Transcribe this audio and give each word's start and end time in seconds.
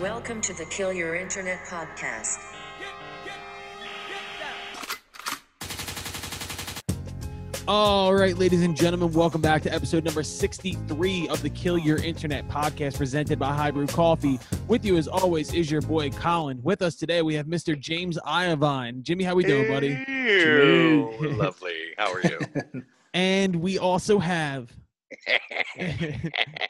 Welcome 0.00 0.40
to 0.42 0.52
the 0.52 0.64
Kill 0.66 0.92
Your 0.92 1.16
Internet 1.16 1.58
podcast. 1.66 2.38
All 7.66 8.14
right, 8.14 8.38
ladies 8.38 8.62
and 8.62 8.76
gentlemen, 8.76 9.12
welcome 9.12 9.40
back 9.40 9.60
to 9.62 9.74
episode 9.74 10.04
number 10.04 10.22
63 10.22 11.28
of 11.28 11.42
the 11.42 11.50
Kill 11.50 11.76
Your 11.76 11.98
Internet 11.98 12.46
podcast 12.48 12.96
presented 12.96 13.40
by 13.40 13.52
High 13.52 13.72
Brew 13.72 13.88
Coffee. 13.88 14.38
With 14.68 14.84
you, 14.84 14.96
as 14.98 15.08
always, 15.08 15.52
is 15.52 15.68
your 15.68 15.82
boy 15.82 16.10
Colin. 16.10 16.62
With 16.62 16.80
us 16.80 16.94
today, 16.94 17.20
we 17.22 17.34
have 17.34 17.46
Mr. 17.46 17.76
James 17.78 18.18
Iovine. 18.24 19.02
Jimmy, 19.02 19.24
how 19.24 19.34
we 19.34 19.42
doing, 19.42 19.66
buddy? 19.66 20.04
Ew, 20.08 21.12
lovely. 21.20 21.74
How 21.98 22.12
are 22.12 22.22
you? 22.22 22.38
And 23.14 23.56
we 23.56 23.78
also 23.78 24.18
have. 24.18 24.70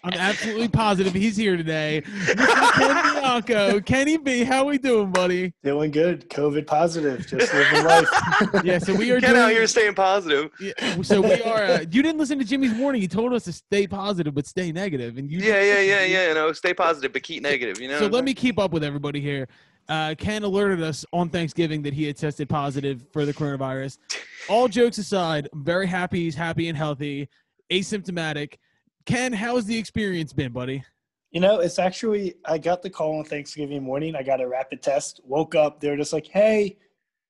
I'm 0.04 0.12
absolutely 0.12 0.68
positive 0.68 1.14
he's 1.14 1.36
here 1.36 1.56
today. 1.56 2.02
Ken 2.26 3.14
Bianco. 3.14 3.80
Kenny 3.86 4.16
B, 4.16 4.44
how 4.44 4.64
we 4.64 4.78
doing, 4.78 5.10
buddy? 5.10 5.52
Doing 5.62 5.90
good. 5.90 6.28
COVID 6.30 6.66
positive. 6.66 7.26
Just 7.26 7.52
living 7.54 7.84
life. 7.84 8.08
Yeah, 8.64 8.78
so 8.78 8.94
we 8.94 9.10
are 9.10 9.20
Get 9.20 9.30
doing. 9.30 9.42
out 9.42 9.50
here 9.50 9.66
staying 9.66 9.94
positive. 9.94 10.50
Yeah, 10.60 11.02
so 11.02 11.20
we 11.20 11.42
are. 11.42 11.62
Uh, 11.62 11.80
you 11.90 12.02
didn't 12.02 12.18
listen 12.18 12.38
to 12.38 12.44
Jimmy's 12.44 12.74
warning. 12.74 13.00
He 13.00 13.08
told 13.08 13.32
us 13.32 13.44
to 13.44 13.52
stay 13.52 13.86
positive 13.86 14.34
but 14.34 14.46
stay 14.46 14.72
negative, 14.72 15.16
and 15.18 15.30
you. 15.30 15.38
Yeah, 15.38 15.62
yeah, 15.62 15.80
yeah, 15.80 16.04
yeah. 16.04 16.28
You 16.28 16.34
know, 16.34 16.52
stay 16.52 16.74
positive 16.74 17.12
but 17.12 17.22
keep 17.22 17.42
negative. 17.42 17.80
You 17.80 17.88
know. 17.88 17.98
So 17.98 18.06
let 18.06 18.24
me 18.24 18.34
keep 18.34 18.58
up 18.58 18.72
with 18.72 18.84
everybody 18.84 19.20
here. 19.20 19.48
Uh, 19.88 20.14
Ken 20.18 20.42
alerted 20.42 20.82
us 20.82 21.04
on 21.12 21.30
Thanksgiving 21.30 21.82
that 21.82 21.94
he 21.94 22.04
had 22.04 22.16
tested 22.16 22.48
positive 22.48 23.06
for 23.12 23.24
the 23.24 23.32
coronavirus. 23.32 23.98
All 24.48 24.68
jokes 24.68 24.98
aside, 24.98 25.48
I'm 25.52 25.64
very 25.64 25.86
happy 25.86 26.24
he's 26.24 26.34
happy 26.34 26.68
and 26.68 26.76
healthy, 26.76 27.28
asymptomatic. 27.70 28.54
Ken, 29.06 29.32
how's 29.32 29.64
the 29.66 29.76
experience 29.78 30.32
been, 30.32 30.52
buddy? 30.52 30.82
you 31.30 31.40
know, 31.42 31.60
it's 31.60 31.78
actually, 31.78 32.34
I 32.46 32.56
got 32.56 32.80
the 32.82 32.88
call 32.88 33.18
on 33.18 33.24
Thanksgiving 33.26 33.82
morning. 33.82 34.16
I 34.16 34.22
got 34.22 34.40
a 34.40 34.48
rapid 34.48 34.80
test. 34.82 35.20
Woke 35.24 35.54
up. 35.54 35.78
They 35.78 35.90
were 35.90 35.96
just 35.98 36.14
like, 36.14 36.26
hey, 36.26 36.78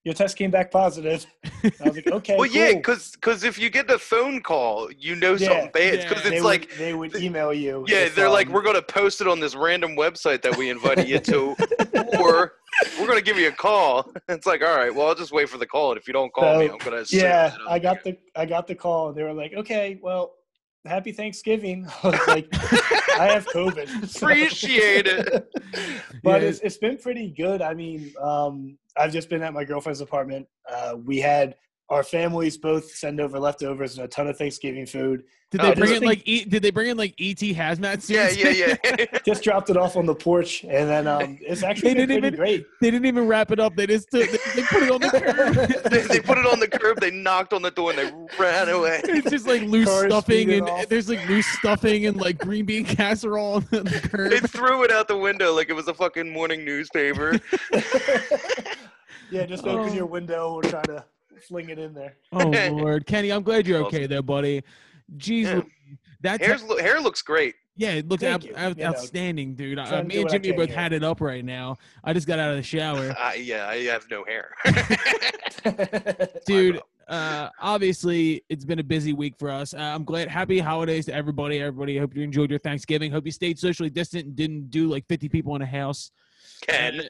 your 0.04 0.14
test 0.14 0.36
came 0.36 0.52
back 0.52 0.70
positive. 0.70 1.26
And 1.64 1.74
I 1.80 1.84
was 1.88 1.96
like, 1.96 2.06
okay. 2.12 2.36
Well, 2.36 2.46
yeah, 2.46 2.74
cool. 2.80 2.94
because 3.14 3.42
if 3.42 3.58
you 3.58 3.70
get 3.70 3.88
the 3.88 3.98
phone 3.98 4.40
call, 4.40 4.88
you 4.96 5.16
know 5.16 5.32
Yeah, 5.34 5.48
something 5.48 5.70
bad. 5.74 5.94
yeah. 5.98 6.08
Because 6.08 6.22
They 6.22 6.36
it's 6.36 6.44
would- 6.44 6.48
like, 6.48 6.76
they 6.78 6.94
would 6.94 7.16
email 7.16 7.52
you. 7.52 7.84
yeah, 7.88 8.04
if, 8.04 8.14
they're 8.14 8.30
like, 8.30 8.46
um, 8.46 8.52
we're 8.52 8.62
gonna 8.62 8.80
post 8.80 9.20
it 9.20 9.26
on 9.26 9.40
this 9.40 9.56
random 9.56 9.96
website 9.96 10.42
that 10.42 10.56
we 10.56 10.70
invited 10.70 11.08
you 11.08 11.18
to, 11.18 11.56
or 12.20 12.52
we're 13.00 13.08
gonna 13.08 13.20
give 13.20 13.36
you 13.36 13.48
a 13.48 13.52
call. 13.52 14.12
It's 14.28 14.46
like, 14.46 14.62
all 14.62 14.76
right, 14.76 14.94
well, 14.94 15.08
I'll 15.08 15.14
just 15.16 15.32
wait 15.32 15.48
for 15.48 15.58
the 15.58 15.66
call, 15.66 15.90
and 15.90 15.98
if 16.00 16.06
you 16.06 16.12
don't 16.12 16.32
call 16.32 16.60
me, 16.60 16.68
I'm 16.68 16.78
gonna. 16.78 17.04
Yeah, 17.10 17.56
I'm 17.68 17.82
got 17.82 17.98
here. 18.04 18.16
the 18.34 18.40
I 18.40 18.46
got 18.46 18.68
the 18.68 18.76
call. 18.76 19.12
They 19.12 19.24
were 19.24 19.32
like, 19.32 19.54
okay, 19.54 19.98
well, 20.00 20.34
happy 20.84 21.12
Thanksgiving. 21.12 21.86
I 22.02 22.08
was 22.08 22.28
like, 22.28 22.48
I 23.18 23.26
have 23.32 23.46
COVID. 23.46 24.08
so- 24.08 24.26
Appreciate 24.26 25.06
it. 25.06 25.48
but 26.22 26.42
Yeah. 26.42 26.48
it's, 26.48 26.60
it's 26.60 26.78
been 26.78 26.96
pretty 26.98 27.28
good. 27.30 27.62
I 27.62 27.74
mean, 27.74 28.12
um, 28.20 28.78
I've 28.96 29.12
just 29.12 29.28
been 29.28 29.42
at 29.42 29.52
my 29.52 29.64
girlfriend's 29.64 30.00
apartment. 30.00 30.46
Uh, 30.70 30.96
we 31.04 31.18
had 31.18 31.56
our 31.90 32.02
families 32.02 32.56
both 32.58 32.90
send 32.94 33.20
over 33.20 33.38
leftovers 33.38 33.96
and 33.96 34.04
a 34.04 34.08
ton 34.08 34.26
of 34.26 34.36
Thanksgiving 34.36 34.86
food. 34.86 35.24
Did 35.50 35.62
Oh, 35.62 35.64
they 35.64 35.70
I 35.70 35.74
bring 35.76 35.94
in 35.94 36.02
like 36.02 36.22
e- 36.28 36.44
did 36.44 36.62
they 36.62 36.70
bring 36.70 36.90
in 36.90 36.98
like 36.98 37.14
ET 37.18 37.38
hazmat 37.38 38.02
suits? 38.02 38.36
Yeah, 38.36 38.50
yeah, 38.50 38.76
yeah. 38.98 39.06
Just 39.24 39.42
dropped 39.42 39.70
it 39.70 39.78
off 39.78 39.96
on 39.96 40.04
the 40.04 40.14
porch, 40.14 40.62
and 40.64 40.86
then 40.90 41.06
um, 41.06 41.38
it's 41.40 41.62
actually 41.62 41.94
They 41.94 42.00
didn't 42.04 42.20
pretty 42.20 42.26
even- 42.26 42.38
great. 42.38 42.66
they 42.82 42.90
didn't 42.90 43.06
even 43.06 43.26
wrap 43.26 43.50
it 43.50 43.58
up. 43.58 43.74
They 43.74 43.86
just 43.86 44.10
took, 44.10 44.30
they, 44.30 44.36
they 44.54 44.62
put 44.68 44.82
it 44.82 44.90
on 44.90 45.00
the 45.00 45.08
curb. 45.08 45.54
they, 45.90 46.02
they 46.02 46.20
put 46.20 46.36
it 46.36 46.44
on 46.44 46.60
the 46.60 46.68
curb. 46.68 47.00
They 47.00 47.10
knocked 47.10 47.54
on 47.54 47.62
the 47.62 47.70
door 47.70 47.92
and 47.94 47.98
they 47.98 48.12
ran 48.38 48.68
away. 48.68 49.00
It's 49.04 49.30
just 49.30 49.46
like 49.46 49.62
loose 49.62 49.88
Cars 49.88 50.12
stuffing 50.12 50.34
speeding 50.48 50.60
and 50.60 50.68
off. 50.68 50.88
there's 50.90 51.08
like 51.08 51.26
loose 51.26 51.46
stuffing 51.46 52.04
and 52.04 52.18
like 52.18 52.36
green 52.36 52.66
bean 52.66 52.84
casserole 52.84 53.54
on 53.54 53.66
the 53.70 54.00
curb. 54.04 54.30
They 54.30 54.40
threw 54.40 54.84
it 54.84 54.90
out 54.90 55.08
the 55.08 55.16
window 55.16 55.54
like 55.54 55.70
it 55.70 55.74
was 55.74 55.88
a 55.88 55.94
fucking 55.94 56.30
morning 56.30 56.62
newspaper. 56.66 57.38
yeah, 59.30 59.46
just 59.46 59.66
Oh. 59.66 59.78
open 59.78 59.94
your 59.94 60.04
window 60.06 60.52
or 60.52 60.62
try 60.62 60.82
to 60.82 61.04
fling 61.42 61.70
it 61.70 61.78
in 61.78 61.94
there. 61.94 62.14
Oh 62.32 62.48
Lord, 62.72 63.06
Kenny, 63.06 63.30
I'm 63.30 63.42
glad 63.42 63.66
you're 63.66 63.84
okay 63.86 64.06
there, 64.06 64.22
buddy. 64.22 64.62
Jeez, 65.16 65.44
Yeah. 65.44 65.60
That 66.20 66.40
Hair's, 66.40 66.62
lo- 66.64 66.78
hair 66.78 67.00
looks 67.00 67.22
great. 67.22 67.54
yeah, 67.76 67.90
it 67.92 68.08
looks 68.08 68.22
Thank 68.22 68.34
out, 68.34 68.44
you. 68.44 68.54
out- 68.56 68.76
You 68.76 68.82
know, 68.84 68.90
outstanding, 68.90 69.54
dude. 69.54 69.78
Uh, 69.78 70.02
me 70.02 70.20
and 70.20 70.28
Jimmy 70.28 70.50
both 70.52 70.70
had 70.70 70.92
it 70.92 71.04
up 71.04 71.20
right 71.20 71.44
now. 71.44 71.76
I 72.02 72.12
just 72.12 72.26
got 72.26 72.38
out 72.40 72.50
of 72.50 72.56
the 72.56 72.62
shower, 72.62 73.14
I, 73.18 73.34
yeah, 73.34 73.68
I 73.68 73.76
have 73.84 74.04
no 74.10 74.24
hair. 74.24 74.54
dude. 76.46 76.80
Uh, 77.06 77.48
obviously, 77.60 78.42
it's 78.50 78.66
been 78.66 78.80
a 78.80 78.84
busy 78.84 79.14
week 79.14 79.34
for 79.38 79.50
us. 79.50 79.72
Uh, 79.72 79.78
I'm 79.78 80.04
glad. 80.04 80.28
Happy 80.28 80.58
holidays 80.58 81.06
to 81.06 81.14
everybody. 81.14 81.58
Everybody, 81.60 81.96
hope 81.96 82.14
you 82.14 82.22
enjoyed 82.22 82.50
your 82.50 82.58
Thanksgiving. 82.58 83.10
Hope 83.10 83.24
you 83.24 83.32
stayed 83.32 83.58
socially 83.58 83.88
distant 83.88 84.26
and 84.26 84.36
didn't 84.36 84.70
do 84.70 84.88
like 84.88 85.06
50 85.08 85.28
people 85.30 85.56
in 85.56 85.62
a 85.62 85.66
house. 85.66 86.10
Ken. 86.66 87.00
Uh, 87.00 87.04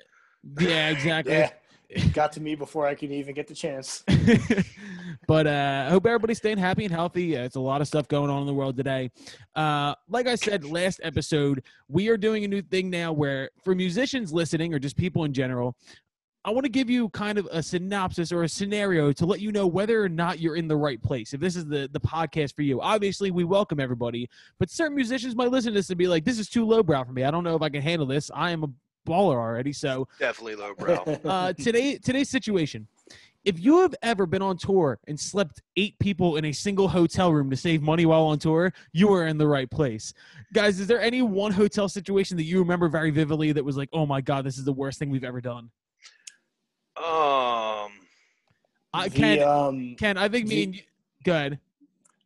yeah, 0.61 0.91
exactly. 0.91 1.33
yeah, 1.33 1.50
got 2.12 2.32
to 2.32 2.41
me 2.41 2.54
before 2.54 2.87
I 2.87 2.94
could 2.94 3.10
even 3.10 3.34
get 3.34 3.47
the 3.47 3.54
chance. 3.54 4.04
but 5.26 5.47
uh, 5.47 5.84
I 5.87 5.91
hope 5.91 6.06
everybody's 6.06 6.38
staying 6.38 6.59
happy 6.59 6.84
and 6.84 6.93
healthy. 6.93 7.37
Uh, 7.37 7.44
it's 7.44 7.56
a 7.56 7.60
lot 7.60 7.81
of 7.81 7.87
stuff 7.87 8.09
going 8.09 8.31
on 8.31 8.41
in 8.41 8.47
the 8.47 8.54
world 8.54 8.76
today. 8.76 9.10
Uh, 9.54 9.94
like 10.09 10.26
I 10.26 10.34
said 10.34 10.65
last 10.65 11.00
episode, 11.03 11.62
we 11.88 12.09
are 12.09 12.16
doing 12.16 12.44
a 12.44 12.49
new 12.49 12.62
thing 12.62 12.91
now 12.91 13.12
where 13.12 13.50
for 13.65 13.75
musicians 13.75 14.32
listening 14.32 14.75
or 14.75 14.78
just 14.78 14.97
people 14.97 15.25
in 15.25 15.32
general, 15.32 15.76
I 16.44 16.50
want 16.50 16.65
to 16.65 16.71
give 16.71 16.88
you 16.88 17.09
kind 17.10 17.37
of 17.37 17.49
a 17.50 17.62
synopsis 17.62 18.32
or 18.32 18.44
a 18.44 18.49
scenario 18.49 19.12
to 19.12 19.26
let 19.26 19.41
you 19.41 19.50
know 19.50 19.66
whether 19.66 20.03
or 20.03 20.09
not 20.09 20.38
you're 20.38 20.56
in 20.56 20.69
the 20.69 20.76
right 20.76 21.03
place. 21.03 21.34
If 21.34 21.41
this 21.41 21.56
is 21.56 21.66
the 21.66 21.91
the 21.93 22.00
podcast 22.00 22.55
for 22.55 22.62
you, 22.62 22.81
obviously 22.81 23.31
we 23.31 23.44
welcome 23.44 23.81
everybody, 23.81 24.31
but 24.59 24.70
certain 24.70 24.94
musicians 24.94 25.34
might 25.34 25.50
listen 25.50 25.72
to 25.72 25.78
this 25.78 25.91
and 25.91 25.99
be 25.99 26.06
like, 26.06 26.25
"This 26.25 26.38
is 26.38 26.49
too 26.49 26.65
lowbrow 26.65 27.05
for 27.05 27.12
me. 27.12 27.25
I 27.25 27.31
don't 27.31 27.44
know 27.44 27.56
if 27.56 27.62
I 27.62 27.69
can 27.69 27.82
handle 27.82 28.06
this. 28.06 28.31
I 28.34 28.53
am 28.53 28.65
a 28.65 28.69
baller 29.07 29.37
already." 29.37 29.73
So 29.73 30.09
Definitely 30.19 30.57
lowbrow. 30.57 31.03
uh, 31.25 31.53
today 31.55 31.99
today's 31.99 32.29
situation. 32.31 32.87
If 33.45 33.59
you 33.61 33.81
have 33.81 33.95
ever 34.03 34.27
been 34.27 34.43
on 34.43 34.59
tour 34.59 34.99
and 35.07 35.19
slept 35.19 35.63
eight 35.77 35.99
people 36.01 36.37
in 36.37 36.45
a 36.45 36.53
single 36.53 36.89
hotel 36.89 37.33
room 37.33 37.49
to 37.51 37.57
save 37.57 37.81
money 37.81 38.05
while 38.05 38.25
on 38.25 38.39
tour, 38.39 38.73
you 38.93 39.11
are 39.15 39.27
in 39.27 39.39
the 39.39 39.47
right 39.47 39.71
place. 39.71 40.13
Guys, 40.53 40.81
is 40.81 40.87
there 40.87 41.01
any 41.01 41.23
one 41.23 41.53
hotel 41.53 41.89
situation 41.89 42.37
that 42.37 42.43
you 42.43 42.59
remember 42.59 42.89
very 42.89 43.11
vividly 43.11 43.53
that 43.53 43.65
was 43.65 43.77
like, 43.77 43.89
oh 43.93 44.05
my 44.05 44.21
God, 44.21 44.45
this 44.45 44.59
is 44.59 44.65
the 44.65 44.73
worst 44.73 44.99
thing 44.99 45.09
we've 45.09 45.25
ever 45.25 45.41
done? 45.41 45.71
Um, 46.97 47.93
I 48.93 49.09
The, 49.09 49.11
can, 49.11 49.43
um, 49.43 49.95
Ken, 49.99 50.19
I 50.19 50.29
think 50.29 50.49
me 50.49 50.55
the- 50.57 50.63
and 50.65 50.75
you, 50.75 50.83
good. 51.25 51.59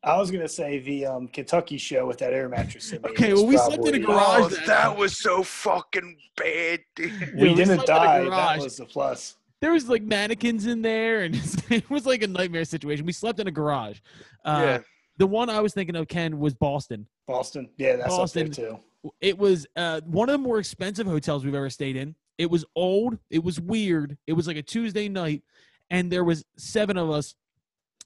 I 0.05 0.19
was 0.19 0.31
gonna 0.31 0.49
say 0.49 0.81
the 0.81 1.07
um, 1.07 1.29
Kentucky 1.29 1.79
show 1.79 2.07
with 2.07 2.19
that 2.19 2.33
air 2.33 2.49
mattress. 2.49 2.93
in 2.93 3.05
Okay, 3.07 3.33
well, 3.35 3.47
we 3.47 3.57
slept 3.57 3.87
in 3.87 3.95
a 3.95 3.99
garage 4.01 4.41
oh, 4.41 4.49
that 4.49 4.67
that 4.67 4.97
was 4.97 5.17
so 5.17 5.45
fucking 5.45 6.17
bad. 6.37 6.81
dude. 6.97 7.35
We 7.37 7.49
we 7.51 7.55
didn't 7.55 7.77
slept 7.77 7.89
in 7.89 7.97
a 7.97 7.99
die. 7.99 8.25
garage. 8.25 8.59
That 8.59 8.65
was 8.65 8.77
the 8.79 8.85
plus. 8.85 9.37
There 9.61 9.73
was 9.73 9.89
like 9.89 10.03
mannequins 10.03 10.67
in 10.67 10.83
there, 10.83 11.23
and 11.23 11.37
it 11.71 11.89
was 11.89 12.05
like 12.05 12.23
a 12.23 12.27
nightmare 12.27 12.65
situation. 12.65 13.07
We 13.07 13.13
slept 13.13 13.39
in 13.39 13.47
a 13.47 13.53
garage. 13.53 14.01
Uh, 14.45 14.63
yeah. 14.65 14.79
The 15.19 15.27
one 15.27 15.49
I 15.49 15.61
was 15.61 15.73
thinking 15.73 15.95
of, 15.95 16.09
Ken, 16.09 16.41
was 16.41 16.53
Boston. 16.53 17.07
Boston. 17.29 17.69
Yeah, 17.77 17.95
that's 17.95 18.09
Boston. 18.09 18.49
up 18.49 18.55
there 18.55 18.71
too. 18.71 19.13
it 19.21 19.39
was 19.39 19.69
uh, 19.77 20.01
one 20.07 20.29
of 20.29 20.33
the 20.33 20.39
more 20.39 20.59
expensive 20.59 21.07
hotels 21.07 21.45
we've 21.45 21.55
ever 21.55 21.71
stayed 21.71 21.95
in. 21.95 22.17
It 22.39 22.51
was 22.51 22.65
old. 22.75 23.19
It 23.31 23.45
was 23.45 23.61
weird. 23.61 24.19
It 24.27 24.33
was 24.33 24.49
like 24.49 24.57
a 24.57 24.63
Tuesday 24.63 25.09
night, 25.09 25.43
and 25.91 26.11
there 26.11 26.25
was 26.25 26.45
seven 26.57 26.97
of 26.97 27.09
us 27.11 27.37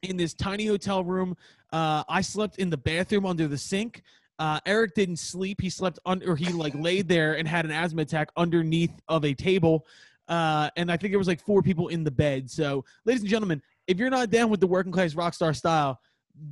in 0.02 0.16
this 0.16 0.34
tiny 0.34 0.66
hotel 0.66 1.04
room. 1.04 1.36
Uh, 1.72 2.04
I 2.09 2.21
slept 2.21 2.59
in 2.59 2.71
the 2.71 2.77
bathroom 2.77 3.27
under 3.27 3.49
the 3.49 3.59
sink. 3.59 4.03
Uh, 4.38 4.60
Eric 4.66 4.94
didn't 4.94 5.16
sleep. 5.16 5.60
He 5.60 5.71
slept 5.71 5.99
under. 6.06 6.32
Or 6.32 6.37
he 6.37 6.53
like 6.53 6.75
laid 6.75 7.09
there 7.09 7.38
and 7.38 7.49
had 7.49 7.65
an 7.65 7.71
asthma 7.71 8.03
attack 8.03 8.28
underneath 8.37 8.93
of 9.09 9.25
a 9.25 9.34
table. 9.34 9.87
Uh, 10.28 10.69
and 10.77 10.91
I 10.91 10.97
think 10.97 11.12
there 11.12 11.19
was 11.19 11.28
like 11.28 11.41
four 11.41 11.62
people 11.62 11.88
in 11.88 12.04
the 12.04 12.10
bed. 12.10 12.50
So, 12.50 12.84
ladies 13.04 13.22
and 13.22 13.31
gentlemen, 13.31 13.62
if 13.87 13.99
you're 13.99 14.10
not 14.10 14.31
down 14.31 14.50
with 14.50 14.60
the 14.60 14.66
working 14.66 14.93
class 14.93 15.15
rock 15.15 15.34
star 15.34 15.54
style, 15.54 16.00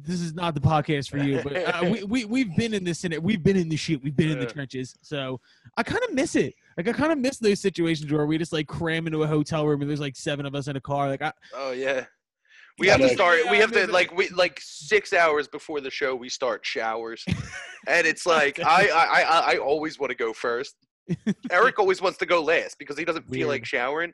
this 0.02 0.20
is 0.20 0.34
not 0.34 0.54
the 0.54 0.60
podcast 0.60 1.10
for 1.10 1.18
you. 1.18 1.42
But 1.42 1.56
uh, 1.56 1.90
we, 1.90 2.04
we 2.04 2.24
we've 2.24 2.56
been 2.56 2.72
in 2.72 2.84
this 2.84 3.04
and 3.04 3.16
we've 3.18 3.42
been 3.42 3.56
in 3.56 3.68
the 3.68 3.76
shit. 3.76 4.02
We've 4.02 4.16
been 4.16 4.30
in 4.30 4.38
the 4.38 4.46
trenches. 4.46 4.96
So 5.02 5.40
I 5.76 5.82
kind 5.82 6.02
of 6.04 6.14
miss 6.14 6.36
it. 6.36 6.54
Like 6.76 6.88
I 6.88 6.92
kind 6.92 7.12
of 7.12 7.18
miss 7.18 7.38
those 7.38 7.60
situations 7.60 8.10
where 8.10 8.24
we 8.26 8.38
just 8.38 8.52
like 8.52 8.66
cram 8.66 9.06
into 9.06 9.22
a 9.22 9.26
hotel 9.26 9.66
room 9.66 9.80
and 9.82 9.90
there's 9.90 10.00
like 10.00 10.16
seven 10.16 10.46
of 10.46 10.54
us 10.54 10.68
in 10.68 10.76
a 10.76 10.80
car. 10.80 11.08
Like 11.08 11.22
I, 11.22 11.32
Oh 11.54 11.72
yeah. 11.72 12.06
We 12.78 12.88
have 12.88 13.00
to 13.00 13.08
start. 13.08 13.40
We 13.50 13.58
have 13.58 13.72
to 13.72 13.86
like 13.86 14.14
we 14.16 14.28
like 14.34 14.60
six 14.62 15.12
hours 15.12 15.46
before 15.46 15.80
the 15.80 15.90
show. 15.90 16.14
We 16.14 16.28
start 16.28 16.66
showers, 16.66 17.24
and 17.86 18.06
it's 18.06 18.26
like 18.26 18.58
I 18.60 18.88
I 18.88 19.20
I, 19.22 19.52
I 19.52 19.56
always 19.58 19.98
want 19.98 20.10
to 20.10 20.16
go 20.16 20.32
first. 20.32 20.74
Eric 21.50 21.78
always 21.78 22.00
wants 22.00 22.18
to 22.18 22.26
go 22.26 22.42
last 22.42 22.78
because 22.78 22.96
he 22.98 23.04
doesn't 23.04 23.28
feel 23.28 23.46
Weird. 23.46 23.60
like 23.60 23.64
showering. 23.66 24.12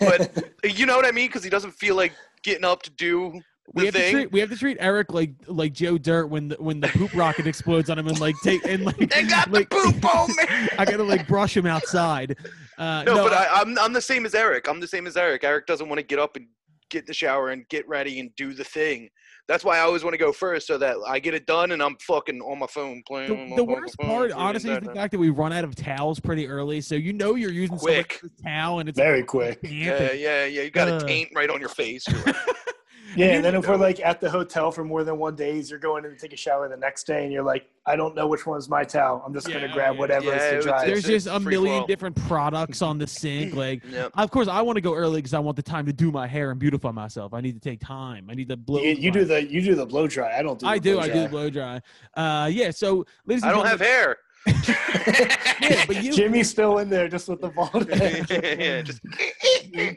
But 0.00 0.50
you 0.64 0.86
know 0.86 0.96
what 0.96 1.06
I 1.06 1.12
mean? 1.12 1.28
Because 1.28 1.44
he 1.44 1.50
doesn't 1.50 1.72
feel 1.72 1.94
like 1.94 2.12
getting 2.42 2.64
up 2.64 2.82
to 2.84 2.90
do 2.90 3.40
we 3.72 3.88
the 3.90 3.98
have 3.98 4.06
to 4.06 4.10
treat 4.10 4.32
we 4.32 4.40
have 4.40 4.50
to 4.50 4.56
treat 4.56 4.76
Eric 4.80 5.12
like 5.12 5.32
like 5.46 5.72
Joe 5.72 5.96
Dirt 5.96 6.26
when 6.26 6.48
the 6.48 6.56
when 6.58 6.80
the 6.80 6.88
poop 6.88 7.14
rocket 7.14 7.46
explodes 7.46 7.88
on 7.88 7.98
him 7.98 8.08
and 8.08 8.18
like 8.18 8.34
take 8.42 8.64
and 8.66 8.84
like 8.84 8.96
They 8.96 9.22
got 9.24 9.50
like, 9.52 9.70
the 9.70 9.76
poop 9.76 10.04
on 10.14 10.28
me. 10.30 10.68
I 10.76 10.84
gotta 10.84 11.04
like 11.04 11.28
brush 11.28 11.56
him 11.56 11.66
outside. 11.66 12.36
Uh, 12.78 13.04
No, 13.04 13.22
but 13.22 13.32
I, 13.32 13.46
I'm 13.60 13.78
I'm 13.78 13.92
the 13.92 14.00
same 14.00 14.26
as 14.26 14.34
Eric. 14.34 14.68
I'm 14.68 14.80
the 14.80 14.88
same 14.88 15.06
as 15.06 15.16
Eric. 15.16 15.44
Eric 15.44 15.66
doesn't 15.66 15.88
want 15.88 15.98
to 16.00 16.02
get 16.02 16.18
up 16.18 16.34
and 16.36 16.46
get 16.90 17.00
in 17.00 17.06
the 17.06 17.14
shower 17.14 17.50
and 17.50 17.68
get 17.68 17.88
ready 17.88 18.20
and 18.20 18.34
do 18.36 18.52
the 18.52 18.64
thing 18.64 19.08
That's 19.48 19.64
why 19.64 19.78
I 19.78 19.80
always 19.80 20.04
want 20.04 20.14
to 20.14 20.18
go 20.18 20.32
first, 20.32 20.66
so 20.66 20.78
that 20.78 20.96
I 21.06 21.18
get 21.18 21.34
it 21.34 21.46
done 21.46 21.72
and 21.72 21.82
I'm 21.82 21.96
fucking 21.96 22.40
on 22.40 22.58
my 22.58 22.66
phone 22.66 23.02
playing. 23.06 23.28
The, 23.30 23.34
my 23.36 23.56
the 23.56 23.62
fucking 23.62 23.66
worst 23.66 23.96
phone, 24.00 24.06
part, 24.08 24.30
freaking 24.30 24.36
honestly, 24.36 24.72
is 24.72 24.80
the 24.80 24.94
fact 24.94 25.12
that 25.12 25.18
we 25.18 25.30
run 25.30 25.52
out 25.52 25.64
of 25.64 25.74
towels 25.74 26.20
pretty 26.20 26.46
early. 26.46 26.80
So 26.80 26.94
you 26.94 27.12
know 27.12 27.34
you're 27.34 27.52
using 27.52 27.78
somebody 27.78 28.04
Quick. 28.04 28.20
towel, 28.44 28.80
and 28.80 28.88
it's 28.88 28.98
Very 28.98 29.24
quick. 29.24 29.62
damp 29.62 29.74
Yeah, 29.74 30.12
yeah, 30.12 30.44
yeah. 30.44 30.62
You 30.62 30.70
got 30.70 30.88
a 30.88 31.04
taint 31.06 31.30
right 31.34 31.50
on 31.50 31.60
your 31.60 31.68
face. 31.70 32.06
You're 33.16 33.18
like, 33.18 33.18
Yeah, 33.18 33.26
you 33.26 33.32
and 33.36 33.44
then 33.44 33.54
if 33.54 33.68
we're 33.68 33.76
like 33.76 34.00
at 34.00 34.20
the 34.20 34.30
hotel 34.30 34.70
for 34.70 34.84
more 34.84 35.04
than 35.04 35.18
one 35.18 35.36
days, 35.36 35.70
you're 35.70 35.78
going 35.78 36.04
in 36.04 36.10
to 36.10 36.16
take 36.16 36.32
a 36.32 36.36
shower 36.36 36.68
the 36.68 36.76
next 36.76 37.04
day, 37.06 37.24
and 37.24 37.32
you're 37.32 37.42
like, 37.42 37.68
I 37.86 37.96
don't 37.96 38.14
know 38.14 38.26
which 38.26 38.46
one's 38.46 38.68
my 38.68 38.84
towel. 38.84 39.22
I'm 39.26 39.32
just 39.32 39.48
Yeah, 39.48 39.54
gonna 39.60 39.72
grab 39.72 39.94
yeah. 39.94 40.00
whatever 40.00 40.26
Yeah, 40.26 40.32
it 40.36 40.54
is 40.58 40.64
to 40.64 40.70
dry. 40.70 40.86
There's 40.86 41.04
just 41.04 41.26
a 41.26 41.36
a 41.36 41.40
million 41.40 41.78
flow. 41.80 41.86
different 41.86 42.16
products 42.26 42.82
on 42.82 42.98
the 42.98 43.06
sink. 43.06 43.54
Like, 43.54 43.82
Yep. 43.90 44.12
of 44.14 44.30
course, 44.30 44.48
I 44.48 44.60
want 44.62 44.76
to 44.76 44.80
go 44.82 44.94
early 44.94 45.18
because 45.20 45.34
I 45.34 45.38
want 45.38 45.56
the 45.56 45.62
time 45.62 45.86
to 45.86 45.92
do 45.92 46.10
my 46.12 46.26
hair 46.26 46.50
and 46.50 46.60
beautify 46.60 46.90
myself. 46.92 47.32
I 47.34 47.40
need 47.40 47.54
to 47.54 47.60
take 47.60 47.80
time. 47.80 48.28
I 48.30 48.34
need 48.34 48.48
to 48.48 48.56
blow. 48.56 48.80
you, 48.80 48.90
you 48.92 49.10
do 49.10 49.24
the 49.24 49.44
you 49.44 49.60
do 49.62 49.74
the 49.74 49.86
blow 49.86 50.06
dry. 50.06 50.38
I 50.38 50.42
don't 50.42 50.58
do. 50.58 50.66
I 50.66 50.78
the 50.78 50.80
do. 50.90 50.94
blow 50.94 51.02
I 51.02 51.06
dry. 51.08 51.14
do 51.22 51.28
blow 51.28 51.50
dry. 51.50 51.80
Uh, 52.14 52.46
yeah. 52.52 52.70
So, 52.70 53.04
ladies 53.26 53.42
and 53.42 53.50
I 53.50 53.54
don't 53.54 53.66
have 53.66 53.80
hair. 53.80 54.18
Yeah, 54.46 55.84
but 55.86 56.02
you, 56.02 56.12
Jimmy's 56.12 56.48
still 56.48 56.78
in 56.78 56.88
there 56.88 57.08
just 57.08 57.28
with 57.28 57.40
the 57.40 57.48
bald 57.48 57.90
head. 57.90 58.26
yeah, 58.58 58.82
just 58.82 59.00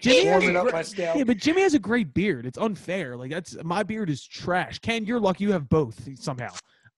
Jimmy 0.01 0.29
warming 0.29 0.57
up 0.57 0.71
my 0.71 0.81
scalp. 0.81 1.17
Yeah, 1.17 1.23
but 1.23 1.37
Jimmy 1.37 1.61
has 1.61 1.73
a 1.73 1.79
great 1.79 2.13
beard. 2.13 2.45
It's 2.45 2.57
unfair. 2.57 3.15
Like 3.15 3.31
that's 3.31 3.55
my 3.63 3.83
beard 3.83 4.09
is 4.09 4.25
trash. 4.25 4.79
Ken, 4.79 5.05
you're 5.05 5.19
lucky 5.19 5.45
you 5.45 5.51
have 5.51 5.69
both 5.69 6.07
somehow. 6.19 6.49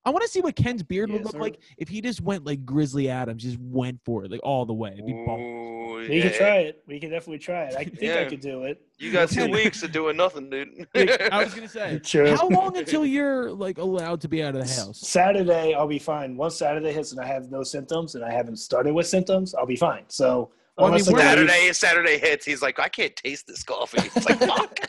I 0.05 0.11
want 0.11 0.21
to 0.23 0.29
see 0.29 0.41
what 0.41 0.55
Ken's 0.55 0.83
beard 0.83 1.09
would 1.11 1.23
look 1.23 1.31
sir. 1.33 1.39
like 1.39 1.59
if 1.77 1.87
he 1.89 1.99
just 1.99 2.21
went 2.21 2.45
like 2.45 2.63
Grizzly 2.63 3.09
Adams, 3.09 3.41
just 3.43 3.57
went 3.59 3.99
for 4.05 4.23
it 4.23 4.31
like 4.31 4.39
all 4.43 4.65
the 4.65 4.73
way. 4.73 4.91
It'd 4.93 5.05
be. 5.05 5.13
Ooh, 5.13 5.95
We 6.07 6.17
yeah, 6.17 6.29
can 6.29 6.33
try 6.37 6.57
it. 6.57 6.83
We 6.87 6.99
can 6.99 7.09
definitely 7.09 7.39
try 7.39 7.63
it. 7.63 7.75
I 7.75 7.83
think 7.85 8.15
I 8.15 8.25
could 8.25 8.39
do 8.39 8.63
it. 8.63 8.81
You 8.99 9.11
got 9.11 9.29
two 9.29 9.47
weeks 9.51 9.81
of 9.81 9.91
doing 9.91 10.15
nothing, 10.17 10.49
dude. 10.51 10.87
I 11.31 11.43
was 11.43 11.55
gonna 11.55 11.67
say, 11.67 11.99
Sure. 12.03 12.35
how 12.35 12.47
long 12.49 12.77
until 12.77 13.03
you're 13.05 13.51
like 13.51 13.79
allowed 13.79 14.21
to 14.21 14.27
be 14.29 14.43
out 14.43 14.55
of 14.55 14.67
the 14.67 14.73
house? 14.81 14.99
Saturday, 14.99 15.73
I'll 15.73 15.87
be 15.87 15.99
fine. 15.99 16.37
Once 16.37 16.55
Saturday 16.55 16.91
hits 16.93 17.11
and 17.11 17.19
I 17.19 17.25
have 17.25 17.49
no 17.49 17.63
symptoms 17.63 18.13
and 18.13 18.23
I 18.23 18.31
haven't 18.31 18.57
started 18.57 18.93
with 18.93 19.07
symptoms, 19.07 19.55
I'll 19.55 19.65
be 19.65 19.75
fine. 19.75 20.03
So 20.07 20.51
Well, 20.77 20.87
I 20.87 20.97
mean, 20.97 21.07
unless 21.07 21.13
I 21.15 21.19
Saturday, 21.35 21.73
Saturday 21.73 22.17
hits. 22.19 22.45
He's 22.45 22.61
like, 22.61 22.79
I 22.79 22.89
can't 22.89 23.15
taste 23.15 23.47
this 23.47 23.63
coffee. 23.63 24.01
It's 24.15 24.25
like, 24.29 24.39
fuck. 24.39 24.79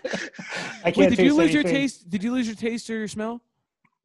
I 0.85 0.91
can't 0.91 0.97
Wait, 0.99 1.09
did 1.11 1.19
you 1.21 1.25
taste 1.31 1.37
lose 1.37 1.55
your 1.55 1.63
taste? 1.63 2.11
Did 2.11 2.23
you 2.23 2.33
lose 2.33 2.47
your 2.47 2.57
taste 2.57 2.91
or 2.91 2.99
your 2.99 3.09
smell? 3.09 3.41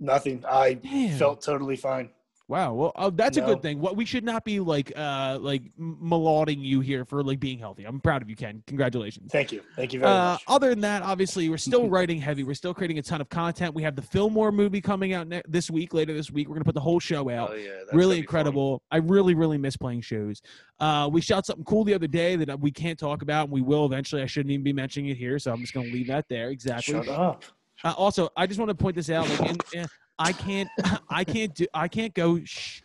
Nothing. 0.01 0.43
I 0.49 0.73
Damn. 0.73 1.17
felt 1.17 1.41
totally 1.41 1.75
fine. 1.77 2.09
Wow. 2.47 2.73
Well, 2.73 2.91
uh, 2.97 3.09
that's 3.13 3.37
a 3.37 3.41
good 3.41 3.61
thing. 3.61 3.79
What 3.79 3.95
we 3.95 4.03
should 4.03 4.25
not 4.25 4.43
be 4.43 4.59
like, 4.59 4.91
uh, 4.97 5.37
like 5.39 5.61
m- 5.79 5.95
maligning 6.01 6.59
you 6.59 6.81
here 6.81 7.05
for 7.05 7.23
like 7.23 7.39
being 7.39 7.57
healthy. 7.59 7.85
I'm 7.85 8.01
proud 8.01 8.21
of 8.21 8.29
you, 8.29 8.35
Ken. 8.35 8.61
Congratulations. 8.67 9.31
Thank 9.31 9.53
you. 9.53 9.61
Thank 9.77 9.93
you 9.93 10.01
very 10.01 10.11
Uh, 10.11 10.31
much. 10.33 10.43
other 10.49 10.69
than 10.71 10.81
that, 10.81 11.01
obviously, 11.01 11.47
we're 11.47 11.57
still 11.57 11.87
writing 11.95 12.19
heavy. 12.19 12.43
We're 12.43 12.55
still 12.55 12.73
creating 12.73 12.97
a 12.99 13.03
ton 13.03 13.21
of 13.21 13.29
content. 13.29 13.73
We 13.73 13.83
have 13.83 13.95
the 13.95 14.01
Fillmore 14.01 14.51
movie 14.51 14.81
coming 14.81 15.13
out 15.13 15.29
ne- 15.29 15.43
this 15.47 15.71
week. 15.71 15.93
Later 15.93 16.13
this 16.13 16.29
week, 16.29 16.49
we're 16.49 16.55
gonna 16.55 16.65
put 16.65 16.75
the 16.75 16.81
whole 16.81 16.99
show 16.99 17.29
out. 17.29 17.51
Oh, 17.51 17.53
yeah, 17.53 17.69
that's 17.85 17.93
really 17.93 18.15
fun. 18.17 18.23
incredible. 18.23 18.81
I 18.91 18.97
really, 18.97 19.33
really 19.33 19.57
miss 19.57 19.77
playing 19.77 20.01
shows. 20.01 20.41
Uh, 20.77 21.09
we 21.09 21.21
shot 21.21 21.45
something 21.45 21.63
cool 21.63 21.85
the 21.85 21.93
other 21.93 22.07
day 22.07 22.35
that 22.35 22.59
we 22.59 22.69
can't 22.71 22.99
talk 22.99 23.21
about, 23.21 23.43
and 23.43 23.53
we 23.53 23.61
will 23.61 23.85
eventually. 23.85 24.23
I 24.23 24.25
shouldn't 24.25 24.51
even 24.51 24.63
be 24.63 24.73
mentioning 24.73 25.09
it 25.09 25.15
here, 25.15 25.39
so 25.39 25.53
I'm 25.53 25.61
just 25.61 25.73
gonna 25.73 25.87
leave 25.87 26.07
that 26.07 26.25
there. 26.27 26.49
Exactly. 26.49 26.95
Shut 26.95 27.07
up. 27.07 27.45
Uh, 27.83 27.93
also, 27.97 28.29
I 28.35 28.47
just 28.47 28.59
want 28.59 28.69
to 28.69 28.75
point 28.75 28.95
this 28.95 29.09
out. 29.09 29.29
Like, 29.29 29.49
in, 29.49 29.57
in- 29.73 29.87
I 30.19 30.33
can't, 30.33 30.69
I 31.09 31.23
can't 31.23 31.53
do, 31.53 31.65
I 31.73 31.87
can't 31.87 32.13
go. 32.13 32.43
Shh. 32.43 32.81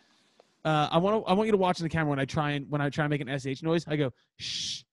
Uh, 0.65 0.89
I 0.91 0.97
want 0.97 1.23
to, 1.23 1.29
I 1.29 1.33
want 1.33 1.47
you 1.47 1.51
to 1.51 1.57
watch 1.57 1.79
in 1.79 1.83
the 1.83 1.89
camera 1.89 2.09
when 2.09 2.19
I 2.19 2.25
try 2.25 2.51
and 2.51 2.69
when 2.69 2.81
I 2.81 2.89
try 2.89 3.05
and 3.05 3.09
make 3.09 3.21
an 3.21 3.39
sh 3.39 3.61
noise. 3.63 3.85
I 3.87 3.95
go 3.95 4.11
shh. 4.37 4.83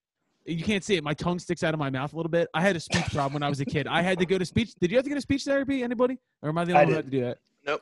You 0.45 0.63
can't 0.63 0.83
see 0.83 0.95
it. 0.95 1.03
My 1.03 1.15
tongue 1.15 1.39
sticks 1.39 1.63
out 1.63 1.73
of 1.73 1.79
my 1.79 1.89
mouth 1.89 2.13
a 2.13 2.15
little 2.15 2.29
bit. 2.29 2.47
I 2.53 2.61
had 2.61 2.75
a 2.75 2.79
speech 2.79 3.05
problem 3.11 3.33
when 3.33 3.41
I 3.41 3.49
was 3.49 3.59
a 3.61 3.65
kid. 3.65 3.87
I 3.87 4.03
had 4.03 4.19
to 4.19 4.27
go 4.27 4.37
to 4.37 4.45
speech. 4.45 4.75
Did 4.79 4.91
you 4.91 4.97
have 4.97 5.03
to 5.03 5.09
go 5.09 5.15
to 5.15 5.21
speech 5.21 5.43
therapy? 5.43 5.81
Anybody? 5.81 6.19
Or 6.43 6.49
am 6.49 6.57
I 6.59 6.65
the 6.65 6.73
I 6.73 6.81
only 6.83 6.85
one 6.85 6.91
who 6.91 6.95
had 6.97 7.05
to 7.05 7.11
do 7.11 7.21
that? 7.21 7.37
Nope. 7.65 7.81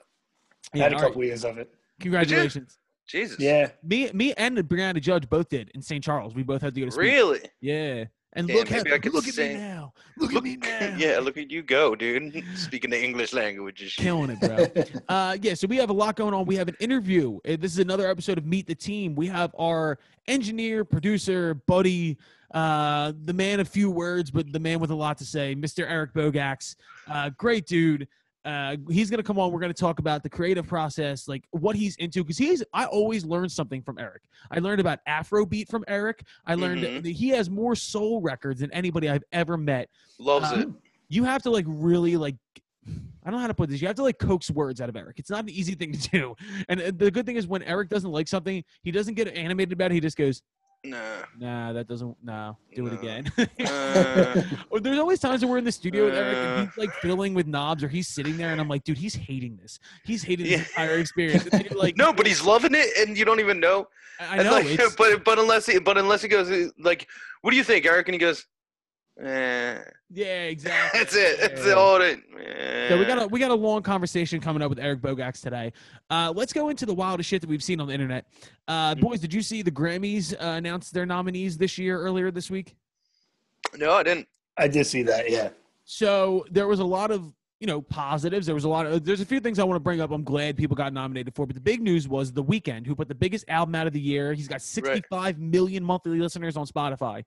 Yeah, 0.73 0.81
I 0.81 0.83
had 0.85 0.93
a 0.93 0.99
couple 0.99 1.21
right. 1.21 1.27
years 1.27 1.43
of 1.43 1.57
it. 1.57 1.73
Congratulations. 1.99 2.77
Jesus. 3.05 3.37
Yeah. 3.37 3.69
Me, 3.83 4.09
me, 4.13 4.33
and 4.35 4.57
Brianna 4.57 5.01
Judge 5.01 5.29
both 5.29 5.49
did 5.49 5.71
in 5.75 5.81
St. 5.81 6.01
Charles. 6.01 6.33
We 6.33 6.43
both 6.43 6.61
had 6.61 6.73
to 6.73 6.79
go 6.79 6.85
to 6.85 6.91
speech. 6.91 7.01
Really? 7.01 7.41
Yeah. 7.59 8.05
And 8.35 8.47
Damn, 8.47 8.57
look 8.57 8.71
maybe 8.71 8.89
at 8.89 8.94
I 8.95 9.00
could 9.00 9.13
look 9.13 9.27
at 9.27 9.38
me 9.38 9.53
now. 9.53 9.94
Look, 10.18 10.33
at 10.33 10.44
me 10.44 10.56
now. 10.62 10.95
yeah, 10.97 11.19
look 11.19 11.38
at 11.38 11.51
you 11.51 11.62
go, 11.62 11.95
dude. 11.95 12.44
Speaking 12.56 12.89
the 12.89 13.01
English 13.01 13.31
languages. 13.33 13.94
Killing 13.95 14.31
it, 14.31 14.39
bro. 14.39 15.01
uh, 15.09 15.38
yeah, 15.41 15.53
so 15.53 15.68
we 15.68 15.77
have 15.77 15.89
a 15.91 15.94
lot 15.94 16.15
going 16.15 16.33
on. 16.33 16.45
We 16.45 16.56
have 16.56 16.68
an 16.68 16.75
interview. 16.80 17.38
Uh, 17.47 17.57
This 17.59 17.74
is 17.74 17.80
another 17.80 18.09
episode 18.09 18.38
of 18.39 18.45
Meet 18.45 18.65
the 18.68 18.75
Team. 18.75 19.13
We 19.15 19.27
have 19.27 19.53
our 19.59 20.00
engineer, 20.27 20.83
producer, 20.83 21.53
buddy, 21.53 22.18
uh, 22.53 23.13
the 23.24 23.33
man 23.33 23.59
of 23.59 23.68
few 23.68 23.91
words, 23.91 24.31
but 24.31 24.51
the 24.51 24.59
man 24.59 24.80
with 24.80 24.89
a 24.91 24.95
lot 24.95 25.18
to 25.19 25.25
say, 25.25 25.56
Mr. 25.56 25.88
Eric 25.88 26.13
Bogacz. 26.13 26.75
Uh, 27.07 27.30
great 27.38 27.65
dude. 27.68 28.07
Uh, 28.45 28.75
he's 28.90 29.10
gonna 29.10 29.24
come 29.24 29.40
on. 29.40 29.51
We're 29.51 29.60
gonna 29.62 29.74
talk 29.74 30.00
about 30.00 30.22
the 30.22 30.30
creative 30.30 30.68
process, 30.68 31.28
like 31.28 31.45
what 31.51 31.75
he's 31.75 31.95
into, 31.98 32.24
because 32.24 32.38
he's. 32.38 32.63
I 32.74 32.86
always 32.86 33.24
learn 33.25 33.48
something 33.50 33.81
from 33.81 33.98
Eric. 33.98 34.24
I 34.51 34.60
learned 34.60 34.81
about 34.81 35.00
Afrobeat 35.07 35.69
from 35.69 35.86
Eric. 35.88 36.24
I 36.45 36.56
learned 36.56 36.81
Mhm. 36.84 37.04
that 37.04 37.10
he 37.12 37.30
has 37.30 37.50
more 37.50 37.75
soul 37.75 38.22
records 38.22 38.60
than 38.60 38.72
anybody 38.72 39.10
I've 39.10 39.24
ever 39.31 39.56
met 39.57 39.90
Loves 40.19 40.51
Uh, 40.51 40.60
it. 40.62 40.68
you 41.10 41.24
have 41.24 41.42
to 41.44 41.50
like 41.50 41.66
really 41.68 42.18
like 42.18 42.36
I 43.25 43.30
don't 43.30 43.36
know 43.36 43.42
how 43.44 43.48
to 43.48 43.54
put 43.54 43.69
this. 43.69 43.81
You 43.81 43.88
have 43.88 43.95
to 43.95 44.04
like 44.04 44.19
coax 44.19 44.51
words 44.51 44.81
out 44.81 44.90
of 44.90 44.98
Eric. 44.98 45.18
It's 45.18 45.30
not 45.30 45.44
an 45.44 45.50
easy 45.50 45.74
thing 45.75 45.94
to 45.94 46.10
do. 46.10 46.36
And 46.68 46.81
uh, 46.81 46.92
the 46.94 47.10
good 47.10 47.25
thing 47.25 47.38
is 47.38 47.48
when 47.48 47.63
Eric 47.63 47.88
doesn't 47.88 48.12
like 48.12 48.28
something, 48.28 48.62
he 48.81 48.92
doesn't 48.92 49.13
get 49.13 49.30
animated 49.30 49.72
about 49.72 49.92
it. 49.92 49.94
He 49.94 50.00
just 50.01 50.18
goes, 50.18 50.42
Nah. 50.85 50.97
"Nah, 51.39 51.71
that 51.74 51.88
doesn't. 51.88 52.18
No, 52.24 52.57
do 52.75 52.88
it 52.88 52.94
again." 52.94 53.31
Uh, 53.65 54.41
or 54.69 54.80
there's 54.80 55.00
always 55.00 55.19
times 55.19 55.41
when 55.41 55.50
we're 55.51 55.57
in 55.57 55.63
the 55.63 55.71
studio 55.71 56.06
with 56.06 56.15
Eric 56.15 56.35
and 56.38 56.68
he's 56.68 56.77
like 56.77 56.91
fiddling 56.95 57.33
with 57.33 57.47
knobs, 57.47 57.83
or 57.83 57.88
he's 57.88 58.07
sitting 58.07 58.35
there, 58.35 58.51
and 58.51 58.59
I'm 58.59 58.68
like, 58.68 58.83
"Dude, 58.83 58.97
he's 58.97 59.15
hating 59.15 59.57
this. 59.62 59.80
He's 60.03 60.24
hating 60.24 60.45
Yeah. 60.47 60.57
this 60.57 60.69
entire 60.69 60.97
experience." 61.00 61.45
And 61.47 61.74
like, 61.75 61.95
no, 62.03 62.12
but 62.12 62.25
he's 62.27 62.44
loving 62.44 62.74
it, 62.74 62.88
and 62.97 63.18
you 63.18 63.24
don't 63.24 63.39
even 63.39 63.59
know. 63.59 63.88
I 64.19 64.44
know. 64.44 64.51
like, 64.51 64.80
but 64.97 65.24
but 65.24 65.39
unless 65.39 65.65
he 65.65 65.80
but 65.80 65.97
unless 65.97 66.21
he 66.21 66.27
goes 66.27 66.71
like, 66.77 67.07
what 67.41 67.51
do 67.51 67.57
you 67.57 67.63
think, 67.63 67.85
Eric? 67.85 68.07
And 68.09 68.13
he 68.15 68.19
goes, 68.19 68.45
eh. 69.19 69.80
yeah, 70.10 70.25
exactly. 70.44 71.00
That's 71.00 71.15
it. 71.15 71.39
That's 71.39 71.65
Yeah. 71.65 71.74
all 71.74 72.01
it. 72.01 72.19
So 72.89 72.98
we 72.98 73.06
got 73.06 73.21
a 73.24 73.27
we 73.27 73.39
got 73.39 73.51
a 73.51 73.56
long 73.56 73.81
conversation 73.81 74.39
coming 74.39 74.62
up 74.62 74.69
with 74.69 74.80
Eric 74.80 75.01
Bogacz 75.01 75.42
today. 75.42 75.71
Uh, 76.10 76.33
let's 76.36 76.54
go 76.54 76.69
into 76.69 76.86
the 76.86 76.94
wildest 76.94 77.30
shit 77.30 77.42
that 77.42 77.50
we've 77.50 77.63
seen 77.63 77.80
on 77.80 77.88
the 77.88 77.94
internet. 77.94 78.25
Uh, 78.68 78.95
boys, 78.95 79.19
did 79.19 79.33
you 79.33 79.42
see 79.42 79.62
the 79.62 79.71
Grammys 79.71 80.33
uh, 80.33 80.57
announce 80.57 80.89
their 80.92 81.06
nominees 81.06 81.57
this 81.57 81.77
year 81.77 82.00
earlier 82.00 82.31
this 82.31 82.50
week? 82.51 82.75
No, 83.77 83.94
I 83.94 84.04
didn't. 84.04 84.27
I 84.57 84.68
did 84.68 84.86
see 84.86 85.04
that. 85.04 85.30
Yeah. 85.30 85.50
So 85.86 86.45
there 86.51 86.68
was 86.68 86.80
a 86.80 86.86
lot 86.86 87.12
of 87.12 87.33
you 87.59 87.68
know 87.68 87.81
positives. 87.81 88.45
There 88.45 88.56
was 88.56 88.66
a 88.66 88.69
lot 88.69 88.86
of 88.86 89.06
there's 89.06 89.21
a 89.21 89.25
few 89.25 89.39
things 89.39 89.57
I 89.57 89.63
want 89.63 89.77
to 89.77 89.83
bring 89.83 90.01
up. 90.01 90.12
I'm 90.12 90.24
glad 90.24 90.57
people 90.57 90.75
got 90.75 90.92
nominated 90.94 91.33
for, 91.33 91.45
but 91.45 91.56
the 91.56 91.62
big 91.62 91.81
news 91.81 92.07
was 92.07 92.31
the 92.31 92.44
Weeknd, 92.44 92.85
who 92.85 92.95
put 92.95 93.07
the 93.07 93.16
biggest 93.16 93.45
album 93.47 93.76
out 93.76 93.87
of 93.87 93.94
the 93.94 94.02
year. 94.02 94.33
He's 94.33 94.47
got 94.49 94.61
65 94.61 95.40
million 95.40 95.83
monthly 95.83 96.19
listeners 96.19 96.57
on 96.57 96.66
Spotify. 96.68 97.23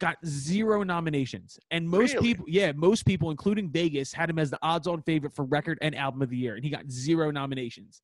Got 0.00 0.16
zero 0.24 0.84
nominations, 0.84 1.58
and 1.72 1.88
most 1.88 2.14
Really? 2.14 2.28
people, 2.28 2.44
yeah, 2.48 2.70
most 2.72 3.04
people, 3.04 3.30
including 3.32 3.68
Vegas, 3.68 4.12
had 4.12 4.30
him 4.30 4.38
as 4.38 4.48
the 4.48 4.58
odds-on 4.62 5.02
favorite 5.02 5.34
for 5.34 5.44
record 5.44 5.76
and 5.82 5.94
album 5.96 6.22
of 6.22 6.30
the 6.30 6.36
year, 6.36 6.54
and 6.54 6.62
he 6.62 6.70
got 6.70 6.88
zero 6.90 7.32
nominations. 7.32 8.00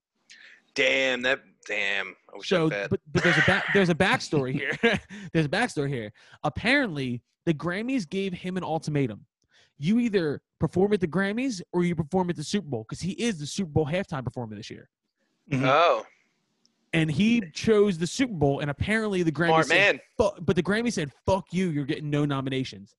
Damn 0.75 1.23
that. 1.23 1.41
Damn. 1.69 2.17
I 2.33 2.37
wish 2.39 2.49
So, 2.49 2.67
I 2.67 2.89
but 2.89 3.01
but 3.13 3.23
there's 3.23 3.39
a 3.39 3.43
back 3.47 3.65
there's 3.73 3.91
a 3.91 3.95
backstory 3.95 4.53
here. 4.53 4.73
there's 5.33 5.47
a 5.47 5.49
backstory 5.49 5.89
here. 5.89 6.13
Apparently, 6.43 7.23
the 7.45 7.55
Grammys 7.55 8.09
gave 8.09 8.33
him 8.33 8.57
an 8.57 8.65
ultimatum. 8.65 9.25
You 9.79 10.01
either 10.01 10.43
perform 10.59 10.93
at 10.95 11.01
the 11.01 11.07
Grammys 11.09 11.63
or 11.73 11.85
you 11.85 11.95
perform 11.95 12.29
at 12.29 12.35
the 12.37 12.43
Super 12.45 12.67
Bowl 12.69 12.85
because 12.89 13.01
he 13.01 13.13
is 13.13 13.39
the 13.39 13.47
Super 13.47 13.71
Bowl 13.71 13.87
halftime 13.87 14.25
performer 14.25 14.57
this 14.57 14.69
year. 14.69 14.89
Mhm. 15.51 15.65
oh, 15.67 16.05
And 16.95 17.11
he 17.11 17.43
chose 17.53 17.99
the 17.99 18.07
Super 18.07 18.33
Bowl, 18.35 18.61
and 18.61 18.71
apparently 18.71 19.23
the 19.23 19.33
Grammy 19.33 19.49
smart 19.49 19.67
said, 19.67 19.97
man. 19.97 20.01
But 20.17 20.55
the 20.57 20.63
Grammy 20.63 20.93
said, 20.93 21.11
"Fuck 21.27 21.53
you, 21.53 21.69
you're 21.71 21.85
getting 21.85 22.09
no 22.09 22.25
nominations." 22.25 22.95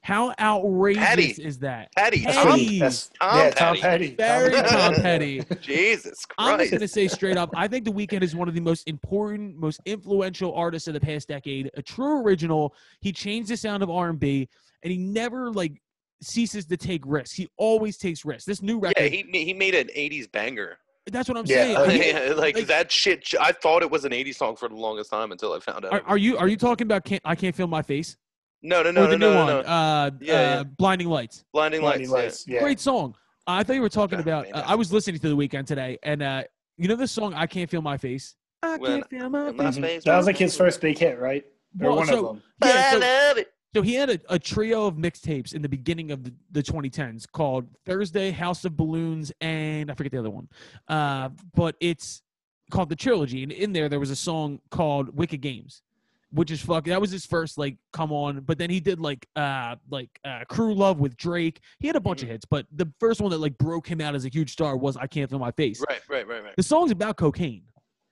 How 0.00 0.32
outrageous 0.40 1.04
Petty. 1.04 1.24
is 1.42 1.58
that? 1.58 1.88
Patty. 1.96 2.22
Petty. 2.22 2.32
Tom, 2.36 2.48
pretty- 2.52 2.78
that's- 2.78 3.10
Tom 3.20 3.38
yeah, 3.38 3.50
Tom 3.50 3.76
Petty. 3.76 4.14
Petty. 4.14 4.14
Very 4.16 4.54
Tom 4.54 4.64
Tom 4.94 4.94
Petty. 4.94 5.42
Jesus 5.60 6.24
Christ. 6.24 6.34
I'm 6.52 6.58
just 6.60 6.72
gonna 6.72 6.88
say 6.88 7.08
straight 7.08 7.36
up, 7.36 7.50
I 7.54 7.68
think 7.68 7.84
The 7.84 7.90
Weeknd 7.92 8.22
is 8.22 8.34
one 8.34 8.48
of 8.48 8.54
the 8.54 8.60
most 8.60 8.88
important, 8.88 9.56
most 9.56 9.80
influential 9.86 10.54
artists 10.54 10.88
of 10.88 10.94
the 10.94 11.00
past 11.00 11.28
decade. 11.28 11.70
A 11.76 11.82
true 11.82 12.22
original. 12.22 12.74
He 13.00 13.12
changed 13.12 13.50
the 13.50 13.56
sound 13.56 13.82
of 13.82 13.90
R&B, 13.90 14.48
and 14.82 14.90
he 14.90 14.98
never 14.98 15.50
like 15.50 15.80
ceases 16.22 16.64
to 16.66 16.76
take 16.76 17.02
risks. 17.04 17.34
He 17.34 17.48
always 17.56 17.96
takes 17.98 18.24
risks. 18.24 18.44
This 18.46 18.62
new 18.62 18.78
record, 18.78 19.02
Yeah, 19.02 19.08
he 19.08 19.24
he 19.44 19.52
made 19.52 19.74
an 19.74 19.88
'80s 19.88 20.30
banger. 20.30 20.78
That's 21.10 21.28
what 21.28 21.38
I'm 21.38 21.44
Yeah, 21.46 21.56
saying. 21.56 21.76
uh, 21.76 21.84
Yeah, 22.28 22.34
like, 22.34 22.56
like- 22.56 22.66
that 22.66 22.90
shit. 22.92 23.34
I 23.40 23.52
thought 23.52 23.82
it 23.82 23.90
was 23.90 24.04
an 24.04 24.12
'80s 24.12 24.36
song 24.36 24.56
for 24.56 24.68
the 24.68 24.74
longest 24.76 25.10
time 25.10 25.32
until 25.32 25.52
I 25.52 25.60
found 25.60 25.84
out. 25.84 25.92
are, 25.92 26.02
are 26.06 26.18
you 26.18 26.36
are 26.38 26.48
you 26.48 26.56
talking 26.56 26.86
about 26.86 27.04
can't, 27.04 27.22
I 27.24 27.34
can't 27.34 27.54
feel 27.54 27.66
my 27.66 27.82
face? 27.82 28.16
no, 28.62 28.82
no, 28.82 28.88
or 28.90 28.92
no, 28.92 29.06
the 29.06 29.16
no, 29.18 29.28
new 29.28 29.34
no, 29.34 29.44
one, 29.44 29.46
no. 29.46 29.60
Uh, 29.60 30.10
Yeah, 30.20 30.32
uh, 30.34 30.36
yeah. 30.36 30.62
Blinding 30.64 31.08
Lights. 31.08 31.44
Blinding, 31.52 31.80
Blinding 31.80 32.10
Lights. 32.10 32.24
Lights. 32.24 32.44
Yeah. 32.48 32.60
Great 32.60 32.80
song. 32.80 33.14
I 33.46 33.62
thought 33.62 33.74
you 33.74 33.82
were 33.82 33.88
talking 33.88 34.18
Yeah, 34.18 34.22
about. 34.22 34.44
man, 34.46 34.54
Uh, 34.56 34.64
I 34.66 34.74
was 34.74 34.92
listening 34.92 35.20
to 35.20 35.28
The 35.28 35.36
Weeknd 35.36 35.64
today, 35.66 35.98
and 36.02 36.22
uh, 36.22 36.42
you 36.76 36.88
know 36.88 36.96
this 36.96 37.12
song, 37.12 37.34
I 37.34 37.46
can't 37.46 37.70
feel 37.70 37.82
my 37.82 37.96
face. 37.96 38.34
I 38.62 38.76
When- 38.76 39.00
can't 39.00 39.10
feel 39.10 39.30
my 39.30 39.52
my 39.52 39.70
face. 39.70 40.04
That 40.04 40.16
was 40.16 40.22
was 40.22 40.26
like 40.26 40.36
his 40.36 40.56
first 40.56 40.80
big 40.80 40.98
hit, 40.98 41.18
right? 41.18 41.44
Or 41.80 41.88
Well, 41.88 41.96
one 41.96 42.06
so- 42.08 42.18
of 42.18 42.24
them. 42.26 42.42
But 42.58 42.74
Yeah, 42.74 42.74
I 42.88 42.92
so- 42.92 42.98
love 42.98 43.38
it. 43.38 43.52
So 43.74 43.82
he 43.82 43.94
had 43.94 44.10
a, 44.10 44.18
a 44.30 44.38
trio 44.38 44.86
of 44.86 44.94
mixtapes 44.94 45.54
in 45.54 45.60
the 45.60 45.68
beginning 45.68 46.10
of 46.10 46.24
the, 46.24 46.32
the 46.52 46.62
2010s 46.62 47.26
called 47.30 47.66
Thursday, 47.84 48.30
House 48.30 48.64
of 48.64 48.76
Balloons, 48.76 49.30
and 49.40 49.90
I 49.90 49.94
forget 49.94 50.12
the 50.12 50.18
other 50.18 50.30
one. 50.30 50.48
Uh, 50.88 51.28
but 51.54 51.76
it's 51.80 52.22
called 52.70 52.88
the 52.88 52.96
trilogy, 52.96 53.42
and 53.42 53.52
in 53.52 53.72
there 53.72 53.88
there 53.88 54.00
was 54.00 54.10
a 54.10 54.16
song 54.16 54.60
called 54.70 55.14
Wicked 55.14 55.42
Games, 55.42 55.82
which 56.30 56.50
is 56.50 56.60
fuck. 56.62 56.84
That 56.84 57.00
was 57.00 57.10
his 57.10 57.26
first 57.26 57.58
like 57.58 57.76
come 57.92 58.10
on. 58.10 58.40
But 58.40 58.58
then 58.58 58.70
he 58.70 58.80
did 58.80 59.00
like 59.00 59.26
uh 59.36 59.76
like 59.90 60.18
uh, 60.24 60.44
Crew 60.48 60.74
Love 60.74 60.98
with 60.98 61.16
Drake. 61.16 61.60
He 61.78 61.86
had 61.86 61.96
a 61.96 62.00
bunch 62.00 62.22
of 62.22 62.28
hits, 62.28 62.46
but 62.46 62.66
the 62.72 62.90
first 62.98 63.20
one 63.20 63.30
that 63.30 63.38
like 63.38 63.56
broke 63.58 63.86
him 63.86 64.00
out 64.00 64.14
as 64.14 64.24
a 64.24 64.28
huge 64.28 64.52
star 64.52 64.76
was 64.76 64.96
I 64.96 65.06
Can't 65.06 65.28
Feel 65.28 65.38
My 65.38 65.50
Face. 65.52 65.82
Right, 65.88 66.00
right, 66.08 66.26
right, 66.26 66.42
right. 66.42 66.56
The 66.56 66.62
song's 66.62 66.90
about 66.90 67.16
cocaine. 67.16 67.64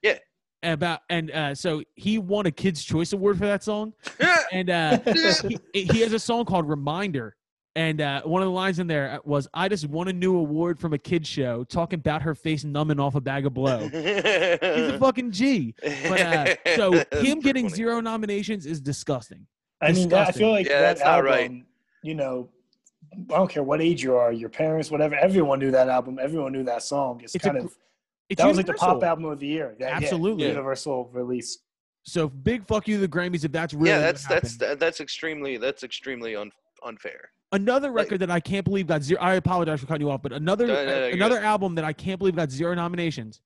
Yeah. 0.02 0.18
About 0.72 1.00
and 1.08 1.30
uh, 1.30 1.54
so 1.54 1.82
he 1.94 2.18
won 2.18 2.46
a 2.46 2.50
Kids 2.50 2.82
Choice 2.82 3.12
Award 3.12 3.38
for 3.38 3.46
that 3.46 3.62
song, 3.62 3.92
and 4.52 4.68
uh, 4.68 4.98
he, 5.72 5.84
he 5.84 6.00
has 6.00 6.12
a 6.12 6.18
song 6.18 6.44
called 6.44 6.68
Reminder. 6.68 7.36
And 7.76 8.00
uh, 8.00 8.22
one 8.22 8.40
of 8.42 8.46
the 8.46 8.52
lines 8.52 8.78
in 8.78 8.86
there 8.86 9.20
was, 9.24 9.46
"I 9.54 9.68
just 9.68 9.86
won 9.86 10.08
a 10.08 10.12
new 10.12 10.36
award 10.38 10.78
from 10.80 10.92
a 10.94 10.98
kids 10.98 11.28
show, 11.28 11.62
talking 11.64 11.98
about 12.00 12.22
her 12.22 12.34
face 12.34 12.64
numbing 12.64 12.98
off 12.98 13.14
a 13.14 13.20
bag 13.20 13.46
of 13.46 13.54
blow." 13.54 13.80
He's 13.88 13.92
a 13.94 14.98
fucking 15.00 15.30
G. 15.30 15.74
But 16.08 16.20
uh, 16.20 16.54
so 16.74 16.92
him 17.20 17.40
getting 17.40 17.66
funny. 17.68 17.76
zero 17.76 18.00
nominations 18.00 18.66
is 18.66 18.80
disgusting. 18.80 19.46
I 19.80 19.92
mean, 19.92 20.08
that, 20.08 20.28
I 20.28 20.32
feel 20.32 20.50
like 20.50 20.66
Yeah, 20.66 20.80
that 20.80 20.80
that's 20.80 21.00
not 21.00 21.08
album. 21.18 21.26
right. 21.30 21.64
You 22.02 22.14
know, 22.14 22.48
I 23.14 23.36
don't 23.36 23.50
care 23.50 23.62
what 23.62 23.80
age 23.82 24.02
you 24.02 24.16
are, 24.16 24.32
your 24.32 24.48
parents, 24.48 24.90
whatever. 24.90 25.14
Everyone 25.14 25.58
knew 25.58 25.70
that 25.70 25.88
album. 25.88 26.18
Everyone 26.20 26.52
knew 26.52 26.64
that 26.64 26.82
song. 26.82 27.20
It's, 27.22 27.34
It's 27.34 27.44
kind 27.44 27.58
gr- 27.58 27.66
of 27.66 27.76
It's 28.28 28.40
that 28.40 28.48
was 28.48 28.56
like 28.56 28.66
the 28.66 28.74
pop 28.74 29.02
album 29.02 29.26
of 29.26 29.38
the 29.38 29.46
year. 29.46 29.76
That- 29.78 29.88
yeah, 29.88 29.96
Absolutely. 29.96 30.46
universal 30.48 31.08
release. 31.12 31.58
So 32.04 32.28
big 32.28 32.66
fuck 32.66 32.86
you 32.86 32.96
to 32.96 33.00
the 33.00 33.08
Grammys 33.08 33.44
if 33.44 33.52
that's 33.52 33.74
really 33.74 33.90
yeah, 33.90 34.06
what 34.06 34.16
that's 34.22 34.56
that's 34.56 34.78
that's 34.78 35.00
extremely 35.00 35.56
that's 35.56 35.82
extremely 35.82 36.36
un, 36.36 36.50
unfair. 36.84 37.30
another 37.52 37.88
like- 37.88 37.96
record 38.04 38.20
that 38.20 38.30
I 38.30 38.38
can't 38.40 38.64
believe 38.64 38.86
got 38.86 39.02
zero. 39.02 39.20
I 39.20 39.34
apologize 39.34 39.80
for 39.80 39.86
cutting 39.86 40.06
you 40.06 40.10
off, 40.12 40.22
but 40.22 40.32
another 40.32 40.66
No, 40.66 40.74
no, 40.74 40.86
no, 40.86 41.06
another 41.08 41.38
album 41.40 41.74
that 41.76 41.84
I 41.84 41.92
can't 41.92 42.18
believe 42.18 42.36
got 42.36 42.50
zero 42.50 42.74
nominations. 42.74 43.40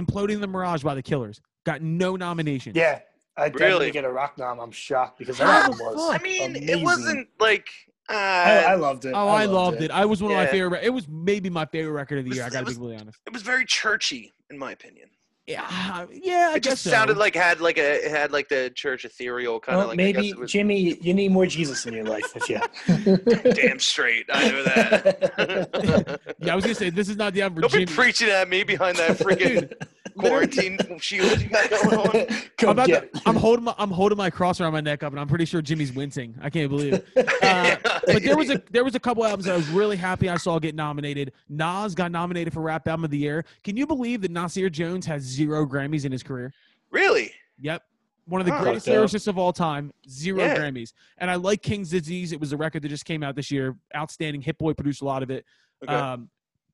Imploding 0.00 0.40
the 0.40 0.46
Mirage 0.46 0.82
by 0.82 0.94
the 0.94 1.02
Killers 1.02 1.40
got 1.64 1.82
no 1.82 2.16
nominations. 2.16 2.76
Yeah, 2.76 3.00
I 3.36 3.44
Really? 3.46 3.58
definitely 3.58 3.90
get 3.92 4.04
a 4.04 4.10
rock 4.10 4.38
nom. 4.38 4.60
I'm 4.60 4.70
shocked 4.70 5.18
because 5.18 5.38
that 5.38 5.64
album 5.70 5.78
was. 5.80 6.10
I 6.14 6.22
mean, 6.22 6.56
amazing. 6.56 6.68
it 6.68 6.82
wasn't 6.84 7.28
like 7.40 7.68
uh, 8.10 8.12
I, 8.14 8.64
I 8.68 8.74
loved 8.74 9.04
it. 9.04 9.12
Oh, 9.14 9.28
I, 9.28 9.44
loved 9.44 9.82
it. 9.82 9.90
I 9.90 10.04
was 10.04 10.22
one 10.22 10.32
of 10.32 10.38
my 10.38 10.46
favorite. 10.46 10.82
It 10.84 10.90
was 10.90 11.06
maybe 11.08 11.50
my 11.50 11.66
favorite 11.66 11.92
record 11.92 12.18
of 12.20 12.24
the 12.24 12.30
It 12.30 12.36
year. 12.36 12.44
I 12.44 12.48
got 12.48 12.60
to 12.60 12.64
be 12.64 12.68
was- 12.70 12.74
completely 12.76 13.00
honest. 13.02 13.18
it 13.26 13.32
was 13.32 13.42
very 13.42 13.64
churchy, 13.64 14.32
in 14.50 14.58
my 14.58 14.72
opinion. 14.72 15.08
Yeah, 15.46 16.04
yeah. 16.12 16.50
I 16.52 16.56
it 16.56 16.62
guess 16.62 16.72
just 16.72 16.82
so. 16.82 16.90
sounded 16.90 17.16
like 17.16 17.34
had 17.34 17.62
like 17.62 17.78
a 17.78 18.04
it 18.04 18.10
had 18.10 18.32
like 18.32 18.50
the 18.50 18.70
church 18.74 19.06
ethereal 19.06 19.58
kind 19.60 19.76
of 19.76 19.80
Well, 19.80 19.88
like 19.88 19.96
maybe 19.96 20.34
was 20.34 20.52
Jimmy, 20.52 20.98
you 21.00 21.14
need 21.14 21.30
more 21.32 21.46
Jesus 21.46 21.86
in 21.86 21.94
your 21.94 22.04
life. 22.04 22.36
If 22.36 22.50
you. 22.50 23.52
damn 23.54 23.78
straight. 23.78 24.26
I 24.30 24.48
know 24.50 24.62
that. 24.64 26.20
Yeah, 26.40 26.52
I 26.52 26.54
was 26.54 26.64
gonna 26.64 26.74
say 26.74 26.90
this 26.90 27.08
is 27.08 27.16
not 27.16 27.32
the 27.32 27.40
album 27.42 27.62
Don't 27.62 27.72
be 27.72 27.86
preaching 27.86 28.28
at 28.28 28.46
me 28.48 28.62
behind 28.62 28.98
that 28.98 29.12
freaking 29.18 29.72
quarantine 30.18 30.78
shield 31.00 31.40
you 31.40 31.48
got 31.48 31.70
going 31.82 31.96
on. 31.98 32.16
I'm, 32.16 32.26
Come 32.58 32.70
about 32.70 32.86
get 32.86 33.12
to, 33.14 33.22
I'm 33.26 33.36
holding 33.36 33.64
my 33.64 33.74
I'm 33.78 33.90
holding 33.90 34.18
my 34.18 34.30
cross 34.30 34.60
around 34.60 34.72
my 34.72 34.80
neck 34.80 35.02
up, 35.02 35.12
and 35.12 35.20
I'm 35.20 35.28
pretty 35.28 35.44
sure 35.44 35.62
Jimmy's 35.62 35.92
wincing. 35.92 36.34
I 36.42 36.50
can't 36.50 36.68
believe 36.70 36.94
it. 36.94 37.06
Uh, 37.48 37.76
but 38.06 38.22
there 38.22 38.36
was 38.36 38.50
a 38.50 38.60
there 38.70 38.84
was 38.84 38.94
a 38.94 39.00
couple 39.00 39.24
albums 39.24 39.44
that 39.46 39.54
I 39.54 39.56
was 39.56 39.68
really 39.68 39.96
happy 39.96 40.28
I 40.28 40.36
saw 40.36 40.58
get 40.58 40.74
nominated. 40.74 41.32
Nas 41.48 41.94
got 41.94 42.10
nominated 42.12 42.52
for 42.52 42.60
Rap 42.60 42.86
Album 42.88 43.04
of 43.04 43.10
the 43.10 43.18
Year. 43.18 43.44
Can 43.64 43.76
you 43.76 43.86
believe 43.86 44.20
that 44.22 44.30
Nasir 44.30 44.68
Jones 44.68 45.06
has 45.06 45.22
zero 45.22 45.64
Grammys 45.66 46.04
in 46.04 46.12
his 46.12 46.22
career? 46.22 46.52
really. 46.90 47.32
Yep. 47.60 47.82
One 48.26 48.40
of 48.40 48.46
the 48.46 48.52
Huh. 48.52 48.62
greatest 48.62 48.86
Fucked 48.86 48.96
lyricists 48.98 49.28
of 49.28 49.38
all 49.38 49.52
time, 49.52 49.92
zero 50.08 50.40
Yeah. 50.40 50.56
Grammys. 50.56 50.92
And 51.18 51.30
I 51.30 51.36
like 51.36 51.62
King's 51.62 51.90
Disease. 51.90 52.32
It 52.32 52.40
was 52.40 52.52
a 52.52 52.56
record 52.56 52.82
that 52.82 52.88
just 52.88 53.04
came 53.06 53.22
out 53.22 53.34
this 53.36 53.50
year. 53.50 53.76
Outstanding. 53.96 54.42
Hit 54.42 54.58
Boy 54.58 54.74
produced 54.74 55.00
a 55.00 55.04
lot 55.04 55.22
of 55.22 55.30
it. 55.30 55.44
Okay. 55.82 55.94
Um, 55.94 56.28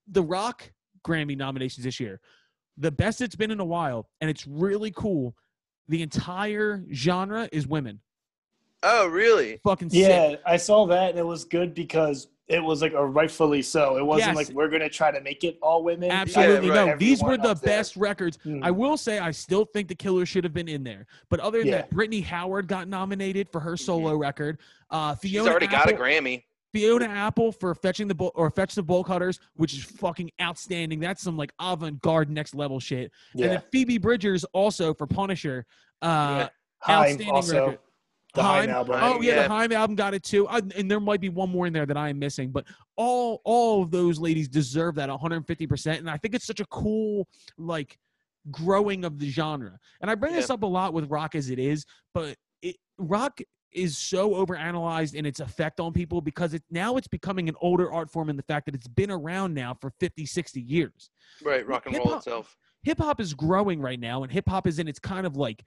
the 0.09 0.23
Rock 0.23 0.73
Grammy 1.07 1.37
nominations 1.37 1.85
this 1.85 2.01
year, 2.01 2.21
the 2.77 2.91
best 2.91 3.21
it's 3.21 3.37
been 3.37 3.51
in 3.51 3.61
a 3.61 3.65
while, 3.65 4.09
and 4.21 4.29
it's 4.31 4.47
really 4.47 4.91
cool. 4.91 5.35
The 5.89 6.03
entire 6.03 6.85
genre 6.93 7.49
is 7.53 7.67
women. 7.67 8.01
oh, 8.83 9.07
really? 9.07 9.61
Fucking 9.65 9.91
sick. 9.91 10.01
Yeah, 10.09 10.37
I 10.47 10.57
saw 10.57 10.87
that 10.87 11.11
and 11.11 11.19
it 11.19 11.25
was 11.27 11.45
good 11.45 11.75
because 11.75 12.29
it 12.49 12.63
was 12.63 12.83
like 12.83 12.93
a 12.93 13.05
rightfully 13.07 13.63
so. 13.63 13.97
It 13.97 14.05
wasn't 14.05 14.37
Yes. 14.37 14.49
like 14.49 14.55
we're 14.57 14.69
gonna 14.69 14.91
try 14.91 15.11
to 15.11 15.21
make 15.23 15.43
it 15.45 15.59
all 15.63 15.83
women. 15.83 16.11
Absolutely 16.11 16.69
right. 16.69 16.89
no. 16.89 16.97
These 16.99 17.23
were 17.23 17.39
the 17.39 17.51
up 17.51 17.61
there. 17.63 17.79
best 17.79 17.97
records. 17.97 18.39
Hmm. 18.43 18.63
I 18.63 18.71
will 18.71 18.99
say 18.99 19.19
I 19.19 19.31
still 19.31 19.65
think 19.65 19.89
the 19.89 19.95
Killer 19.95 20.27
should 20.27 20.45
have 20.45 20.53
been 20.53 20.69
in 20.69 20.85
there. 20.85 21.07
But 21.31 21.41
other 21.41 21.59
than 21.61 21.69
Yeah. 21.69 21.77
that, 21.79 21.91
Brittany 21.91 22.21
Howard 22.21 22.69
got 22.69 22.87
nominated 22.89 23.49
for 23.49 23.61
her 23.61 23.77
solo 23.79 24.15
record. 24.17 24.59
Uh, 24.91 25.15
She's 25.23 25.31
Fiona 25.31 25.51
already 25.51 25.67
got 25.67 25.91
a 25.91 25.95
Grammy. 25.95 26.45
Fiona 26.75 27.07
Apple 27.07 27.53
for 27.53 27.73
fetching 27.75 28.09
the 28.09 28.15
bull 28.17 28.33
or 28.35 28.51
fetch 28.51 28.75
the 28.75 28.83
bolt 28.83 29.07
cutters, 29.07 29.39
which 29.55 29.73
is 29.75 29.85
fucking 29.85 30.29
outstanding. 30.43 30.99
That's 30.99 31.23
some 31.23 31.37
like 31.37 31.53
avant-garde 31.61 32.29
next 32.29 32.53
level 32.55 32.81
shit. 32.81 33.13
And 33.35 33.43
then 33.45 33.63
Phoebe 33.71 33.97
Bridgers 33.99 34.43
also 34.53 34.93
for 34.93 35.07
Punisher. 35.07 35.65
Uh, 36.03 36.49
Haim 36.81 36.97
outstanding 36.99 37.31
also 37.31 37.61
record. 37.67 37.79
the 38.35 38.43
Haim 38.43 38.61
Haim- 38.63 38.71
album. 38.71 38.97
Oh 39.01 39.21
yeah, 39.23 39.37
Yeah. 39.37 39.43
the 39.45 39.55
Haim 39.55 39.73
album 39.73 39.95
got 39.97 40.15
it 40.15 40.25
too. 40.25 40.49
I, 40.49 40.59
and 40.77 40.91
there 40.91 40.99
might 41.01 41.21
be 41.21 41.29
one 41.29 41.49
more 41.49 41.67
in 41.69 41.73
there 41.73 41.87
that 41.87 41.97
I 41.97 42.09
am 42.09 42.19
missing, 42.19 42.51
but 42.51 42.67
all 42.97 43.41
all 43.45 43.83
of 43.85 43.91
those 43.93 44.19
ladies 44.19 44.49
deserve 44.49 44.97
that 44.97 45.09
150. 45.09 45.67
percent 45.69 46.01
And 46.01 46.11
I 46.11 46.17
think 46.17 46.35
it's 46.35 46.45
such 46.45 46.59
a 46.61 46.67
cool 46.67 47.29
like 47.57 47.97
growing 48.51 49.05
of 49.05 49.19
the 49.21 49.31
genre. 49.31 49.79
And 50.03 50.11
I 50.11 50.17
bring 50.17 50.35
this 50.35 50.51
up 50.51 50.65
a 50.65 50.67
lot 50.67 50.93
with 50.93 51.09
rock 51.09 51.35
as 51.37 51.49
it 51.51 51.59
is, 51.61 51.87
but 52.13 52.37
it, 52.63 52.77
rock 52.99 53.41
is 53.75 53.99
so 53.99 54.31
overanalyzed 54.31 55.15
in 55.15 55.27
its 55.27 55.41
effect 55.41 55.81
on 55.81 55.93
people 55.93 56.21
because 56.21 56.55
it 56.55 56.63
now 56.71 56.97
it's 56.97 57.09
becoming 57.09 57.49
an 57.49 57.57
older 57.61 57.93
art 57.93 58.11
form 58.11 58.31
in 58.31 58.37
the 58.37 58.43
fact 58.43 58.67
that 58.67 58.75
it's 58.75 58.89
been 58.89 59.11
around 59.11 59.53
now 59.53 59.77
for 59.81 59.91
50 60.01 60.25
60 60.25 60.61
years 60.61 61.11
Right, 61.45 61.67
rock 61.67 61.87
and 61.87 61.97
roll 61.97 62.05
Hip-hop- 62.07 62.19
itself. 62.21 62.57
hip 62.85 62.99
hop 62.99 63.21
is 63.21 63.35
growing 63.35 63.81
right 63.81 63.99
now, 63.99 64.23
and 64.23 64.31
hip 64.33 64.49
hop 64.49 64.67
is 64.67 64.79
in 64.79 64.87
its 64.87 65.01
kind 65.01 65.27
of 65.27 65.37
like, 65.37 65.65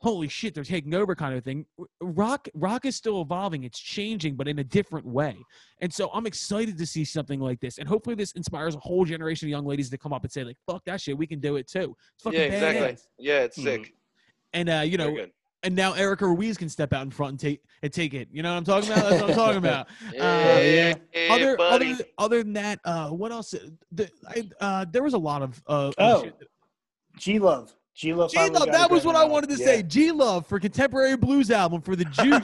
holy 0.00 0.28
shit, 0.28 0.54
they're 0.54 0.62
taking 0.62 0.92
over 0.94 1.14
kind 1.16 1.34
of 1.36 1.42
thing. 1.42 1.64
Rock, 2.00 2.46
rock 2.54 2.84
is 2.84 2.94
still 2.94 3.20
evolving. 3.22 3.64
It's 3.64 3.80
changing, 3.80 4.36
but 4.36 4.46
in 4.46 4.58
a 4.60 4.64
different 4.64 5.06
way. 5.06 5.36
And 5.80 5.92
so 5.92 6.10
I'm 6.12 6.26
excited 6.26 6.76
to 6.78 6.86
see 6.86 7.04
something 7.04 7.40
like 7.40 7.58
this, 7.60 7.78
and 7.78 7.88
hopefully 7.88 8.14
this 8.14 8.32
inspires 8.32 8.74
a 8.74 8.78
whole 8.80 9.04
generation 9.04 9.46
of 9.48 9.50
young 9.50 9.64
ladies 9.66 9.88
to 9.90 9.98
come 9.98 10.12
up 10.12 10.22
and 10.24 10.30
say 10.30 10.44
like, 10.44 10.56
"Fuck 10.66 10.84
that 10.84 11.00
shit, 11.00 11.16
we 11.16 11.26
can 11.26 11.40
do 11.40 11.56
it 11.56 11.66
too." 11.66 11.96
It's 12.14 12.22
fucking 12.22 12.38
Yeah, 12.38 12.46
exactly. 12.46 12.86
badass. 12.92 13.06
Yeah, 13.18 13.40
it's 13.40 13.58
Mhm. 13.58 13.62
sick. 13.62 13.94
And 14.52 14.68
uh, 14.68 14.82
you 14.84 14.98
know. 14.98 15.16
And 15.62 15.74
now 15.74 15.92
Erica 15.92 16.26
Ruiz 16.26 16.56
can 16.56 16.68
step 16.68 16.92
out 16.92 17.02
in 17.02 17.10
front 17.10 17.30
and 17.30 17.40
take 17.40 17.62
and 17.82 17.92
take 17.92 18.14
it. 18.14 18.28
You 18.30 18.42
know 18.42 18.52
what 18.52 18.58
I'm 18.58 18.64
talking 18.64 18.92
about? 18.92 19.10
That's 19.10 19.22
what 19.22 19.30
I'm 19.30 19.36
talking 19.36 19.58
about. 19.58 19.88
Yeah, 20.12 20.60
yeah. 20.60 20.94
yeah, 21.14 21.34
other, 21.34 21.56
buddy. 21.56 21.92
other 21.92 22.04
other 22.18 22.42
than 22.42 22.52
that, 22.54 22.80
uh, 22.84 23.08
what 23.10 23.32
else? 23.32 23.54
The, 23.92 24.10
I, 24.28 24.48
uh, 24.60 24.84
there 24.90 25.02
was 25.02 25.14
a 25.14 25.18
lot 25.18 25.42
of 25.42 25.62
uh, 25.66 25.92
Oh, 25.98 26.30
G 27.16 27.38
Love. 27.38 27.74
G 27.98 28.14
Love. 28.14 28.30
G 28.30 28.38
Love, 28.38 28.66
that 28.70 28.88
was 28.88 29.04
what 29.04 29.16
I 29.16 29.24
wanted 29.24 29.50
to 29.50 29.56
say. 29.56 29.82
G 29.82 30.12
Love 30.12 30.46
for 30.46 30.60
contemporary 30.60 31.16
blues 31.16 31.50
album 31.50 31.80
for 31.80 31.96
the 31.96 32.04
Juice. 32.04 32.38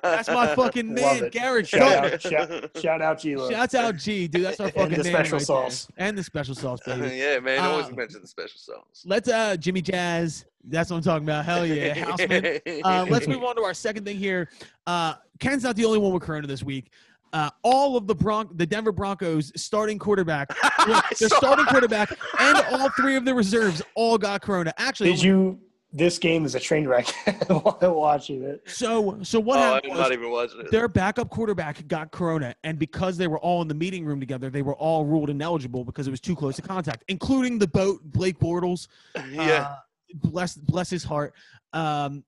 That's 0.00 0.28
my 0.28 0.54
fucking 0.54 0.94
man, 0.94 1.24
it. 1.24 1.32
Garrett 1.32 1.66
Shout 1.66 2.12
out, 2.14 2.22
shout, 2.22 2.70
shout 2.80 3.02
out 3.02 3.18
G 3.18 3.34
Love. 3.34 3.50
Shouts 3.50 3.74
out 3.74 3.96
G, 3.96 4.28
dude. 4.28 4.44
That's 4.44 4.60
our 4.60 4.70
fucking 4.70 4.90
the 4.98 5.02
man 5.02 5.12
special 5.12 5.38
right 5.38 5.46
sauce. 5.46 5.88
there. 5.96 6.06
and 6.06 6.16
the 6.16 6.22
special 6.22 6.54
sauce, 6.54 6.78
baby. 6.86 7.16
yeah, 7.16 7.40
man. 7.40 7.58
Always 7.58 7.86
Uh, 7.86 7.90
mention 7.96 8.20
the 8.22 8.28
special 8.28 8.58
sauce. 8.60 9.02
Let's 9.04 9.28
uh 9.28 9.56
Jimmy 9.56 9.82
Jazz. 9.82 10.44
That's 10.64 10.90
what 10.90 10.98
I'm 10.98 11.02
talking 11.02 11.24
about. 11.26 11.44
Hell 11.46 11.66
yeah, 11.66 11.94
Houseman. 11.94 12.60
Uh, 12.84 13.04
let's 13.10 13.26
move 13.26 13.42
on 13.42 13.56
to 13.56 13.62
our 13.62 13.74
second 13.74 14.04
thing 14.04 14.16
here. 14.18 14.48
Uh, 14.86 15.14
Ken's 15.40 15.64
not 15.64 15.74
the 15.74 15.84
only 15.84 15.98
one 15.98 16.12
with 16.12 16.22
Corona 16.22 16.46
this 16.46 16.62
week. 16.62 16.92
Uh, 17.32 17.48
all 17.62 17.96
of 17.96 18.06
the 18.06 18.14
Bron- 18.14 18.50
the 18.56 18.66
Denver 18.66 18.92
Broncos 18.92 19.52
starting 19.56 19.98
quarterback, 19.98 20.48
their 21.18 21.28
starting 21.30 21.64
quarterback, 21.66 22.10
and 22.38 22.58
all 22.72 22.90
three 22.90 23.16
of 23.16 23.24
the 23.24 23.34
reserves 23.34 23.80
all 23.94 24.18
got 24.18 24.42
Corona. 24.42 24.72
Actually, 24.76 25.12
Did 25.12 25.22
you? 25.22 25.58
This 25.94 26.18
game 26.18 26.46
is 26.46 26.54
a 26.54 26.60
train 26.60 26.86
wreck. 26.88 27.06
While 27.48 27.78
watching 27.94 28.42
it. 28.42 28.62
so 28.66 29.18
so 29.22 29.38
what 29.40 29.58
Oh, 29.58 29.60
happened 29.74 29.92
I'm 29.92 29.98
was 29.98 30.08
not 30.08 30.12
even 30.12 30.30
watching 30.30 30.60
it. 30.60 30.70
their 30.70 30.88
backup 30.88 31.28
quarterback 31.28 31.86
got 31.86 32.10
corona 32.10 32.54
and 32.64 32.78
because 32.78 33.18
they 33.18 33.26
were 33.28 33.38
all 33.40 33.60
in 33.60 33.68
the 33.68 33.74
meeting 33.74 34.06
room 34.06 34.18
together 34.18 34.48
they 34.48 34.62
were 34.62 34.74
all 34.76 35.04
ruled 35.04 35.28
ineligible 35.28 35.84
because 35.84 36.06
it 36.06 36.10
was 36.10 36.18
too 36.20 36.34
close 36.34 36.56
to 36.56 36.62
contact 36.62 37.04
including 37.08 37.58
the 37.58 37.66
boat 37.68 38.00
blake 38.04 38.38
bortles 38.38 38.88
yeah. 39.32 39.42
uh, 39.42 39.76
bless 40.14 40.54
bless 40.54 40.88
his 40.88 41.04
heart 41.04 41.34
um, 41.74 42.24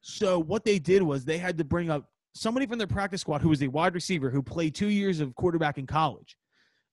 so 0.00 0.38
what 0.38 0.64
they 0.64 0.78
did 0.78 1.02
was 1.02 1.26
they 1.26 1.36
had 1.36 1.58
to 1.58 1.64
bring 1.64 1.90
up 1.90 2.08
somebody 2.34 2.66
from 2.66 2.78
their 2.78 2.86
practice 2.86 3.20
squad 3.20 3.40
who 3.40 3.48
was 3.48 3.62
a 3.62 3.68
wide 3.68 3.94
receiver 3.94 4.30
who 4.30 4.42
played 4.42 4.74
two 4.74 4.88
years 4.88 5.20
of 5.20 5.34
quarterback 5.34 5.78
in 5.78 5.86
college 5.86 6.36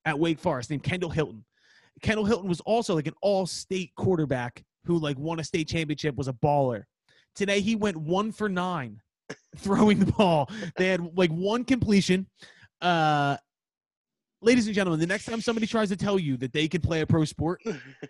at 0.05 0.17
wake 0.17 0.39
forest 0.39 0.69
named 0.69 0.83
kendall 0.83 1.09
hinton. 1.09 1.43
Kendall 2.01 2.25
hilton 2.25 2.49
was 2.49 2.61
also 2.61 2.95
like 2.95 3.07
an 3.07 3.13
all-state 3.21 3.91
quarterback 3.95 4.63
who 4.85 4.97
like 4.97 5.17
won 5.19 5.39
a 5.39 5.43
state 5.43 5.67
championship 5.67 6.15
was 6.15 6.27
a 6.27 6.33
baller. 6.33 6.83
Today 7.35 7.59
he 7.61 7.75
went 7.75 7.97
one 7.97 8.31
for 8.31 8.49
nine 8.49 9.01
throwing 9.57 9.99
the 9.99 10.11
ball. 10.11 10.49
They 10.77 10.87
had 10.87 11.17
like 11.17 11.31
one 11.31 11.63
completion 11.63 12.27
uh 12.81 13.37
ladies 14.41 14.65
and 14.65 14.75
gentlemen, 14.75 14.99
the 14.99 15.07
next 15.07 15.25
time 15.25 15.41
somebody 15.41 15.67
tries 15.67 15.89
to 15.89 15.95
tell 15.95 16.17
you 16.19 16.37
that 16.37 16.53
they 16.53 16.67
can 16.67 16.81
play 16.81 17.01
a 17.01 17.07
pro 17.07 17.25
sport, 17.25 17.61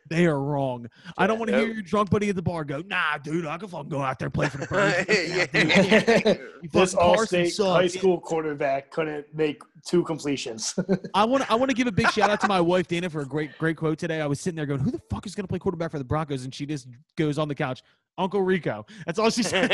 they 0.10 0.26
are 0.26 0.42
wrong. 0.42 0.88
I 1.18 1.28
don't 1.28 1.40
want 1.40 1.52
to 1.52 1.58
hear 1.58 1.68
your 1.68 1.82
drunk 1.82 2.10
buddy 2.10 2.30
at 2.30 2.36
the 2.36 2.42
bar 2.42 2.64
go, 2.64 2.82
"Nah, 2.88 3.18
dude, 3.18 3.46
I 3.46 3.58
can 3.58 3.68
fucking 3.68 3.90
go 3.90 4.02
out 4.02 4.20
there 4.20 4.28
and 4.28 4.34
play 4.34 4.50
for 4.50 4.58
the 4.58 4.68
pros." 4.68 5.06
Yeah. 5.08 6.38
You 6.62 6.70
this 6.72 6.94
all-state 6.94 7.56
high 7.58 7.88
school 7.88 8.20
quarterback 8.20 8.92
couldn't 8.92 9.34
make 9.34 9.62
two 9.86 10.04
completions. 10.04 10.76
I 11.14 11.24
want 11.26 11.50
I 11.52 11.56
want 11.56 11.70
to 11.70 11.76
give 11.76 11.88
a 11.88 11.92
big 11.92 12.10
shout 12.12 12.30
out 12.30 12.42
to 12.42 12.48
my 12.48 12.62
wife 12.62 12.88
Dana 12.88 13.10
for 13.10 13.22
a 13.22 13.26
great 13.26 13.58
great 13.58 13.78
quote 13.78 13.98
today. 13.98 14.22
I 14.22 14.28
was 14.28 14.40
sitting 14.40 14.56
there 14.56 14.66
going, 14.66 14.80
"Who 14.82 14.92
the 14.92 15.02
fuck 15.10 15.26
is 15.26 15.36
going 15.36 15.44
to 15.46 15.50
play 15.50 15.60
quarterback 15.60 15.92
for 15.92 15.98
the 16.00 16.06
Broncos?" 16.06 16.44
And 16.44 16.54
she 16.54 16.66
just 16.66 16.88
goes 17.18 17.38
on 17.38 17.48
the 17.48 17.56
couch, 17.56 17.84
"Uncle 18.18 18.42
Rico." 18.42 18.86
That's 19.06 19.20
all 19.20 19.30
she 19.30 19.44
said. 19.44 19.72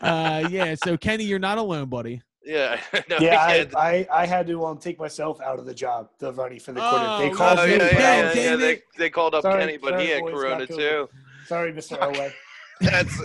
uh, 0.00 0.48
yeah. 0.50 0.74
So 0.74 0.96
Kenny, 0.96 1.24
you're 1.24 1.38
not 1.38 1.58
alone, 1.58 1.88
buddy. 1.88 2.22
Yeah. 2.46 2.80
No, 3.10 3.18
yeah, 3.20 3.42
I, 3.44 3.56
can't. 3.58 3.76
I, 3.76 4.08
I 4.12 4.26
had 4.26 4.46
to 4.46 4.64
um 4.64 4.78
take 4.78 4.98
myself 4.98 5.40
out 5.40 5.58
of 5.58 5.66
the 5.66 5.74
job, 5.74 6.08
the 6.18 6.32
running 6.32 6.60
for 6.60 6.72
the 6.72 6.80
Oh, 6.82 6.90
quarter. 6.90 7.28
They 7.28 7.36
called 7.36 7.58
Oh, 7.58 7.66
me. 7.66 7.72
yeah, 7.72 7.82
yeah, 7.98 8.32
yeah, 8.32 8.50
yeah. 8.50 8.56
They, 8.56 8.82
they 8.96 9.10
called 9.10 9.34
up 9.34 9.42
Sorry, 9.42 9.60
Kenny, 9.60 9.76
but 9.76 9.90
sorry, 9.90 10.04
he 10.04 10.10
had 10.10 10.20
boys, 10.20 10.32
Corona 10.32 10.66
too. 10.66 11.08
Sorry, 11.46 11.72
Mr. 11.72 11.98
Elway. 12.00 12.32
That's 12.80 13.20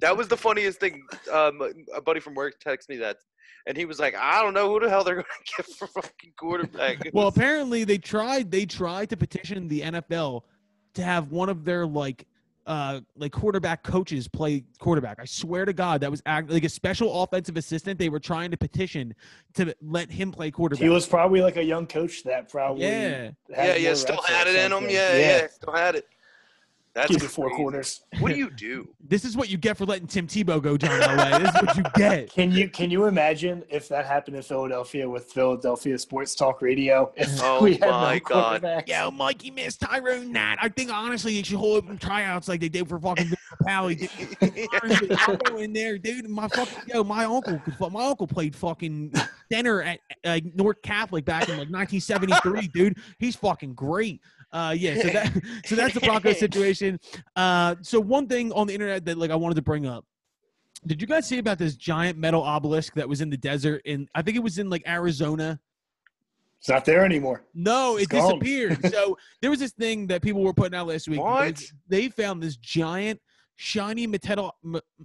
that 0.00 0.16
was 0.16 0.28
the 0.28 0.36
funniest 0.36 0.78
thing. 0.78 1.02
Um, 1.32 1.62
a 1.94 2.00
buddy 2.00 2.20
from 2.20 2.34
work 2.34 2.60
texted 2.60 2.88
me 2.90 2.96
that, 2.98 3.16
and 3.66 3.76
he 3.76 3.84
was 3.86 3.98
like, 3.98 4.14
"I 4.14 4.42
don't 4.42 4.52
know 4.54 4.68
who 4.70 4.80
the 4.80 4.90
hell 4.90 5.04
they're 5.04 5.14
going 5.22 5.24
to 5.24 5.62
get 5.62 5.66
for 5.76 5.86
fucking 5.86 6.32
quarterback." 6.38 6.98
Well, 7.12 7.28
apparently 7.28 7.84
they 7.84 7.98
tried 7.98 8.50
they 8.50 8.66
tried 8.66 9.10
to 9.10 9.16
petition 9.16 9.68
the 9.68 9.80
NFL 9.82 10.42
to 10.94 11.02
have 11.02 11.30
one 11.30 11.48
of 11.48 11.64
their 11.64 11.86
like 11.86 12.26
uh 12.66 13.00
like 13.16 13.32
quarterback 13.32 13.82
coaches 13.82 14.28
play 14.28 14.64
quarterback. 14.78 15.18
I 15.20 15.24
swear 15.24 15.64
to 15.64 15.72
God, 15.72 16.00
that 16.00 16.10
was 16.10 16.22
act, 16.26 16.50
like 16.50 16.64
a 16.64 16.68
special 16.68 17.22
offensive 17.22 17.56
assistant. 17.56 17.98
They 17.98 18.08
were 18.08 18.20
trying 18.20 18.50
to 18.50 18.56
petition 18.56 19.14
to 19.54 19.74
let 19.80 20.10
him 20.10 20.32
play 20.32 20.50
quarterback. 20.50 20.82
He 20.82 20.88
was 20.88 21.06
probably 21.06 21.40
like 21.40 21.56
a 21.56 21.64
young 21.64 21.86
coach 21.86 22.24
that 22.24 22.48
probably 22.48 22.84
yeah. 22.84 23.30
yeah, 23.48 23.62
had 23.62 23.80
yeah, 23.80 23.88
more 23.88 23.96
still 23.96 24.22
had 24.22 24.46
it 24.46 24.56
in 24.56 24.66
him. 24.66 24.70
something. 24.72 24.94
Yeah, 24.94 25.16
yeah, 25.16 25.46
still 25.48 25.72
had 25.72 25.94
it. 25.94 26.06
That's 26.96 27.08
Keep 27.08 27.24
it 27.24 27.28
four 27.28 27.48
crazy. 27.48 27.56
quarters. 27.62 28.00
What 28.20 28.32
do 28.32 28.38
you 28.38 28.48
do? 28.56 28.88
This 29.06 29.26
is 29.26 29.36
what 29.36 29.50
you 29.50 29.58
get 29.58 29.76
for 29.76 29.84
letting 29.84 30.06
Tim 30.06 30.26
Tebow 30.26 30.62
go 30.62 30.78
down 30.78 30.98
LA. 30.98 31.38
This 31.40 31.50
is 31.54 31.54
what 31.62 31.76
you 31.76 31.82
get. 31.94 32.32
Can 32.32 32.50
you 32.50 32.70
can 32.70 32.90
you 32.90 33.04
imagine 33.04 33.62
if 33.68 33.86
that 33.88 34.06
happened 34.06 34.36
in 34.36 34.42
Philadelphia 34.42 35.06
with 35.08 35.30
Philadelphia 35.30 35.98
Sports 35.98 36.34
Talk 36.34 36.62
Radio? 36.62 37.12
If 37.16 37.28
Oh 37.42 37.62
we 37.62 37.72
had 37.74 37.90
my 37.90 38.14
no 38.14 38.20
God. 38.20 38.62
quarterbacks? 38.62 38.88
Yo, 38.88 39.10
Mikey 39.10 39.50
missed 39.50 39.80
Tyrone 39.82 40.32
Nat. 40.32 40.56
I 40.62 40.70
think 40.70 40.90
honestly 40.90 41.34
you 41.34 41.44
should 41.44 41.58
hold 41.58 41.86
up 41.90 42.00
tryouts 42.00 42.48
like 42.48 42.60
they 42.60 42.70
did 42.70 42.88
for 42.88 42.98
fucking 42.98 43.26
Vince 43.26 43.40
Papale. 43.62 44.70
Honestly, 44.82 45.10
I'll 45.18 45.36
go 45.36 45.58
in 45.58 45.74
there, 45.74 45.98
dude. 45.98 46.28
My 46.30 46.48
fucking 46.48 46.78
yo, 46.86 47.04
my 47.04 47.26
uncle 47.26 47.60
my 47.90 48.06
uncle 48.06 48.26
played 48.26 48.56
fucking 48.56 49.12
center 49.52 49.82
at 49.82 50.00
uh, 50.24 50.40
North 50.54 50.80
Catholic 50.82 51.26
back 51.26 51.42
in 51.50 51.58
like 51.58 51.68
1973, 51.70 52.68
dude. 52.68 52.98
He's 53.18 53.36
fucking 53.36 53.74
great. 53.74 54.22
Uh, 54.52 54.74
yeah, 54.76 54.94
so 55.00 55.08
that 55.08 55.32
so 55.66 55.74
that's 55.74 55.94
the 55.94 56.00
Broncos 56.00 56.38
situation. 56.38 56.98
Uh, 57.34 57.74
so 57.82 58.00
one 58.00 58.26
thing 58.26 58.52
on 58.52 58.66
the 58.66 58.74
internet 58.74 59.04
that 59.04 59.18
like 59.18 59.30
I 59.30 59.36
wanted 59.36 59.56
to 59.56 59.62
bring 59.62 59.86
up. 59.86 60.04
Did 60.86 61.00
you 61.00 61.06
guys 61.08 61.26
see 61.26 61.38
about 61.38 61.58
this 61.58 61.74
giant 61.74 62.16
metal 62.18 62.42
obelisk 62.42 62.94
that 62.94 63.08
was 63.08 63.20
in 63.20 63.28
the 63.30 63.36
desert 63.36 63.82
in 63.84 64.08
I 64.14 64.22
think 64.22 64.36
it 64.36 64.42
was 64.42 64.58
in 64.58 64.70
like 64.70 64.82
Arizona? 64.86 65.58
It's 66.58 66.68
not 66.68 66.84
there 66.84 67.04
anymore. 67.04 67.44
No, 67.54 67.96
it 67.98 68.08
gone. 68.08 68.38
disappeared. 68.38 68.78
so 68.92 69.18
there 69.42 69.50
was 69.50 69.58
this 69.60 69.72
thing 69.72 70.06
that 70.08 70.22
people 70.22 70.42
were 70.42 70.54
putting 70.54 70.76
out 70.76 70.86
last 70.86 71.08
week. 71.08 71.20
What? 71.20 71.52
was- 71.52 71.72
They 71.88 72.08
found 72.08 72.42
this 72.42 72.56
giant, 72.56 73.20
shiny 73.56 74.06
metal, 74.06 74.54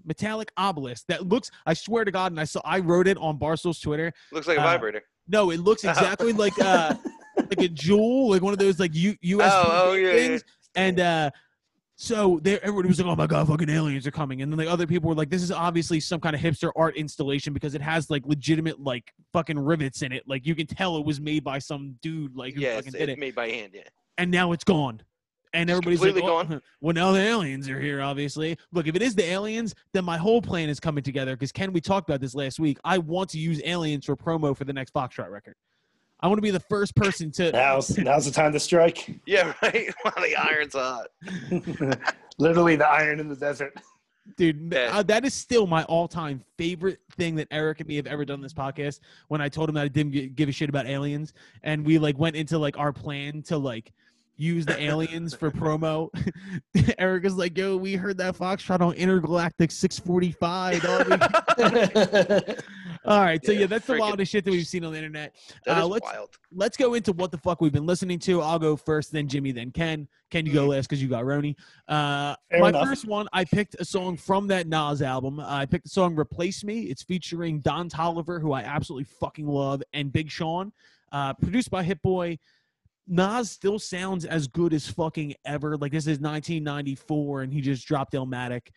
metallic 0.05 0.51
obelisk 0.55 1.05
that 1.07 1.27
looks. 1.27 1.49
I 1.65 1.73
swear 1.73 2.05
to 2.05 2.11
God, 2.11 2.31
and 2.31 2.39
I 2.39 2.45
saw. 2.45 2.61
I 2.63 2.79
wrote 2.79 3.07
it 3.07 3.17
on 3.17 3.37
Barstool's 3.37 3.79
Twitter. 3.79 4.13
Looks 4.31 4.47
like 4.47 4.57
a 4.57 4.61
Uh, 4.61 4.65
vibrator. 4.65 5.01
No, 5.27 5.51
it 5.51 5.59
looks 5.59 5.83
exactly 5.83 6.33
like 6.33 6.53
uh 6.61 6.93
like 7.37 7.59
a 7.61 7.67
jewel, 7.67 8.29
like 8.29 8.41
one 8.41 8.53
of 8.53 8.59
those 8.59 8.79
like 8.79 8.93
U- 8.95 9.17
USB 9.23 9.49
Oh, 9.51 9.89
oh, 9.89 9.93
yeah, 9.93 10.07
yeah. 10.07 10.15
things. 10.15 10.43
And 10.75 10.99
uh 10.99 11.31
so 11.97 12.39
there, 12.41 12.59
everybody 12.63 12.87
was 12.87 12.99
like, 12.99 13.07
"Oh 13.07 13.15
my 13.15 13.27
god, 13.27 13.47
fucking 13.47 13.69
aliens 13.69 14.07
are 14.07 14.11
coming!" 14.11 14.41
And 14.41 14.51
then 14.51 14.57
like 14.57 14.67
other 14.67 14.87
people 14.87 15.07
were 15.09 15.15
like, 15.15 15.29
"This 15.29 15.43
is 15.43 15.51
obviously 15.51 15.99
some 15.99 16.19
kind 16.19 16.35
of 16.35 16.41
hipster 16.41 16.71
art 16.75 16.95
installation 16.97 17.53
because 17.53 17.75
it 17.75 17.81
has 17.81 18.09
like 18.09 18.23
legitimate 18.25 18.79
like 18.79 19.13
fucking 19.33 19.59
rivets 19.59 20.01
in 20.01 20.11
it. 20.11 20.23
Like 20.27 20.47
you 20.47 20.55
can 20.55 20.65
tell 20.65 20.97
it 20.97 21.05
was 21.05 21.21
made 21.21 21.43
by 21.43 21.59
some 21.59 21.95
dude 22.01 22.35
like 22.35 22.55
who 22.55 22.61
Yeah, 22.61 22.77
fucking 22.77 22.93
did 22.93 23.09
it." 23.09 23.19
made 23.19 23.35
by 23.35 23.49
hand. 23.49 23.73
Yeah. 23.75 23.83
And 24.17 24.31
now 24.31 24.51
it's 24.51 24.63
gone. 24.63 25.03
And 25.53 25.69
It's 25.69 25.77
everybody's 25.77 26.01
like, 26.15 26.23
gone? 26.23 26.53
"Oh, 26.55 26.59
well, 26.79 26.93
now 26.95 27.11
the 27.11 27.19
aliens 27.19 27.69
are 27.69 27.79
here, 27.79 28.01
obviously. 28.01 28.57
Look, 28.71 28.87
if 28.87 28.95
it 28.95 29.01
is 29.03 29.13
the 29.13 29.25
aliens, 29.25 29.75
then 29.93 30.03
my 30.03 30.17
whole 30.17 30.41
plan 30.41 30.69
is 30.69 30.79
coming 30.79 31.03
together. 31.03 31.35
Because 31.35 31.51
Ken, 31.51 31.71
we 31.71 31.81
talked 31.81 32.09
about 32.09 32.19
this 32.21 32.33
last 32.33 32.59
week. 32.59 32.79
I 32.83 32.97
want 32.97 33.29
to 33.31 33.37
use 33.37 33.61
aliens 33.63 34.05
for 34.05 34.15
promo 34.15 34.57
for 34.57 34.63
the 34.63 34.73
next 34.73 34.91
Foxtrot 34.93 35.29
record. 35.29 35.53
I 36.21 36.27
want 36.27 36.37
to 36.37 36.41
be 36.43 36.51
the 36.51 36.59
first 36.59 36.95
person 36.95 37.31
to. 37.31 37.51
Now's 37.51 37.97
now's 37.97 38.25
the 38.25 38.31
time 38.31 38.51
to 38.53 38.59
strike. 38.59 39.19
Yeah, 39.25 39.53
right. 39.61 39.89
While 40.03 40.13
the 40.25 40.35
iron's 40.35 40.73
hot. 40.73 41.07
Literally 42.37 42.75
the 42.75 42.87
iron 42.87 43.19
in 43.19 43.27
the 43.27 43.35
desert. 43.35 43.73
Dude, 44.37 44.71
Yeah. 44.71 44.91
uh, 44.93 45.03
that 45.03 45.25
is 45.25 45.33
still 45.33 45.65
my 45.67 45.83
all-time 45.85 46.43
favorite 46.57 46.99
thing 47.17 47.35
that 47.35 47.47
Eric 47.51 47.79
and 47.79 47.89
me 47.89 47.95
have 47.95 48.05
ever 48.07 48.23
done 48.23 48.35
on 48.35 48.41
this 48.41 48.53
podcast. 48.53 48.99
When 49.29 49.41
I 49.41 49.49
told 49.49 49.67
him 49.67 49.75
that 49.75 49.83
I 49.83 49.87
didn't 49.87 50.13
gi- 50.13 50.27
give 50.29 50.47
a 50.47 50.51
shit 50.51 50.69
about 50.69 50.85
aliens, 50.85 51.33
and 51.63 51.83
we 51.85 51.97
like 51.97 52.17
went 52.19 52.35
into 52.35 52.57
like 52.59 52.77
our 52.77 52.93
plan 52.93 53.41
to 53.43 53.57
like 53.57 53.91
use 54.37 54.65
the 54.65 54.79
aliens 54.81 55.33
for 55.35 55.51
promo. 55.51 56.09
Eric 56.97 57.25
is 57.25 57.35
like, 57.35 57.57
"Yo, 57.57 57.75
we 57.77 57.95
heard 57.95 58.17
that 58.19 58.35
Foxtrot 58.37 58.79
on 58.81 58.93
Intergalactic 58.93 59.71
645." 59.71 60.81
Dog." 63.03 63.13
All 63.13 63.19
right, 63.21 63.43
so 63.45 63.51
Yeah, 63.51 63.61
yeah, 63.61 63.65
that's 63.67 63.85
the 63.87 63.97
wildest 63.97 64.31
shit 64.31 64.45
that 64.45 64.51
we've 64.51 64.65
seen 64.67 64.83
on 64.83 64.91
the 64.93 64.97
internet. 64.97 65.35
That 65.65 65.77
Uh, 65.77 65.81
is 65.83 65.87
let's- 65.89 66.03
wild. 66.03 66.29
Let's 66.53 66.77
go 66.77 66.93
into 66.95 67.13
what 67.13 67.31
the 67.31 67.37
fuck 67.37 67.61
we've 67.61 67.71
been 67.71 67.85
listening 67.85 68.19
to. 68.19 68.41
I'll 68.41 68.59
go 68.59 68.75
first, 68.75 69.11
then 69.11 69.27
Jimmy, 69.27 69.51
then 69.51 69.71
Ken. 69.71 70.07
Ken, 70.29 70.45
you 70.45 70.53
go 70.53 70.67
last 70.67 70.87
because 70.87 71.01
you 71.01 71.07
got 71.09 71.23
Roni. 71.23 71.55
Uh, 71.87 72.35
my 72.59 72.69
enough. 72.69 72.85
first 72.85 73.05
one, 73.07 73.27
I 73.33 73.43
picked 73.45 73.75
a 73.79 73.85
song 73.85 74.17
from 74.17 74.47
that 74.47 74.67
Nas 74.67 75.01
album. 75.01 75.39
Uh, 75.39 75.45
I 75.47 75.65
picked 75.65 75.85
the 75.85 75.89
song 75.89 76.15
"Replace 76.17 76.63
Me." 76.63 76.81
It's 76.83 77.03
featuring 77.03 77.59
Don 77.61 77.89
Toliver, 77.89 78.41
who 78.41 78.51
I 78.51 78.61
absolutely 78.61 79.05
fucking 79.19 79.47
love, 79.47 79.81
and 79.93 80.11
Big 80.11 80.29
Sean. 80.29 80.71
Uh, 81.11 81.33
produced 81.33 81.69
by 81.71 81.83
Hit 81.83 82.01
Boy. 82.01 82.37
Nas 83.07 83.49
still 83.51 83.79
sounds 83.79 84.23
as 84.25 84.47
good 84.47 84.73
as 84.73 84.87
fucking 84.87 85.33
ever. 85.45 85.75
Like 85.75 85.91
this 85.91 86.05
is 86.07 86.19
1994, 86.19 87.41
and 87.41 87.51
he 87.53 87.59
just 87.61 87.85
dropped 87.87 88.13
Illmatic. 88.13 88.67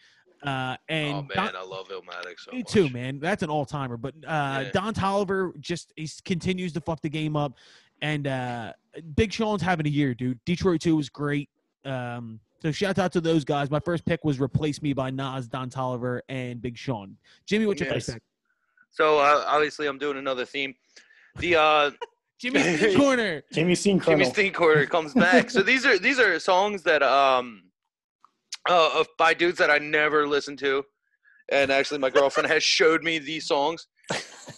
Uh, 0.45 0.77
and 0.89 1.15
oh 1.15 1.27
Don- 1.35 1.45
man, 1.47 1.57
I 1.57 1.63
love 1.65 1.89
Illmatic 1.89 2.39
so 2.39 2.53
me 2.53 2.59
much. 2.59 2.71
too, 2.71 2.89
man. 2.91 3.19
That's 3.19 3.43
an 3.43 3.49
all 3.51 3.65
timer. 3.65 3.97
But 3.97 4.15
uh, 4.27 4.65
Yeah. 4.65 4.71
Don 4.73 4.95
Toliver 4.95 5.59
just 5.61 5.93
he 5.97 6.09
continues 6.25 6.73
to 6.75 6.81
fuck 6.81 7.01
the 7.01 7.09
game 7.09 7.35
up, 7.37 7.55
and 8.03 8.27
uh, 8.27 8.73
Big 9.17 9.33
Sean's 9.33 9.63
having 9.63 9.87
a 9.87 9.91
year, 9.91 10.15
dude. 10.15 10.39
Detroit 10.45 10.81
two 10.81 10.97
was 10.97 11.09
great. 11.09 11.49
Um, 11.85 12.41
so 12.63 12.71
shout 12.73 12.99
out 12.99 13.13
to 13.13 13.21
those 13.21 13.45
guys. 13.45 13.71
My 13.71 13.81
first 13.81 14.05
pick 14.05 14.25
was 14.25 14.41
"Replace 14.41 14.83
Me" 14.83 14.93
by 14.93 15.11
Nas, 15.11 15.49
Don 15.49 15.71
Toliver, 15.71 16.21
and 16.29 16.61
Big 16.61 16.77
Sean. 16.77 17.17
Jimmy, 17.47 17.67
what's 17.67 17.81
your 17.81 17.89
Yes. 17.93 18.07
first 18.07 18.15
pick? 18.15 18.23
So 18.91 19.19
uh, 19.19 19.45
obviously, 19.47 19.87
I'm 19.87 19.99
doing 19.99 20.19
another 20.19 20.45
theme. 20.45 20.75
The 21.39 21.57
uh, 21.57 21.91
Jimmy's 22.39 22.79
Sneak 22.81 22.97
corner. 22.97 23.43
Jamie 23.53 23.75
Steen 23.75 23.99
Jimmy 23.99 24.17
Colonel. 24.19 24.31
Steen 24.33 24.53
Quarter 24.53 24.87
comes 24.87 25.15
back. 25.15 25.51
so 25.51 25.63
these 25.63 25.87
are 25.87 25.99
these 25.99 26.19
are 26.19 26.39
songs 26.39 26.83
that 26.83 27.03
um 27.03 27.63
uh, 28.69 28.91
of 28.95 29.07
by 29.19 29.35
dudes 29.35 29.59
that 29.59 29.71
I 29.71 29.79
never 29.79 30.27
listened 30.27 30.59
to, 30.61 30.85
and 31.51 31.71
actually 31.71 31.99
my 31.99 32.11
girlfriend 32.11 32.49
has 32.51 32.63
showed 32.63 33.03
me 33.03 33.19
these 33.19 33.47
songs, 33.47 33.87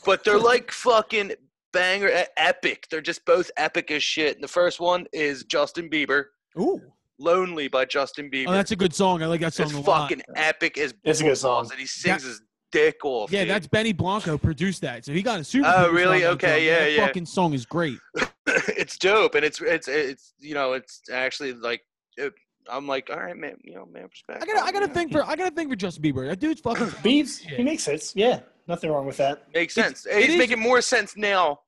but 0.05 0.25
they're 0.25 0.39
like 0.39 0.71
fucking 0.71 1.33
banger 1.73 2.11
epic. 2.37 2.87
They're 2.91 3.01
just 3.01 3.25
both 3.25 3.51
epic 3.57 3.91
as 3.91 4.03
shit. 4.03 4.35
And 4.37 4.45
the 4.45 4.49
first 4.49 4.81
one 4.81 5.07
is 5.13 5.45
Justin 5.45 5.91
Bieber, 5.91 6.25
Ooh, 6.59 6.81
"Lonely" 7.19 7.69
by 7.69 7.85
Justin 7.85 8.31
Bieber. 8.31 8.49
oh, 8.49 8.53
that's 8.53 8.73
a 8.73 8.77
good 8.77 8.95
song. 8.95 9.23
I 9.23 9.27
like 9.27 9.41
that 9.41 9.55
song 9.55 9.67
it's 9.67 9.75
a 9.75 9.81
lot. 9.81 10.09
fucking 10.09 10.23
epic 10.37 10.79
as 10.79 10.95
It's 11.05 11.21
a 11.21 11.25
good 11.25 11.37
song. 11.39 11.63
balls, 11.63 11.71
and 11.71 11.81
he 11.81 11.87
sings 11.87 12.23
his 12.23 12.41
dick 12.73 13.05
off. 13.05 13.31
Yeah, 13.33 13.43
dude. 13.43 13.51
that's 13.51 13.67
Benny 13.67 13.93
Blanco 13.93 14.39
produced 14.39 14.81
that, 14.83 15.05
so 15.05 15.13
he 15.13 15.23
got 15.23 15.41
a 15.41 15.45
super. 15.45 15.73
Oh, 15.75 15.91
really? 15.91 16.25
Okay, 16.25 16.67
yeah, 16.67 16.79
that 16.81 16.93
yeah. 16.93 17.07
Fucking 17.07 17.27
song 17.27 17.53
is 17.53 17.67
great. 17.67 17.99
it's 18.47 18.97
dope, 18.97 19.35
and 19.35 19.45
it's 19.45 19.61
it's 19.61 19.89
it's 19.89 20.35
you 20.39 20.55
know 20.55 20.73
it's 20.75 21.03
actually 21.13 21.53
like 21.53 21.83
it, 22.17 22.33
I'm 22.71 22.87
like 22.87 23.11
all 23.11 23.19
right, 23.21 23.37
man, 23.37 23.57
you 23.63 23.75
know, 23.75 23.87
man, 23.87 24.05
respect. 24.11 24.43
I 24.43 24.47
got 24.47 24.63
I 24.63 24.73
got 24.73 24.83
a 24.83 24.87
you 24.87 24.89
know. 24.89 24.95
thing 24.95 25.09
for 25.11 25.23
I 25.25 25.37
got 25.37 25.49
a 25.53 25.55
thing 25.55 25.69
for 25.69 25.77
Justin 25.77 26.03
Bieber. 26.03 26.27
That 26.29 26.41
dude's 26.41 26.61
fucking. 26.61 26.91
Beeves, 27.03 27.39
he 27.39 27.63
makes 27.63 27.83
sense. 27.83 28.13
Yeah, 28.17 28.41
nothing 28.67 28.91
wrong 28.91 29.07
with 29.07 29.17
that. 29.19 29.45
Makes 29.55 29.77
It's- 29.79 30.03
sense. 30.03 30.07
it 30.07 30.23
He's 30.25 30.33
is- 30.35 30.39
making 30.39 30.59
more 30.61 30.81
sense 30.81 31.17
now 31.17 31.61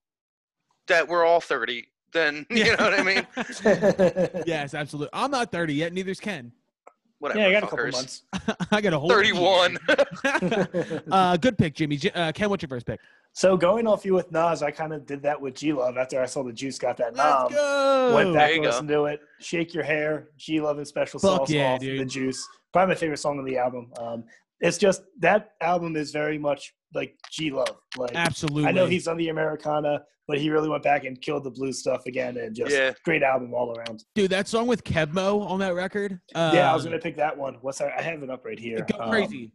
that 0.88 1.06
we're 1.06 1.24
all 1.24 1.40
30 1.40 1.86
than 2.12 2.46
you 2.50 2.64
know 2.64 2.76
what 2.78 2.94
I 2.94 3.02
mean. 3.02 3.26
yes, 4.46 4.74
absolutely. 4.74 5.10
I'm 5.12 5.30
not 5.30 5.52
30 5.52 5.74
yet. 5.74 5.92
Neither's 5.92 6.20
Ken. 6.20 6.52
Whatever. 7.20 7.40
yeah, 7.40 7.46
I 7.48 7.52
got 7.52 7.62
a 7.64 7.66
couple 7.66 7.90
months. 7.90 8.22
I 8.70 8.80
got 8.80 8.92
a 8.92 8.98
whole 8.98 9.08
31. 9.10 9.76
uh, 11.10 11.36
good 11.36 11.58
pick, 11.58 11.74
Jimmy. 11.74 11.98
Uh, 12.14 12.30
Ken, 12.32 12.48
what's 12.48 12.62
your 12.62 12.68
first 12.68 12.86
pick? 12.86 13.00
So 13.38 13.56
going 13.56 13.86
off 13.86 14.04
you 14.04 14.14
with 14.14 14.32
Nas, 14.32 14.64
I 14.64 14.72
kind 14.72 14.92
of 14.92 15.06
did 15.06 15.22
that 15.22 15.40
with 15.40 15.54
G 15.54 15.72
Love 15.72 15.96
after 15.96 16.20
I 16.20 16.26
saw 16.26 16.42
the 16.42 16.52
Juice 16.52 16.76
got 16.76 16.96
that 16.96 17.14
nom. 17.14 17.44
Let's 17.44 17.54
go. 17.54 18.12
Went 18.12 18.34
back 18.34 18.48
There 18.48 18.50
you 18.50 18.54
and 18.56 18.62
go. 18.64 18.68
listened 18.70 18.88
to 18.88 19.04
it. 19.04 19.20
Shake 19.38 19.72
Your 19.74 19.84
Hair, 19.84 20.30
G 20.36 20.60
Love 20.60 20.78
and 20.78 20.86
Special 20.88 21.20
Fuck 21.20 21.38
Sauce 21.46 21.50
yeah, 21.50 21.74
off 21.74 21.80
dude. 21.80 22.00
the 22.00 22.04
Juice. 22.04 22.44
Probably 22.72 22.94
my 22.94 22.98
favorite 22.98 23.18
song 23.18 23.38
on 23.38 23.44
the 23.44 23.56
album. 23.56 23.92
Um, 24.00 24.24
it's 24.58 24.76
just 24.76 25.02
that 25.20 25.52
album 25.60 25.94
is 25.94 26.10
very 26.10 26.36
much 26.36 26.74
like 26.94 27.14
G 27.30 27.52
Love. 27.52 27.76
Like 27.96 28.16
Absolutely. 28.16 28.66
I 28.66 28.72
know 28.72 28.86
he's 28.86 29.06
on 29.06 29.16
the 29.16 29.28
Americana, 29.28 30.02
but 30.26 30.38
he 30.38 30.50
really 30.50 30.68
went 30.68 30.82
back 30.82 31.04
and 31.04 31.20
killed 31.22 31.44
the 31.44 31.50
blues 31.52 31.78
stuff 31.78 32.06
again, 32.06 32.38
and 32.38 32.56
just 32.56 32.72
Yeah. 32.74 32.92
great 33.04 33.22
album 33.22 33.54
all 33.54 33.72
around. 33.78 34.02
dude. 34.16 34.32
That 34.32 34.48
song 34.48 34.66
with 34.66 34.82
Keb' 34.82 35.12
Mo' 35.12 35.42
on 35.42 35.60
that 35.60 35.74
record. 35.76 36.18
Uh, 36.34 36.50
yeah, 36.54 36.72
I 36.72 36.74
was 36.74 36.82
gonna 36.82 36.98
pick 36.98 37.16
that 37.18 37.38
one. 37.38 37.54
What's 37.60 37.78
that? 37.78 37.92
I 37.96 38.02
have 38.02 38.20
it 38.24 38.30
up 38.30 38.44
right 38.44 38.58
here. 38.58 38.84
go 38.92 38.98
Um, 38.98 39.10
crazy. 39.10 39.52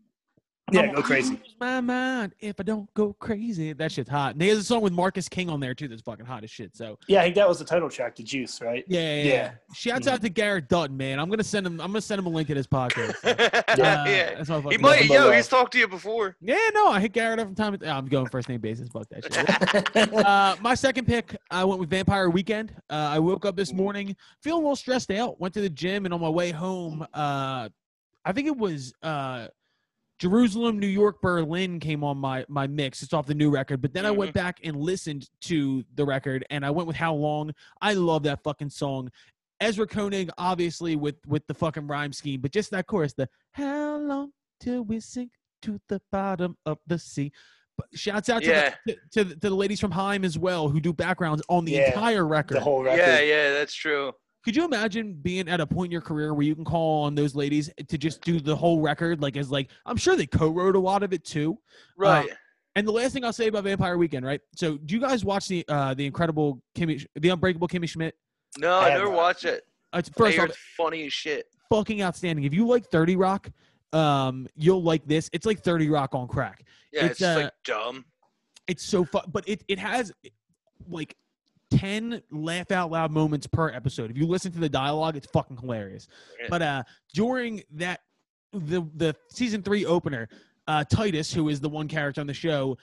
Yeah, 0.72 0.82
I'ma 0.82 0.94
go 0.94 1.02
crazy. 1.02 1.32
lose 1.32 1.56
My 1.60 1.82
mind 1.82 2.34
if 2.40 2.56
I 2.60 2.64
don't 2.64 2.92
go 2.94 3.14
crazy. 3.20 3.74
That 3.74 3.92
shit's 3.92 4.10
hot. 4.10 4.34
And 4.34 4.42
he 4.42 4.48
has 4.48 4.58
a 4.60 4.64
song 4.64 4.82
with 4.82 4.94
Marcus 4.94 5.28
King 5.28 5.50
on 5.50 5.60
there 5.60 5.76
too. 5.76 5.88
That's 5.88 6.02
fucking 6.02 6.26
hot 6.26 6.44
as 6.44 6.50
shit. 6.52 6.76
So 6.76 6.98
Yeah, 7.08 7.20
I 7.20 7.24
think 7.24 7.36
that 7.36 7.48
was 7.48 7.60
the 7.60 7.66
title 7.66 7.90
track 7.90 8.16
to 8.16 8.24
Juice, 8.24 8.62
right? 8.62 8.84
yeah, 8.88 9.00
yeah. 9.02 9.24
yeah. 9.24 9.34
Yeah. 9.34 9.52
Shouts 9.74 10.08
out 10.08 10.22
to 10.22 10.30
Garrett 10.30 10.70
Dutton, 10.70 10.96
man. 10.96 11.20
I'm 11.20 11.30
gonna 11.30 11.44
send 11.44 11.68
him. 11.68 11.82
I'm 11.82 11.88
gonna 11.88 12.02
send 12.02 12.20
him 12.20 12.26
a 12.28 12.30
link 12.30 12.48
to 12.48 12.54
this 12.54 12.66
podcast. 12.68 13.16
yeah, 13.24 14.02
Uh, 14.04 14.06
yeah. 14.08 14.42
that's 14.42 14.50
He 14.72 14.78
might, 14.78 15.06
yo, 15.06 15.32
he's 15.32 15.48
talked 15.48 15.74
to 15.74 15.80
you 15.80 15.88
before. 15.88 16.38
Yeah, 16.42 16.58
no, 16.74 16.88
I 16.88 17.00
hit 17.02 17.12
Garrett 17.14 17.40
up 17.40 17.48
from 17.48 17.56
time. 17.56 17.74
it- 17.74 17.84
I'm 17.86 18.06
going 18.06 18.28
first 18.30 18.48
name 18.50 18.62
basis. 18.62 18.88
Fuck 18.90 19.08
that 19.10 19.34
shit. 19.94 20.14
uh, 20.26 20.56
my 20.62 20.76
second 20.76 21.06
pick, 21.06 21.36
I 21.52 21.66
went 21.66 21.82
with 21.82 21.90
Vampire 21.90 22.30
Weekend. 22.30 22.74
Uh, 22.90 22.94
I 23.12 23.20
woke 23.20 23.46
up 23.46 23.56
this 23.58 23.74
morning 23.74 24.16
feeling 24.42 24.62
a 24.62 24.66
little 24.66 24.76
stressed 24.78 25.12
out. 25.12 25.40
Went 25.42 25.54
to 25.56 25.62
the 25.62 25.70
gym, 25.70 26.06
and 26.06 26.14
on 26.14 26.22
my 26.22 26.30
way 26.30 26.52
home, 26.52 27.06
uh, 27.14 27.68
I 28.26 28.32
think 28.32 28.48
it 28.48 28.56
was 28.58 28.94
uh, 29.04 29.48
Jerusalem, 30.20 30.80
New 30.80 30.88
York, 30.88 31.22
Berlin 31.22 31.80
came 31.80 32.04
on 32.04 32.18
my 32.18 32.46
my 32.48 32.68
mix. 32.68 33.02
It's 33.02 33.14
off 33.14 33.26
the 33.26 33.34
new 33.34 33.50
record, 33.50 33.82
but 33.82 33.94
then 33.94 34.06
I 34.06 34.12
went 34.12 34.30
mm-hmm. 34.30 34.46
back 34.46 34.60
and 34.64 34.78
listened 34.78 35.30
to 35.42 35.84
the 35.96 36.06
record, 36.06 36.46
and 36.50 36.66
I 36.66 36.70
went 36.70 36.88
with 36.88 36.96
How 36.96 37.14
Long. 37.14 37.52
I 37.82 37.94
love 37.94 38.24
that 38.24 38.44
fucking 38.44 38.70
song. 38.70 39.10
Ezra 39.60 39.88
Koenig, 39.88 40.30
obviously 40.38 40.96
with 40.96 41.16
with 41.28 41.46
the 41.48 41.54
fucking 41.54 41.88
rhyme 41.88 42.14
scheme, 42.14 42.42
but 42.42 42.52
just 42.52 42.72
that 42.72 42.88
chorus, 42.88 43.14
the 43.14 43.28
How 43.52 43.98
long 43.98 44.32
till 44.60 44.84
we 44.84 45.00
sink 45.00 45.32
to 45.64 45.80
the 45.90 46.02
bottom 46.12 46.58
of 46.66 46.78
the 46.88 47.00
sea. 47.00 47.32
But 47.78 47.88
shouts 47.96 48.30
out 48.30 48.44
to, 48.44 48.50
Yeah. 48.50 48.76
the, 48.86 48.94
to, 48.94 49.00
to, 49.12 49.24
the, 49.24 49.36
to 49.36 49.50
the 49.50 49.56
ladies 49.56 49.80
from 49.80 49.92
Haim 49.92 50.24
as 50.24 50.38
well 50.38 50.70
who 50.70 50.80
do 50.80 50.94
backgrounds 50.94 51.42
on 51.50 51.66
the 51.66 51.72
Yeah, 51.72 51.88
entire 51.88 52.26
record. 52.26 52.58
the 52.58 52.62
whole 52.62 52.84
record. 52.84 53.00
Yeah, 53.00 53.20
yeah, 53.22 53.52
that's 53.54 53.74
true. 53.74 54.14
Could 54.44 54.56
you 54.56 54.66
imagine 54.66 55.14
being 55.14 55.48
at 55.48 55.62
a 55.62 55.66
point 55.68 55.88
in 55.88 55.92
your 55.92 56.02
career 56.02 56.34
where 56.34 56.44
you 56.46 56.54
can 56.54 56.66
call 56.66 57.04
on 57.06 57.16
those 57.16 57.34
ladies 57.34 57.70
to 57.88 57.98
just 57.98 58.22
do 58.22 58.40
the 58.40 58.56
whole 58.56 58.82
record? 58.82 59.22
Like, 59.22 59.38
as 59.38 59.50
like, 59.50 59.70
I'm 59.86 59.96
sure 59.98 60.16
they 60.18 60.26
co-wrote 60.26 60.76
a 60.76 60.80
lot 60.80 61.02
of 61.02 61.14
it 61.14 61.24
too. 61.24 61.58
Right. 61.98 62.30
And 62.76 62.88
the 62.88 62.92
last 62.92 63.14
thing 63.14 63.24
I'll 63.24 63.32
say 63.32 63.48
about 63.48 63.64
Vampire 63.64 63.98
Weekend, 63.98 64.26
right? 64.26 64.42
So, 64.56 64.78
do 64.78 64.96
you 64.96 65.00
guys 65.02 65.24
watch 65.24 65.48
the 65.48 65.64
uh 65.70 65.94
the 65.94 66.06
incredible 66.06 66.62
Kimmy, 66.76 67.06
the 67.16 67.30
Unbreakable 67.30 67.68
Kimmy 67.68 67.88
Schmidt? 67.88 68.16
no, 68.58 68.76
I 68.80 68.86
I 68.86 68.90
never 68.90 69.02
have 69.06 69.10
not. 69.12 69.18
watched 69.18 69.46
it. 69.46 69.64
Uh, 69.94 70.00
it's- 70.00 70.12
first 70.18 70.40
off, 70.40 70.50
funny 70.76 71.06
as 71.06 71.14
shit. 71.14 71.46
fucking 71.70 72.02
outstanding. 72.02 72.46
If 72.46 72.54
you 72.54 72.66
like 72.68 72.88
Thirty 72.88 73.16
Rock, 73.16 73.50
um, 73.94 74.48
you'll 74.56 74.82
like 74.82 75.06
this. 75.08 75.30
It's 75.34 75.46
like 75.46 75.60
Thirty 75.62 75.88
Rock 75.90 76.16
on 76.16 76.28
crack. 76.28 76.66
Yeah, 76.92 77.02
It's, 77.06 77.12
it's, 77.12 77.20
just 77.20 77.38
uh, 77.38 77.42
like 77.44 77.54
dumb. 77.64 78.06
It's 78.68 78.84
so 78.84 79.06
fun, 79.06 79.24
but 79.32 79.48
it 79.48 79.64
it 79.68 79.78
has 79.78 80.12
like 80.90 81.16
ten 81.78 82.22
laugh 82.32 82.72
out 82.72 82.92
loud 82.92 83.12
moments 83.12 83.48
per 83.48 83.70
episode. 83.70 84.12
If 84.12 84.18
you 84.18 84.26
listen 84.28 84.52
to 84.54 84.60
the 84.60 84.70
dialogue, 84.70 85.16
it's 85.16 85.28
fucking 85.28 85.58
hilarious. 85.58 86.08
Yeah. 86.40 86.48
But 86.50 86.62
uh, 86.62 86.84
during 87.14 87.64
that 87.72 88.02
the 88.52 88.82
the 88.96 89.16
season 89.30 89.62
three 89.64 89.86
opener, 89.86 90.30
uh, 90.68 90.84
Titus, 90.84 91.34
who 91.34 91.50
is 91.50 91.60
the 91.60 91.70
one 91.70 91.88
character 91.88 92.22
on 92.22 92.28
the 92.28 92.34
show, 92.34 92.78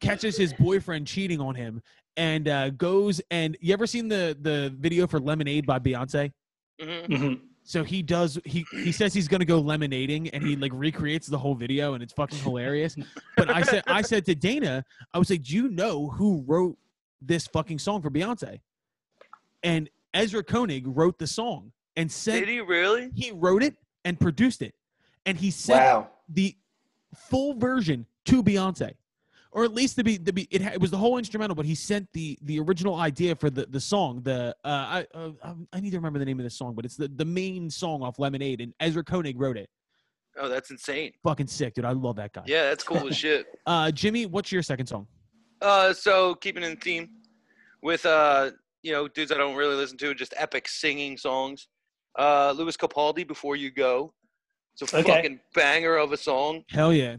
catches 0.00 0.36
his 0.36 0.52
boyfriend 0.54 1.06
cheating 1.06 1.40
on 1.40 1.54
him 1.54 1.82
and 2.16 2.48
uh, 2.48 2.70
goes 2.70 3.20
and 3.30 3.56
you 3.60 3.72
ever 3.72 3.86
seen 3.86 4.08
the 4.08 4.36
the 4.40 4.74
video 4.78 5.06
for 5.06 5.20
Lemonade 5.20 5.66
by 5.66 5.78
Beyonce? 5.78 6.32
hmm 6.80 6.86
Mhm. 6.86 7.40
So 7.66 7.82
he 7.82 8.02
does. 8.02 8.38
He 8.44 8.66
he 8.72 8.92
says 8.92 9.14
he's 9.14 9.26
gonna 9.26 9.46
go 9.46 9.62
lemonading, 9.62 10.28
and 10.34 10.44
he 10.44 10.54
like 10.54 10.72
recreates 10.74 11.26
the 11.26 11.38
whole 11.38 11.54
video, 11.54 11.94
and 11.94 12.02
it's 12.02 12.12
fucking 12.12 12.38
hilarious. 12.40 12.94
But 13.38 13.48
I 13.48 13.62
said 13.62 13.82
I 13.86 14.02
said 14.02 14.26
to 14.26 14.34
Dana, 14.34 14.84
I 15.14 15.18
was 15.18 15.30
like, 15.30 15.44
"Do 15.44 15.54
you 15.56 15.68
know 15.70 16.10
who 16.10 16.44
wrote 16.46 16.76
this 17.26 17.46
fucking 17.46 17.78
song 17.78 18.02
for 18.02 18.10
Beyonce?" 18.10 18.60
And 19.62 19.88
Ezra 20.12 20.42
Koenig 20.44 20.84
wrote 20.86 21.18
the 21.18 21.26
song 21.26 21.72
and 21.96 22.10
said 22.10 22.40
Did 22.40 22.48
he 22.48 22.60
really? 22.60 23.10
He 23.14 23.30
wrote 23.32 23.62
it 23.62 23.76
and 24.04 24.18
produced 24.18 24.62
it, 24.62 24.74
and 25.26 25.38
he 25.38 25.50
sent 25.50 25.80
Wow. 25.80 26.10
the 26.28 26.56
full 27.14 27.54
version 27.54 28.06
to 28.26 28.42
Beyonce, 28.42 28.92
or 29.52 29.64
at 29.64 29.72
least 29.72 29.96
to 29.96 30.04
be 30.04 30.18
to 30.18 30.32
be 30.32 30.46
it, 30.50 30.60
it 30.62 30.80
was 30.80 30.90
the 30.90 30.96
whole 30.98 31.16
instrumental, 31.18 31.54
but 31.54 31.64
he 31.66 31.74
sent 31.74 32.12
the 32.12 32.38
the 32.42 32.58
original 32.60 32.96
idea 32.96 33.34
for 33.34 33.50
the 33.50 33.66
the 33.66 33.80
song. 33.80 34.20
The 34.22 34.54
uh, 34.64 34.68
I 34.68 35.06
uh, 35.14 35.30
I- 35.42 35.54
I 35.76 35.80
need 35.80 35.90
to 35.90 35.96
remember 35.98 36.18
the 36.18 36.24
name 36.24 36.38
of 36.40 36.44
the 36.44 36.50
song, 36.50 36.74
but 36.74 36.84
it's 36.84 36.96
the 36.96 37.08
the 37.08 37.24
main 37.24 37.70
song 37.70 38.02
off 38.02 38.18
Lemonade, 38.18 38.60
and 38.60 38.74
Ezra 38.80 39.02
Koenig 39.04 39.40
wrote 39.40 39.56
it. 39.56 39.68
Oh, 40.36 40.48
that's 40.48 40.70
insane. 40.72 41.12
Fucking 41.22 41.46
sick, 41.46 41.74
dude. 41.74 41.84
I 41.84 41.92
love 41.92 42.16
that 42.16 42.32
guy. 42.32 42.42
Yeah, 42.46 42.64
that's 42.64 42.82
cool 42.82 43.06
as 43.06 43.16
shit. 43.24 43.46
Uh, 43.66 43.92
Jimmy, 43.92 44.26
what's 44.26 44.50
your 44.50 44.62
second 44.64 44.86
song? 44.88 45.06
Uh, 45.60 45.92
so 45.92 46.34
keeping 46.36 46.62
in 46.62 46.76
theme 46.76 47.08
with 47.82 48.04
uh, 48.06 48.50
you 48.82 48.92
know 48.92 49.08
dudes 49.08 49.32
I 49.32 49.36
don't 49.36 49.56
really 49.56 49.76
listen 49.76 49.98
to, 49.98 50.14
just 50.14 50.34
epic 50.36 50.68
singing 50.68 51.16
songs. 51.16 51.68
Uh, 52.18 52.52
Lewis 52.56 52.76
Capaldi, 52.76 53.26
"Before 53.26 53.56
You 53.56 53.70
Go," 53.70 54.12
it's 54.72 54.92
a 54.92 54.96
okay. 54.98 55.14
fucking 55.14 55.40
banger 55.54 55.96
of 55.96 56.12
a 56.12 56.16
song. 56.16 56.62
Hell 56.70 56.92
yeah! 56.92 57.16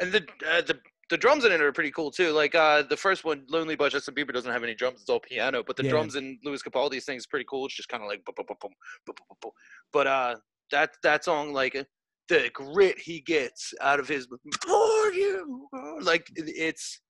And 0.00 0.12
the 0.12 0.26
uh, 0.48 0.62
the 0.62 0.78
the 1.10 1.16
drums 1.16 1.44
in 1.44 1.52
it 1.52 1.60
are 1.60 1.72
pretty 1.72 1.90
cool 1.90 2.10
too. 2.10 2.32
Like 2.32 2.54
uh, 2.54 2.82
the 2.82 2.96
first 2.96 3.24
one, 3.24 3.44
"Lonely" 3.48 3.76
by 3.76 3.88
Justin 3.88 4.14
Bieber 4.14 4.32
doesn't 4.32 4.52
have 4.52 4.62
any 4.62 4.74
drums; 4.74 5.00
it's 5.00 5.10
all 5.10 5.20
piano. 5.20 5.62
But 5.66 5.76
the 5.76 5.84
yeah. 5.84 5.90
drums 5.90 6.16
in 6.16 6.38
Lewis 6.44 6.62
Capaldi's 6.62 7.04
thing 7.04 7.16
is 7.16 7.26
pretty 7.26 7.46
cool. 7.48 7.66
It's 7.66 7.74
just 7.74 7.88
kind 7.88 8.02
of 8.02 8.08
like 8.08 8.24
boom, 8.24 8.34
boom, 8.36 8.46
boom, 8.48 8.56
boom, 8.60 8.72
boom, 9.06 9.14
boom, 9.16 9.36
boom. 9.42 9.52
But 9.92 10.06
uh, 10.06 10.36
that 10.70 10.90
that 11.02 11.24
song, 11.24 11.52
like 11.52 11.86
the 12.28 12.50
grit 12.52 12.98
he 12.98 13.20
gets 13.20 13.72
out 13.80 14.00
of 14.00 14.08
his 14.08 14.26
"For 14.64 15.12
You," 15.12 15.68
like 16.00 16.28
it's 16.36 17.00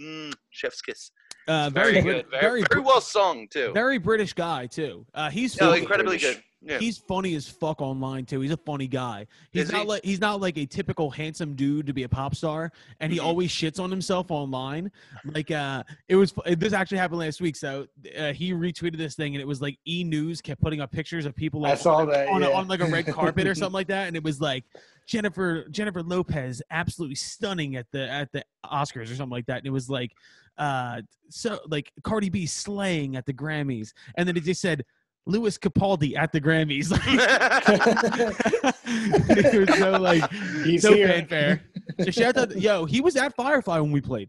mm, 0.00 0.32
chef's 0.50 0.80
kiss. 0.82 1.10
Uh, 1.46 1.68
Very, 1.70 1.92
very 1.92 2.02
good. 2.02 2.30
Brit- 2.30 2.40
Very, 2.40 2.64
very, 2.70 2.80
well 2.80 3.02
sung 3.02 3.46
too. 3.48 3.70
very 3.74 3.98
British 3.98 4.32
guy 4.32 4.66
too. 4.66 5.04
Uh, 5.14 5.28
he's 5.28 5.54
funny. 5.54 5.80
incredibly 5.80 6.16
British. 6.16 6.36
good. 6.36 6.42
Yeah. 6.66 6.78
He's 6.78 6.96
funny 6.96 7.34
as 7.34 7.46
fuck 7.46 7.82
online 7.82 8.24
too. 8.24 8.40
He's 8.40 8.50
a 8.52 8.56
funny 8.56 8.86
guy. 8.86 9.26
He's 9.52 9.64
Is 9.64 9.72
not 9.72 9.82
he? 9.82 9.86
like 9.86 10.02
he's 10.02 10.20
not 10.22 10.40
like 10.40 10.56
a 10.56 10.64
typical 10.64 11.10
handsome 11.10 11.54
dude 11.54 11.86
to 11.86 11.92
be 11.92 12.04
a 12.04 12.08
pop 12.08 12.34
star, 12.34 12.72
and 13.00 13.12
he 13.12 13.20
always 13.20 13.50
shits 13.50 13.78
on 13.78 13.90
himself 13.90 14.30
online. 14.30 14.90
Like 15.26 15.50
uh, 15.50 15.82
it 16.08 16.16
was 16.16 16.32
this 16.56 16.72
actually 16.72 16.96
happened 16.96 17.20
last 17.20 17.42
week. 17.42 17.56
So 17.56 17.86
uh, 18.18 18.32
he 18.32 18.52
retweeted 18.54 18.96
this 18.96 19.14
thing, 19.14 19.34
and 19.34 19.42
it 19.42 19.46
was 19.46 19.60
like 19.60 19.76
E 19.86 20.02
News 20.04 20.40
kept 20.40 20.62
putting 20.62 20.80
up 20.80 20.90
pictures 20.90 21.26
of 21.26 21.36
people 21.36 21.66
I 21.66 21.74
saw 21.74 21.96
on, 21.96 22.08
that, 22.08 22.28
on, 22.28 22.42
a- 22.42 22.48
yeah. 22.48 22.56
on 22.56 22.66
like 22.66 22.80
a 22.80 22.86
red 22.86 23.06
carpet 23.08 23.46
or 23.46 23.54
something 23.54 23.74
like 23.74 23.88
that, 23.88 24.06
and 24.08 24.16
it 24.16 24.22
was 24.24 24.40
like 24.40 24.64
Jennifer 25.06 25.66
Jennifer 25.70 26.02
Lopez 26.02 26.62
absolutely 26.70 27.16
stunning 27.16 27.76
at 27.76 27.86
the 27.92 28.08
at 28.08 28.32
the 28.32 28.44
Oscars 28.64 29.04
or 29.04 29.14
something 29.14 29.30
like 29.30 29.46
that, 29.46 29.58
and 29.58 29.66
it 29.66 29.70
was 29.70 29.88
like 29.90 30.12
uh 30.58 31.02
so 31.30 31.58
like 31.68 31.92
Cardi 32.02 32.30
B 32.30 32.46
slaying 32.46 33.16
at 33.16 33.26
the 33.26 33.32
Grammys, 33.32 33.92
and 34.16 34.28
then 34.28 34.36
it 34.36 34.44
just 34.44 34.60
said. 34.60 34.84
Lewis 35.26 35.56
Capaldi 35.56 36.18
at 36.18 36.32
the 36.32 36.38
Grammys. 36.38 36.92
it 38.86 39.68
was 39.68 39.78
so 39.78 39.92
like 39.92 40.30
He's 40.64 40.82
so 40.82 40.92
here. 40.92 41.08
fanfare. 41.08 41.62
So 42.00 42.10
shout 42.10 42.36
out, 42.36 42.54
yo, 42.60 42.84
he 42.84 43.00
was 43.00 43.16
at 43.16 43.34
Firefly 43.34 43.78
when 43.80 43.90
we 43.90 44.02
played. 44.02 44.28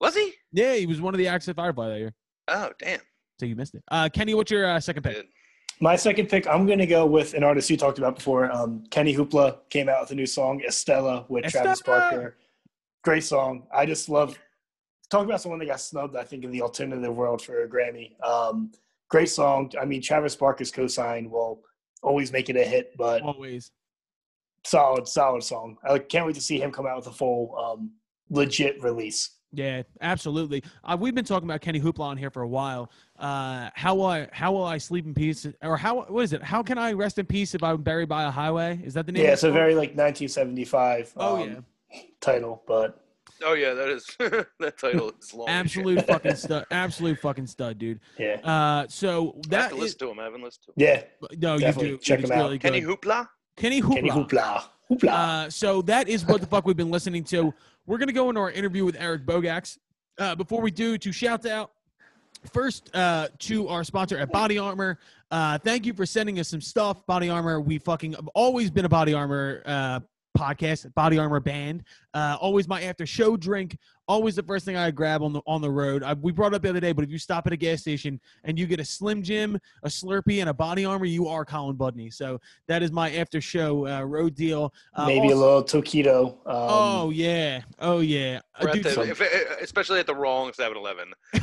Was 0.00 0.14
he? 0.14 0.32
Yeah, 0.50 0.76
he 0.76 0.86
was 0.86 1.00
one 1.00 1.12
of 1.12 1.18
the 1.18 1.28
acts 1.28 1.46
at 1.48 1.56
Firefly 1.56 1.88
that 1.88 1.98
year. 1.98 2.14
Oh, 2.48 2.70
damn. 2.78 3.00
So 3.38 3.44
you 3.46 3.54
missed 3.56 3.74
it. 3.74 3.82
Uh, 3.90 4.08
Kenny, 4.12 4.32
what's 4.34 4.50
your 4.50 4.66
uh, 4.66 4.80
second 4.80 5.02
pick? 5.02 5.16
Dude. 5.16 5.26
My 5.80 5.96
second 5.96 6.28
pick, 6.28 6.46
I'm 6.46 6.66
going 6.66 6.78
to 6.78 6.86
go 6.86 7.04
with 7.04 7.34
an 7.34 7.42
artist 7.42 7.68
you 7.68 7.76
talked 7.76 7.98
about 7.98 8.16
before. 8.16 8.50
Um, 8.50 8.84
Kenny 8.90 9.14
Hoopla 9.14 9.58
came 9.70 9.88
out 9.88 10.02
with 10.02 10.10
a 10.12 10.14
new 10.14 10.26
song, 10.26 10.62
Estella, 10.66 11.26
with 11.28 11.44
Travis 11.46 11.80
Estella! 11.80 11.98
Barker. 11.98 12.36
Great 13.02 13.24
song. 13.24 13.66
I 13.74 13.84
just 13.84 14.08
love 14.08 14.38
talk 15.10 15.24
about 15.26 15.40
someone 15.40 15.58
that 15.60 15.66
got 15.66 15.80
snubbed. 15.80 16.16
I 16.16 16.24
think 16.24 16.44
in 16.44 16.50
the 16.50 16.62
alternative 16.62 17.14
world 17.14 17.42
for 17.42 17.62
a 17.62 17.68
Grammy. 17.68 18.20
Um, 18.24 18.72
great 19.10 19.28
song. 19.28 19.70
I 19.80 19.84
mean, 19.84 20.00
Travis 20.00 20.36
Barker's 20.36 20.72
cosign 20.72 21.28
will 21.28 21.60
always 22.02 22.32
make 22.32 22.48
it 22.48 22.56
a 22.56 22.64
hit, 22.64 22.92
but 22.96 23.22
Always. 23.22 23.70
solid, 24.64 25.06
solid 25.08 25.42
song. 25.42 25.76
I 25.88 25.98
can't 25.98 26.26
wait 26.26 26.34
to 26.36 26.40
see 26.40 26.60
him 26.60 26.72
come 26.72 26.86
out 26.86 26.96
with 26.96 27.06
a 27.08 27.12
full, 27.12 27.56
um, 27.56 27.92
legit 28.30 28.82
release. 28.82 29.30
Yeah, 29.54 29.82
absolutely. 30.00 30.62
Uh, 30.82 30.96
we've 30.98 31.14
been 31.14 31.24
talking 31.24 31.48
about 31.48 31.60
Kenny 31.60 31.80
Hoopla 31.80 32.00
on 32.00 32.16
here 32.16 32.30
for 32.30 32.42
a 32.42 32.48
while. 32.48 32.90
Uh, 33.18 33.70
how 33.74 33.94
will 33.94 34.06
I 34.06 34.28
how 34.32 34.52
will 34.52 34.64
I 34.64 34.78
sleep 34.78 35.06
in 35.06 35.14
peace? 35.14 35.46
Or 35.62 35.76
how 35.76 36.02
what 36.04 36.22
is 36.22 36.32
it? 36.32 36.42
How 36.42 36.62
can 36.62 36.78
I 36.78 36.92
rest 36.92 37.18
in 37.18 37.26
peace 37.26 37.54
if 37.54 37.62
I'm 37.62 37.82
buried 37.82 38.08
by 38.08 38.24
a 38.24 38.30
highway? 38.30 38.80
Is 38.84 38.94
that 38.94 39.06
the 39.06 39.12
name? 39.12 39.22
Yeah, 39.22 39.28
of 39.28 39.34
it's 39.34 39.42
a 39.44 39.52
very 39.52 39.74
like 39.74 39.90
1975 39.96 41.12
Oh 41.16 41.42
um, 41.42 41.64
title, 42.20 42.62
but 42.66 43.00
Oh, 43.44 43.52
yeah, 43.54 43.74
that 43.74 43.88
is. 43.88 44.06
that 44.60 44.78
title 44.78 45.12
is 45.20 45.34
long. 45.34 45.48
yeah, 45.48 45.60
as 45.60 45.70
shit. 45.70 45.82
absolute 45.82 46.06
fucking 46.06 46.34
stud. 46.36 46.64
Absolute 46.70 47.18
fucking 47.18 47.46
stud, 47.46 47.78
dude. 47.78 48.00
yeah, 48.18 48.36
Uh, 48.44 48.86
so 48.88 49.30
I 49.30 49.34
have 49.36 49.50
that 49.50 49.68
to 49.70 49.74
is 49.76 49.80
listen 49.82 49.98
to 49.98 50.10
him. 50.10 50.20
I 50.20 50.24
haven't 50.24 50.42
listened 50.42 50.64
to 50.66 50.70
him. 50.70 50.74
yeah. 50.76 51.02
no, 51.38 51.58
Definitely 51.58 51.90
you 51.90 51.96
do. 51.96 52.02
check 52.02 52.20
It's 52.20 52.30
him 52.30 52.38
out. 52.38 52.44
really 52.44 52.58
Kenny. 52.58 52.80
Hoopla? 52.80 53.28
Kenny 53.56 53.82
Hoopla. 53.82 53.94
Kenny 53.96 54.10
Hoopla, 54.10 54.64
Hoopla. 54.90 55.08
Uh, 55.10 55.50
so 55.50 55.82
that 55.82 56.08
is 56.08 56.24
what 56.24 56.40
the 56.40 56.46
fuck 56.46 56.64
we've 56.64 56.76
been 56.76 56.90
listening 56.90 57.24
to. 57.24 57.52
We're 57.86 57.98
gonna 57.98 58.12
go 58.12 58.28
into 58.28 58.40
our 58.40 58.50
interview 58.50 58.84
with 58.84 58.96
Eric 58.98 59.26
Bogacz. 59.26 59.78
Uh, 60.18 60.34
before 60.34 60.62
we 60.62 60.70
do, 60.70 60.96
to 60.96 61.12
shout 61.12 61.44
out 61.44 61.72
first 62.52 62.94
uh, 62.94 63.28
to 63.40 63.68
our 63.68 63.84
sponsor 63.84 64.16
at 64.18 64.30
Body 64.30 64.58
Armor. 64.58 64.98
Uh, 65.30 65.58
thank 65.58 65.84
you 65.84 65.92
for 65.92 66.06
sending 66.06 66.38
us 66.38 66.48
some 66.48 66.60
stuff, 66.60 67.04
Body 67.06 67.28
Armor. 67.28 67.60
We 67.60 67.78
fucking 67.78 68.12
have 68.12 68.28
always 68.28 68.70
been 68.70 68.84
a 68.84 68.88
Body 68.88 69.12
Armor 69.14 69.62
uh, 69.66 70.00
podcast, 70.36 70.92
Body 70.94 71.18
Armor 71.18 71.40
Band. 71.40 71.84
Uh, 72.12 72.36
always 72.40 72.68
my 72.68 72.82
after 72.82 73.06
show 73.06 73.36
drink. 73.36 73.76
Always 74.06 74.36
the 74.36 74.42
first 74.42 74.66
thing 74.66 74.76
I 74.76 74.90
grab 74.90 75.22
on 75.22 75.32
the 75.32 75.40
on 75.46 75.62
the 75.62 75.70
road. 75.70 76.02
I, 76.02 76.12
we 76.12 76.30
brought 76.30 76.52
it 76.52 76.56
up 76.56 76.62
the 76.62 76.68
other 76.68 76.80
day, 76.80 76.92
but 76.92 77.04
if 77.04 77.10
you 77.10 77.18
stop 77.18 77.46
at 77.46 77.52
a 77.54 77.56
gas 77.56 77.80
station 77.80 78.20
and 78.44 78.58
you 78.58 78.66
get 78.66 78.78
a 78.78 78.84
Slim 78.84 79.22
Jim, 79.22 79.58
a 79.82 79.88
Slurpee, 79.88 80.40
and 80.40 80.50
a 80.50 80.54
Body 80.54 80.84
Armor, 80.84 81.06
you 81.06 81.26
are 81.28 81.44
Colin 81.44 81.76
Budney. 81.76 82.12
So 82.12 82.38
that 82.68 82.82
is 82.82 82.92
my 82.92 83.10
after 83.16 83.40
show 83.40 83.86
uh, 83.86 84.02
road 84.02 84.34
deal. 84.34 84.74
Uh, 84.94 85.06
Maybe 85.06 85.30
a 85.30 85.36
little 85.36 85.62
taquito. 85.64 86.32
Um, 86.32 86.36
oh 86.46 87.10
yeah, 87.10 87.62
oh 87.78 88.00
yeah. 88.00 88.40
Uh, 88.60 88.66
at 88.68 88.74
dude, 88.74 88.84
the- 88.84 89.00
if- 89.10 89.60
especially 89.62 90.00
at 90.00 90.06
the 90.06 90.14
wrong 90.14 90.50
7-Eleven. 90.52 91.12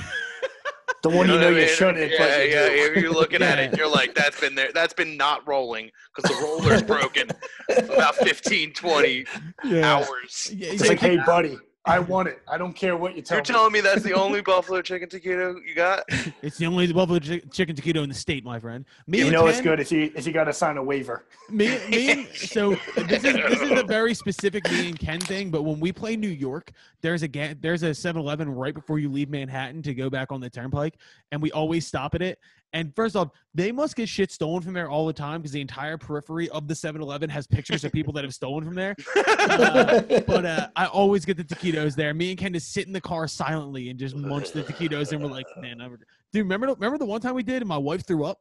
the 1.01 1.09
one 1.09 1.27
you 1.27 1.33
what 1.33 1.41
know 1.41 1.47
I 1.47 1.49
you 1.51 1.55
mean? 1.57 1.67
shouldn't. 1.69 2.11
Yeah, 2.11 2.43
you 2.43 2.49
yeah. 2.51 2.67
If 2.67 2.97
you're 2.97 3.11
looking 3.11 3.41
at 3.41 3.59
it, 3.59 3.75
you're 3.77 3.89
like, 3.89 4.13
"That's 4.13 4.39
been 4.39 4.55
there. 4.55 4.71
That's 4.73 4.93
been 4.93 5.17
not 5.17 5.47
rolling 5.47 5.91
because 6.15 6.31
the 6.31 6.43
roller's 6.43 6.81
broken." 6.83 7.29
About 7.77 8.15
15, 8.15 8.73
20 8.73 9.25
yeah. 9.63 9.95
hours. 9.95 10.51
Yeah, 10.53 10.71
It's 10.73 10.87
like, 10.87 10.99
hey, 10.99 11.17
buddy, 11.25 11.57
I 11.85 11.97
want 11.97 12.27
it. 12.27 12.39
I 12.47 12.59
don't 12.59 12.73
care 12.73 12.95
what 12.95 13.15
you 13.15 13.23
tell 13.23 13.37
me. 13.37 13.37
You're 13.37 13.41
me. 13.41 13.59
telling 13.59 13.73
me 13.73 13.81
that's 13.81 14.03
the 14.03 14.13
only 14.13 14.41
buffalo 14.45 14.83
chicken 14.83 15.09
taquito 15.09 15.55
you 15.67 15.73
got? 15.73 16.03
It's 16.43 16.57
the 16.57 16.67
only 16.67 16.91
buffalo 16.93 17.19
chi- 17.19 17.41
chicken 17.51 17.75
taquito 17.75 18.03
in 18.03 18.09
the 18.09 18.15
state, 18.15 18.45
my 18.45 18.59
friend. 18.59 18.85
Me 19.07 19.19
you 19.19 19.23
and 19.25 19.33
know 19.33 19.47
it's 19.47 19.61
good 19.61 19.79
if 19.79 19.91
you 19.91 20.11
if 20.15 20.27
you 20.27 20.33
got 20.33 20.43
to 20.43 20.53
sign 20.53 20.77
a 20.77 20.83
waiver. 20.83 21.25
Me, 21.49 21.79
me, 21.89 22.11
and, 22.11 22.27
so 22.35 22.77
this 22.95 23.23
is 23.23 23.33
this 23.33 23.61
is 23.61 23.71
a 23.71 23.83
very 23.83 24.13
specific 24.13 24.69
me 24.71 24.89
and 24.89 24.99
Ken 24.99 25.19
thing. 25.19 25.49
But 25.49 25.63
when 25.63 25.79
we 25.79 25.91
play 25.91 26.15
New 26.15 26.27
York, 26.27 26.71
there's 27.01 27.23
a 27.23 27.27
ga- 27.27 27.55
there's 27.59 27.81
a 27.81 27.89
7-Eleven 27.89 28.47
right 28.53 28.75
before 28.75 28.99
you 28.99 29.09
leave 29.09 29.29
Manhattan 29.31 29.81
to 29.81 29.95
go 29.95 30.07
back 30.07 30.31
on 30.31 30.39
the 30.39 30.51
Turnpike, 30.51 30.97
and 31.31 31.41
we 31.41 31.51
always 31.51 31.87
stop 31.87 32.13
at 32.13 32.21
it. 32.21 32.37
And 32.73 32.95
first 32.95 33.15
off, 33.15 33.29
they 33.53 33.71
must 33.71 33.95
get 33.95 34.07
shit 34.07 34.31
stolen 34.31 34.62
from 34.62 34.73
there 34.73 34.89
all 34.89 35.05
the 35.05 35.13
time 35.13 35.41
because 35.41 35.51
the 35.51 35.60
entire 35.60 35.97
periphery 35.97 36.49
of 36.49 36.67
the 36.67 36.73
7-Eleven 36.73 37.29
has 37.29 37.45
pictures 37.45 37.84
of 37.84 37.91
people 37.91 38.13
that 38.13 38.23
have 38.23 38.34
stolen 38.34 38.63
from 38.63 38.75
there. 38.75 38.95
Uh, 39.17 40.01
but 40.27 40.45
uh, 40.45 40.67
I 40.75 40.86
always 40.86 41.25
get 41.25 41.36
the 41.36 41.43
taquitos 41.43 41.95
there. 41.95 42.13
Me 42.13 42.29
and 42.29 42.39
Ken 42.39 42.53
just 42.53 42.71
sit 42.71 42.88
in 42.88 42.93
the 42.93 43.01
car 43.01 43.27
silently 43.27 43.89
and 43.89 43.99
just 43.99 44.15
munch 44.15 44.51
the 44.51 44.63
taquitos, 44.63 45.12
and 45.12 45.21
we're 45.21 45.29
like, 45.29 45.45
man, 45.57 45.79
never. 45.79 45.99
Dude, 46.31 46.43
remember 46.43 46.67
remember 46.67 46.97
the 46.97 47.05
one 47.05 47.19
time 47.19 47.36
we 47.36 47.43
did, 47.43 47.62
and 47.62 47.67
my 47.67 47.77
wife 47.77 48.05
threw 48.05 48.23
up. 48.23 48.39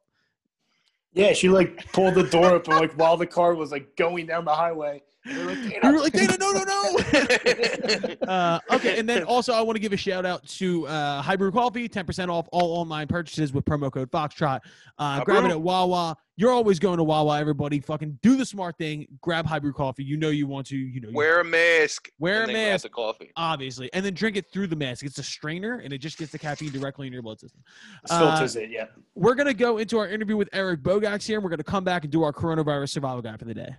Yeah, 1.12 1.32
she 1.32 1.48
like 1.48 1.90
pulled 1.92 2.14
the 2.14 2.22
door 2.22 2.52
open 2.52 2.76
like 2.76 2.92
while 2.92 3.16
the 3.16 3.26
car 3.26 3.54
was 3.54 3.72
like 3.72 3.96
going 3.96 4.26
down 4.26 4.44
the 4.44 4.54
highway. 4.54 5.02
And 5.26 5.36
they're 5.36 5.46
like, 5.46 5.58
We 5.62 5.68
"Dana." 5.70 5.92
were 5.92 6.00
like, 6.00 6.12
Dana, 6.12 6.36
no, 6.40 6.52
no, 6.52 6.64
no. 6.64 8.16
Uh, 8.30 8.58
okay, 8.72 8.98
and 8.98 9.08
then 9.08 9.22
also 9.24 9.52
I 9.52 9.60
want 9.60 9.76
to 9.76 9.80
give 9.80 9.92
a 9.92 9.96
shout 9.96 10.24
out 10.24 10.46
to 10.48 10.86
uh, 10.86 11.20
High 11.20 11.36
Brew 11.36 11.50
Coffee, 11.50 11.88
ten 11.88 12.06
percent 12.06 12.30
off 12.30 12.46
all 12.52 12.76
online 12.78 13.06
purchases 13.06 13.52
with 13.52 13.64
promo 13.64 13.90
code 13.92 14.10
Foxtrot. 14.10 14.60
Uh, 14.98 15.18
High 15.18 15.24
grab 15.24 15.38
it 15.44 15.48
Brew. 15.48 15.50
at 15.52 15.60
Wawa. 15.60 16.16
You're 16.36 16.52
always 16.52 16.78
going 16.78 16.96
to 16.98 17.04
Wawa. 17.04 17.38
Everybody, 17.38 17.80
fucking 17.80 18.18
do 18.22 18.36
the 18.36 18.46
smart 18.46 18.78
thing. 18.78 19.06
Grab 19.20 19.44
High 19.46 19.58
Brew 19.58 19.72
Coffee. 19.74 20.04
You 20.04 20.16
know 20.16 20.28
you 20.30 20.46
want 20.46 20.66
to. 20.68 20.76
You 20.76 21.00
know. 21.00 21.08
you- 21.10 21.14
Wear 21.14 21.40
a 21.40 21.44
mask. 21.44 22.08
Wear 22.18 22.42
and 22.42 22.50
a 22.50 22.54
then 22.54 22.64
grab 22.64 22.72
mask. 22.74 22.82
The 22.84 22.88
coffee. 22.88 23.30
Obviously, 23.36 23.90
and 23.92 24.04
then 24.04 24.14
drink 24.14 24.36
it 24.36 24.46
through 24.52 24.68
the 24.68 24.76
mask. 24.76 25.04
It's 25.04 25.18
a 25.18 25.22
strainer, 25.22 25.78
and 25.80 25.92
it 25.92 25.98
just 25.98 26.16
gets 26.18 26.32
the 26.32 26.38
caffeine 26.38 26.70
directly 26.72 27.06
in 27.08 27.12
your 27.12 27.22
blood 27.22 27.40
system. 27.40 27.62
filters 28.08 28.56
it. 28.56 28.70
Yeah. 28.70 28.86
We're 29.14 29.34
gonna 29.34 29.54
go 29.54 29.78
into 29.78 29.98
our 29.98 30.08
interview 30.08 30.36
with 30.36 30.48
Eric 30.52 30.82
Bogacz 30.82 31.26
here, 31.26 31.36
and 31.36 31.44
we're 31.44 31.50
gonna 31.50 31.62
come 31.64 31.84
back 31.84 32.04
and 32.04 32.12
do 32.12 32.22
our 32.22 32.32
coronavirus 32.32 32.90
survival 32.90 33.20
guide 33.22 33.38
for 33.38 33.44
the 33.44 33.54
day. 33.54 33.74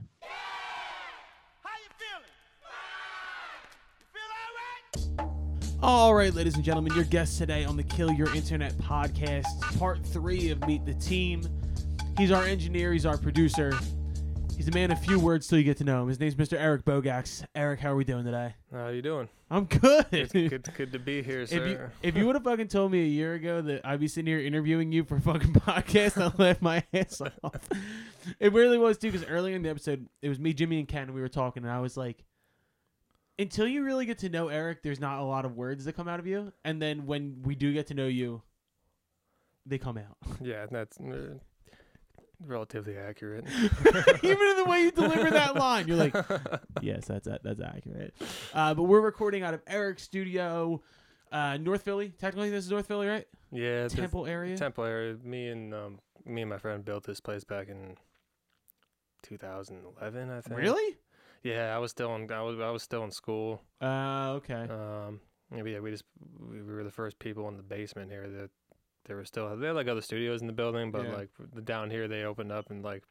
All 5.82 6.14
right, 6.14 6.34
ladies 6.34 6.56
and 6.56 6.64
gentlemen, 6.64 6.94
your 6.94 7.06
guest 7.06 7.38
today 7.40 7.66
on 7.66 7.76
the 7.76 7.84
Kill 7.84 8.12
Your 8.12 8.34
Internet 8.36 8.74
podcast, 8.74 9.46
part 9.80 10.06
three 10.06 10.52
of 10.52 10.66
Meet 10.68 10.86
the 10.86 10.94
Team. 10.94 11.42
He's 12.18 12.32
our 12.32 12.44
engineer, 12.44 12.94
he's 12.94 13.06
our 13.06 13.18
producer. 13.18 13.74
He's 14.56 14.68
a 14.68 14.72
man 14.72 14.92
of 14.92 15.00
few 15.04 15.18
words 15.20 15.48
till 15.48 15.58
you 15.58 15.64
get 15.64 15.78
to 15.78 15.84
know 15.84 16.04
him. 16.04 16.08
His 16.10 16.20
name's 16.20 16.36
Mr. 16.36 16.54
Eric 16.56 16.86
Bogacz. 16.86 17.44
Eric, 17.56 17.80
how 17.80 17.94
are 17.94 17.96
we 17.96 18.04
doing 18.04 18.24
today? 18.26 18.54
How 18.72 18.86
are 18.86 18.94
you 18.94 19.02
doing? 19.02 19.28
I'm 19.50 19.66
good. 19.66 20.06
It's 20.12 20.32
good, 20.34 20.70
good 20.78 20.92
to 20.92 21.00
be 21.00 21.24
here, 21.24 21.42
If 21.42 21.52
you 21.52 21.58
sir. 21.58 21.92
if 22.04 22.16
you 22.16 22.28
would 22.28 22.36
have 22.36 22.44
fucking 22.44 22.68
told 22.68 22.92
me 22.92 23.02
a 23.02 23.08
year 23.08 23.34
ago 23.34 23.62
that 23.64 23.82
I'd 23.84 24.00
be 24.00 24.08
sitting 24.08 24.28
here 24.28 24.40
interviewing 24.40 24.92
you 24.92 25.04
for 25.04 25.16
a 25.16 25.22
fucking 25.22 25.54
podcast, 25.54 26.22
I'd 26.22 26.38
laugh 26.38 26.62
my 26.62 26.84
ass 26.94 27.22
off. 27.44 27.68
It 28.40 28.54
really 28.54 28.78
was 28.78 29.00
too, 29.00 29.12
because 29.12 29.28
earlier 29.28 29.56
in 29.56 29.64
the 29.64 29.70
episode, 29.70 30.06
it 30.22 30.30
was 30.30 30.38
me, 30.38 30.54
Jimmy, 30.54 30.78
and 30.78 30.88
Ken, 30.88 31.04
and 31.04 31.16
we 31.16 31.22
were 31.22 31.28
talking, 31.28 31.64
and 31.64 31.72
I 31.72 31.80
was 31.80 31.98
like, 31.98 32.24
until 33.42 33.68
you 33.68 33.84
really 33.84 34.06
get 34.06 34.20
to 34.20 34.30
know 34.30 34.50
Eric, 34.50 34.84
there's 34.84 35.00
not 35.00 35.20
a 35.20 35.24
lot 35.24 35.46
of 35.46 35.56
words 35.56 35.86
that 35.86 35.94
come 35.94 36.08
out 36.08 36.20
of 36.20 36.28
you, 36.28 36.54
and 36.64 36.82
then 36.82 37.06
when 37.08 37.42
we 37.44 37.56
do 37.56 37.74
get 37.74 37.88
to 37.88 37.94
know 37.94 38.08
you, 38.08 38.44
they 39.66 39.78
come 39.78 39.98
out. 39.98 40.18
yeah, 40.42 40.68
that's 40.70 41.00
uh, 41.00 41.34
relatively 42.46 42.98
accurate. 42.98 43.46
Even 44.24 44.48
in 44.48 44.58
the 44.58 44.66
way 44.68 44.82
you 44.82 44.92
deliver 44.92 45.32
that 45.32 45.56
line, 45.58 45.88
you're 45.88 45.98
like, 45.98 46.16
yes, 46.82 47.06
that's 47.06 47.28
that's 47.44 47.62
accurate. 47.62 48.14
Uh, 48.54 48.76
but 48.76 48.84
we're 48.84 49.02
recording 49.02 49.42
out 49.42 49.56
of 49.56 49.62
Eric's 49.66 50.04
studio, 50.04 50.82
uh, 51.32 51.58
North 51.58 51.82
Philly. 51.82 52.14
Technically, 52.20 52.52
this 52.52 52.66
is 52.66 52.72
North 52.72 52.88
Philly, 52.88 53.08
right? 53.08 53.26
yeah, 53.52 53.88
Temple 53.88 54.28
area. 54.28 54.56
Temple 54.56 54.84
area. 54.84 55.18
Me 55.24 55.48
and 55.48 55.74
um, 55.74 56.00
me 56.26 56.42
and 56.42 56.50
my 56.50 56.60
friend 56.60 56.86
built 56.86 57.06
this 57.06 57.20
place 57.20 57.44
back 57.44 57.70
in 57.70 57.96
2011, 59.24 60.30
I 60.30 60.42
think. 60.42 60.60
Really? 60.60 60.98
Yeah, 61.44 61.76
I 61.76 61.80
was 61.80 61.92
still 61.92 62.16
in. 62.16 62.32
I 62.32 62.42
was 62.42 62.60
I 62.60 62.70
was 62.70 62.84
still 62.84 63.04
in 63.04 63.12
school. 63.12 63.62
Uh, 63.82 64.34
okay. 64.38 64.68
Um, 64.70 65.20
yeah, 65.56 65.64
we- 65.64 65.74
yeah, 65.74 65.80
we 65.80 65.92
just 65.92 66.04
we 66.40 66.62
were 66.62 66.84
the 66.84 66.92
first 66.92 67.20
people 67.20 67.48
in 67.50 67.58
the 67.58 67.64
basement 67.64 68.12
here 68.12 68.30
that 68.30 68.50
there 69.06 69.16
were 69.16 69.26
still 69.26 69.56
they 69.58 69.68
had 69.68 69.76
like 69.76 69.88
other 69.88 70.02
studios 70.02 70.42
in 70.42 70.48
the 70.48 70.54
building, 70.54 70.92
but 70.92 71.06
Yeah. 71.06 71.14
like 71.16 71.30
the 71.54 71.62
down 71.62 71.90
here 71.90 72.08
they 72.08 72.24
opened 72.24 72.52
up 72.52 72.70
and 72.70 72.84
like 72.84 73.04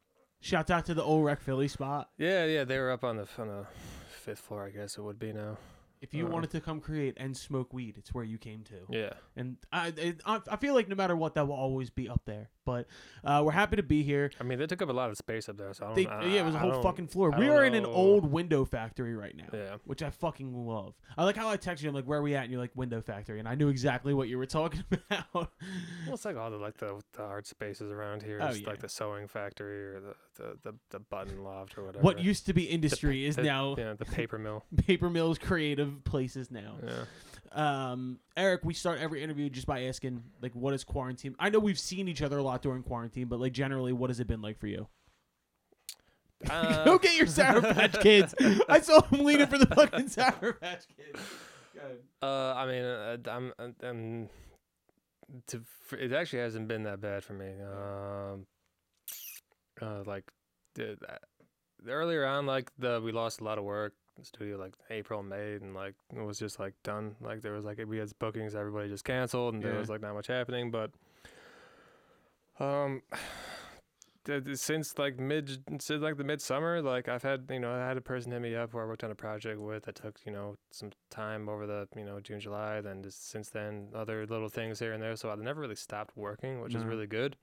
Shouts 0.43 0.71
out 0.71 0.85
to 0.87 0.95
the 0.95 1.03
old 1.03 1.23
Rec 1.23 1.39
Philly 1.41 1.67
spot. 1.67 2.09
yeah 2.17 2.45
yeah 2.45 2.63
they 2.63 2.79
were 2.79 2.89
up 2.91 3.03
on 3.03 3.17
the 3.17 3.27
on 3.37 3.47
the 3.47 3.65
fifth 4.09 4.39
floor 4.39 4.65
I 4.65 4.69
guess 4.71 4.97
it 4.97 5.01
would 5.01 5.19
be 5.19 5.33
now. 5.33 5.57
If 6.01 6.15
you 6.15 6.23
Uh-huh. 6.23 6.33
wanted 6.33 6.49
to 6.51 6.61
come 6.61 6.79
create 6.81 7.13
and 7.17 7.37
smoke 7.37 7.73
weed, 7.73 7.95
it's 7.97 8.11
where 8.11 8.23
you 8.23 8.39
came 8.39 8.63
to. 8.63 8.87
Yeah. 8.89 9.13
And 9.35 9.57
I, 9.71 9.89
it, 9.95 10.21
I, 10.25 10.39
I 10.49 10.55
feel 10.55 10.73
like 10.73 10.87
no 10.89 10.95
matter 10.95 11.15
what, 11.15 11.35
that 11.35 11.47
will 11.47 11.53
always 11.53 11.91
be 11.91 12.09
up 12.09 12.21
there. 12.25 12.49
But 12.65 12.85
uh, 13.23 13.41
we're 13.43 13.51
happy 13.53 13.75
to 13.77 13.83
be 13.83 14.03
here. 14.03 14.29
I 14.39 14.43
mean, 14.43 14.59
they 14.59 14.67
took 14.67 14.81
up 14.83 14.89
a 14.89 14.93
lot 14.93 15.09
of 15.09 15.17
space 15.17 15.49
up 15.49 15.57
there, 15.57 15.73
so 15.73 15.83
I 15.83 15.87
don't. 15.87 15.95
They, 15.95 16.05
I, 16.07 16.23
yeah, 16.25 16.41
it 16.41 16.45
was 16.45 16.53
a 16.55 16.59
whole 16.59 16.81
fucking 16.83 17.07
floor. 17.07 17.33
I 17.33 17.39
We 17.39 17.49
are 17.49 17.65
in 17.65 17.73
an 17.73 17.83
know. 17.83 17.91
old 17.91 18.31
window 18.31 18.65
factory 18.65 19.15
right 19.15 19.35
now, 19.35 19.45
Yeah. 19.51 19.77
which 19.85 20.03
I 20.03 20.11
fucking 20.11 20.53
love. 20.67 20.93
I 21.17 21.23
like 21.23 21.35
how 21.35 21.49
I 21.49 21.57
texted 21.57 21.81
you. 21.83 21.89
I'm 21.89 21.95
like, 21.95 22.05
"Where 22.05 22.19
are 22.19 22.21
we 22.21 22.35
at?" 22.35 22.43
And 22.43 22.51
you're 22.51 22.61
like, 22.61 22.71
"Window 22.75 23.01
factory," 23.01 23.39
and 23.39 23.47
I 23.47 23.55
knew 23.55 23.69
exactly 23.69 24.13
what 24.13 24.27
you 24.29 24.37
were 24.37 24.45
talking 24.61 24.83
about. 24.91 25.25
Well, 25.33 25.49
it's 26.13 26.23
like 26.25 26.37
all 26.37 26.51
the 26.51 26.57
like 26.57 26.77
the, 26.77 27.01
the 27.13 27.23
art 27.23 27.47
spaces 27.47 27.91
around 27.91 28.21
here. 28.21 28.39
Oh, 28.41 28.51
yeah. 28.51 28.67
like 28.67 28.79
the 28.79 28.89
sewing 28.89 29.27
factory 29.27 29.83
or 29.95 29.99
the, 29.99 30.15
the, 30.35 30.57
the, 30.71 30.77
the 30.91 30.99
button 30.99 31.43
loft 31.43 31.77
or 31.79 31.85
whatever. 31.85 32.03
what 32.03 32.19
used 32.19 32.45
to 32.45 32.53
be 32.53 32.63
industry 32.65 33.23
pa- 33.23 33.27
is 33.29 33.35
the- 33.37 33.43
now 33.43 33.75
yeah 33.77 33.93
the 33.93 34.05
paper 34.05 34.37
mill. 34.37 34.63
paper 34.85 35.09
mills, 35.09 35.37
creative 35.39 36.03
places 36.03 36.51
now. 36.51 36.75
Yeah. 36.85 37.05
Um, 37.53 38.19
Eric, 38.37 38.61
we 38.63 38.73
start 38.73 38.99
every 38.99 39.21
interview 39.23 39.49
just 39.49 39.67
by 39.67 39.83
asking, 39.83 40.23
like, 40.41 40.53
what 40.55 40.73
is 40.73 40.83
quarantine? 40.83 41.35
I 41.37 41.49
know 41.49 41.59
we've 41.59 41.79
seen 41.79 42.07
each 42.07 42.21
other 42.21 42.37
a 42.37 42.43
lot 42.43 42.61
during 42.61 42.81
quarantine, 42.83 43.27
but 43.27 43.39
like 43.39 43.51
generally, 43.53 43.91
what 43.93 44.09
has 44.09 44.19
it 44.19 44.27
been 44.27 44.41
like 44.41 44.57
for 44.57 44.67
you? 44.67 44.87
Uh, 46.49 46.83
Go 46.85 46.97
get 46.97 47.15
your 47.17 47.27
Sour 47.27 47.61
Patch 47.61 47.99
Kids. 48.01 48.33
I 48.67 48.79
saw 48.79 49.01
him 49.01 49.25
leaning 49.25 49.47
for 49.47 49.57
the 49.57 49.67
fucking 49.67 50.07
Sour 50.09 50.53
Patch 50.53 50.85
Kids. 50.95 51.19
Uh, 52.21 52.53
I 52.55 52.65
mean, 52.67 52.83
uh, 52.83 53.17
I'm, 53.29 53.53
I'm, 53.59 53.75
I'm 53.83 54.29
to, 55.47 55.61
for, 55.85 55.97
it 55.97 56.13
actually 56.13 56.39
hasn't 56.39 56.67
been 56.67 56.83
that 56.83 57.01
bad 57.01 57.23
for 57.23 57.33
me. 57.33 57.51
Um, 57.61 58.45
uh, 59.81 60.03
like, 60.05 60.23
the, 60.75 60.97
the- 60.99 61.91
earlier 61.91 62.25
on, 62.25 62.45
like 62.45 62.71
the 62.77 63.01
we 63.03 63.11
lost 63.11 63.41
a 63.41 63.43
lot 63.43 63.57
of 63.57 63.63
work. 63.63 63.93
Studio 64.25 64.57
like 64.57 64.73
April, 64.89 65.23
May, 65.23 65.55
and 65.55 65.73
like 65.73 65.95
it 66.15 66.21
was 66.21 66.39
just 66.39 66.59
like 66.59 66.73
done. 66.83 67.15
Like 67.21 67.41
there 67.41 67.53
was 67.53 67.65
like 67.65 67.81
we 67.87 67.97
had 67.97 68.11
bookings, 68.19 68.55
everybody 68.55 68.89
just 68.89 69.03
canceled, 69.03 69.53
and 69.53 69.63
there 69.63 69.77
was 69.77 69.89
like 69.89 70.01
not 70.01 70.13
much 70.13 70.27
happening. 70.27 70.71
But 70.71 70.91
um, 72.59 73.01
since 74.53 74.97
like 74.97 75.19
mid 75.19 75.63
since 75.79 76.01
like 76.01 76.17
the 76.17 76.23
midsummer, 76.23 76.81
like 76.81 77.09
I've 77.09 77.23
had 77.23 77.45
you 77.49 77.59
know 77.59 77.73
I 77.73 77.87
had 77.87 77.97
a 77.97 78.01
person 78.01 78.31
hit 78.31 78.41
me 78.41 78.55
up 78.55 78.71
who 78.71 78.79
I 78.79 78.85
worked 78.85 79.03
on 79.03 79.11
a 79.11 79.15
project 79.15 79.59
with 79.59 79.83
that 79.83 79.95
took 79.95 80.19
you 80.25 80.31
know 80.31 80.55
some 80.71 80.91
time 81.09 81.49
over 81.49 81.65
the 81.65 81.87
you 81.95 82.05
know 82.05 82.19
June 82.19 82.39
July. 82.39 82.81
Then 82.81 83.03
just 83.03 83.29
since 83.29 83.49
then 83.49 83.87
other 83.95 84.25
little 84.27 84.49
things 84.49 84.79
here 84.79 84.93
and 84.93 85.01
there. 85.01 85.15
So 85.15 85.29
I've 85.29 85.39
never 85.39 85.61
really 85.61 85.75
stopped 85.75 86.15
working, 86.15 86.61
which 86.61 86.75
is 86.75 86.83
really 86.83 87.07
good. 87.07 87.35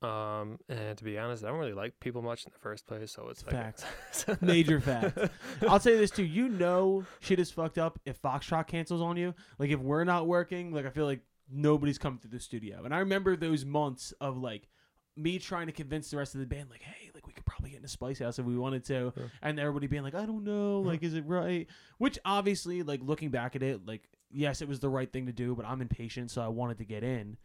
Um, 0.00 0.58
and 0.68 0.96
to 0.96 1.02
be 1.04 1.18
honest, 1.18 1.42
I 1.44 1.48
don't 1.48 1.58
really 1.58 1.72
like 1.72 1.98
people 1.98 2.22
much 2.22 2.44
in 2.44 2.52
the 2.52 2.58
first 2.58 2.86
place, 2.86 3.10
so 3.12 3.28
it's 3.30 3.44
like 3.44 3.52
Fact. 3.52 3.84
Major 4.42 4.80
fact. 4.80 5.18
I'll 5.68 5.80
say 5.80 5.96
this 5.96 6.10
too. 6.12 6.24
You 6.24 6.48
know, 6.48 7.04
shit 7.20 7.40
is 7.40 7.50
fucked 7.50 7.78
up 7.78 7.98
if 8.04 8.20
Foxtrot 8.22 8.68
cancels 8.68 9.00
on 9.02 9.16
you. 9.16 9.34
Like 9.58 9.70
if 9.70 9.80
we're 9.80 10.04
not 10.04 10.26
working, 10.28 10.72
like 10.72 10.86
I 10.86 10.90
feel 10.90 11.06
like 11.06 11.20
nobody's 11.50 11.98
coming 11.98 12.20
to 12.20 12.28
the 12.28 12.38
studio. 12.38 12.84
And 12.84 12.94
I 12.94 12.98
remember 12.98 13.34
those 13.34 13.64
months 13.64 14.12
of 14.20 14.36
like 14.38 14.68
me 15.16 15.40
trying 15.40 15.66
to 15.66 15.72
convince 15.72 16.10
the 16.12 16.16
rest 16.16 16.34
of 16.36 16.40
the 16.40 16.46
band, 16.46 16.70
like, 16.70 16.82
hey, 16.82 17.10
like 17.12 17.26
we 17.26 17.32
could 17.32 17.44
probably 17.44 17.70
get 17.70 17.80
in 17.80 17.84
a 17.84 17.88
Spice 17.88 18.20
House 18.20 18.38
if 18.38 18.44
we 18.46 18.56
wanted 18.56 18.84
to, 18.84 19.12
Yeah. 19.16 19.24
and 19.42 19.58
everybody 19.58 19.88
being 19.88 20.04
like, 20.04 20.14
I 20.14 20.26
don't 20.26 20.44
know, 20.44 20.80
like, 20.80 21.02
is 21.02 21.14
it 21.14 21.24
right? 21.26 21.66
Which 21.98 22.20
obviously, 22.24 22.84
like 22.84 23.00
looking 23.02 23.30
back 23.30 23.56
at 23.56 23.64
it, 23.64 23.84
like 23.84 24.02
yes, 24.30 24.60
it 24.62 24.68
was 24.68 24.78
the 24.78 24.88
right 24.90 25.10
thing 25.12 25.26
to 25.26 25.32
do, 25.32 25.56
but 25.56 25.64
I'm 25.66 25.80
impatient, 25.80 26.30
so 26.30 26.40
I 26.42 26.48
wanted 26.48 26.78
to 26.78 26.84
get 26.84 27.02
in. 27.02 27.36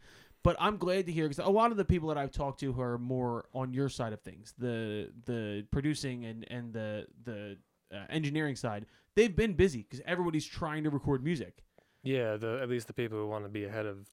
But 0.44 0.56
I'm 0.60 0.76
glad 0.76 1.06
to 1.06 1.12
hear 1.12 1.24
because 1.24 1.44
a 1.44 1.50
lot 1.50 1.70
of 1.72 1.78
the 1.78 1.86
people 1.86 2.10
that 2.10 2.18
I've 2.18 2.30
talked 2.30 2.60
to 2.60 2.72
who 2.72 2.80
are 2.82 2.98
more 2.98 3.46
on 3.54 3.72
your 3.72 3.88
side 3.88 4.12
of 4.12 4.20
things, 4.20 4.54
the 4.58 5.10
the 5.24 5.66
producing 5.72 6.26
and 6.26 6.46
and 6.50 6.72
the 6.72 7.06
the 7.24 7.56
uh, 7.92 8.04
engineering 8.10 8.54
side, 8.54 8.84
they've 9.16 9.34
been 9.34 9.54
busy 9.54 9.82
because 9.82 10.02
everybody's 10.06 10.46
trying 10.46 10.84
to 10.84 10.90
record 10.90 11.24
music. 11.24 11.64
Yeah, 12.02 12.36
the 12.36 12.60
at 12.62 12.68
least 12.68 12.86
the 12.86 12.92
people 12.92 13.18
who 13.18 13.26
want 13.26 13.44
to 13.44 13.48
be 13.48 13.64
ahead 13.64 13.86
of 13.86 14.06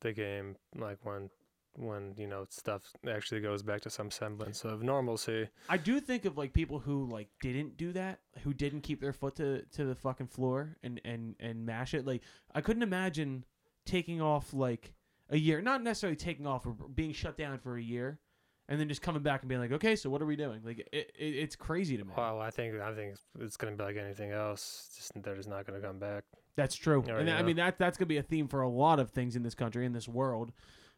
the 0.00 0.12
game, 0.12 0.56
like 0.76 0.98
when 1.04 1.30
when 1.76 2.14
you 2.16 2.26
know 2.26 2.46
stuff 2.50 2.82
actually 3.08 3.40
goes 3.40 3.62
back 3.62 3.80
to 3.82 3.90
some 3.90 4.10
semblance 4.10 4.64
of 4.64 4.82
normalcy. 4.82 5.48
I 5.68 5.76
do 5.76 6.00
think 6.00 6.24
of 6.24 6.36
like 6.36 6.52
people 6.52 6.80
who 6.80 7.06
like 7.08 7.28
didn't 7.40 7.76
do 7.76 7.92
that, 7.92 8.18
who 8.42 8.52
didn't 8.52 8.80
keep 8.80 9.00
their 9.00 9.12
foot 9.12 9.36
to, 9.36 9.62
to 9.62 9.84
the 9.84 9.94
fucking 9.94 10.28
floor 10.28 10.76
and, 10.82 11.00
and 11.04 11.36
and 11.38 11.64
mash 11.64 11.94
it. 11.94 12.04
Like 12.04 12.22
I 12.52 12.60
couldn't 12.60 12.82
imagine 12.82 13.44
taking 13.84 14.20
off 14.20 14.52
like 14.52 14.92
a 15.30 15.36
year, 15.36 15.60
not 15.60 15.82
necessarily 15.82 16.16
taking 16.16 16.46
off 16.46 16.66
or 16.66 16.72
being 16.72 17.12
shut 17.12 17.36
down 17.36 17.58
for 17.58 17.76
a 17.76 17.82
year, 17.82 18.20
and 18.68 18.80
then 18.80 18.88
just 18.88 19.02
coming 19.02 19.22
back 19.22 19.42
and 19.42 19.48
being 19.48 19.60
like, 19.60 19.72
okay, 19.72 19.96
so 19.96 20.10
what 20.10 20.20
are 20.22 20.26
we 20.26 20.36
doing? 20.36 20.60
Like 20.64 20.80
it, 20.92 21.12
it 21.18 21.24
it's 21.24 21.56
crazy 21.56 21.96
to 21.96 22.04
me. 22.04 22.12
Well, 22.16 22.40
I 22.40 22.50
think 22.50 22.80
I 22.80 22.92
think 22.94 23.16
it's 23.40 23.56
gonna 23.56 23.76
be 23.76 23.84
like 23.84 23.96
anything 23.96 24.32
else. 24.32 24.90
Just 24.96 25.12
they're 25.22 25.36
just 25.36 25.48
not 25.48 25.66
gonna 25.66 25.80
come 25.80 25.98
back. 25.98 26.24
That's 26.56 26.74
true, 26.74 27.04
and 27.08 27.30
I 27.30 27.42
mean 27.42 27.56
that 27.56 27.78
that's 27.78 27.98
gonna 27.98 28.06
be 28.06 28.16
a 28.16 28.22
theme 28.22 28.48
for 28.48 28.62
a 28.62 28.68
lot 28.68 28.98
of 28.98 29.10
things 29.10 29.36
in 29.36 29.42
this 29.42 29.54
country, 29.54 29.84
in 29.84 29.92
this 29.92 30.08
world. 30.08 30.52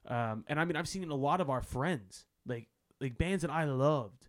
Um, 0.06 0.44
and 0.48 0.60
I 0.60 0.64
mean 0.64 0.76
I've 0.76 0.88
seen 0.88 1.10
a 1.10 1.14
lot 1.14 1.40
of 1.40 1.50
our 1.50 1.62
friends, 1.62 2.24
like 2.46 2.68
like 3.00 3.18
bands 3.18 3.42
that 3.42 3.50
I 3.50 3.64
loved, 3.64 4.28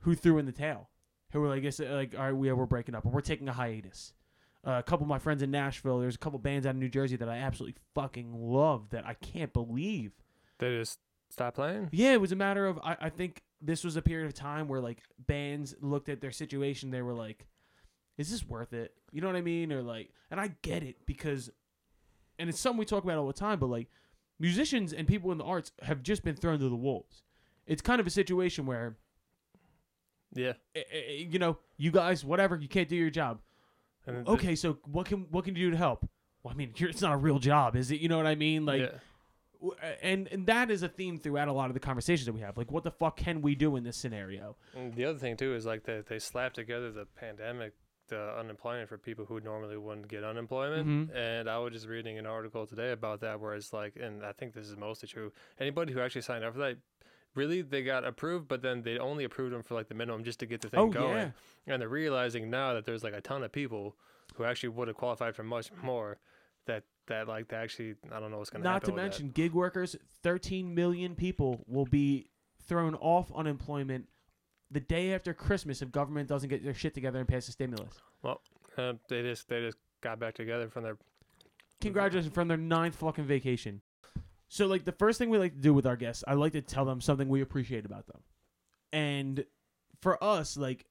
who 0.00 0.14
threw 0.14 0.38
in 0.38 0.46
the 0.46 0.52
towel, 0.52 0.90
who 1.32 1.40
were 1.40 1.48
like, 1.48 1.62
"Yes, 1.62 1.78
like 1.78 2.14
all 2.16 2.24
right, 2.24 2.32
we 2.32 2.50
we're 2.52 2.66
breaking 2.66 2.94
up, 2.94 3.04
or 3.04 3.10
we're 3.10 3.20
taking 3.20 3.48
a 3.48 3.52
hiatus." 3.52 4.12
Uh, 4.66 4.72
a 4.72 4.82
couple 4.82 5.04
of 5.04 5.08
my 5.08 5.18
friends 5.18 5.42
in 5.42 5.50
Nashville, 5.50 6.00
there's 6.00 6.16
a 6.16 6.18
couple 6.18 6.38
bands 6.38 6.66
out 6.66 6.70
of 6.70 6.76
New 6.76 6.88
Jersey 6.90 7.16
that 7.16 7.28
I 7.30 7.38
absolutely 7.38 7.80
fucking 7.94 8.32
love 8.34 8.90
that 8.90 9.06
I 9.06 9.14
can't 9.14 9.52
believe. 9.54 10.12
They 10.58 10.76
just 10.76 10.98
stop 11.30 11.54
playing. 11.54 11.88
Yeah, 11.92 12.12
it 12.12 12.20
was 12.20 12.32
a 12.32 12.36
matter 12.36 12.66
of 12.66 12.78
I, 12.84 12.96
I 13.00 13.08
think 13.08 13.42
this 13.62 13.84
was 13.84 13.96
a 13.96 14.02
period 14.02 14.26
of 14.26 14.34
time 14.34 14.68
where 14.68 14.80
like 14.80 15.02
bands 15.18 15.74
looked 15.80 16.08
at 16.10 16.20
their 16.20 16.30
situation, 16.30 16.90
they 16.90 17.00
were 17.00 17.14
like, 17.14 17.46
"Is 18.18 18.30
this 18.30 18.46
worth 18.46 18.74
it?" 18.74 18.92
You 19.12 19.22
know 19.22 19.28
what 19.28 19.36
I 19.36 19.40
mean? 19.40 19.72
Or 19.72 19.82
like, 19.82 20.10
and 20.30 20.38
I 20.38 20.52
get 20.60 20.82
it 20.82 21.06
because, 21.06 21.50
and 22.38 22.50
it's 22.50 22.60
something 22.60 22.78
we 22.78 22.84
talk 22.84 23.02
about 23.04 23.16
all 23.16 23.26
the 23.26 23.32
time. 23.32 23.58
But 23.60 23.68
like, 23.70 23.88
musicians 24.38 24.92
and 24.92 25.08
people 25.08 25.32
in 25.32 25.38
the 25.38 25.44
arts 25.44 25.72
have 25.82 26.02
just 26.02 26.22
been 26.22 26.36
thrown 26.36 26.58
to 26.58 26.68
the 26.68 26.76
wolves. 26.76 27.22
It's 27.66 27.80
kind 27.80 27.98
of 28.00 28.06
a 28.06 28.10
situation 28.10 28.66
where, 28.66 28.98
Yeah. 30.34 30.52
eh, 30.74 30.82
eh, 30.92 31.12
you 31.30 31.38
know, 31.38 31.58
you 31.78 31.90
guys, 31.90 32.24
whatever, 32.24 32.56
you 32.56 32.68
can't 32.68 32.88
do 32.88 32.96
your 32.96 33.10
job. 33.10 33.40
And 34.06 34.24
the- 34.26 34.30
Okay, 34.32 34.54
so 34.54 34.78
what 34.86 35.06
can 35.06 35.26
what 35.30 35.44
can 35.44 35.54
you 35.56 35.66
do 35.66 35.70
to 35.72 35.76
help? 35.76 36.08
Well, 36.42 36.52
I 36.54 36.56
mean, 36.56 36.72
you're, 36.76 36.90
it's 36.90 37.02
not 37.02 37.12
a 37.12 37.16
real 37.18 37.38
job, 37.38 37.76
is 37.76 37.90
it? 37.90 38.00
You 38.00 38.08
know 38.08 38.16
what 38.16 38.26
I 38.26 38.34
mean? 38.34 38.64
Like, 38.64 38.80
yeah. 38.80 38.88
w- 39.60 39.76
and 40.02 40.26
and 40.28 40.46
that 40.46 40.70
is 40.70 40.82
a 40.82 40.88
theme 40.88 41.18
throughout 41.18 41.48
a 41.48 41.52
lot 41.52 41.68
of 41.70 41.74
the 41.74 41.80
conversations 41.80 42.26
that 42.26 42.32
we 42.32 42.40
have. 42.40 42.56
Like, 42.56 42.70
what 42.72 42.82
the 42.84 42.90
fuck 42.90 43.16
can 43.16 43.42
we 43.42 43.54
do 43.54 43.76
in 43.76 43.84
this 43.84 43.96
scenario? 43.96 44.56
And 44.74 44.94
the 44.94 45.04
other 45.04 45.18
thing 45.18 45.36
too 45.36 45.54
is 45.54 45.66
like 45.66 45.84
they 45.84 46.02
they 46.06 46.18
slap 46.18 46.54
together 46.54 46.90
the 46.90 47.04
pandemic, 47.04 47.74
the 48.08 48.34
unemployment 48.38 48.88
for 48.88 48.96
people 48.98 49.26
who 49.26 49.38
normally 49.40 49.76
wouldn't 49.76 50.08
get 50.08 50.24
unemployment. 50.24 50.86
Mhm. 50.88 51.14
And 51.14 51.48
I 51.50 51.58
was 51.58 51.72
just 51.74 51.86
reading 51.86 52.18
an 52.18 52.26
article 52.26 52.66
today 52.66 52.92
about 52.92 53.20
that, 53.20 53.38
where 53.38 53.54
it's 53.54 53.72
like, 53.72 53.96
and 53.96 54.24
I 54.24 54.32
think 54.32 54.54
this 54.54 54.66
is 54.68 54.76
mostly 54.76 55.08
true. 55.08 55.30
Anybody 55.58 55.92
who 55.92 56.00
actually 56.00 56.22
signed 56.22 56.42
up 56.44 56.54
for 56.54 56.58
that, 56.60 56.78
really, 57.34 57.62
they 57.62 57.82
got 57.82 58.04
approved, 58.04 58.48
but 58.48 58.62
then 58.62 58.82
they 58.82 58.98
only 58.98 59.24
approved 59.24 59.54
them 59.54 59.62
for 59.62 59.74
like 59.74 59.88
the 59.88 59.94
minimum 59.94 60.24
just 60.24 60.40
to 60.40 60.46
get 60.46 60.60
the 60.60 60.68
thing 60.68 60.80
Oh, 60.80 60.86
going. 60.88 61.16
yeah. 61.16 61.30
And 61.66 61.80
they're 61.82 61.88
realizing 61.88 62.50
now 62.50 62.74
that 62.74 62.84
there's 62.86 63.04
like 63.04 63.14
a 63.14 63.20
ton 63.20 63.42
of 63.42 63.52
people 63.52 63.96
who 64.36 64.44
actually 64.44 64.70
would 64.70 64.88
have 64.88 64.96
qualified 64.96 65.34
for 65.36 65.42
much 65.42 65.70
more. 65.82 66.18
That 66.66 66.84
that 67.08 67.26
like 67.26 67.48
they 67.48 67.56
actually 67.56 67.94
I 68.12 68.20
don't 68.20 68.30
know 68.30 68.38
what's 68.38 68.50
gonna 68.50 68.62
happen. 68.68 68.72
Not 68.74 68.84
to 68.84 68.90
with 68.92 68.96
that. 68.96 69.02
mention 69.02 69.30
gig 69.30 69.52
workers. 69.52 69.96
Thirteen 70.22 70.74
million 70.74 71.14
people 71.14 71.64
will 71.66 71.86
be 71.86 72.28
thrown 72.66 72.94
off 72.96 73.32
unemployment 73.34 74.08
the 74.70 74.78
day 74.80 75.12
after 75.14 75.32
Christmas 75.34 75.82
if 75.82 75.90
government 75.90 76.28
doesn't 76.28 76.48
get 76.48 76.62
their 76.62 76.74
shit 76.74 76.94
together 76.94 77.18
and 77.18 77.26
pass 77.26 77.48
a 77.48 77.52
stimulus. 77.52 77.94
Uh, 78.24 78.92
they 79.08 79.22
just 79.22 79.48
they 79.48 79.60
just 79.62 79.78
got 80.00 80.20
back 80.20 80.34
together 80.34 80.68
from 80.68 80.84
their 80.84 80.96
Congratulations 81.80 82.32
from 82.34 82.46
their 82.48 82.56
ninth 82.58 82.94
fucking 82.96 83.24
vacation. 83.24 83.80
So, 84.52 84.66
like, 84.66 84.84
the 84.84 84.92
first 84.92 85.16
thing 85.18 85.30
we 85.30 85.38
like 85.38 85.54
to 85.54 85.60
do 85.60 85.72
with 85.72 85.86
our 85.86 85.96
guests, 85.96 86.24
I 86.26 86.34
like 86.34 86.52
to 86.52 86.60
tell 86.60 86.84
them 86.84 87.00
something 87.00 87.28
we 87.28 87.40
appreciate 87.40 87.86
about 87.86 88.08
them. 88.08 88.20
And 88.92 89.44
for 90.02 90.22
us, 90.22 90.56
like, 90.56 90.86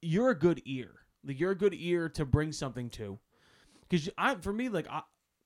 you're 0.00 0.30
a 0.30 0.38
good 0.38 0.62
ear. 0.64 0.92
Like, 1.24 1.40
you're 1.40 1.50
a 1.50 1.56
good 1.58 1.74
ear 1.74 2.08
to 2.10 2.24
bring 2.24 2.52
something 2.52 2.88
to. 2.90 3.18
Because 3.88 4.08
I, 4.16 4.36
for 4.36 4.52
me, 4.52 4.68
like, 4.68 4.86
I, 4.88 5.02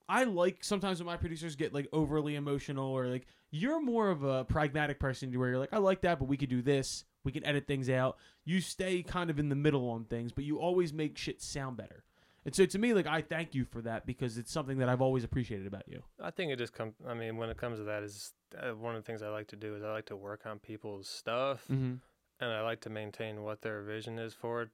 I 0.08 0.24
like 0.24 0.62
sometimes 0.62 0.98
when 0.98 1.06
my 1.06 1.16
producers 1.16 1.56
get 1.56 1.72
like 1.72 1.88
overly 1.90 2.34
emotional 2.34 2.90
or 2.90 3.06
like 3.06 3.26
you're 3.50 3.80
more 3.80 4.10
of 4.10 4.22
a 4.22 4.44
pragmatic 4.44 5.00
person 5.00 5.32
where 5.32 5.48
you're 5.48 5.58
like, 5.58 5.72
I 5.72 5.78
like 5.78 6.02
that, 6.02 6.18
but 6.18 6.28
we 6.28 6.36
could 6.36 6.50
do 6.50 6.60
this. 6.60 7.04
We 7.24 7.32
can 7.32 7.46
edit 7.46 7.66
things 7.66 7.88
out. 7.88 8.18
You 8.44 8.60
stay 8.60 9.02
kind 9.02 9.30
of 9.30 9.38
in 9.38 9.48
the 9.48 9.54
middle 9.54 9.88
on 9.88 10.04
things, 10.04 10.30
but 10.32 10.44
you 10.44 10.58
always 10.58 10.92
make 10.92 11.16
shit 11.16 11.40
sound 11.40 11.78
better. 11.78 12.04
And 12.44 12.54
so 12.54 12.66
to 12.66 12.78
me, 12.78 12.92
like, 12.92 13.06
I 13.06 13.22
thank 13.22 13.54
you 13.54 13.64
for 13.64 13.80
that 13.82 14.04
because 14.04 14.36
it's 14.36 14.52
something 14.52 14.78
that 14.78 14.88
I've 14.88 15.00
always 15.00 15.24
appreciated 15.24 15.66
about 15.66 15.88
you. 15.88 16.02
I 16.22 16.30
think 16.30 16.52
it 16.52 16.56
just 16.58 16.74
comes. 16.74 16.94
I 17.08 17.14
mean, 17.14 17.36
when 17.38 17.48
it 17.48 17.56
comes 17.56 17.78
to 17.78 17.84
that, 17.84 18.02
is 18.02 18.32
uh, 18.58 18.74
one 18.74 18.94
of 18.94 19.02
the 19.02 19.06
things 19.06 19.22
I 19.22 19.28
like 19.28 19.48
to 19.48 19.56
do 19.56 19.74
is 19.76 19.82
I 19.82 19.90
like 19.92 20.06
to 20.06 20.16
work 20.16 20.42
on 20.46 20.58
people's 20.58 21.08
stuff, 21.08 21.64
Mm-hmm. 21.70 21.94
and 22.40 22.52
I 22.52 22.60
like 22.62 22.80
to 22.82 22.90
maintain 22.90 23.42
what 23.42 23.62
their 23.62 23.82
vision 23.82 24.18
is 24.18 24.34
for 24.34 24.62
it. 24.62 24.68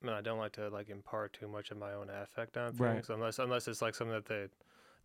And 0.00 0.10
I 0.12 0.20
don't 0.20 0.38
like 0.38 0.52
to 0.52 0.68
like 0.68 0.90
impart 0.90 1.32
too 1.32 1.48
much 1.48 1.72
of 1.72 1.76
my 1.76 1.92
own 1.92 2.08
affect 2.08 2.56
on 2.56 2.72
Right. 2.74 2.94
things, 2.94 3.10
unless 3.10 3.40
unless 3.40 3.66
it's 3.66 3.82
like 3.82 3.96
something 3.96 4.14
that 4.14 4.26
they 4.26 4.46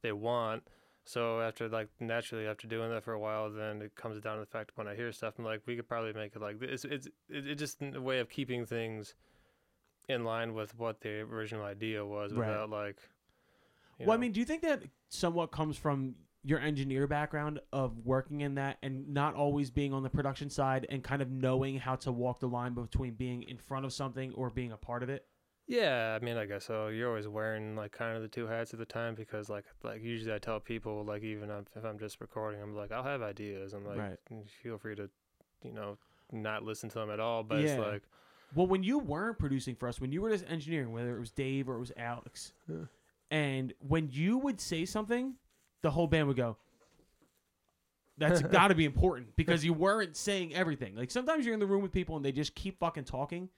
they 0.04 0.12
want. 0.12 0.63
So 1.06 1.41
after 1.41 1.67
like 1.67 1.89
naturally 1.99 2.45
after 2.45 2.67
doing 2.67 2.91
that 2.91 3.04
for 3.04 3.13
a 3.13 3.19
while, 3.19 3.49
then 3.49 3.82
it 3.82 3.95
comes 3.95 4.21
down 4.21 4.36
to 4.36 4.41
the 4.41 4.45
fact 4.45 4.71
when 4.76 4.88
I 4.88 4.95
hear 4.95 5.12
stuff, 5.12 5.34
I'm 5.39 5.45
like, 5.45 5.62
we 5.65 5.76
could 5.76 5.89
probably 5.89 6.13
make 6.13 6.36
it 6.36 6.41
like 6.43 6.60
this. 6.60 6.86
It's 6.86 7.08
it's 7.30 7.47
it's 7.49 7.60
just 7.60 7.82
a 7.82 7.99
way 7.99 8.19
of 8.19 8.30
keeping 8.30 8.67
things 8.67 9.15
in 10.10 10.24
line 10.24 10.54
with 10.54 10.78
what 10.78 11.02
the 11.02 11.20
original 11.22 11.63
idea 11.66 12.06
was, 12.06 12.34
Right. 12.34 12.48
without 12.48 12.70
like. 12.70 12.98
Well, 14.00 14.12
I 14.12 14.18
mean, 14.18 14.32
do 14.34 14.39
you 14.39 14.46
think 14.46 14.63
that 14.63 14.84
somewhat 15.10 15.52
comes 15.52 15.78
from 15.78 16.16
your 16.44 16.60
engineer 16.60 17.08
background 17.08 17.62
of 17.72 18.00
working 18.00 18.42
in 18.42 18.56
that 18.56 18.78
and 18.84 19.08
not 19.13 19.34
always 19.34 19.72
being 19.72 19.94
on 19.94 20.04
the 20.04 20.10
production 20.10 20.50
side 20.50 20.86
and 20.89 21.02
kind 21.02 21.22
of 21.22 21.30
knowing 21.32 21.78
how 21.80 21.96
to 21.96 22.12
walk 22.12 22.42
the 22.42 22.48
line 22.50 22.74
between 22.74 23.13
being 23.13 23.44
in 23.44 23.58
front 23.58 23.86
of 23.86 23.94
something 23.94 24.34
or 24.34 24.50
being 24.50 24.74
a 24.74 24.78
part 24.78 25.04
of 25.04 25.10
it? 25.10 25.26
Yeah, 25.68 26.18
I 26.20 26.24
mean, 26.26 26.36
I 26.36 26.46
guess 26.46 26.66
so. 26.66 26.89
You're 26.89 27.08
always 27.08 27.30
wearing 27.30 27.78
like 27.78 27.94
kind 27.94 28.18
of 28.18 28.22
the 28.22 28.28
two 28.28 28.46
hats 28.48 28.74
at 28.74 28.80
the 28.80 28.86
time 28.86 29.16
because 29.16 29.48
like 29.48 29.63
like 29.84 30.02
usually 30.04 30.34
I 30.34 30.38
tell 30.39 30.60
people 30.60 31.06
like 31.06 31.24
even 31.24 31.50
if 31.50 31.68
if 31.78 31.86
I'm 31.86 31.98
just 31.98 32.20
recording, 32.20 32.62
I'm 32.62 32.76
like 32.76 32.92
I'll 32.92 33.04
have 33.04 33.22
ideas. 33.22 33.72
I'm 33.72 33.86
like 33.86 34.00
Right. 34.00 34.18
feel 34.62 34.78
free 34.78 34.96
to, 34.96 35.10
you 35.63 35.72
know, 35.72 35.98
not 36.34 36.63
listen 36.63 36.89
to 36.89 37.00
them 37.00 37.10
at 37.10 37.22
all. 37.22 37.44
But 37.44 37.62
Yeah. 37.62 37.70
it's 37.70 37.80
like 37.80 38.04
Well, 38.56 38.68
when 38.68 38.84
you 38.84 39.00
weren't 39.00 39.39
producing 39.39 39.76
for 39.76 39.88
us, 39.88 40.00
when 40.00 40.12
you 40.12 40.22
were 40.22 40.30
just 40.30 40.46
engineering, 40.48 40.92
whether 40.92 41.16
it 41.16 41.20
was 41.20 41.32
Dave 41.32 41.68
or 41.70 41.76
it 41.76 41.80
was 41.80 41.92
Alex, 41.98 42.54
Yeah. 42.70 42.86
and 43.32 43.74
when 43.80 44.10
you 44.12 44.38
would 44.38 44.60
say 44.62 44.86
something, 44.86 45.36
the 45.82 45.92
whole 45.92 46.08
band 46.08 46.28
would 46.28 46.38
go, 46.38 46.58
That's 48.18 48.42
got 48.60 48.68
to 48.68 48.76
be 48.76 48.86
important 48.86 49.36
because 49.36 49.66
you 49.66 49.74
weren't 49.74 50.16
saying 50.16 50.54
everything. 50.54 50.96
Like 50.96 51.12
sometimes 51.12 51.46
you're 51.46 51.54
in 51.54 51.60
the 51.60 51.66
room 51.66 51.82
with 51.82 51.92
people 51.92 52.16
and 52.16 52.24
they 52.24 52.32
just 52.32 52.54
keep 52.56 52.80
fucking 52.80 53.06
talking, 53.06 53.50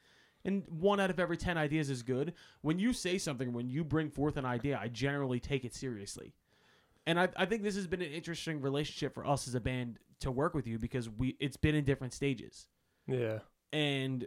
and 0.45 0.63
one 0.69 0.99
out 0.99 1.10
of 1.10 1.19
every 1.19 1.38
10 1.38 1.58
ideas 1.58 1.89
is 1.89 2.03
good. 2.03 2.34
When 2.62 2.79
you 2.79 2.93
say 2.93 3.17
something, 3.17 3.51
when 3.51 3.67
you 3.69 3.84
bring 3.84 4.10
forth 4.10 4.38
an 4.38 4.45
idea, 4.45 4.79
I 4.81 4.88
generally 4.88 5.39
take 5.39 5.65
it 5.65 5.73
seriously. 5.73 6.34
And 7.08 7.19
I, 7.19 7.29
I 7.36 7.45
think 7.45 7.63
this 7.63 7.75
has 7.75 7.86
been 7.88 8.01
an 8.01 8.12
interesting 8.12 8.62
relationship 8.62 9.13
for 9.13 9.25
us 9.27 9.47
as 9.47 9.55
a 9.55 9.60
band 9.60 9.99
to 10.21 10.31
work 10.31 10.53
with 10.53 10.65
you 10.65 10.79
because 10.79 11.10
we 11.10 11.36
it's 11.39 11.58
been 11.58 11.75
in 11.75 11.84
different 11.84 12.13
stages 12.13 12.67
yeah, 13.08 13.39
and 13.73 14.25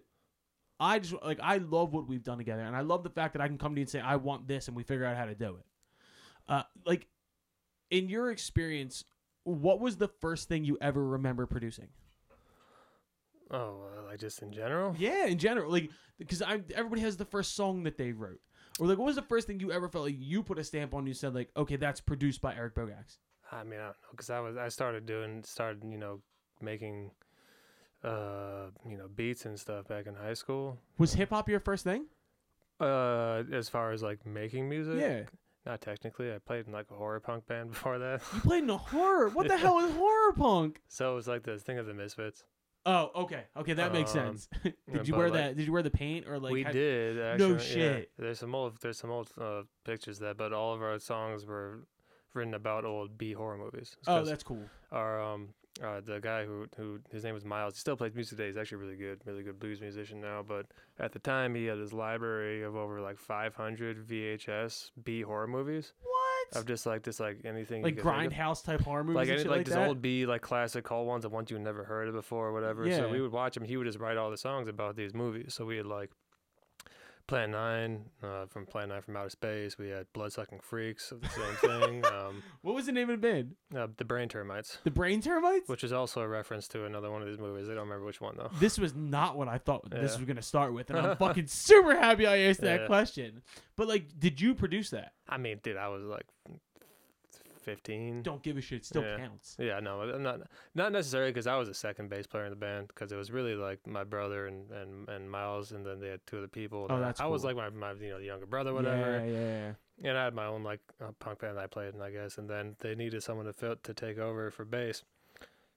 I 0.80 0.98
just 0.98 1.14
like 1.24 1.40
I 1.42 1.58
love 1.58 1.92
what 1.92 2.08
we've 2.08 2.22
done 2.22 2.38
together, 2.38 2.62
and 2.62 2.76
I 2.76 2.82
love 2.82 3.02
the 3.02 3.10
fact 3.10 3.34
that 3.34 3.42
I 3.42 3.48
can 3.48 3.58
come 3.58 3.74
to 3.74 3.80
you 3.80 3.82
and 3.82 3.90
say 3.90 4.00
I 4.00 4.16
want 4.16 4.46
this, 4.46 4.68
and 4.68 4.76
we 4.76 4.82
figure 4.82 5.04
out 5.04 5.16
how 5.16 5.24
to 5.24 5.34
do 5.34 5.56
it. 5.56 5.66
Uh, 6.48 6.62
like 6.86 7.06
in 7.90 8.08
your 8.08 8.30
experience, 8.30 9.04
what 9.44 9.80
was 9.80 9.96
the 9.96 10.08
first 10.08 10.48
thing 10.48 10.64
you 10.64 10.78
ever 10.80 11.04
remember 11.04 11.46
producing? 11.46 11.88
oh, 13.50 13.82
uh, 13.98 14.06
like 14.06 14.20
just 14.20 14.42
in 14.42 14.52
general. 14.52 14.94
Yeah, 14.98 15.26
in 15.26 15.38
general, 15.38 15.70
like 15.70 15.90
because 16.18 16.42
I 16.42 16.60
everybody 16.74 17.02
has 17.02 17.16
the 17.16 17.24
first 17.24 17.54
song 17.54 17.84
that 17.84 17.98
they 17.98 18.12
wrote, 18.12 18.40
or 18.78 18.86
like 18.86 18.98
what 18.98 19.06
was 19.06 19.16
the 19.16 19.22
first 19.22 19.46
thing 19.46 19.60
you 19.60 19.72
ever 19.72 19.88
felt 19.88 20.04
like 20.04 20.16
you 20.18 20.42
put 20.42 20.58
a 20.58 20.64
stamp 20.64 20.94
on? 20.94 21.06
You 21.06 21.14
said 21.14 21.34
like, 21.34 21.50
okay, 21.56 21.76
that's 21.76 22.00
produced 22.00 22.40
by 22.40 22.54
Eric 22.54 22.74
Bogacz. 22.74 23.18
I 23.50 23.64
mean, 23.64 23.80
I 23.80 23.84
don't 23.84 23.88
know 23.88 24.10
because 24.10 24.30
I 24.30 24.40
was 24.40 24.56
I 24.56 24.68
started 24.68 25.06
doing 25.06 25.42
started 25.44 25.82
you 25.84 25.98
know 25.98 26.20
making, 26.60 27.10
uh, 28.04 28.66
you 28.88 28.96
know 28.96 29.08
beats 29.14 29.44
and 29.44 29.58
stuff 29.58 29.88
back 29.88 30.06
in 30.06 30.14
high 30.14 30.34
school. 30.34 30.78
Was 30.98 31.14
hip 31.14 31.30
hop 31.30 31.48
your 31.48 31.60
first 31.60 31.84
thing? 31.84 32.06
Uh, 32.80 33.42
as 33.52 33.68
far 33.68 33.90
as 33.92 34.02
like 34.02 34.24
making 34.24 34.68
music, 34.68 35.00
Yeah, 35.00 35.22
not 35.66 35.80
technically. 35.80 36.32
I 36.32 36.38
played 36.38 36.66
in 36.66 36.72
like 36.72 36.86
a 36.90 36.94
horror 36.94 37.18
punk 37.20 37.46
band 37.46 37.70
before 37.72 37.98
that. 37.98 38.20
you 38.34 38.40
played 38.40 38.62
in 38.62 38.70
a 38.70 38.76
horror. 38.76 39.28
What 39.30 39.48
the 39.48 39.56
hell 39.58 39.78
is 39.80 39.94
horror 39.96 40.32
punk? 40.32 40.80
So 40.88 41.12
it 41.12 41.14
was 41.16 41.26
like 41.26 41.42
this 41.42 41.62
thing 41.62 41.78
of 41.78 41.86
the 41.86 41.94
Misfits. 41.94 42.44
Oh, 42.86 43.10
okay, 43.16 43.42
okay, 43.56 43.72
that 43.74 43.92
makes 43.92 44.14
Um, 44.14 44.38
sense. 44.38 44.48
did 44.62 44.74
yeah, 44.86 45.02
you 45.02 45.14
wear 45.16 45.28
like, 45.28 45.40
that? 45.40 45.56
Did 45.56 45.66
you 45.66 45.72
wear 45.72 45.82
the 45.82 45.90
paint 45.90 46.26
or 46.28 46.38
like? 46.38 46.52
we 46.52 46.62
did 46.64 47.18
actually. 47.20 47.52
yeah. 47.54 47.58
shit. 47.58 48.10
There's 48.16 48.38
some 48.38 48.54
old 48.54 48.80
there's 48.80 48.96
some 48.96 49.10
old 49.10 49.28
uh, 49.38 49.62
pictures 49.84 50.18
of 50.18 50.22
that, 50.28 50.36
but 50.38 50.52
all 50.52 50.72
of 50.72 50.80
our 50.80 50.98
songs 51.00 51.44
were 51.44 51.80
written 52.32 52.54
about 52.54 52.84
old 52.84 53.18
B 53.18 53.32
horror 53.32 53.58
movies. 53.58 53.96
Oh, 54.06 54.24
that's 54.24 54.44
cool. 54.44 54.62
our 54.92 55.20
um 55.20 55.48
uh, 55.84 56.00
the 56.04 56.18
guy 56.20 56.44
who 56.44 56.66
who 56.76 56.98
his 57.12 57.24
name 57.24 57.34
was 57.34 57.44
Miles. 57.44 57.74
He 57.74 57.80
still 57.80 57.96
plays 57.96 58.14
music 58.14 58.36
today. 58.36 58.48
He's 58.48 58.56
actually 58.56 58.78
really 58.78 58.96
good, 58.96 59.20
really 59.24 59.42
good 59.42 59.58
blues 59.58 59.80
musician 59.80 60.20
now. 60.20 60.44
But 60.46 60.66
at 60.98 61.12
the 61.12 61.18
time, 61.18 61.54
he 61.54 61.66
had 61.66 61.78
his 61.78 61.92
library 61.92 62.62
of 62.62 62.74
over 62.76 63.00
like 63.00 63.18
500 63.18 64.06
VHS 64.08 64.90
B 65.04 65.22
horror 65.22 65.46
movies 65.46 65.92
What? 66.02 66.56
of 66.60 66.66
just 66.66 66.86
like 66.86 67.02
this 67.02 67.20
like 67.20 67.40
anything 67.44 67.82
Like 67.82 67.96
you 67.96 68.02
could 68.02 68.10
think 68.12 68.32
of. 68.32 68.32
grindhouse 68.32 68.64
type 68.64 68.80
horror 68.80 69.04
movies 69.04 69.16
like 69.16 69.28
any, 69.28 69.38
like, 69.44 69.48
like 69.58 69.66
this 69.66 69.74
that? 69.74 69.88
old 69.88 70.02
B 70.02 70.26
like 70.26 70.42
classic 70.42 70.84
cult 70.84 71.06
ones 71.06 71.24
of 71.24 71.32
ones 71.32 71.50
you 71.50 71.58
never 71.58 71.84
heard 71.84 72.08
of 72.08 72.14
before 72.14 72.48
or 72.48 72.52
whatever. 72.52 72.86
Yeah. 72.86 72.96
So 72.96 73.08
we 73.10 73.20
would 73.20 73.32
watch 73.32 73.54
them. 73.54 73.64
He 73.64 73.76
would 73.76 73.86
just 73.86 73.98
write 73.98 74.16
all 74.16 74.30
the 74.30 74.36
songs 74.36 74.68
about 74.68 74.96
these 74.96 75.14
movies. 75.14 75.54
So 75.54 75.64
we 75.64 75.76
had 75.76 75.86
like 75.86 76.10
Plan 77.28 77.50
Nine 77.52 78.06
uh, 78.22 78.46
from 78.46 78.66
Plan 78.66 78.88
Nine 78.88 79.02
from 79.02 79.16
Outer 79.16 79.28
Space. 79.30 79.78
We 79.78 79.90
had 79.90 80.06
Bloodsucking 80.14 80.60
Freaks 80.60 81.12
of 81.12 81.20
the 81.20 81.28
same 81.28 81.54
thing. 81.70 82.04
Um, 82.18 82.42
what 82.62 82.74
was 82.74 82.86
the 82.86 82.92
name 82.92 83.10
of 83.10 83.20
the 83.20 83.28
band? 83.28 83.54
uh, 83.76 83.86
the 83.98 84.04
Brain 84.04 84.28
Termites, 84.28 84.78
The 84.84 84.90
Brain 84.90 85.20
Termites? 85.20 85.68
which 85.68 85.84
is 85.84 85.92
also 85.92 86.20
a 86.22 86.28
reference 86.28 86.66
to 86.68 86.84
another 86.86 87.10
one 87.10 87.20
of 87.22 87.28
these 87.28 87.38
movies. 87.38 87.66
I 87.68 87.74
don't 87.74 87.84
remember 87.84 88.06
which 88.06 88.20
one 88.20 88.36
though. 88.36 88.50
this 88.58 88.78
was 88.78 88.94
not 88.94 89.36
what 89.36 89.46
I 89.46 89.58
thought 89.58 89.88
this 89.90 90.12
Yeah. 90.12 90.18
was 90.18 90.26
gonna 90.26 90.42
start 90.42 90.72
with, 90.72 90.90
and 90.90 90.98
I'm 90.98 91.16
fucking 91.18 91.46
super 91.48 91.94
happy 91.94 92.26
I 92.26 92.38
asked 92.38 92.60
that 92.62 92.80
Yeah. 92.80 92.86
question. 92.86 93.42
But 93.76 93.88
like, 93.88 94.18
did 94.18 94.40
you 94.40 94.54
produce 94.54 94.90
that? 94.90 95.12
I 95.28 95.36
mean, 95.38 95.60
dude, 95.62 95.76
I 95.76 95.88
was 95.88 96.02
like 96.04 96.26
15. 97.68 98.22
Don't 98.22 98.42
give 98.42 98.56
a 98.56 98.60
shit. 98.60 98.78
It 98.78 98.84
still 98.86 99.02
Yeah. 99.02 99.16
counts. 99.18 99.56
Yeah, 99.58 99.80
no, 99.80 100.16
not 100.18 100.40
not 100.74 100.92
necessarily 100.92 101.30
because 101.30 101.46
I 101.46 101.56
was 101.56 101.68
a 101.68 101.74
second 101.74 102.08
bass 102.10 102.26
player 102.26 102.44
in 102.44 102.50
the 102.50 102.56
band 102.56 102.88
because 102.88 103.12
it 103.12 103.16
was 103.16 103.30
really 103.30 103.54
like 103.54 103.86
my 103.86 104.04
brother 104.04 104.46
and, 104.46 104.70
and, 104.70 105.08
and 105.08 105.30
Miles 105.30 105.72
and 105.72 105.84
then 105.84 106.00
they 106.00 106.08
had 106.08 106.20
two 106.26 106.38
other 106.38 106.48
people. 106.48 106.86
Oh, 106.88 106.96
I- 106.96 107.00
that's 107.00 107.20
I 107.20 107.26
was 107.26 107.44
like 107.44 107.56
my, 107.56 107.68
my 107.70 107.92
you 107.92 108.10
know 108.10 108.18
younger 108.18 108.46
brother 108.46 108.72
whatever, 108.72 109.24
Yeah, 109.24 109.32
yeah. 109.32 109.72
Yeah. 110.00 110.08
And 110.10 110.16
I 110.18 110.24
had 110.24 110.34
my 110.34 110.46
own 110.46 110.62
like 110.62 110.80
uh, 111.02 111.12
punk 111.18 111.40
band 111.40 111.56
that 111.56 111.64
I 111.64 111.66
played 111.66 111.94
in 111.94 112.00
I 112.00 112.10
guess, 112.10 112.38
and 112.38 112.48
then 112.48 112.76
they 112.80 112.94
needed 112.94 113.22
someone 113.22 113.46
to 113.46 113.52
fill, 113.52 113.76
to 113.82 113.92
take 113.94 114.16
over 114.18 114.50
for 114.50 114.64
bass, 114.64 115.02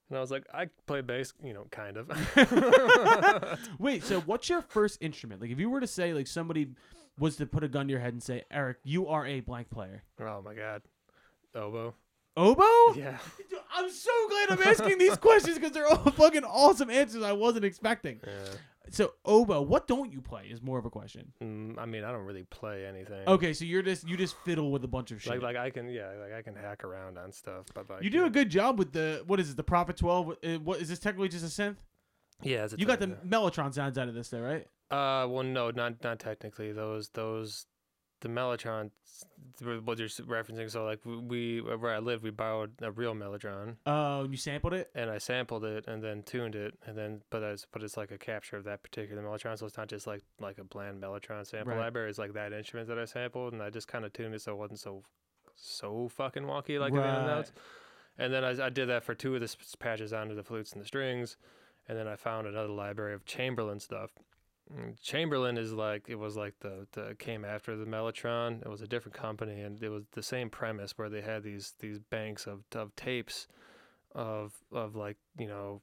and 0.09 0.17
I 0.17 0.21
was 0.21 0.29
like 0.31 0.45
I 0.53 0.67
play 0.85 1.01
bass, 1.01 1.33
you 1.43 1.53
know, 1.53 1.65
kind 1.71 1.97
of. 1.97 2.09
Wait, 3.79 4.03
so 4.03 4.21
what's 4.21 4.49
your 4.49 4.61
first 4.61 4.97
instrument? 5.01 5.41
Like, 5.41 5.49
if 5.51 5.59
you 5.59 5.69
were 5.69 5.79
to 5.79 5.87
say, 5.87 6.13
like, 6.13 6.27
somebody 6.27 6.67
was 7.19 7.35
to 7.37 7.45
put 7.45 7.63
a 7.63 7.67
gun 7.67 7.87
to 7.87 7.91
your 7.91 7.99
head 7.99 8.13
and 8.13 8.21
say, 8.23 8.43
Eric, 8.51 8.77
you 8.83 9.07
are 9.07 9.25
a 9.25 9.39
blank 9.41 9.69
player. 9.69 10.03
oh 10.19 10.41
my 10.43 10.53
god, 10.53 10.81
oboe. 11.55 11.93
Oboe? 12.37 12.93
Yeah, 12.95 13.17
I'm 13.75 13.89
so 13.89 14.11
glad 14.29 14.51
I'm 14.51 14.61
asking 14.63 14.97
these 14.97 15.17
questions 15.29 15.57
because 15.57 15.71
they're 15.73 15.87
all 15.87 16.11
fucking 16.11 16.43
awesome 16.45 16.89
answers 16.89 17.23
I 17.23 17.33
wasn't 17.33 17.65
expecting. 17.65 18.21
yeah. 18.25 18.53
So, 18.89 19.13
oboe, 19.25 19.61
what 19.61 19.87
don't 19.87 20.11
you 20.11 20.21
play 20.21 20.47
is 20.49 20.61
more 20.61 20.77
of 20.79 20.85
a 20.85 20.89
question. 20.89 21.31
Mm, 21.41 21.77
I 21.77 21.85
mean, 21.85 22.03
I 22.03 22.11
don't 22.11 22.25
really 22.25 22.43
play 22.43 22.85
anything. 22.85 23.25
Okay, 23.27 23.53
so 23.53 23.63
you're 23.63 23.81
just 23.83 24.07
you 24.07 24.17
just 24.17 24.35
fiddle 24.43 24.71
with 24.71 24.83
a 24.83 24.87
bunch 24.87 25.11
of 25.11 25.21
shit. 25.21 25.31
Like 25.33 25.41
like 25.41 25.55
I 25.55 25.69
can 25.69 25.87
yeah 25.89 26.09
like 26.21 26.33
I 26.33 26.41
can 26.41 26.55
hack 26.55 26.83
around 26.83 27.17
on 27.17 27.31
stuff, 27.31 27.65
but 27.73 27.89
like 27.89 28.03
you 28.03 28.09
do 28.09 28.25
a 28.25 28.29
good 28.29 28.49
job 28.49 28.79
with 28.79 28.91
the 28.91 29.23
what 29.27 29.39
is 29.39 29.51
it? 29.51 29.57
The 29.57 29.63
Prophet 29.63 29.97
12. 29.97 30.29
Uh, 30.43 30.47
What 30.63 30.81
is 30.81 30.89
this 30.89 30.99
technically 30.99 31.29
just 31.29 31.45
a 31.45 31.61
synth? 31.61 31.77
yeah. 32.43 32.63
it's 32.63 32.73
a 32.73 32.79
You 32.79 32.85
got 32.85 32.99
the 32.99 33.07
thing, 33.07 33.17
Mellotron 33.27 33.73
sounds 33.73 33.97
out 33.97 34.07
of 34.09 34.13
this, 34.15 34.29
though, 34.29 34.41
right? 34.41 34.65
Uh, 34.89 35.27
well, 35.27 35.43
no, 35.43 35.69
not 35.71 36.03
not 36.03 36.19
technically. 36.19 36.71
Those 36.73 37.09
those 37.09 37.67
the 38.21 38.29
Mellotron, 38.29 38.91
what 39.59 39.99
you're 39.99 40.07
referencing. 40.07 40.69
So 40.71 40.83
like 40.85 40.99
we 41.05 41.61
where 41.61 41.93
I 41.93 41.99
live, 41.99 42.23
we 42.23 42.29
borrowed 42.31 42.71
a 42.81 42.91
real 42.91 43.13
Mellotron, 43.13 43.75
Oh, 43.85 44.23
you 44.29 44.37
sampled 44.37 44.73
it. 44.73 44.89
and 44.95 45.09
I 45.09 45.17
sampled 45.17 45.65
it 45.65 45.87
and 45.87 46.03
then 46.03 46.23
tuned 46.23 46.55
it, 46.55 46.75
and 46.85 46.97
then 46.97 47.21
but 47.29 47.43
it's 47.43 47.65
but 47.71 47.83
it's 47.83 47.97
like 47.97 48.11
a 48.11 48.17
capture 48.17 48.57
of 48.57 48.63
that 48.65 48.83
particular 48.83 49.21
Mellotron. 49.21 49.57
So 49.57 49.65
it's 49.65 49.77
not 49.77 49.87
just 49.89 50.07
like 50.07 50.21
like 50.39 50.57
a 50.57 50.63
bland 50.63 51.01
Mellotron 51.01 51.45
sample 51.45 51.73
Right. 51.73 51.81
library. 51.81 52.09
It's 52.09 52.19
like 52.19 52.33
that 52.33 52.53
instrument 52.53 52.87
that 52.89 52.97
I 52.99 53.05
sampled, 53.05 53.53
and 53.53 53.61
I 53.61 53.69
just 53.69 53.87
kind 53.87 54.05
of 54.05 54.13
tuned 54.13 54.33
it 54.35 54.41
so 54.41 54.53
it 54.53 54.57
wasn't 54.57 54.79
so 54.79 55.03
so 55.55 56.07
fucking 56.09 56.43
wonky 56.43 56.79
like 56.79 56.91
in 56.93 56.97
the 56.97 57.25
notes. 57.25 57.51
And 58.17 58.33
then 58.33 58.43
I, 58.43 58.65
I 58.65 58.69
did 58.69 58.87
that 58.89 59.03
for 59.03 59.15
two 59.15 59.35
of 59.35 59.41
the 59.41 59.55
patches 59.79 60.11
onto 60.13 60.35
the 60.35 60.43
flutes 60.43 60.73
and 60.73 60.81
the 60.81 60.85
strings, 60.85 61.37
and 61.87 61.97
then 61.97 62.07
I 62.07 62.15
found 62.15 62.45
another 62.45 62.67
library 62.69 63.13
of 63.13 63.25
Chamberlin 63.25 63.79
stuff. 63.79 64.11
Chamberlin 65.01 65.57
is 65.57 65.73
like 65.73 66.05
it 66.07 66.15
was 66.15 66.35
like 66.35 66.59
the, 66.59 66.87
the 66.93 67.15
came 67.19 67.45
after 67.45 67.75
the 67.75 67.85
Mellotron. 67.85 68.61
It 68.61 68.69
was 68.69 68.81
a 68.81 68.87
different 68.87 69.17
company, 69.17 69.61
and 69.61 69.81
it 69.81 69.89
was 69.89 70.03
the 70.11 70.23
same 70.23 70.49
premise 70.49 70.97
where 70.97 71.09
they 71.09 71.21
had 71.21 71.43
these 71.43 71.73
these 71.79 71.99
banks 71.99 72.47
of, 72.47 72.63
of 72.73 72.95
tapes 72.95 73.47
of 74.13 74.53
of 74.71 74.95
like 74.95 75.17
you 75.37 75.47
know 75.47 75.81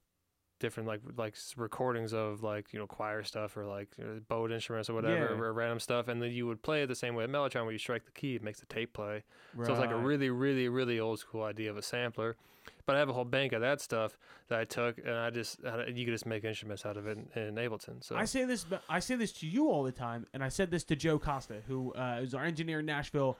different 0.59 0.89
like 0.89 1.01
like 1.17 1.35
recordings 1.57 2.13
of 2.13 2.43
like 2.43 2.73
you 2.73 2.79
know 2.79 2.87
choir 2.87 3.23
stuff 3.23 3.57
or 3.57 3.65
like 3.67 3.89
uh, 4.01 4.21
bowed 4.29 4.53
instruments 4.53 4.91
or 4.91 4.95
whatever 4.95 5.35
Yeah. 5.35 5.41
or 5.41 5.53
random 5.53 5.81
stuff, 5.81 6.09
and 6.09 6.21
then 6.23 6.33
you 6.33 6.47
would 6.47 6.63
play 6.63 6.83
it 6.83 6.87
the 6.89 6.95
same 6.95 7.15
way 7.15 7.25
at 7.25 7.31
Mellotron 7.31 7.63
where 7.65 7.73
you 7.73 7.79
strike 7.79 8.05
the 8.05 8.11
key, 8.13 8.35
it 8.35 8.43
makes 8.43 8.61
the 8.61 8.67
tape 8.67 8.93
play. 8.93 9.25
So 9.65 9.73
it's 9.73 9.81
like 9.81 9.91
a 9.91 9.97
really, 9.97 10.31
really, 10.31 10.69
really 10.69 11.01
old 11.01 11.19
school 11.21 11.43
idea 11.45 11.71
of 11.71 11.77
a 11.77 11.83
sampler. 11.83 12.37
But 12.85 12.97
I 12.97 12.99
have 12.99 13.09
a 13.09 13.13
whole 13.15 13.25
bank 13.25 13.53
of 13.53 13.61
that 13.63 13.81
stuff 13.81 14.19
that 14.49 14.59
I 14.59 14.65
took, 14.65 14.99
and 14.99 15.15
I 15.15 15.31
just 15.31 15.59
you 15.63 16.05
could 16.05 16.13
just 16.15 16.27
make 16.27 16.45
instruments 16.45 16.85
out 16.85 16.97
of 16.97 17.07
it 17.07 17.19
in, 17.35 17.43
in 17.43 17.55
Ableton. 17.55 18.03
So 18.05 18.15
I 18.17 18.25
say 18.25 18.45
this, 18.45 18.67
I 18.89 18.99
say 19.01 19.15
this 19.15 19.33
to 19.35 19.47
you 19.47 19.69
all 19.71 19.83
the 19.83 19.93
time, 19.93 20.27
and 20.35 20.45
I 20.45 20.49
said 20.49 20.71
this 20.71 20.85
to 20.85 20.97
Joe 20.97 21.19
Costa, 21.19 21.63
who 21.67 21.93
uh, 21.95 22.21
is 22.23 22.35
our 22.35 22.45
engineer 22.45 22.81
in 22.81 22.87
Nashville, 22.87 23.39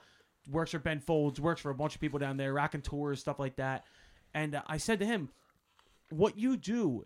works 0.49 0.71
for 0.71 0.79
Ben 0.79 0.99
Folds, 0.99 1.39
works 1.39 1.61
for 1.61 1.69
a 1.69 1.75
bunch 1.75 1.93
of 1.95 2.01
people 2.01 2.17
down 2.17 2.37
there, 2.37 2.53
rocking 2.53 2.81
tours, 2.81 3.19
stuff 3.19 3.39
like 3.39 3.55
that. 3.57 3.83
And 4.33 4.55
uh, 4.55 4.61
I 4.67 4.77
said 4.77 4.99
to 4.99 5.05
him, 5.05 5.29
"What 6.09 6.37
you 6.37 6.57
do, 6.57 7.03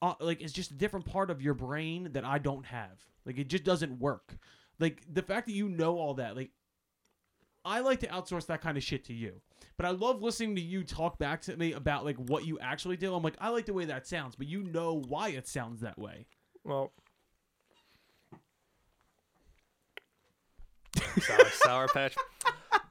uh, 0.00 0.14
like, 0.20 0.40
is 0.40 0.52
just 0.52 0.70
a 0.70 0.74
different 0.74 1.06
part 1.06 1.30
of 1.30 1.42
your 1.42 1.54
brain 1.54 2.10
that 2.12 2.24
I 2.24 2.38
don't 2.38 2.66
have. 2.66 3.00
Like, 3.24 3.38
it 3.38 3.48
just 3.48 3.64
doesn't 3.64 3.98
work. 3.98 4.36
Like 4.78 5.02
the 5.12 5.22
fact 5.22 5.46
that 5.46 5.54
you 5.54 5.68
know 5.68 5.96
all 5.98 6.14
that, 6.14 6.36
like." 6.36 6.50
I 7.64 7.78
like 7.78 8.00
to 8.00 8.08
outsource 8.08 8.46
that 8.46 8.60
kind 8.60 8.76
of 8.76 8.82
shit 8.82 9.04
to 9.04 9.12
you. 9.12 9.40
But 9.76 9.86
I 9.86 9.90
love 9.90 10.20
listening 10.20 10.56
to 10.56 10.60
you 10.60 10.82
talk 10.82 11.18
back 11.18 11.42
to 11.42 11.56
me 11.56 11.72
about 11.72 12.04
like 12.04 12.16
what 12.16 12.44
you 12.44 12.58
actually 12.58 12.96
do. 12.96 13.14
I'm 13.14 13.22
like, 13.22 13.36
I 13.40 13.50
like 13.50 13.66
the 13.66 13.72
way 13.72 13.84
that 13.84 14.06
sounds, 14.06 14.34
but 14.34 14.48
you 14.48 14.64
know 14.64 15.02
why 15.06 15.28
it 15.28 15.46
sounds 15.46 15.80
that 15.80 15.96
way. 15.98 16.26
well, 16.64 16.92
sour, 21.20 21.50
sour 21.50 21.88
patch. 21.88 22.16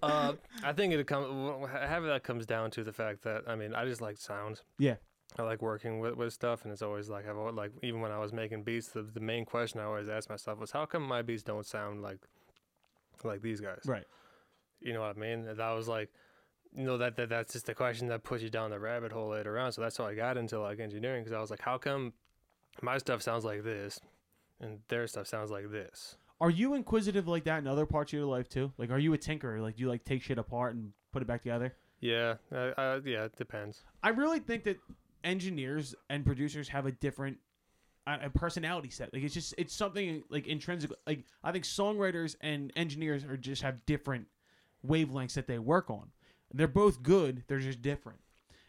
Uh, 0.02 0.34
I 0.64 0.74
think 0.74 0.94
it 0.94 1.06
comes. 1.08 1.68
Having 1.70 2.10
that 2.10 2.24
comes 2.24 2.46
down 2.46 2.72
to 2.72 2.84
the 2.84 2.94
fact 2.94 3.24
that 3.24 3.44
I 3.48 3.56
mean 3.56 3.76
I 3.76 3.86
just 3.86 4.02
like 4.02 4.18
sounds. 4.18 4.64
Yeah. 4.80 4.96
I 5.38 5.44
like 5.44 5.62
working 5.62 6.00
with, 6.00 6.16
with 6.16 6.34
stuff, 6.34 6.64
and 6.64 6.74
it's 6.74 6.82
always 6.82 7.10
like 7.10 7.28
I've 7.28 7.38
always, 7.38 7.56
like 7.56 7.72
even 7.82 8.02
when 8.02 8.12
I 8.12 8.20
was 8.20 8.34
making 8.34 8.64
beats, 8.64 8.90
the, 8.90 9.04
the 9.04 9.20
main 9.20 9.46
question 9.46 9.80
I 9.80 9.86
always 9.86 10.10
asked 10.10 10.30
myself 10.30 10.60
was, 10.60 10.72
how 10.72 10.86
come 10.86 11.04
my 11.04 11.22
beats 11.22 11.44
don't 11.44 11.66
sound 11.66 12.02
like 12.02 12.20
like 13.24 13.42
these 13.42 13.62
guys? 13.62 13.82
Right. 13.86 14.06
You 14.82 14.94
know 14.94 15.02
what 15.02 15.16
I 15.16 15.20
mean? 15.20 15.48
And 15.48 15.58
that 15.58 15.72
was 15.72 15.88
like, 15.88 16.10
you 16.74 16.84
know, 16.84 16.98
that, 16.98 17.16
that 17.18 17.30
that's 17.30 17.54
just 17.54 17.66
the 17.66 17.74
question 17.74 18.08
that 18.08 18.24
puts 18.24 18.44
you 18.44 18.50
down 18.50 18.72
the 18.72 18.80
rabbit 18.80 19.12
hole 19.12 19.30
later 19.30 19.58
on. 19.60 19.72
So 19.72 19.82
that's 19.82 19.98
how 19.98 20.06
I 20.06 20.16
got 20.16 20.38
into 20.38 20.60
like 20.60 20.80
engineering 20.80 21.24
because 21.24 21.36
I 21.36 21.40
was 21.40 21.52
like, 21.52 21.62
how 21.62 21.78
come 21.78 22.14
my 22.82 22.98
stuff 22.98 23.22
sounds 23.22 23.46
like 23.46 23.64
this 23.64 24.00
and 24.60 24.80
their 24.88 25.08
stuff 25.08 25.28
sounds 25.28 25.52
like 25.52 25.72
this? 25.72 26.16
Are 26.40 26.50
you 26.50 26.74
inquisitive 26.74 27.28
like 27.28 27.44
that 27.44 27.60
in 27.60 27.68
other 27.68 27.86
parts 27.86 28.12
of 28.12 28.18
your 28.18 28.26
life 28.26 28.50
too? 28.50 28.74
Like, 28.78 28.90
are 28.90 28.98
you 28.98 29.14
a 29.14 29.18
tinkerer? 29.18 29.62
Like, 29.62 29.76
do 29.76 29.84
you 29.84 29.90
like 29.90 30.04
take 30.04 30.24
shit 30.24 30.40
apart 30.40 30.74
and 30.74 30.92
put 31.12 31.22
it 31.22 31.28
back 31.28 31.44
together? 31.44 31.76
Yeah, 32.00 32.36
uh, 32.52 32.72
uh, 32.78 33.00
yeah, 33.06 33.26
it 33.26 33.36
depends. 33.38 33.84
I 34.02 34.10
really 34.10 34.40
think 34.40 34.64
that 34.64 34.78
engineers 35.24 35.96
and 36.10 36.26
producers 36.26 36.70
have 36.70 36.86
a 36.86 36.92
different 36.92 37.38
a 38.08 38.30
personality 38.32 38.90
set. 38.90 39.14
Like, 39.14 39.24
it's 39.24 39.34
just 39.34 39.54
it's 39.58 39.76
something 39.76 40.24
like 40.30 40.48
intrinsic. 40.48 40.92
Like, 41.06 41.24
I 41.44 41.52
think 41.52 41.66
songwriters 41.66 42.36
and 42.42 42.74
engineers 42.76 43.24
are 43.24 43.38
just 43.38 43.62
have 43.62 43.86
different 43.86 44.28
wavelengths 44.86 45.34
that 45.34 45.48
they 45.48 45.60
work 45.60 45.90
on. 45.90 46.10
They're 46.54 46.68
both 46.68 47.04
good. 47.04 47.44
They're 47.48 47.60
just 47.60 47.82
different. 47.82 48.20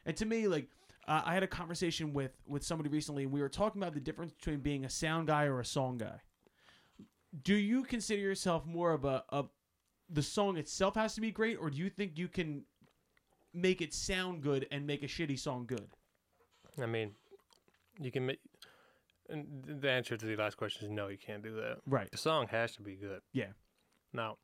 And 0.07 0.17
to 0.17 0.27
me, 0.27 0.49
like. 0.49 0.69
Uh, 1.09 1.21
I 1.25 1.35
had 1.35 1.43
a 1.43 1.49
conversation 1.49 2.13
with 2.13 2.31
with 2.47 2.63
somebody 2.63 2.89
recently, 2.89 3.25
and 3.25 3.33
we 3.33 3.41
were 3.41 3.49
talking 3.49 3.83
about 3.83 3.93
the 3.93 3.99
difference 3.99 4.33
between 4.33 4.61
being 4.61 4.85
a 4.85 4.89
sound 4.89 5.27
guy 5.27 5.47
or 5.47 5.59
a 5.59 5.65
song 5.65 5.99
guy. 5.99 6.21
Do 7.43 7.57
you 7.57 7.83
consider 7.83 8.21
yourself 8.21 8.65
more 8.67 8.93
of 8.93 9.05
a, 9.05 9.25
a 9.31 9.47
the 10.09 10.23
song 10.23 10.57
itself 10.59 10.95
has 10.95 11.17
to 11.17 11.21
be 11.21 11.33
great, 11.33 11.57
or 11.57 11.71
do 11.71 11.79
you 11.79 11.91
think 11.91 12.19
you 12.19 12.29
can 12.29 12.63
make 13.53 13.81
it 13.81 13.93
sound 13.93 14.43
good 14.43 14.69
and 14.71 14.87
make 14.87 15.03
a 15.03 15.07
shitty 15.07 15.37
song 15.37 15.67
good? 15.67 15.89
I 16.81 16.87
mean, 16.87 17.13
you 18.01 18.11
can 18.11 18.27
make. 18.27 18.39
And 19.29 19.81
the 19.81 19.91
answer 19.91 20.17
to 20.17 20.27
the 20.27 20.37
last 20.37 20.57
question 20.57 20.87
is 20.87 20.91
no, 20.91 21.09
you 21.09 21.19
can't 21.19 21.43
do 21.43 21.55
that. 21.57 21.79
Right. 21.87 22.11
The 22.11 22.19
song 22.19 22.49
has 22.49 22.75
to 22.77 22.83
be 22.83 22.97
good. 22.97 23.21
Yeah. 23.33 23.53
Now, 24.13 24.37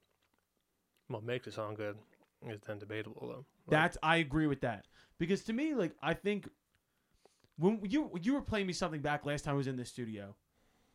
what 1.08 1.24
makes 1.24 1.46
a 1.46 1.52
song 1.52 1.74
good 1.74 1.96
is 2.46 2.60
then 2.66 2.78
debatable 2.78 3.26
though. 3.28 3.44
Like, 3.66 3.70
That's 3.70 3.98
I 4.02 4.16
agree 4.16 4.46
with 4.46 4.60
that 4.60 4.86
because 5.18 5.42
to 5.44 5.52
me, 5.52 5.74
like 5.74 5.92
I 6.02 6.14
think 6.14 6.48
when 7.58 7.80
you 7.82 8.10
you 8.20 8.34
were 8.34 8.40
playing 8.40 8.66
me 8.66 8.72
something 8.72 9.00
back 9.00 9.26
last 9.26 9.44
time 9.44 9.54
I 9.54 9.56
was 9.56 9.66
in 9.66 9.76
the 9.76 9.84
studio, 9.84 10.36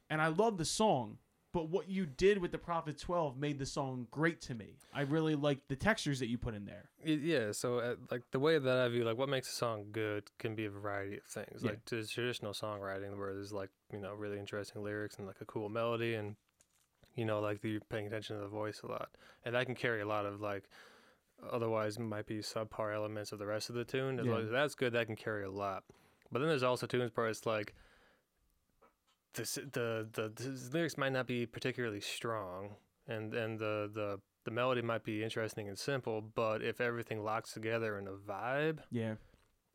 and 0.09 0.21
I 0.21 0.27
love 0.27 0.57
the 0.57 0.65
song, 0.65 1.17
but 1.53 1.69
what 1.69 1.87
you 1.87 2.05
did 2.05 2.39
with 2.39 2.51
the 2.51 2.57
Prophet 2.57 2.97
Twelve 2.99 3.37
made 3.37 3.59
the 3.59 3.65
song 3.65 4.07
great 4.11 4.41
to 4.41 4.55
me. 4.55 4.77
I 4.93 5.01
really 5.01 5.35
like 5.35 5.59
the 5.67 5.75
textures 5.75 6.19
that 6.19 6.27
you 6.27 6.37
put 6.37 6.53
in 6.55 6.65
there. 6.65 6.89
Yeah, 7.05 7.51
so 7.51 7.79
uh, 7.79 7.95
like 8.11 8.23
the 8.31 8.39
way 8.39 8.57
that 8.59 8.77
I 8.77 8.87
view 8.89 9.03
like 9.05 9.17
what 9.17 9.29
makes 9.29 9.49
a 9.49 9.53
song 9.55 9.85
good 9.91 10.23
can 10.39 10.55
be 10.55 10.65
a 10.65 10.69
variety 10.69 11.17
of 11.17 11.23
things. 11.23 11.61
Yeah. 11.63 11.69
Like 11.71 11.85
there's 11.85 12.09
traditional 12.09 12.53
songwriting 12.53 13.17
where 13.17 13.33
there's 13.33 13.53
like 13.53 13.69
you 13.91 13.99
know 13.99 14.13
really 14.13 14.39
interesting 14.39 14.83
lyrics 14.83 15.17
and 15.17 15.27
like 15.27 15.39
a 15.41 15.45
cool 15.45 15.69
melody 15.69 16.15
and 16.15 16.35
you 17.15 17.25
know 17.25 17.39
like 17.39 17.63
you're 17.63 17.79
paying 17.81 18.07
attention 18.07 18.35
to 18.35 18.41
the 18.41 18.49
voice 18.49 18.81
a 18.83 18.87
lot, 18.87 19.09
and 19.45 19.55
that 19.55 19.65
can 19.65 19.75
carry 19.75 20.01
a 20.01 20.07
lot 20.07 20.25
of 20.25 20.41
like 20.41 20.63
otherwise 21.51 21.99
might 21.99 22.25
be 22.25 22.39
subpar 22.39 22.95
elements 22.95 23.31
of 23.31 23.39
the 23.39 23.45
rest 23.45 23.69
of 23.69 23.75
the 23.75 23.83
tune. 23.85 24.19
As 24.19 24.25
Yeah. 24.25 24.37
as 24.37 24.49
that's 24.49 24.75
good, 24.75 24.93
that 24.93 25.05
can 25.07 25.15
carry 25.15 25.43
a 25.43 25.51
lot. 25.51 25.83
But 26.31 26.39
then 26.39 26.47
there's 26.47 26.63
also 26.63 26.87
tunes 26.87 27.11
where 27.13 27.27
it's 27.27 27.45
like 27.45 27.75
the 29.33 29.43
the 29.71 30.07
the, 30.13 30.29
the 30.43 30.69
lyrics 30.71 30.97
might 30.97 31.11
not 31.13 31.27
be 31.27 31.45
particularly 31.45 32.01
strong, 32.01 32.75
and 33.07 33.33
and 33.33 33.59
the 33.59 33.89
the 33.93 34.19
the 34.45 34.51
melody 34.51 34.81
might 34.81 35.03
be 35.03 35.23
interesting 35.23 35.67
and 35.69 35.77
simple, 35.79 36.21
but 36.21 36.61
if 36.61 36.81
everything 36.81 37.23
locks 37.23 37.53
together 37.53 37.97
in 37.97 38.07
a 38.07 38.11
vibe, 38.11 38.79
Yeah, 38.91 39.15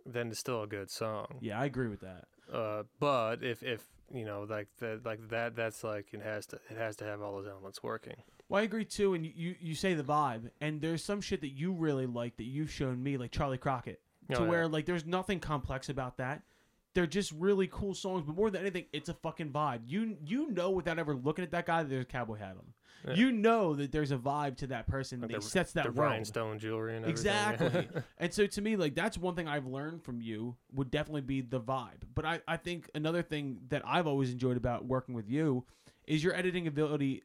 then 0.04 0.28
it's 0.28 0.38
still 0.40 0.62
a 0.62 0.66
good 0.66 0.90
song. 0.90 1.38
yeah, 1.40 1.58
I 1.58 1.64
agree 1.64 1.88
with 1.88 2.00
that. 2.00 2.24
Uh, 2.52 2.82
but 3.00 3.42
if 3.42 3.62
if 3.62 3.84
you 4.12 4.24
know 4.24 4.46
like 4.48 4.68
that 4.80 5.04
like 5.04 5.26
that 5.28 5.54
that's 5.56 5.84
like 5.84 6.12
it 6.12 6.22
has 6.22 6.46
to 6.46 6.56
it 6.70 6.76
has 6.76 6.96
to 6.96 7.04
have 7.04 7.20
all 7.22 7.32
those 7.36 7.46
elements 7.48 7.82
working. 7.82 8.16
Well, 8.50 8.60
I 8.62 8.64
agree 8.64 8.86
too. 8.86 9.12
And 9.12 9.26
you, 9.26 9.32
you, 9.36 9.54
you 9.60 9.74
say 9.74 9.92
the 9.92 10.02
vibe, 10.02 10.48
and 10.62 10.80
there's 10.80 11.04
some 11.04 11.20
shit 11.20 11.42
that 11.42 11.50
you 11.50 11.70
really 11.72 12.06
like 12.06 12.38
that 12.38 12.44
you've 12.44 12.70
shown 12.70 13.02
me, 13.02 13.18
like 13.18 13.30
Charley 13.30 13.58
Crockett, 13.58 14.00
to 14.30 14.38
Oh, 14.38 14.42
yeah. 14.44 14.48
where 14.48 14.68
like 14.68 14.86
there's 14.86 15.04
nothing 15.04 15.38
complex 15.38 15.90
about 15.90 16.16
that. 16.16 16.42
They're 16.94 17.06
just 17.06 17.32
really 17.32 17.68
cool 17.68 17.94
songs, 17.94 18.24
but 18.26 18.34
more 18.34 18.50
than 18.50 18.62
anything, 18.62 18.86
it's 18.92 19.08
a 19.08 19.14
fucking 19.14 19.50
vibe. 19.50 19.80
You 19.86 20.16
you 20.26 20.50
know 20.50 20.70
without 20.70 20.98
ever 20.98 21.14
looking 21.14 21.44
at 21.44 21.50
that 21.52 21.66
guy, 21.66 21.82
that 21.82 21.88
there's 21.88 22.02
a 22.02 22.06
cowboy 22.06 22.38
hat 22.38 22.56
on. 22.58 22.72
Yeah. 23.06 23.14
You 23.14 23.30
know 23.30 23.74
that 23.76 23.92
there's 23.92 24.10
a 24.10 24.16
vibe 24.16 24.56
to 24.56 24.66
that 24.68 24.88
person 24.88 25.20
Like 25.20 25.30
that 25.30 25.40
the- 25.42 25.46
sets 25.46 25.72
that 25.74 25.84
the 25.84 25.92
world. 25.92 26.10
rhinestone 26.10 26.58
jewelry 26.58 26.96
and 26.96 27.04
everything. 27.04 27.10
Exactly. 27.30 27.88
and 28.18 28.34
so 28.34 28.46
to 28.46 28.60
me, 28.60 28.74
like 28.76 28.94
that's 28.96 29.16
one 29.16 29.36
thing 29.36 29.46
I've 29.46 29.66
learned 29.66 30.02
from 30.02 30.20
you 30.20 30.56
would 30.72 30.90
definitely 30.90 31.20
be 31.20 31.40
the 31.40 31.60
vibe. 31.60 32.02
But 32.14 32.24
I, 32.24 32.40
I 32.48 32.56
think 32.56 32.90
another 32.96 33.22
thing 33.22 33.60
that 33.68 33.82
I've 33.86 34.08
always 34.08 34.32
enjoyed 34.32 34.56
about 34.56 34.84
working 34.86 35.14
with 35.14 35.28
you 35.28 35.64
is 36.08 36.24
your 36.24 36.34
editing 36.34 36.66
ability 36.66 37.22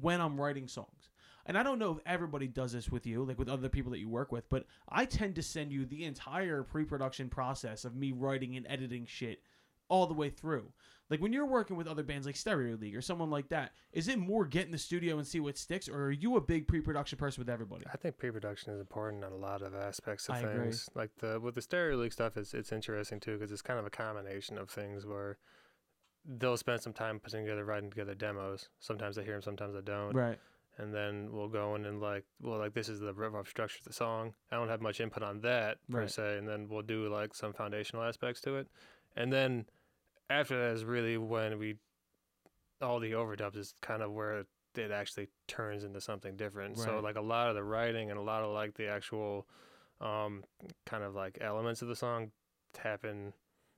when 0.00 0.20
I'm 0.20 0.40
writing 0.40 0.68
songs. 0.68 1.09
And 1.46 1.56
I 1.56 1.62
don't 1.62 1.78
know 1.78 1.92
if 1.92 1.98
everybody 2.06 2.46
does 2.46 2.72
this 2.72 2.90
with 2.90 3.06
you, 3.06 3.24
like 3.24 3.38
with 3.38 3.48
other 3.48 3.68
people 3.68 3.90
that 3.92 3.98
you 3.98 4.08
work 4.08 4.32
with, 4.32 4.48
but 4.50 4.66
I 4.88 5.04
tend 5.04 5.34
to 5.36 5.42
send 5.42 5.72
you 5.72 5.84
the 5.86 6.04
entire 6.04 6.62
pre-production 6.62 7.28
process 7.28 7.84
of 7.84 7.96
me 7.96 8.12
writing 8.12 8.56
and 8.56 8.66
editing 8.68 9.06
shit 9.06 9.42
all 9.88 10.06
the 10.06 10.14
way 10.14 10.30
through. 10.30 10.72
Like 11.10 11.20
when 11.20 11.32
you're 11.32 11.46
working 11.46 11.76
with 11.76 11.88
other 11.88 12.04
bands 12.04 12.24
like 12.24 12.36
Stereo 12.36 12.76
League 12.76 12.94
or 12.94 13.00
someone 13.00 13.30
like 13.30 13.48
that, 13.48 13.72
is 13.92 14.06
it 14.06 14.18
more 14.18 14.44
get 14.44 14.66
in 14.66 14.70
the 14.70 14.78
studio 14.78 15.18
and 15.18 15.26
see 15.26 15.40
what 15.40 15.58
sticks, 15.58 15.88
or 15.88 16.04
are 16.04 16.10
you 16.12 16.36
a 16.36 16.40
big 16.40 16.68
pre-production 16.68 17.18
person 17.18 17.40
with 17.40 17.50
everybody? 17.50 17.84
I 17.92 17.96
think 17.96 18.16
pre-production 18.16 18.72
is 18.72 18.78
important 18.78 19.24
on 19.24 19.32
a 19.32 19.36
lot 19.36 19.62
of 19.62 19.74
aspects 19.74 20.28
of 20.28 20.36
I 20.36 20.40
agree. 20.40 20.66
things. 20.66 20.88
Like 20.94 21.10
the 21.18 21.40
with 21.40 21.56
the 21.56 21.62
stereo 21.62 21.96
league 21.96 22.12
stuff, 22.12 22.36
it's 22.36 22.54
it's 22.54 22.70
interesting 22.70 23.18
too 23.18 23.36
because 23.36 23.50
it's 23.50 23.62
kind 23.62 23.80
of 23.80 23.86
a 23.86 23.90
combination 23.90 24.56
of 24.56 24.70
things 24.70 25.04
where 25.04 25.38
they'll 26.24 26.56
spend 26.56 26.80
some 26.80 26.92
time 26.92 27.18
putting 27.18 27.44
together, 27.44 27.64
writing 27.64 27.90
together 27.90 28.14
demos. 28.14 28.68
Sometimes 28.78 29.18
I 29.18 29.24
hear 29.24 29.32
them, 29.32 29.42
sometimes 29.42 29.74
I 29.74 29.80
don't. 29.80 30.12
Right. 30.12 30.38
And 30.80 30.94
then 30.94 31.28
we'll 31.30 31.48
go 31.48 31.74
in 31.74 31.84
and 31.84 32.00
like, 32.00 32.24
well, 32.40 32.58
like 32.58 32.72
this 32.72 32.88
is 32.88 33.00
the 33.00 33.12
rough 33.12 33.48
structure 33.48 33.78
of 33.80 33.84
the 33.84 33.92
song. 33.92 34.32
I 34.50 34.56
don't 34.56 34.68
have 34.68 34.80
much 34.80 35.00
input 35.00 35.22
on 35.22 35.40
that 35.42 35.76
per 35.90 36.00
Right. 36.00 36.10
se. 36.10 36.38
And 36.38 36.48
then 36.48 36.68
we'll 36.68 36.82
do 36.82 37.08
like 37.12 37.34
some 37.34 37.52
foundational 37.52 38.02
aspects 38.04 38.40
to 38.42 38.56
it. 38.56 38.68
And 39.14 39.30
then 39.32 39.66
after 40.30 40.56
that 40.58 40.74
is 40.76 40.84
really 40.84 41.18
when 41.18 41.58
we 41.58 41.76
all 42.80 42.98
the 42.98 43.12
overdubs 43.12 43.56
is 43.56 43.74
kind 43.82 44.02
of 44.02 44.10
where 44.12 44.44
it 44.74 44.90
actually 44.90 45.28
turns 45.48 45.84
into 45.84 46.00
something 46.00 46.36
different. 46.36 46.78
So 46.78 47.00
like 47.00 47.16
a 47.16 47.20
lot 47.20 47.48
of 47.48 47.54
the 47.56 47.64
writing 47.64 48.10
and 48.10 48.18
a 48.18 48.22
lot 48.22 48.42
of 48.42 48.52
like 48.52 48.74
the 48.74 48.88
actual 48.88 49.46
um 50.00 50.44
kind 50.86 51.04
of 51.04 51.14
like 51.14 51.36
elements 51.42 51.82
of 51.82 51.88
the 51.88 51.96
song 51.96 52.30
happen 52.78 53.34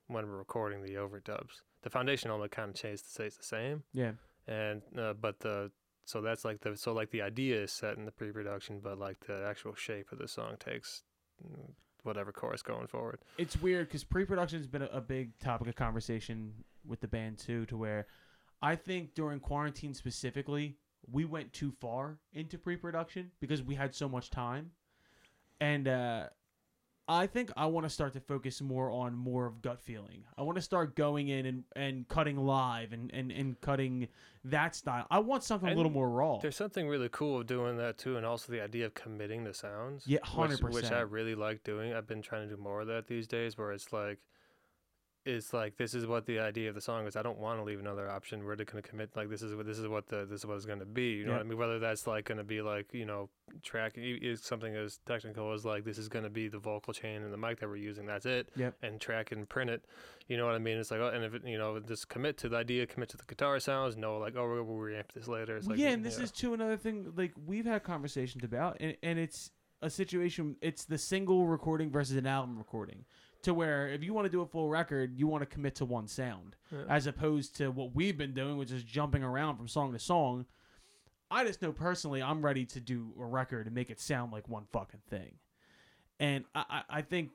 when 0.06 0.26
we're 0.28 0.36
recording 0.36 0.82
the 0.82 0.94
overdubs. 0.94 1.62
The 1.82 1.90
foundation 1.90 2.30
element 2.30 2.52
kind 2.52 2.70
of 2.70 2.76
stays 2.76 3.02
stays 3.04 3.36
the 3.36 3.42
same, 3.42 3.82
Yeah. 3.92 4.12
and 4.46 4.82
uh, 4.96 5.14
but 5.14 5.40
the 5.40 5.72
so 6.04 6.20
that's 6.20 6.44
like 6.44 6.60
the 6.60 6.76
so 6.76 6.92
like 6.92 7.10
the 7.10 7.22
idea 7.22 7.62
is 7.62 7.72
set 7.72 7.96
in 7.96 8.04
the 8.04 8.10
pre-production, 8.10 8.80
but 8.82 8.98
like 8.98 9.18
the 9.26 9.44
actual 9.46 9.74
shape 9.74 10.12
of 10.12 10.18
the 10.18 10.28
song 10.28 10.56
takes 10.58 11.02
mm, 11.44 11.70
whatever 12.02 12.32
chorus 12.32 12.62
going 12.62 12.86
forward. 12.88 13.20
it's 13.38 13.60
weird 13.62 13.88
because 13.88 14.02
pre-production 14.04 14.58
has 14.58 14.66
been 14.66 14.82
a, 14.82 14.86
a 14.92 15.00
big 15.00 15.38
topic 15.38 15.68
of 15.68 15.76
conversation 15.76 16.52
with 16.84 17.00
the 17.00 17.06
band 17.08 17.38
too 17.38 17.64
to 17.66 17.76
where 17.76 18.06
i 18.60 18.74
think 18.74 19.14
during 19.14 19.38
quarantine 19.38 19.94
specifically 19.94 20.76
we 21.10 21.24
went 21.24 21.52
too 21.52 21.72
far 21.80 22.18
into 22.32 22.58
pre-production 22.58 23.30
because 23.40 23.62
we 23.62 23.76
had 23.76 23.94
so 23.94 24.08
much 24.08 24.30
time 24.30 24.72
and 25.60 25.86
uh 25.86 26.26
I 27.08 27.26
think 27.26 27.50
I 27.56 27.66
want 27.66 27.84
to 27.84 27.90
start 27.90 28.12
to 28.12 28.20
focus 28.20 28.60
more 28.62 28.90
on 28.90 29.14
more 29.16 29.46
of 29.46 29.60
gut 29.60 29.80
feeling. 29.80 30.24
I 30.38 30.42
want 30.42 30.56
to 30.56 30.62
start 30.62 30.94
going 30.94 31.28
in 31.28 31.46
and, 31.46 31.64
and 31.74 32.08
cutting 32.08 32.36
live 32.36 32.92
and, 32.92 33.10
and, 33.12 33.32
and 33.32 33.60
cutting 33.60 34.08
that 34.44 34.76
style. 34.76 35.06
I 35.10 35.18
want 35.18 35.42
something 35.42 35.68
a 35.68 35.74
little 35.74 35.90
more 35.90 36.08
raw. 36.08 36.38
There's 36.38 36.56
something 36.56 36.88
really 36.88 37.08
cool 37.10 37.40
of 37.40 37.46
doing 37.46 37.76
that 37.78 37.98
too, 37.98 38.16
and 38.16 38.24
also 38.24 38.52
the 38.52 38.60
idea 38.62 38.86
of 38.86 38.94
committing 38.94 39.42
the 39.44 39.52
sounds. 39.52 40.06
Yeah, 40.06 40.20
hundred 40.22 40.62
which- 40.62 40.74
Which, 40.74 40.90
I 40.92 41.00
really 41.00 41.34
like 41.34 41.64
doing. 41.64 41.92
I've 41.92 42.06
been 42.06 42.22
trying 42.22 42.48
to 42.48 42.54
do 42.56 42.62
more 42.62 42.82
of 42.82 42.86
that 42.86 43.08
these 43.08 43.26
days, 43.26 43.58
where 43.58 43.72
it's 43.72 43.92
like, 43.92 44.18
it's 45.24 45.52
like 45.52 45.76
this 45.76 45.94
is 45.94 46.06
what 46.06 46.26
the 46.26 46.38
idea 46.40 46.68
of 46.68 46.74
the 46.74 46.80
song 46.80 47.06
is. 47.06 47.16
I 47.16 47.22
don't 47.22 47.38
want 47.38 47.58
to 47.60 47.64
leave 47.64 47.78
another 47.78 48.10
option. 48.10 48.44
We're 48.44 48.56
going 48.56 48.82
to 48.82 48.82
commit 48.82 49.10
like 49.14 49.28
this 49.30 49.42
is 49.42 49.54
what 49.54 49.66
this 49.66 49.78
is 49.78 49.86
what 49.86 50.08
the 50.08 50.24
this 50.26 50.40
is 50.40 50.46
what 50.46 50.56
it's 50.56 50.66
going 50.66 50.80
to 50.80 50.84
be. 50.84 51.10
You 51.12 51.24
know 51.24 51.30
Yeah. 51.32 51.36
what 51.38 51.46
I 51.46 51.48
mean? 51.48 51.58
Whether 51.58 51.78
that's 51.78 52.06
like 52.06 52.24
going 52.26 52.38
to 52.38 52.44
be 52.44 52.60
like 52.62 52.92
you 52.92 53.04
know 53.06 53.28
track 53.62 53.92
is 53.96 54.42
something 54.42 54.74
as 54.74 54.98
technical 55.06 55.52
as 55.52 55.64
like 55.64 55.84
this 55.84 55.98
is 55.98 56.08
going 56.08 56.24
to 56.24 56.30
be 56.30 56.48
the 56.48 56.58
vocal 56.58 56.92
chain 56.92 57.22
and 57.22 57.32
the 57.32 57.36
mic 57.36 57.60
that 57.60 57.68
we're 57.68 57.76
using. 57.76 58.06
That's 58.06 58.26
it. 58.26 58.48
Yep. 58.56 58.74
And 58.82 59.00
track 59.00 59.32
and 59.32 59.48
print 59.48 59.70
it. 59.70 59.84
You 60.28 60.36
know 60.36 60.46
what 60.46 60.54
I 60.54 60.58
mean? 60.58 60.78
It's 60.78 60.90
like 60.90 61.00
oh, 61.00 61.08
and 61.08 61.24
if 61.24 61.34
it, 61.34 61.46
you 61.46 61.58
know 61.58 61.78
just 61.80 62.08
commit 62.08 62.36
to 62.38 62.48
the 62.48 62.56
idea, 62.56 62.86
commit 62.86 63.08
to 63.10 63.16
the 63.16 63.24
guitar 63.24 63.60
sounds. 63.60 63.96
No, 63.96 64.18
like 64.18 64.34
oh 64.36 64.42
we're, 64.44 64.62
we'll 64.62 64.76
reamp 64.78 65.12
this 65.14 65.28
later. 65.28 65.56
It's 65.56 65.66
like 65.66 65.78
yeah, 65.78 65.90
and 65.90 66.04
this 66.04 66.18
is 66.18 66.30
too 66.30 66.54
another 66.54 66.76
thing. 66.76 67.12
Like 67.16 67.32
we've 67.46 67.66
had 67.66 67.82
conversations 67.84 68.44
about, 68.44 68.78
and, 68.80 68.96
and 69.02 69.18
it's 69.18 69.50
a 69.82 69.90
situation. 69.90 70.56
It's 70.60 70.84
the 70.84 70.98
single 70.98 71.46
recording 71.46 71.90
versus 71.90 72.16
an 72.16 72.26
album 72.26 72.56
recording, 72.56 73.04
to 73.42 73.52
where 73.54 73.88
if 73.88 74.02
you 74.04 74.14
want 74.14 74.24
to 74.26 74.30
do 74.30 74.40
a 74.42 74.46
full 74.46 74.68
record, 74.68 75.14
you 75.18 75.26
want 75.26 75.42
to 75.42 75.46
commit 75.46 75.74
to 75.76 75.84
one 75.84 76.06
sound, 76.08 76.56
Yeah. 76.70 76.84
as 76.88 77.06
opposed 77.06 77.56
to 77.56 77.70
what 77.70 77.94
we've 77.94 78.16
been 78.16 78.34
doing, 78.34 78.56
which 78.56 78.70
is 78.70 78.82
jumping 78.84 79.22
around 79.22 79.56
from 79.56 79.68
song 79.68 79.92
to 79.92 79.98
song. 79.98 80.46
I 81.30 81.44
just 81.44 81.62
know 81.62 81.72
personally, 81.72 82.22
I'm 82.22 82.44
ready 82.44 82.64
to 82.66 82.80
do 82.80 83.12
a 83.18 83.24
record 83.24 83.66
and 83.66 83.74
make 83.74 83.90
it 83.90 84.00
sound 84.00 84.32
like 84.32 84.48
one 84.48 84.66
fucking 84.72 85.00
thing, 85.08 85.34
and 86.20 86.44
I, 86.54 86.64
I, 86.70 86.82
I 86.98 87.02
think. 87.02 87.30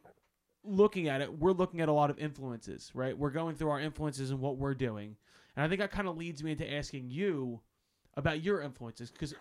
Looking 0.70 1.08
at 1.08 1.22
it, 1.22 1.40
we're 1.40 1.54
looking 1.54 1.80
at 1.80 1.88
a 1.88 1.94
lot 1.94 2.10
of 2.10 2.20
influences, 2.20 2.92
right? 2.94 3.18
We're 3.18 3.30
going 3.30 3.56
through 3.56 3.70
our 3.70 3.80
influences 3.80 4.32
and 4.32 4.42
what 4.42 4.58
we're 4.58 4.74
doing. 4.74 5.16
And 5.56 5.64
I 5.64 5.70
think 5.70 5.80
that 5.80 5.92
kind 5.92 6.10
of 6.10 6.18
leads 6.18 6.44
me 6.44 6.52
into 6.52 6.70
asking 6.70 7.10
you 7.10 7.62
about 8.18 8.44
your 8.44 8.62
influences 8.62 9.10
because 9.10 9.34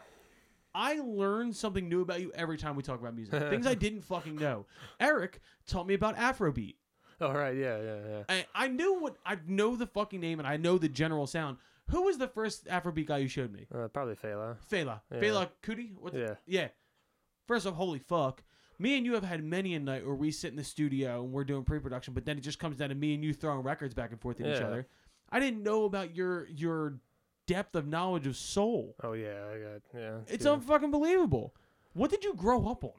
I 0.78 1.00
learn 1.00 1.54
something 1.54 1.88
new 1.88 2.02
about 2.02 2.20
you 2.20 2.30
every 2.34 2.58
time 2.58 2.76
we 2.76 2.82
talk 2.82 3.00
about 3.00 3.14
music. 3.16 3.32
Things 3.50 3.66
I 3.66 3.74
didn't 3.74 4.02
fucking 4.02 4.36
know. 4.36 4.66
Eric 5.00 5.40
taught 5.66 5.86
me 5.86 5.94
about 5.94 6.16
Afrobeat. 6.16 6.74
All 7.20 7.32
right, 7.32 7.56
yeah, 7.56 7.80
yeah, 7.80 7.96
yeah. 8.10 8.22
I, 8.28 8.46
I 8.54 8.68
knew 8.68 9.00
what 9.00 9.16
I 9.24 9.38
know 9.46 9.74
the 9.74 9.86
fucking 9.86 10.20
name 10.20 10.38
and 10.38 10.46
I 10.46 10.58
know 10.58 10.76
the 10.76 10.88
general 10.90 11.26
sound. 11.26 11.56
Who 11.90 12.02
was 12.02 12.18
the 12.18 12.28
first 12.28 12.66
Afrobeat 12.66 13.06
guy 13.06 13.18
you 13.18 13.28
showed 13.28 13.52
me? 13.52 13.66
Uh, 13.74 13.88
probably 13.88 14.16
Fela. 14.16 14.56
Fela. 14.70 15.00
Yeah. 15.10 15.18
Fela 15.20 15.48
Kuti? 15.62 15.94
What 15.98 16.12
the- 16.12 16.18
Yeah. 16.20 16.34
yeah. 16.46 16.68
First 17.48 17.66
off, 17.66 17.74
holy 17.74 18.00
fuck. 18.00 18.42
Me 18.78 18.98
and 18.98 19.06
you 19.06 19.14
have 19.14 19.24
had 19.24 19.42
many 19.42 19.74
a 19.74 19.80
night 19.80 20.04
where 20.04 20.14
we 20.14 20.30
sit 20.30 20.50
in 20.50 20.56
the 20.56 20.64
studio 20.64 21.22
and 21.24 21.32
we're 21.32 21.44
doing 21.44 21.64
pre-production, 21.64 22.12
but 22.12 22.26
then 22.26 22.36
it 22.36 22.42
just 22.42 22.58
comes 22.58 22.76
down 22.76 22.90
to 22.90 22.94
me 22.94 23.14
and 23.14 23.24
you 23.24 23.32
throwing 23.32 23.62
records 23.62 23.94
back 23.94 24.10
and 24.10 24.20
forth 24.20 24.38
at 24.42 24.46
each 24.46 24.60
Yeah. 24.60 24.66
other. 24.66 24.86
I 25.30 25.40
didn't 25.40 25.62
know 25.62 25.84
about 25.84 26.14
your 26.14 26.46
your 26.48 26.98
depth 27.46 27.74
of 27.74 27.86
knowledge 27.86 28.26
of 28.26 28.36
soul. 28.36 28.94
Oh 29.02 29.12
yeah, 29.12 29.44
I 29.52 29.58
got 29.58 29.82
yeah. 29.94 30.18
It's 30.28 30.44
yeah. 30.44 30.52
unfucking 30.56 30.90
believable. 30.90 31.54
What 31.94 32.10
did 32.10 32.24
you 32.24 32.34
grow 32.34 32.68
up 32.68 32.84
on? 32.84 32.92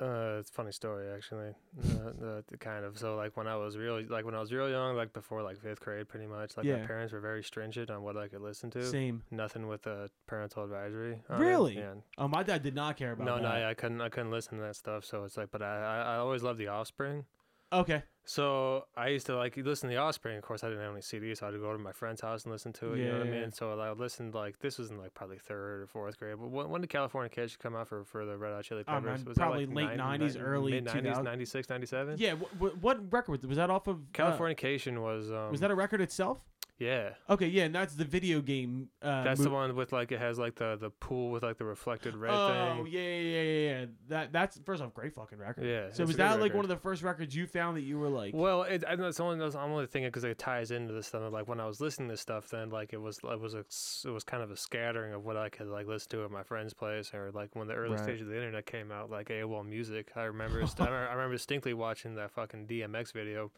Uh, 0.00 0.38
it's 0.40 0.50
a 0.50 0.52
funny 0.52 0.72
story 0.72 1.06
actually. 1.14 1.54
Uh, 1.80 2.40
kind 2.58 2.84
of 2.84 2.98
so 2.98 3.14
like 3.14 3.36
when 3.36 3.46
I 3.46 3.56
was 3.56 3.76
real 3.76 4.02
like 4.08 4.24
when 4.24 4.34
I 4.34 4.40
was 4.40 4.52
real 4.52 4.68
young, 4.68 4.96
like 4.96 5.12
before 5.12 5.42
like 5.42 5.60
fifth 5.60 5.80
grade, 5.80 6.08
pretty 6.08 6.26
much. 6.26 6.56
Like 6.56 6.66
Yeah. 6.66 6.78
my 6.78 6.86
parents 6.86 7.12
were 7.12 7.20
very 7.20 7.44
stringent 7.44 7.90
on 7.90 8.02
what 8.02 8.16
I 8.16 8.26
could 8.26 8.40
listen 8.40 8.70
to. 8.70 8.84
Same. 8.84 9.22
Nothing 9.30 9.68
with 9.68 9.86
a 9.86 10.10
parental 10.26 10.64
advisory. 10.64 11.20
Really? 11.28 11.76
Yeah. 11.76 11.94
Oh, 12.18 12.26
my 12.26 12.42
dad 12.42 12.62
did 12.62 12.74
not 12.74 12.96
care 12.96 13.12
about 13.12 13.26
No, 13.26 13.36
no, 13.36 13.42
that. 13.42 13.52
I, 13.52 13.70
I 13.70 13.74
couldn't. 13.74 14.00
I 14.00 14.08
couldn't 14.08 14.30
listen 14.32 14.56
to 14.58 14.64
that 14.64 14.76
stuff. 14.76 15.04
So 15.04 15.24
it's 15.24 15.36
like, 15.36 15.50
but 15.52 15.62
I, 15.62 15.76
I, 15.76 16.14
I 16.14 16.16
always 16.16 16.42
loved 16.42 16.58
the 16.58 16.68
Offspring. 16.68 17.24
Okay. 17.72 18.02
So 18.24 18.84
I 18.96 19.08
used 19.08 19.26
to 19.26 19.36
like 19.36 19.56
listen 19.56 19.88
to 19.88 19.94
the 19.96 20.00
Offspring. 20.00 20.36
Of 20.36 20.44
course, 20.44 20.62
I 20.62 20.68
didn't 20.68 20.82
have 20.84 20.92
any 20.92 21.00
CDs, 21.00 21.38
so 21.38 21.46
I 21.46 21.48
had 21.48 21.54
to 21.54 21.58
go 21.58 21.72
to 21.72 21.78
my 21.78 21.90
friend's 21.90 22.20
house 22.20 22.44
and 22.44 22.52
listen 22.52 22.72
to 22.74 22.92
it. 22.92 22.98
you 23.00 23.06
know 23.08 23.18
what 23.18 23.26
I 23.26 23.30
Yeah. 23.30 23.40
mean? 23.40 23.50
So 23.52 23.80
I 23.80 23.90
listened 23.92 24.32
like 24.34 24.60
this 24.60 24.78
was 24.78 24.90
in 24.92 24.98
like 24.98 25.12
probably 25.12 25.38
third 25.38 25.82
or 25.82 25.86
fourth 25.88 26.18
grade. 26.18 26.36
But 26.38 26.48
when, 26.50 26.68
when 26.68 26.80
did 26.82 26.90
California 26.90 27.28
Kids 27.28 27.56
come 27.56 27.74
out 27.74 27.88
for, 27.88 28.04
for 28.04 28.24
the 28.24 28.38
Red 28.38 28.52
Hot 28.54 28.62
Chili 28.62 28.84
Oh, 28.86 28.92
Peppers? 28.92 29.04
man, 29.04 29.24
was 29.24 29.36
that, 29.36 29.42
probably 29.42 29.66
like, 29.66 29.74
late 29.88 29.96
nine- 29.96 30.20
90s, 30.20 30.36
nine- 30.36 30.44
early 30.44 30.72
mid 30.72 30.84
90s, 30.86 31.02
2000s. 31.16 31.24
96, 31.24 31.68
97? 31.68 32.14
Yeah. 32.18 32.34
What, 32.58 32.78
what 32.80 33.12
record 33.12 33.32
was, 33.32 33.48
was 33.48 33.56
that 33.56 33.70
off 33.70 33.88
of? 33.88 33.96
uh, 33.96 34.00
Californication 34.12 35.02
was 35.02 35.32
um, 35.32 35.50
was 35.50 35.58
that 35.60 35.72
a 35.72 35.74
record 35.74 36.00
itself? 36.00 36.38
Yeah. 36.82 37.10
Okay, 37.30 37.46
yeah, 37.46 37.64
and 37.64 37.74
that's 37.74 37.94
the 37.94 38.04
video 38.04 38.40
game. 38.40 38.88
Uh, 39.00 39.22
That's 39.22 39.38
mo- 39.40 39.44
the 39.44 39.50
one 39.50 39.76
with 39.76 39.92
like 39.92 40.10
it 40.10 40.18
has 40.18 40.38
like 40.38 40.56
the 40.56 40.76
the 40.76 40.90
pool 40.90 41.30
with 41.30 41.42
like 41.42 41.58
the 41.58 41.64
reflected 41.64 42.16
red 42.16 42.32
oh 42.34 42.48
thing. 42.82 42.86
yeah, 42.92 43.00
yeah, 43.00 43.20
yeah, 43.20 43.42
yeah, 43.42 43.80
yeah. 43.80 43.86
That 44.08 44.32
that's 44.32 44.58
first 44.64 44.82
off, 44.82 44.92
great 44.92 45.14
fucking 45.14 45.38
record. 45.38 45.64
Yeah, 45.64 45.90
So 45.92 46.04
was 46.04 46.16
that 46.16 46.40
like 46.40 46.54
one 46.54 46.64
of 46.64 46.68
the 46.68 46.76
first 46.76 47.02
records 47.02 47.34
you 47.36 47.46
found 47.46 47.76
that 47.76 47.82
you 47.82 47.98
were 47.98 48.08
like? 48.08 48.34
Well, 48.34 48.62
it, 48.64 48.82
I 48.88 48.96
know 48.96 49.06
it's 49.06 49.20
only 49.20 49.44
I'm 49.44 49.54
only 49.70 49.86
thinking 49.86 50.08
because 50.08 50.24
it 50.24 50.38
ties 50.38 50.70
into 50.70 50.92
this 50.92 51.06
stuff. 51.06 51.32
Like 51.32 51.46
when 51.46 51.60
I 51.60 51.66
was 51.66 51.80
listening 51.80 52.08
to 52.08 52.16
stuff, 52.16 52.48
then 52.48 52.70
like 52.70 52.92
it 52.92 53.00
was 53.00 53.18
it 53.22 53.40
was 53.40 53.54
a 53.54 53.64
it 54.08 54.10
was 54.12 54.24
kind 54.24 54.42
of 54.42 54.50
a 54.50 54.56
scattering 54.56 55.12
of 55.14 55.24
what 55.24 55.36
I 55.36 55.48
could 55.50 55.68
like 55.68 55.86
listen 55.86 56.10
to 56.10 56.24
at 56.24 56.30
my 56.30 56.42
friend's 56.42 56.74
place, 56.74 57.12
or 57.14 57.30
like 57.32 57.54
when 57.54 57.68
the 57.68 57.74
early 57.74 57.92
Right. 57.94 58.02
stage 58.02 58.20
of 58.20 58.26
the 58.26 58.34
internet 58.36 58.66
came 58.66 58.90
out, 58.90 59.10
like 59.10 59.28
AOL 59.28 59.64
Music. 59.64 60.10
I 60.16 60.24
remember 60.24 60.66
st- 60.66 60.80
I 60.88 60.90
remember- 60.92 61.08
I 61.10 61.14
remember 61.14 61.34
distinctly 61.36 61.74
watching 61.74 62.14
that 62.16 62.30
fucking 62.32 62.66
DMX 62.66 63.12
video. 63.12 63.50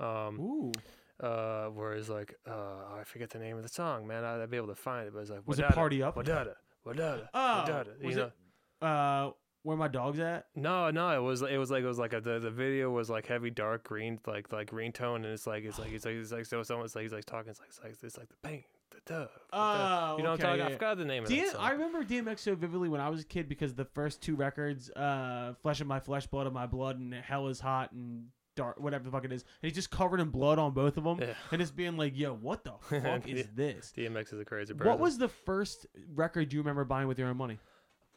Um, 0.00 0.40
Ooh, 0.40 0.72
uh, 1.22 1.66
where 1.66 1.92
it's 1.94 2.08
like, 2.08 2.34
uh, 2.46 2.52
I 2.98 3.04
forget 3.04 3.30
the 3.30 3.38
name 3.38 3.56
of 3.56 3.62
the 3.62 3.68
song, 3.68 4.06
man. 4.06 4.24
I'd 4.24 4.50
be 4.50 4.56
able 4.56 4.68
to 4.68 4.74
find 4.74 5.06
it, 5.06 5.14
but 5.14 5.20
it's 5.20 5.30
like, 5.30 5.40
Was 5.46 5.58
it 5.58 5.68
Party 5.68 6.02
Up? 6.02 6.16
Wadada, 6.16 6.54
Wadada, 6.86 7.28
Oh, 7.34 7.64
Wadada. 7.66 8.00
You 8.00 8.06
was 8.08 8.16
know? 8.16 8.24
it- 8.80 8.86
uh, 8.86 9.30
where 9.62 9.76
my 9.76 9.86
dog's 9.86 10.18
at? 10.18 10.46
No, 10.56 10.90
no, 10.90 11.10
it 11.16 11.22
was 11.22 11.40
it 11.42 11.56
was 11.56 11.70
like 11.70 11.84
it 11.84 11.86
was 11.86 11.98
like 11.98 12.12
a, 12.12 12.20
the 12.20 12.40
the 12.40 12.50
video 12.50 12.90
was 12.90 13.08
like 13.08 13.26
heavy 13.26 13.48
dark 13.50 13.84
green 13.84 14.18
like 14.26 14.52
like 14.52 14.70
green 14.70 14.90
tone 14.90 15.24
and 15.24 15.32
it's 15.32 15.46
like 15.46 15.62
it's 15.62 15.78
like 15.78 15.92
it's 15.92 16.04
like 16.04 16.16
it's 16.16 16.32
like 16.32 16.46
so 16.46 16.64
someone 16.64 16.84
it's 16.84 16.96
like 16.96 17.02
he's 17.02 17.12
like 17.12 17.24
talking 17.24 17.50
it's 17.50 17.60
like 17.60 17.68
it's 17.68 17.78
like 17.80 17.94
it's 18.02 18.18
like 18.18 18.28
the 18.28 18.34
pain 18.42 18.64
the 18.90 18.98
dove 19.06 19.28
the. 19.32 19.40
Oh, 19.56 20.16
you 20.16 20.24
know 20.24 20.30
what 20.32 20.40
okay, 20.40 20.48
I'm 20.48 20.58
talking 20.58 20.58
yeah, 20.58 20.66
I 20.66 20.72
forgot 20.72 20.98
the 20.98 21.04
name 21.04 21.22
of 21.22 21.28
D- 21.28 21.40
that 21.42 21.52
song. 21.52 21.60
I 21.60 21.70
remember 21.70 22.02
DMX 22.02 22.40
so 22.40 22.56
vividly 22.56 22.88
when 22.88 23.00
I 23.00 23.08
was 23.08 23.20
a 23.20 23.24
kid 23.24 23.48
because 23.48 23.72
the 23.74 23.84
first 23.84 24.20
two 24.20 24.34
records, 24.34 24.90
uh, 24.90 25.54
"Flesh 25.62 25.80
of 25.80 25.86
My 25.86 26.00
Flesh, 26.00 26.26
Blood 26.26 26.48
of 26.48 26.52
My 26.52 26.66
Blood," 26.66 26.98
and 26.98 27.14
"Hell 27.14 27.46
Is 27.46 27.60
Hot" 27.60 27.92
and 27.92 28.24
"Dark," 28.54 28.78
whatever 28.80 29.04
the 29.04 29.10
fuck 29.10 29.24
it 29.24 29.32
is, 29.32 29.42
and 29.42 29.68
he's 29.68 29.74
just 29.74 29.90
covered 29.90 30.20
in 30.20 30.28
blood 30.28 30.58
on 30.58 30.72
both 30.72 30.96
of 30.96 31.04
them, 31.04 31.18
Yeah. 31.20 31.34
and 31.50 31.60
it's 31.62 31.70
being 31.70 31.96
like, 31.96 32.16
"Yo, 32.16 32.34
what 32.34 32.64
the 32.64 32.72
fuck 33.02 33.28
is 33.28 33.46
this?" 33.54 33.92
DMX 33.96 34.32
is 34.32 34.40
a 34.40 34.44
crazy 34.44 34.74
person. 34.74 34.88
What 34.88 34.98
was 34.98 35.18
the 35.18 35.28
first 35.28 35.86
record 36.14 36.52
you 36.52 36.60
remember 36.60 36.84
buying 36.84 37.08
with 37.08 37.18
your 37.18 37.28
own 37.28 37.36
money? 37.36 37.58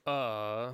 uh 0.08 0.74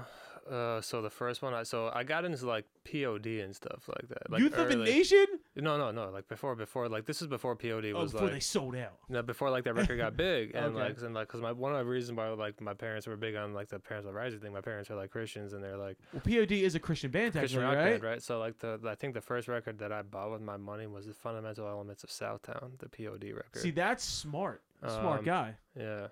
uh 0.50 0.82
so 0.82 1.02
the 1.02 1.10
first 1.10 1.42
one 1.42 1.54
I 1.54 1.64
so 1.64 1.90
I 1.94 2.04
got 2.04 2.26
into 2.26 2.46
like 2.46 2.66
POD 2.84 3.28
and 3.42 3.56
stuff 3.56 3.88
like 3.88 4.10
that 4.10 4.30
like 4.30 4.42
Youth 4.42 4.56
of 4.58 4.70
a 4.72 4.76
Nation? 4.76 5.26
No 5.56 5.78
no 5.78 5.92
no 5.92 6.10
like 6.10 6.28
before 6.28 6.56
before 6.56 6.88
like 6.88 7.06
this 7.06 7.22
is 7.22 7.28
before 7.28 7.56
POD 7.56 7.88
Oh, 7.94 8.02
was 8.04 8.14
before 8.14 8.28
like 8.28 8.36
they 8.36 8.40
sold 8.40 8.76
out. 8.76 8.94
No, 9.10 9.22
before 9.22 9.50
like 9.50 9.64
that 9.66 9.74
record 9.74 9.98
got 9.98 10.16
big, 10.16 10.52
and 10.56 10.68
Okay. 10.68 10.76
like, 10.80 10.98
and 11.02 11.14
like, 11.14 11.28
cause 11.28 11.42
my 11.42 11.52
one 11.52 11.74
of 11.74 11.80
the 11.80 11.86
reasons 11.92 12.18
why 12.18 12.30
like 12.30 12.62
my 12.62 12.74
parents 12.74 13.06
were 13.08 13.18
big 13.18 13.36
on 13.36 13.54
like 13.54 13.68
the 13.70 13.80
Parents 13.80 14.08
of 14.08 14.14
Rising 14.14 14.40
thing. 14.40 14.54
My 14.54 14.62
parents 14.62 14.90
are 14.90 14.96
like 14.96 15.12
Christians, 15.12 15.54
and 15.54 15.64
they're 15.64 15.78
like 15.78 15.98
Well, 16.14 16.22
POD 16.22 16.52
is 16.54 16.76
a 16.76 16.80
Christian 16.80 17.12
band, 17.12 17.34
Christian 17.34 17.62
rock 17.62 17.76
right? 17.76 17.84
band, 17.92 18.04
right? 18.04 18.22
So 18.24 18.40
like 18.40 18.60
the 18.60 18.80
I 18.88 18.96
think 18.96 19.14
the 19.14 19.22
first 19.22 19.48
record 19.48 19.80
that 19.80 19.92
I 19.92 20.02
bought 20.04 20.32
with 20.32 20.42
my 20.42 20.58
money 20.58 20.88
was 20.88 21.08
the 21.08 21.14
Fundamental 21.14 21.68
Elements 21.68 22.04
of 22.04 22.10
Southtown, 22.10 22.78
the 22.80 22.88
POD 22.90 23.34
record. 23.34 23.58
See, 23.62 23.72
that's 23.72 24.04
smart. 24.04 24.62
Smart 24.88 25.20
Um, 25.20 25.26
guy. 25.26 25.56
yeah. 25.78 26.08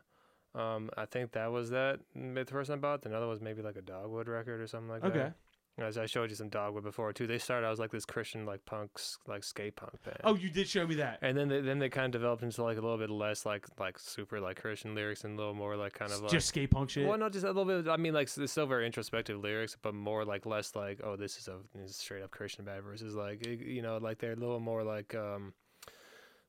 Um, 0.55 0.89
I 0.97 1.05
think 1.05 1.31
that 1.33 1.51
was 1.51 1.69
that 1.69 1.99
the 2.15 2.43
first 2.45 2.69
I 2.71 2.75
bought. 2.75 3.05
Another 3.05 3.27
was 3.27 3.39
maybe 3.39 3.61
like 3.61 3.75
a 3.77 3.81
Dogwood 3.83 4.27
record 4.27 4.59
or 4.61 4.67
something 4.67 4.89
like 4.89 5.03
Okay. 5.03 5.17
that. 5.19 5.33
As 5.81 5.97
I 5.97 6.05
showed 6.05 6.29
you 6.29 6.35
some 6.35 6.49
Dogwood 6.49 6.83
before 6.83 7.13
too. 7.13 7.27
They 7.27 7.37
started 7.37 7.65
out 7.67 7.71
as 7.73 7.79
like 7.79 7.91
this 7.91 8.05
Christian 8.05 8.45
like 8.45 8.65
punks 8.65 9.17
like 9.27 9.43
skate 9.43 9.75
punk 9.75 10.01
band. 10.03 10.17
Oh, 10.23 10.35
you 10.35 10.49
did 10.49 10.67
show 10.67 10.85
me 10.85 10.95
that. 10.95 11.19
And 11.21 11.37
then 11.37 11.47
they, 11.49 11.61
then 11.61 11.79
they 11.79 11.89
kind 11.89 12.05
of 12.07 12.11
developed 12.21 12.43
into 12.43 12.63
like 12.63 12.77
a 12.77 12.81
little 12.81 12.97
bit 12.97 13.09
less 13.09 13.45
like 13.45 13.65
like 13.79 13.97
super 13.99 14.39
like 14.39 14.59
Christian 14.61 14.95
lyrics 14.95 15.23
and 15.23 15.35
a 15.35 15.37
little 15.37 15.53
more 15.53 15.75
like 15.75 15.93
kind 15.93 16.11
of 16.11 16.21
like 16.21 16.31
just 16.31 16.47
skate 16.49 16.71
punk 16.71 16.89
shit. 16.89 17.07
well 17.07 17.17
not 17.17 17.31
just 17.33 17.43
a 17.45 17.47
little 17.51 17.65
bit 17.65 17.89
I 17.89 17.97
mean 17.97 18.13
like 18.13 18.27
s- 18.27 18.39
still 18.51 18.65
very 18.67 18.85
introspective 18.85 19.39
lyrics 19.39 19.77
but 19.81 19.93
more 19.93 20.25
like 20.25 20.45
less 20.45 20.75
like 20.75 20.99
oh 21.03 21.15
this 21.15 21.37
is 21.37 21.47
a 21.47 21.57
this 21.75 21.91
is 21.91 21.95
straight 21.95 22.23
up 22.23 22.31
Christian 22.31 22.65
band 22.65 22.83
versus 22.83 23.15
like 23.15 23.45
you 23.45 23.81
know 23.81 23.97
like 23.97 24.19
they're 24.19 24.33
a 24.33 24.35
little 24.35 24.59
more 24.59 24.83
like 24.83 25.15
um 25.15 25.53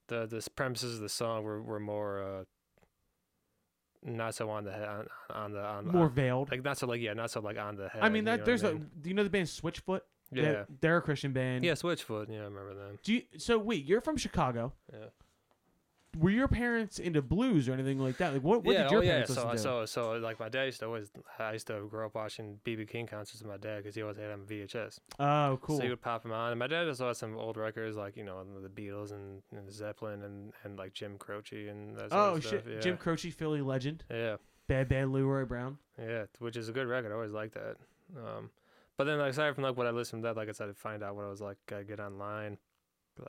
the 0.09 0.27
the 0.27 0.47
premises 0.57 0.95
of 0.97 1.01
the 1.01 1.09
song 1.09 1.45
were, 1.45 1.63
were 1.63 1.81
more 1.81 2.23
uh 2.23 2.45
not 4.03 4.35
so 4.35 4.49
on 4.51 4.65
the 4.65 4.73
head 4.73 4.89
on, 4.89 5.07
on 5.35 5.53
the 5.53 5.65
on 5.65 5.87
More 5.87 6.05
on- 6.05 6.13
veiled. 6.13 6.51
like 6.51 6.65
not 6.65 6.79
so 6.79 6.87
like 6.87 7.01
yeah 7.01 7.13
not 7.13 7.31
so 7.31 7.41
like 7.41 7.59
on 7.59 7.77
the 7.77 7.89
head 7.89 8.03
I 8.03 8.09
mean, 8.09 8.23
you 8.23 8.31
that 8.31 8.39
know 8.41 8.45
there's 8.47 8.65
I 8.65 8.71
a. 8.71 8.73
mean? 8.75 8.91
Do 9.01 9.09
you 9.11 9.15
know 9.15 9.25
the 9.25 9.31
band 9.31 9.47
Switchfoot? 9.47 10.01
yeah 10.33 10.43
They're, 10.43 10.67
they're 10.81 10.97
a 10.99 11.03
Christian 11.03 11.33
band. 11.33 11.65
yeah 11.65 11.73
Switchfoot 11.73 12.29
yeah 12.31 12.41
I 12.41 12.45
remember 12.45 12.75
them 12.75 12.99
Do 13.03 13.15
you, 13.15 13.23
so 13.37 13.59
wait, 13.59 13.85
you're 13.85 14.01
from 14.01 14.17
Chicago. 14.17 14.73
yeah 14.93 15.07
Were 16.19 16.31
your 16.31 16.49
parents 16.49 16.99
into 16.99 17.23
blues 17.23 17.69
or 17.69 17.73
anything 17.73 18.01
like 18.01 18.17
that? 18.19 18.33
Like 18.33 18.43
what? 18.43 18.65
What 18.65 18.73
yeah, 18.73 18.83
did 18.83 18.91
your 18.91 19.01
oh, 19.01 19.05
yeah. 19.05 19.11
parents 19.11 19.35
So, 19.35 19.49
listen 19.49 19.57
to? 19.57 19.87
so, 19.87 19.87
so, 19.87 20.13
like, 20.19 20.41
my 20.41 20.49
dad 20.49 20.65
used 20.65 20.81
to 20.81 20.87
always, 20.87 21.11
I 21.39 21.53
used 21.53 21.69
to 21.69 21.87
grow 21.89 22.07
up 22.07 22.15
watching 22.17 22.59
BB 22.65 22.89
King 22.89 23.07
concerts 23.07 23.41
with 23.41 23.49
my 23.49 23.57
dad 23.57 23.79
because 23.79 23.95
he 23.95 24.03
always 24.03 24.17
had 24.17 24.31
them 24.31 24.45
VHS. 24.49 24.99
oh, 25.21 25.59
cool. 25.63 25.77
So 25.77 25.85
he 25.85 25.89
would 25.89 26.03
pop 26.03 26.23
them 26.23 26.33
on. 26.33 26.51
And 26.51 26.59
my 26.59 26.67
dad 26.67 26.89
also 26.89 27.07
had 27.07 27.17
some 27.17 27.37
old 27.37 27.57
records, 27.57 27.97
like, 27.97 28.17
you 28.17 28.25
know, 28.25 28.45
the 28.61 28.69
Beatles 28.69 29.13
and, 29.13 29.43
and 29.53 29.71
Zeppelin 29.71 30.23
and, 30.23 30.53
and, 30.65 30.77
like, 30.77 30.95
Jim 30.95 31.17
Croce 31.17 31.69
and 31.69 31.97
that 31.97 32.11
sort 32.11 32.13
oh 32.13 32.41
shit. 32.41 32.67
Yeah. 32.69 32.81
Jim 32.81 32.97
Croce, 32.97 33.31
Philly 33.31 33.61
legend. 33.61 34.05
Yeah. 34.11 34.37
Bad 34.67 34.89
Bad 34.89 35.09
Leroy 35.09 35.45
Brown. 35.45 35.79
Yeah. 35.99 36.25
Which 36.39 36.57
is 36.57 36.69
a 36.69 36.73
good 36.73 36.87
record. 36.89 37.13
I 37.13 37.15
always 37.15 37.33
liked 37.33 37.55
that. 37.55 37.77
Um, 38.17 38.51
but 38.97 39.05
then, 39.05 39.19
like, 39.19 39.31
aside 39.31 39.55
from, 39.55 39.65
like, 39.65 39.77
what 39.77 39.87
I 39.87 39.91
listened 39.91 40.23
to 40.23 40.29
that, 40.29 40.37
like 40.37 40.49
I 40.49 40.53
said, 40.53 40.69
I'd 40.69 40.77
find 40.77 41.03
out 41.03 41.15
what 41.15 41.25
I 41.25 41.29
was, 41.29 41.41
like, 41.41 41.59
I 41.75 41.83
get 41.83 42.01
online. 42.01 42.59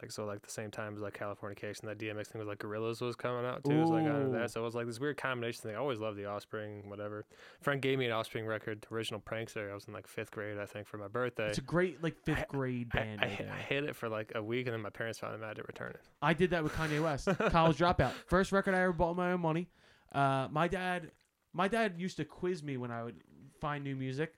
Like 0.02 0.12
so, 0.12 0.26
like 0.26 0.42
the 0.42 0.52
same 0.52 0.72
time 0.72 0.96
as 0.96 1.02
like 1.02 1.18
Californication, 1.18 1.82
that 1.82 1.98
DMX 1.98 2.28
thing 2.28 2.40
was 2.40 2.48
like 2.48 2.60
Gorillaz 2.60 3.02
was 3.02 3.16
coming 3.16 3.46
out 3.46 3.64
too. 3.64 3.86
So 3.86 3.96
I 3.96 4.04
got 4.04 4.22
into 4.22 4.38
that. 4.38 4.52
So 4.52 4.62
it 4.62 4.64
was 4.64 4.76
like 4.76 4.86
this 4.86 5.00
weird 5.00 5.18
combination 5.18 5.62
thing. 5.64 5.76
I 5.76 5.80
always 5.80 6.00
loved 6.00 6.18
the 6.18 6.26
Offspring, 6.26 6.90
whatever. 6.90 7.26
Friend 7.62 7.82
gave 7.82 7.98
me 8.00 8.06
an 8.06 8.12
Offspring 8.12 8.46
record, 8.46 8.86
the 8.88 8.96
original 8.96 9.20
Prankster. 9.20 9.70
I 9.70 9.74
was 9.74 9.86
in 9.86 9.94
like 9.94 10.08
fifth 10.08 10.32
grade, 10.32 10.58
I 10.58 10.66
think, 10.66 10.88
for 10.88 10.98
my 10.98 11.08
birthday. 11.08 11.50
It's 11.50 11.58
a 11.58 11.62
great 11.62 12.02
like 12.02 12.16
fifth 12.24 12.40
I- 12.40 12.46
grade 12.48 12.90
I, 12.94 12.98
band. 12.98 13.22
I, 13.22 13.26
right. 13.26 13.48
I 13.50 13.62
hit 13.62 13.84
it 13.84 13.96
for 13.96 14.08
like 14.08 14.32
a 14.36 14.42
week, 14.44 14.68
and 14.68 14.74
then 14.74 14.82
my 14.82 14.90
parents 14.90 15.20
found 15.20 15.34
out 15.36 15.44
I 15.44 15.48
had 15.48 15.58
to 15.58 15.64
return 15.64 15.92
it. 15.92 16.02
I 16.22 16.34
did 16.34 16.52
that 16.52 16.64
with 16.64 16.74
Kanye 16.74 17.04
West. 17.04 17.28
College 17.52 17.78
dropout. 17.78 18.12
First 18.28 18.52
record 18.52 18.76
I 18.76 18.82
ever 18.82 18.94
bought 18.94 19.10
with 19.10 19.18
my 19.18 19.32
own 19.34 19.42
money. 19.42 19.68
Uh, 20.14 20.48
my 20.52 20.68
dad, 20.68 21.12
my 21.54 21.68
dad 21.68 21.96
used 21.98 22.18
to 22.18 22.26
quiz 22.26 22.64
me 22.64 22.78
when 22.78 22.92
I 22.92 23.04
would 23.04 23.22
find 23.60 23.84
new 23.84 23.96
music, 23.96 24.34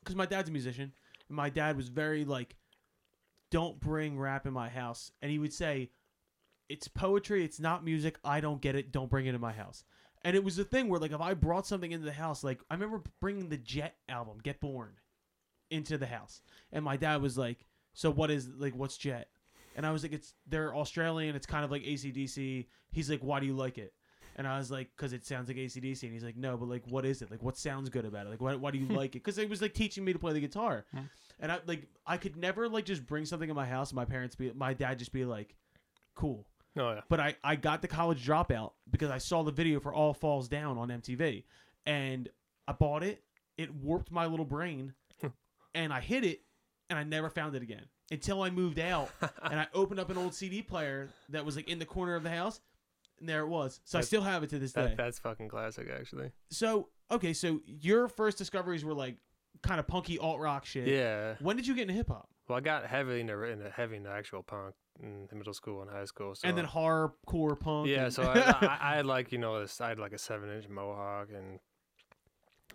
because 0.00 0.16
my 0.16 0.26
dad's 0.26 0.48
a 0.48 0.52
musician. 0.52 0.92
And 1.28 1.36
my 1.36 1.48
dad 1.48 1.76
was 1.76 1.88
very 1.88 2.24
like, 2.24 2.54
"Don't 3.50 3.80
bring 3.80 4.18
rap 4.18 4.46
in 4.46 4.52
my 4.52 4.68
house," 4.68 5.10
and 5.22 5.30
he 5.30 5.38
would 5.38 5.52
say, 5.52 5.90
"It's 6.68 6.88
poetry. 6.88 7.44
It's 7.44 7.60
not 7.60 7.84
music. 7.84 8.18
I 8.24 8.40
don't 8.40 8.60
get 8.60 8.74
it. 8.74 8.92
Don't 8.92 9.10
bring 9.10 9.26
it 9.26 9.34
in 9.34 9.40
my 9.40 9.52
house." 9.52 9.84
And 10.22 10.34
it 10.34 10.42
was 10.42 10.58
a 10.58 10.64
thing 10.64 10.88
where 10.88 11.00
like 11.00 11.12
if 11.12 11.20
I 11.20 11.34
brought 11.34 11.66
something 11.66 11.92
into 11.92 12.06
the 12.06 12.12
house, 12.12 12.42
like 12.42 12.60
I 12.70 12.74
remember 12.74 13.02
bringing 13.20 13.48
the 13.48 13.58
Jet 13.58 13.96
album, 14.08 14.38
Get 14.42 14.60
Born, 14.60 14.92
into 15.70 15.98
the 15.98 16.06
house, 16.06 16.42
and 16.72 16.84
my 16.84 16.96
dad 16.96 17.20
was 17.22 17.36
like, 17.36 17.66
"So 17.92 18.10
what 18.10 18.30
is 18.30 18.48
like 18.48 18.74
what's 18.74 18.96
Jet?" 18.96 19.28
And 19.76 19.84
I 19.84 19.90
was 19.90 20.02
like, 20.02 20.12
it's 20.12 20.34
they're 20.46 20.74
Australian. 20.74 21.34
It's 21.36 21.46
kind 21.46 21.64
of 21.64 21.70
like 21.70 21.82
ACDC. 21.82 22.66
He's 22.92 23.10
like, 23.10 23.20
why 23.20 23.40
do 23.40 23.46
you 23.46 23.54
like 23.54 23.78
it? 23.78 23.92
And 24.36 24.46
I 24.48 24.58
was 24.58 24.70
like, 24.70 24.90
because 24.96 25.12
it 25.12 25.24
sounds 25.24 25.48
like 25.48 25.56
ACDC. 25.56 26.02
And 26.04 26.12
he's 26.12 26.24
like, 26.24 26.36
no, 26.36 26.56
but 26.56 26.68
like, 26.68 26.82
what 26.88 27.04
is 27.04 27.22
it? 27.22 27.30
Like, 27.30 27.42
what 27.42 27.56
sounds 27.56 27.88
good 27.88 28.04
about 28.04 28.26
it? 28.26 28.30
Like, 28.30 28.40
why, 28.40 28.54
why 28.54 28.70
do 28.70 28.78
you 28.78 28.86
like 28.96 29.10
it? 29.16 29.24
Because 29.24 29.38
it 29.38 29.48
was 29.48 29.62
like 29.62 29.74
teaching 29.74 30.04
me 30.04 30.12
to 30.12 30.18
play 30.18 30.32
the 30.32 30.40
guitar. 30.40 30.84
Hmm. 31.38 31.44
And 31.44 31.52
I 31.52 31.58
like, 31.66 31.86
I 32.06 32.16
could 32.16 32.36
never 32.36 32.68
like 32.68 32.84
just 32.84 33.06
bring 33.06 33.24
something 33.24 33.48
in 33.48 33.56
my 33.56 33.66
house. 33.66 33.90
And 33.90 33.96
my 33.96 34.04
parents 34.04 34.36
be, 34.36 34.52
my 34.54 34.74
dad 34.74 34.98
just 34.98 35.12
be 35.12 35.24
like, 35.24 35.54
cool. 36.14 36.46
Oh 36.76 36.92
yeah. 36.92 37.00
But 37.08 37.20
I, 37.20 37.36
I 37.44 37.56
got 37.56 37.82
the 37.82 37.88
college 37.88 38.26
dropout 38.26 38.72
because 38.90 39.10
I 39.10 39.18
saw 39.18 39.42
the 39.42 39.52
video 39.52 39.80
for 39.80 39.92
All 39.92 40.12
Falls 40.12 40.48
Down 40.48 40.76
on 40.76 40.88
MTV, 40.88 41.44
and 41.86 42.28
I 42.66 42.72
bought 42.72 43.02
it. 43.02 43.22
It 43.56 43.72
warped 43.72 44.10
my 44.10 44.26
little 44.26 44.44
brain, 44.44 44.94
and 45.74 45.92
I 45.92 46.00
hid 46.00 46.24
it, 46.24 46.40
and 46.90 46.98
I 46.98 47.04
never 47.04 47.30
found 47.30 47.54
it 47.54 47.62
again 47.62 47.86
until 48.10 48.42
I 48.42 48.50
moved 48.50 48.78
out 48.78 49.10
and 49.42 49.58
I 49.58 49.66
opened 49.72 50.00
up 50.00 50.10
an 50.10 50.18
old 50.18 50.34
CD 50.34 50.60
player 50.62 51.08
that 51.30 51.44
was 51.44 51.56
like 51.56 51.68
in 51.68 51.78
the 51.78 51.86
corner 51.86 52.16
of 52.16 52.22
the 52.22 52.30
house, 52.30 52.60
and 53.20 53.28
there 53.28 53.42
it 53.42 53.48
was. 53.48 53.80
So 53.84 53.98
I 53.98 54.02
still 54.02 54.22
have 54.22 54.42
it 54.42 54.50
to 54.50 54.58
this 54.58 54.72
day. 54.72 54.82
That, 54.82 54.96
that's 54.96 55.18
fucking 55.20 55.48
classic, 55.48 55.88
actually. 55.96 56.32
So 56.50 56.88
okay, 57.10 57.32
so 57.32 57.60
your 57.66 58.08
first 58.08 58.36
discoveries 58.36 58.84
were 58.84 58.94
like 58.94 59.16
kind 59.64 59.80
of 59.80 59.86
punky 59.86 60.18
alt 60.18 60.38
rock 60.40 60.64
shit. 60.64 60.86
Yeah. 60.86 61.34
When 61.40 61.56
did 61.56 61.66
you 61.66 61.74
get 61.74 61.82
into 61.82 61.94
hip 61.94 62.08
hop? 62.08 62.28
Well, 62.48 62.58
I 62.58 62.60
got 62.60 62.86
heavily 62.86 63.20
into, 63.20 63.42
into 63.42 63.70
heavy 63.70 63.96
into 63.96 64.10
actual 64.10 64.42
punk 64.42 64.74
in 65.02 65.26
middle 65.32 65.54
school 65.54 65.82
and 65.82 65.90
high 65.90 66.04
school. 66.04 66.34
So 66.34 66.46
and 66.46 66.56
then 66.56 66.66
hardcore 66.66 67.58
punk. 67.58 67.88
yeah, 67.88 68.04
and- 68.04 68.12
so 68.14 68.22
I, 68.22 68.38
I, 68.38 68.78
I 68.92 68.96
had 68.96 69.06
like 69.06 69.32
you 69.32 69.38
know 69.38 69.60
this, 69.60 69.80
I 69.80 69.88
had 69.88 69.98
like 69.98 70.12
a 70.12 70.18
seven 70.18 70.50
inch 70.54 70.68
mohawk 70.68 71.28
and 71.34 71.58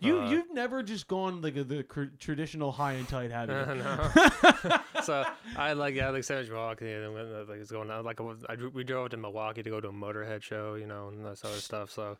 you 0.00 0.18
uh, 0.20 0.30
you've 0.30 0.52
never 0.52 0.82
just 0.82 1.06
gone 1.08 1.40
like 1.42 1.56
a, 1.56 1.64
the 1.64 1.82
cr- 1.82 2.04
traditional 2.18 2.72
high 2.72 2.92
and 2.94 3.06
tight, 3.08 3.30
have 3.30 3.48
you? 3.48 3.54
no. 3.82 4.78
so 5.04 5.24
I 5.56 5.68
had 5.68 5.76
like 5.76 5.94
yeah 5.94 6.10
like 6.10 6.24
seven 6.24 6.42
inch 6.44 6.52
mohawk 6.52 6.80
and 6.80 6.90
then 6.90 7.12
went, 7.14 7.48
like 7.48 7.58
it's 7.60 7.70
going 7.70 7.90
on 7.90 8.04
like 8.04 8.20
I, 8.20 8.24
I 8.48 8.56
we 8.74 8.82
drove 8.82 9.10
to 9.10 9.16
Milwaukee 9.16 9.62
to 9.62 9.70
go 9.70 9.80
to 9.80 9.88
a 9.88 9.92
Motorhead 9.92 10.42
show, 10.42 10.74
you 10.74 10.86
know, 10.86 11.08
and 11.08 11.24
this 11.24 11.44
other 11.44 11.54
stuff. 11.56 11.90
So 11.90 12.16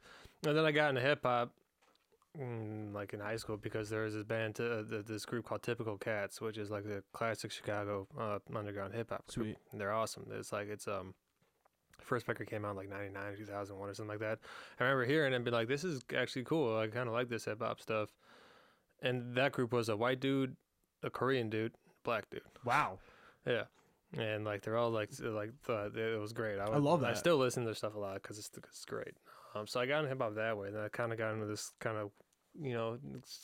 and 0.47 0.57
then 0.57 0.65
I 0.65 0.71
got 0.73 0.91
into 0.91 1.01
hip 1.01 1.21
hop. 1.25 1.53
Mm, 2.39 2.93
Like 2.93 3.13
in 3.15 3.21
high 3.21 3.37
school, 3.37 3.57
because 3.57 3.89
there 3.91 4.03
was 4.03 4.15
this 4.15 4.25
band, 4.25 4.61
uh, 4.61 4.83
th- 4.89 5.07
this 5.07 5.25
group 5.25 5.45
called 5.47 5.63
Typical 5.63 5.97
Cats, 5.99 6.41
which 6.41 6.59
is 6.59 6.71
like 6.71 6.85
the 6.85 7.03
classic 7.13 7.51
Chicago 7.51 8.07
uh, 8.19 8.39
underground 8.55 8.95
hip 8.95 9.11
hop. 9.11 9.27
group. 9.27 9.47
Sweet. 9.47 9.57
And 9.73 9.81
they're 9.81 9.93
awesome. 9.93 10.27
It's 10.33 10.53
like 10.53 10.69
it's 10.69 10.87
um 10.89 11.15
first 12.01 12.27
record 12.29 12.49
came 12.49 12.65
out 12.65 12.71
in 12.73 12.77
like 12.77 12.89
99 12.89 13.37
2001 13.37 13.89
or 13.89 13.95
something 13.95 14.09
like 14.09 14.19
that 14.21 14.39
i 14.81 14.83
remember 14.83 15.05
hearing 15.05 15.33
it 15.33 15.37
and 15.37 15.45
be 15.45 15.51
like 15.51 15.69
this 15.69 15.85
is 15.85 16.01
actually 16.17 16.43
cool 16.43 16.77
i 16.79 16.87
kind 16.89 17.07
of 17.07 17.13
like 17.13 17.29
this 17.29 17.45
hip-hop 17.45 17.79
stuff 17.79 18.09
and 19.03 19.35
that 19.37 19.53
group 19.53 19.71
was 19.73 19.89
a 19.91 19.97
white 19.97 20.19
dude 20.19 20.57
a 21.03 21.11
korean 21.11 21.51
dude 21.51 21.73
black 22.03 22.29
dude 22.31 22.41
Wow. 22.65 22.99
yeah 23.47 23.65
and 24.19 24.45
like 24.47 24.63
they're 24.63 24.79
all 24.79 24.91
like 24.91 25.11
like 25.21 25.53
the, 25.67 26.15
it 26.15 26.19
was 26.19 26.33
great. 26.33 26.59
I, 26.59 26.65
I 26.65 26.71
would- 26.71 26.83
love 26.83 27.05
I 27.05 27.13
still 27.15 27.37
listen 27.37 27.63
to 27.65 27.67
their 27.67 27.75
stuff 27.77 27.95
a 27.95 27.99
lot 27.99 28.15
because 28.15 28.39
it's, 28.39 28.51
it's 28.57 28.85
great. 28.87 29.15
Um, 29.55 29.67
so 29.67 29.81
I 29.81 29.87
got 29.87 29.99
into 29.99 30.09
hip 30.11 30.21
hop 30.21 30.35
that 30.37 30.57
way. 30.57 30.71
Then 30.71 30.83
I 30.83 30.89
kind 30.89 31.13
of 31.13 31.19
got 31.19 31.33
into 31.33 31.47
this 31.47 31.73
kind 31.81 31.97
of 31.97 32.11
you 32.61 32.73
know 32.75 32.99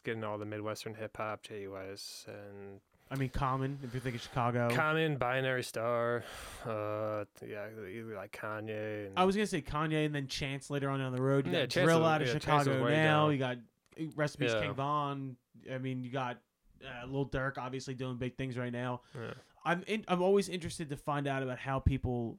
getting 0.04 0.24
all 0.24 0.38
the 0.38 0.44
midwestern 0.44 0.94
hip 0.94 1.16
hop, 1.16 1.42
JUS 1.42 2.24
and 2.28 2.80
I 3.10 3.14
mean, 3.14 3.28
Common. 3.28 3.78
If 3.84 3.94
you're 3.94 4.00
thinking 4.00 4.18
Chicago, 4.20 4.68
Common, 4.72 5.16
Binary 5.16 5.62
Star, 5.62 6.24
uh, 6.64 7.24
yeah, 7.46 7.66
either 7.88 8.16
like 8.16 8.32
Kanye. 8.32 9.06
And, 9.06 9.12
I 9.18 9.24
was 9.24 9.36
gonna 9.36 9.46
say 9.46 9.62
Kanye 9.62 10.06
and 10.06 10.14
then 10.14 10.26
Chance 10.26 10.70
later 10.70 10.90
on 10.90 10.98
down 10.98 11.14
the 11.14 11.22
road. 11.22 11.46
You 11.46 11.52
Yeah, 11.52 11.60
got 11.60 11.70
Chance 11.70 11.84
Drill 11.86 12.00
was- 12.00 12.08
out 12.08 12.22
of 12.22 12.28
yeah, 12.28 12.32
Chicago 12.34 12.82
now. 12.84 12.88
down. 12.88 13.32
You 13.32 13.38
got 13.38 13.56
uh, 14.00 14.04
recipes 14.16 14.52
Yeah. 14.52 14.60
King 14.60 14.74
Von. 14.74 15.36
I 15.72 15.78
mean, 15.78 16.02
you 16.02 16.10
got 16.10 16.38
uh, 16.84 17.06
Lil 17.06 17.26
Durk 17.28 17.58
obviously 17.58 17.94
doing 17.94 18.16
big 18.16 18.36
things 18.36 18.56
right 18.58 18.72
now. 18.72 19.00
yeah. 19.14 19.34
I'm 19.64 19.82
in, 19.88 20.04
I'm 20.06 20.22
always 20.22 20.48
interested 20.48 20.90
to 20.90 20.96
find 20.96 21.26
out 21.26 21.42
about 21.42 21.58
how 21.58 21.80
people 21.80 22.38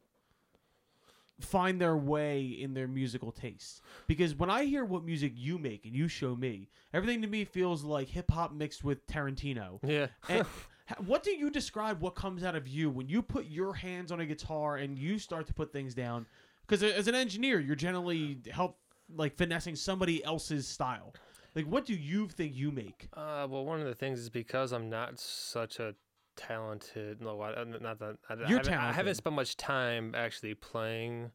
find 1.39 1.79
their 1.79 1.97
way 1.97 2.43
in 2.43 2.73
their 2.73 2.88
musical 2.88 3.31
tastes 3.31 3.81
because 4.07 4.35
when 4.35 4.49
I 4.49 4.65
hear 4.65 4.83
what 4.83 5.03
music 5.03 5.33
you 5.35 5.57
make 5.59 5.85
and 5.85 5.95
you 5.95 6.07
show 6.07 6.35
me, 6.35 6.69
everything 6.93 7.21
to 7.21 7.27
me 7.27 7.45
feels 7.45 7.83
like 7.83 8.07
hip 8.07 8.31
hop 8.31 8.53
mixed 8.53 8.83
with 8.83 9.05
Tarantino. 9.07 9.79
yeah. 9.83 10.07
And 10.29 10.45
what 11.05 11.23
do 11.23 11.31
you 11.31 11.49
describe 11.49 12.01
what 12.01 12.15
comes 12.15 12.43
out 12.43 12.55
of 12.55 12.67
you 12.67 12.89
when 12.89 13.07
you 13.07 13.21
put 13.21 13.45
your 13.45 13.73
hands 13.73 14.11
on 14.11 14.19
a 14.19 14.25
guitar 14.25 14.77
and 14.77 14.97
you 14.97 15.19
start 15.19 15.47
to 15.47 15.53
put 15.53 15.71
things 15.71 15.93
down? 15.93 16.25
Because 16.61 16.83
as 16.83 17.07
an 17.07 17.15
engineer, 17.15 17.59
you're 17.59 17.75
generally 17.75 18.39
help 18.51 18.77
like 19.15 19.38
finessing 19.38 19.75
somebody 19.75 20.23
else's 20.23 20.67
style. 20.67 21.13
Like, 21.55 21.65
what 21.65 21.85
do 21.85 21.93
you 21.93 22.27
think 22.27 22.55
you 22.55 22.71
make? 22.71 23.07
Uh, 23.13 23.47
well, 23.49 23.65
one 23.65 23.79
of 23.79 23.88
the 23.88 23.95
things 23.95 24.19
is 24.19 24.29
because 24.29 24.71
I'm 24.71 24.89
not 24.89 25.19
such 25.19 25.79
a 25.79 25.95
talented. 26.38 27.21
No, 27.21 27.41
I, 27.41 27.63
not 27.63 27.99
that 27.99 28.17
I, 28.29 28.33
I 28.33 28.38
You're 28.47 28.59
haven't, 28.59 28.73
I 28.73 28.91
haven't 28.93 29.15
spent 29.15 29.35
much 29.35 29.57
time 29.57 30.13
actually 30.15 30.53
playing 30.53 31.31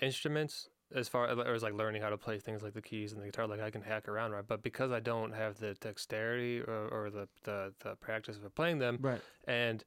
instruments 0.00 0.68
as 0.94 1.08
far 1.08 1.26
as, 1.52 1.62
like 1.62 1.74
learning 1.74 2.00
how 2.00 2.10
to 2.10 2.16
play 2.16 2.38
things 2.38 2.62
like 2.62 2.72
the 2.74 2.82
keys 2.82 3.12
and 3.12 3.20
the 3.20 3.26
guitar. 3.26 3.46
Like 3.46 3.60
I 3.60 3.70
can 3.70 3.82
hack 3.82 4.08
around, 4.08 4.30
right? 4.32 4.46
But 4.46 4.62
because 4.62 4.92
I 4.92 5.00
don't 5.00 5.32
have 5.34 5.58
the 5.58 5.74
dexterity 5.74 6.60
or, 6.60 6.88
or 6.88 7.10
the, 7.10 7.28
the 7.42 7.72
the 7.82 7.96
practice 7.96 8.36
of 8.36 8.54
playing 8.54 8.78
them, 8.78 8.98
Right. 9.00 9.20
and 9.46 9.84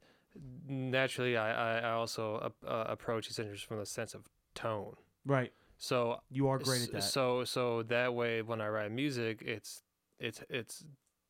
naturally, 0.68 1.38
I 1.38 1.78
I 1.78 1.80
I 1.80 1.92
also 1.92 2.54
uh, 2.68 2.84
approach 2.88 3.28
these 3.28 3.40
instruments 3.40 3.64
from 3.64 3.80
the 3.80 3.86
sense 3.86 4.14
of 4.14 4.26
tone. 4.56 4.96
Right. 5.26 5.54
So 5.78 6.20
You 6.30 6.50
are 6.50 6.60
great 6.60 6.82
at 6.82 6.92
that. 6.92 7.04
So 7.04 7.46
so 7.46 7.84
that 7.84 8.14
way 8.14 8.42
when 8.42 8.60
I 8.60 8.68
write 8.68 8.92
music, 8.92 9.42
it's 9.46 9.84
it's 10.20 10.44
it's 10.50 10.84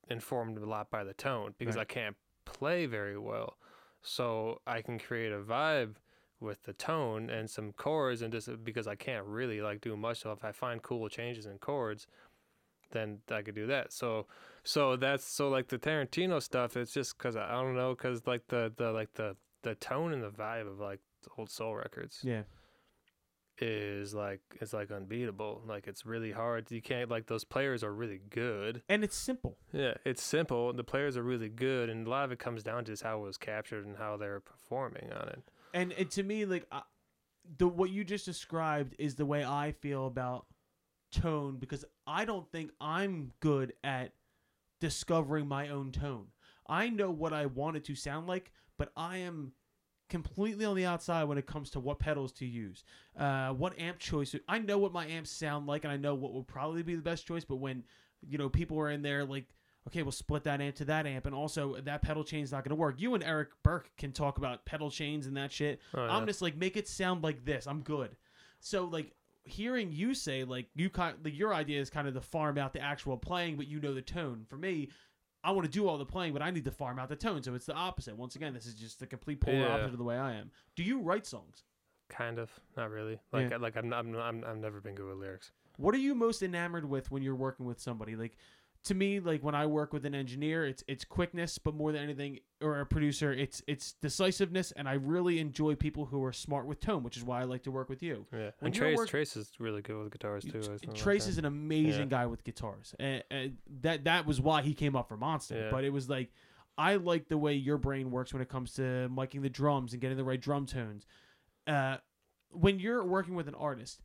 informed 0.09 0.57
a 0.57 0.65
lot 0.65 0.89
by 0.89 1.03
the 1.03 1.13
tone 1.13 1.53
because 1.59 1.75
Right. 1.75 1.81
I 1.89 1.93
can't 1.93 2.15
play 2.53 2.85
very 2.85 3.17
well. 3.17 3.57
So 4.01 4.61
I 4.65 4.81
can 4.81 4.99
create 4.99 5.31
a 5.31 5.39
vibe 5.39 5.95
with 6.39 6.63
the 6.63 6.73
tone 6.73 7.29
and 7.29 7.49
some 7.49 7.73
chords 7.73 8.21
and 8.21 8.31
just 8.31 8.49
because 8.63 8.87
I 8.87 8.95
can't 8.95 9.25
really 9.25 9.61
like 9.61 9.81
do 9.81 9.95
much 9.97 10.21
so 10.21 10.31
if 10.31 10.45
I 10.45 10.51
find 10.53 10.81
cool 10.81 11.09
changes 11.09 11.45
in 11.45 11.57
chords 11.57 12.07
then 12.91 13.19
I 13.29 13.41
could 13.41 13.55
do 13.55 13.67
that. 13.67 13.91
So 13.91 14.25
so 14.63 14.95
that's 14.95 15.25
so 15.25 15.49
like 15.49 15.67
the 15.67 15.77
Tarantino 15.77 16.41
stuff 16.41 16.77
it's 16.77 16.93
just 16.93 17.17
cuz 17.17 17.35
I, 17.35 17.49
I 17.49 17.61
don't 17.61 17.75
know 17.75 17.93
cuz 17.93 18.25
like 18.25 18.47
the 18.47 18.71
the 18.77 18.91
like 18.91 19.13
the 19.13 19.35
the 19.63 19.75
tone 19.75 20.13
and 20.13 20.23
the 20.23 20.29
vibe 20.29 20.67
of 20.67 20.79
like 20.79 21.01
old 21.37 21.49
soul 21.49 21.75
records 21.75 22.21
yeah. 22.23 22.43
Is 23.61 24.13
like 24.13 24.41
it's 24.61 24.73
like 24.73 24.91
unbeatable. 24.91 25.63
Like 25.67 25.87
it's 25.87 26.05
really 26.05 26.31
hard. 26.31 26.71
You 26.71 26.81
can't 26.81 27.09
like 27.09 27.27
those 27.27 27.43
players 27.43 27.83
are 27.83 27.93
really 27.93 28.21
good. 28.29 28.81
And 28.89 29.03
it's 29.03 29.15
simple. 29.15 29.57
Yeah, 29.71 29.95
it's 30.05 30.23
simple. 30.23 30.73
The 30.73 30.83
players 30.83 31.17
are 31.17 31.23
really 31.23 31.49
good, 31.49 31.89
and 31.89 32.07
a 32.07 32.09
lot 32.09 32.25
of 32.25 32.31
it 32.31 32.39
comes 32.39 32.63
down 32.63 32.85
to 32.85 32.91
just 32.91 33.03
how 33.03 33.19
it 33.19 33.25
was 33.25 33.37
captured 33.37 33.85
and 33.85 33.97
how 33.97 34.17
they're 34.17 34.39
performing 34.39 35.11
on 35.13 35.29
it. 35.29 35.43
And 35.73 35.91
and 35.93 36.09
to 36.11 36.23
me, 36.23 36.45
like 36.45 36.65
I 36.71 36.81
the 37.57 37.67
what 37.67 37.89
you 37.89 38.03
just 38.03 38.25
described 38.25 38.95
is 38.99 39.15
the 39.15 39.25
way 39.25 39.43
I 39.43 39.71
feel 39.71 40.07
about 40.07 40.45
tone 41.11 41.57
because 41.57 41.85
I 42.05 42.25
don't 42.25 42.49
think 42.51 42.71
I'm 42.79 43.31
good 43.39 43.73
at 43.83 44.13
discovering 44.79 45.47
my 45.47 45.69
own 45.69 45.91
tone. 45.91 46.27
I 46.67 46.89
know 46.89 47.09
what 47.09 47.33
I 47.33 47.47
want 47.47 47.77
it 47.77 47.85
to 47.85 47.95
sound 47.95 48.27
like, 48.27 48.51
but 48.77 48.91
I 48.95 49.17
am 49.17 49.53
completely 50.09 50.65
on 50.65 50.75
the 50.75 50.85
outside 50.85 51.23
when 51.25 51.37
it 51.37 51.45
comes 51.45 51.69
to 51.71 51.79
what 51.79 51.99
pedals 51.99 52.31
to 52.33 52.45
use, 52.45 52.83
uh, 53.17 53.49
what 53.49 53.79
amp 53.79 53.99
choice. 53.99 54.35
I 54.47 54.59
know 54.59 54.77
what 54.77 54.91
my 54.91 55.05
amps 55.05 55.31
sound 55.31 55.67
like, 55.67 55.83
and 55.83 55.93
I 55.93 55.97
know 55.97 56.15
what 56.15 56.33
would 56.33 56.47
probably 56.47 56.83
be 56.83 56.95
the 56.95 57.01
best 57.01 57.25
choice. 57.25 57.45
But 57.45 57.57
when 57.57 57.83
you 58.27 58.37
know 58.37 58.49
people 58.49 58.79
are 58.79 58.89
in 58.89 59.01
there 59.01 59.23
like, 59.23 59.45
okay, 59.87 60.03
we'll 60.03 60.11
split 60.11 60.43
that 60.43 60.61
amp 60.61 60.75
to 60.75 60.85
that 60.85 61.05
amp, 61.05 61.25
and 61.25 61.35
also 61.35 61.75
that 61.81 62.01
pedal 62.01 62.23
chain's 62.23 62.51
not 62.51 62.63
going 62.63 62.75
to 62.75 62.75
work. 62.75 62.95
You 62.97 63.13
and 63.13 63.23
Eric 63.23 63.49
Burke 63.63 63.91
can 63.97 64.11
talk 64.11 64.37
about 64.37 64.65
pedal 64.65 64.89
chains 64.89 65.27
and 65.27 65.37
that 65.37 65.51
shit. 65.51 65.79
Oh, 65.93 66.01
I'm 66.01 66.25
just 66.25 66.41
like 66.41 66.57
make 66.57 66.75
it 66.75 66.87
sound 66.87 67.23
like 67.23 67.45
this. 67.45 67.67
I'm 67.67 67.81
good. 67.81 68.15
So 68.59 68.85
like 68.85 69.13
hearing 69.43 69.91
you 69.91 70.13
say 70.13 70.43
like 70.43 70.67
you 70.75 70.89
kind 70.89 71.15
like 71.23 71.37
your 71.37 71.53
idea 71.53 71.81
is 71.81 71.89
kind 71.89 72.07
of 72.07 72.13
to 72.13 72.21
farm 72.21 72.57
out 72.57 72.73
the 72.73 72.81
actual 72.81 73.17
playing, 73.17 73.57
but 73.57 73.67
you 73.67 73.79
know 73.79 73.93
the 73.93 74.01
tone. 74.01 74.45
For 74.49 74.57
me, 74.57 74.89
I 75.43 75.51
want 75.51 75.65
to 75.65 75.71
do 75.71 75.87
all 75.87 75.97
the 75.97 76.05
playing, 76.05 76.33
but 76.33 76.41
I 76.41 76.51
need 76.51 76.65
to 76.65 76.71
farm 76.71 76.99
out 76.99 77.07
the 77.09 77.15
tone. 77.15 77.41
So 77.43 77.55
it's 77.55 77.65
the 77.65 77.73
opposite. 77.73 78.17
Once 78.17 78.35
again, 78.35 78.53
this 78.53 78.65
is 78.65 78.75
just 78.75 78.99
the 78.99 79.07
complete 79.07 79.39
polar 79.39 79.57
Yeah. 79.57 79.67
opposite 79.73 79.93
of 79.93 79.97
the 79.97 80.03
way 80.03 80.17
I 80.17 80.33
am. 80.33 80.51
Do 80.75 80.83
you 80.83 80.99
write 80.99 81.25
songs? 81.25 81.63
Kind 82.09 82.39
of, 82.39 82.51
not 82.75 82.89
really. 82.89 83.19
Like 83.31 83.51
Yeah. 83.51 83.57
like 83.57 83.75
I'm 83.77 83.93
I'm 83.93 84.15
I'm 84.15 84.43
I've 84.43 84.57
never 84.57 84.81
been 84.81 84.95
good 84.95 85.07
with 85.07 85.17
lyrics. 85.17 85.51
What 85.77 85.95
are 85.95 85.99
you 85.99 86.13
most 86.13 86.41
enamored 86.41 86.83
with 86.89 87.09
when 87.11 87.23
you're 87.23 87.35
working 87.35 87.65
with 87.65 87.79
somebody? 87.79 88.15
Like 88.17 88.35
to 88.85 88.95
me, 88.95 89.19
like 89.19 89.43
when 89.43 89.55
I 89.55 89.65
work 89.65 89.91
with 89.91 90.05
an 90.05 90.15
engineer, 90.15 90.65
it's 90.65 90.83
it's 90.87 91.03
quickness, 91.03 91.57
but 91.57 91.73
more 91.75 91.91
than 91.91 92.01
anything, 92.01 92.39
or 92.61 92.79
a 92.79 92.85
producer, 92.85 93.31
it's 93.33 93.61
it's 93.67 93.93
decisiveness, 94.01 94.71
and 94.71 94.87
I 94.87 94.93
really 94.93 95.39
enjoy 95.39 95.75
people 95.75 96.05
who 96.05 96.23
are 96.23 96.31
smart 96.31 96.65
with 96.65 96.79
tone, 96.79 97.03
which 97.03 97.17
is 97.17 97.23
why 97.23 97.41
I 97.41 97.43
like 97.43 97.63
to 97.63 97.71
work 97.71 97.89
with 97.89 98.01
you. 98.01 98.25
Yeah, 98.31 98.51
When 98.59 98.67
and 98.67 98.73
Trace 98.73 98.97
work- 98.97 99.09
Trace 99.09 99.35
is 99.35 99.51
really 99.59 99.81
good 99.81 100.01
with 100.01 100.11
guitars 100.11 100.43
too. 100.45 100.49
I 100.49 100.51
Tr- 100.61 100.63
something 100.63 100.89
like 100.91 100.97
Trace 100.97 101.25
that. 101.25 101.31
is 101.31 101.37
an 101.37 101.45
amazing 101.45 102.03
Yeah. 102.09 102.17
guy 102.19 102.25
with 102.27 102.43
guitars, 102.45 102.95
and, 102.99 103.23
and 103.29 103.57
that 103.81 104.05
that 104.05 104.25
was 104.25 104.39
why 104.39 104.61
he 104.61 104.73
came 104.73 104.95
up 104.95 105.09
for 105.09 105.17
Monster. 105.17 105.55
Yeah. 105.65 105.71
But 105.71 105.83
it 105.83 105.89
was 105.91 106.09
like 106.09 106.31
I 106.77 106.95
like 106.95 107.27
the 107.27 107.37
way 107.37 107.55
your 107.55 107.77
brain 107.77 108.09
works 108.11 108.31
when 108.31 108.41
it 108.41 108.47
comes 108.47 108.73
to 108.75 109.09
miking 109.11 109.41
the 109.41 109.49
drums 109.49 109.91
and 109.91 110.01
getting 110.01 110.15
the 110.15 110.23
right 110.23 110.39
drum 110.39 110.65
tones. 110.65 111.05
Uh, 111.67 111.97
when 112.51 112.79
you're 112.79 113.03
working 113.05 113.35
with 113.35 113.47
an 113.49 113.53
artist, 113.55 113.99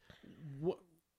what 0.58 0.78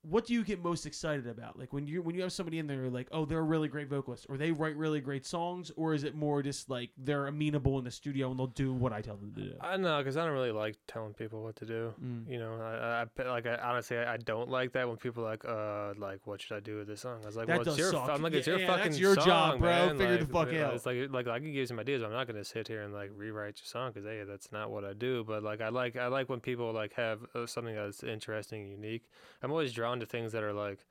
what 0.09 0.25
do 0.25 0.33
you 0.33 0.43
get 0.43 0.63
most 0.63 0.85
excited 0.85 1.27
about? 1.27 1.57
Like 1.57 1.73
when 1.73 1.87
you 1.87 2.01
when 2.01 2.15
you 2.15 2.21
have 2.21 2.31
somebody 2.31 2.59
in 2.59 2.67
there, 2.67 2.77
you're 2.77 2.89
like, 2.89 3.07
oh, 3.11 3.25
they're 3.25 3.39
a 3.39 3.43
really 3.43 3.67
great 3.67 3.89
vocalist, 3.89 4.25
or 4.29 4.37
they 4.37 4.51
write 4.51 4.75
really 4.75 5.01
great 5.01 5.25
songs, 5.25 5.71
or 5.75 5.93
is 5.93 6.03
it 6.03 6.15
more 6.15 6.41
just 6.41 6.69
like 6.69 6.91
they're 6.97 7.27
amenable 7.27 7.77
in 7.79 7.85
the 7.85 7.91
studio 7.91 8.29
and 8.29 8.39
they'll 8.39 8.47
do 8.47 8.73
what 8.73 8.93
I 8.93 9.01
tell 9.01 9.15
them 9.15 9.33
to 9.33 9.41
do? 9.41 9.53
I 9.61 9.77
know 9.77 9.97
because 9.97 10.17
I 10.17 10.25
don't 10.25 10.33
really 10.33 10.51
like 10.51 10.75
telling 10.87 11.13
people 11.13 11.43
what 11.43 11.55
to 11.57 11.65
do. 11.65 11.93
Mm. 12.03 12.29
You 12.29 12.39
know, 12.39 12.53
I, 12.61 13.05
I, 13.21 13.27
like 13.29 13.45
I, 13.45 13.55
honestly 13.55 13.97
I, 13.97 14.13
I 14.13 14.17
don't 14.17 14.49
like 14.49 14.73
that 14.73 14.87
when 14.87 14.97
people 14.97 15.25
are 15.25 15.31
like 15.31 15.45
uh 15.45 15.93
like 15.97 16.25
what 16.25 16.41
should 16.41 16.57
I 16.57 16.59
do 16.59 16.77
with 16.77 16.87
this 16.87 17.01
song? 17.01 17.19
I 17.23 17.25
was 17.25 17.35
like, 17.35 17.47
That 17.47 17.59
well, 17.59 17.61
it's 17.61 17.69
does 17.69 17.77
your 17.79 17.91
suck. 17.91 18.09
I'm 18.09 18.21
like 18.21 18.33
it's 18.33 18.47
Yeah, 18.47 18.53
your 18.53 18.61
yeah, 18.61 18.67
fucking 18.67 18.83
that's 18.83 18.99
your 18.99 19.15
song, 19.15 19.25
job, 19.25 19.59
bro. 19.59 19.69
man. 19.69 19.97
Figure 19.97 20.17
the 20.17 20.25
fuck 20.25 20.51
you 20.51 20.59
know, 20.59 20.65
out. 20.67 20.73
It's 20.75 20.85
like 20.85 20.97
like 21.11 21.27
I 21.27 21.39
can 21.39 21.47
give 21.47 21.55
you 21.55 21.65
some 21.65 21.79
ideas. 21.79 22.01
But 22.01 22.07
I'm 22.07 22.13
not 22.13 22.27
gonna 22.27 22.43
sit 22.43 22.67
here 22.67 22.81
and 22.81 22.93
like 22.93 23.11
rewrite 23.15 23.59
your 23.59 23.65
song 23.65 23.91
because 23.91 24.07
hey, 24.07 24.23
that's 24.27 24.51
not 24.51 24.71
what 24.71 24.83
I 24.83 24.93
do. 24.93 25.23
But 25.23 25.43
like 25.43 25.61
I 25.61 25.69
like 25.69 25.95
I 25.95 26.07
like 26.07 26.29
when 26.29 26.39
people 26.39 26.71
like 26.71 26.93
have 26.93 27.19
uh, 27.33 27.45
something 27.45 27.75
that's 27.75 28.03
interesting 28.03 28.63
and 28.63 28.71
unique. 28.71 29.03
I'm 29.41 29.51
always 29.51 29.73
drawn 29.73 29.94
to 29.99 30.05
things 30.05 30.31
that 30.33 30.43
are 30.43 30.53
like 30.53 30.85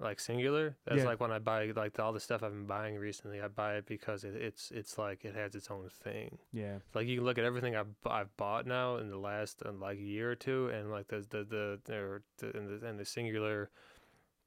like 0.00 0.18
singular. 0.18 0.76
That's 0.86 0.98
Yeah. 0.98 1.04
like 1.06 1.20
when 1.20 1.30
I 1.30 1.38
buy 1.38 1.66
like 1.66 1.98
all 2.00 2.12
the 2.12 2.18
stuff 2.18 2.42
I've 2.42 2.50
been 2.52 2.66
buying 2.66 2.96
recently. 2.98 3.40
I 3.40 3.46
buy 3.48 3.76
it 3.76 3.86
because 3.86 4.24
it, 4.24 4.34
it's 4.34 4.72
it's 4.72 4.98
like 4.98 5.24
it 5.24 5.34
has 5.36 5.54
its 5.54 5.70
own 5.70 5.88
thing. 5.88 6.38
Yeah, 6.52 6.78
Like 6.94 7.06
you 7.06 7.16
can 7.18 7.24
look 7.24 7.38
at 7.38 7.44
everything 7.44 7.76
I've, 7.76 7.94
I've 8.04 8.36
bought 8.36 8.66
now 8.66 8.96
in 8.96 9.08
the 9.08 9.18
last 9.18 9.62
uh, 9.64 9.70
like 9.72 9.98
a 9.98 10.02
year 10.02 10.32
or 10.32 10.34
two, 10.34 10.68
and 10.74 10.90
like 10.90 11.08
the 11.08 11.18
the 11.30 11.44
the, 11.44 11.80
the, 11.84 12.22
the 12.38 12.58
and 12.58 12.80
the 12.82 12.86
and 12.88 12.98
the 12.98 13.04
singular 13.04 13.70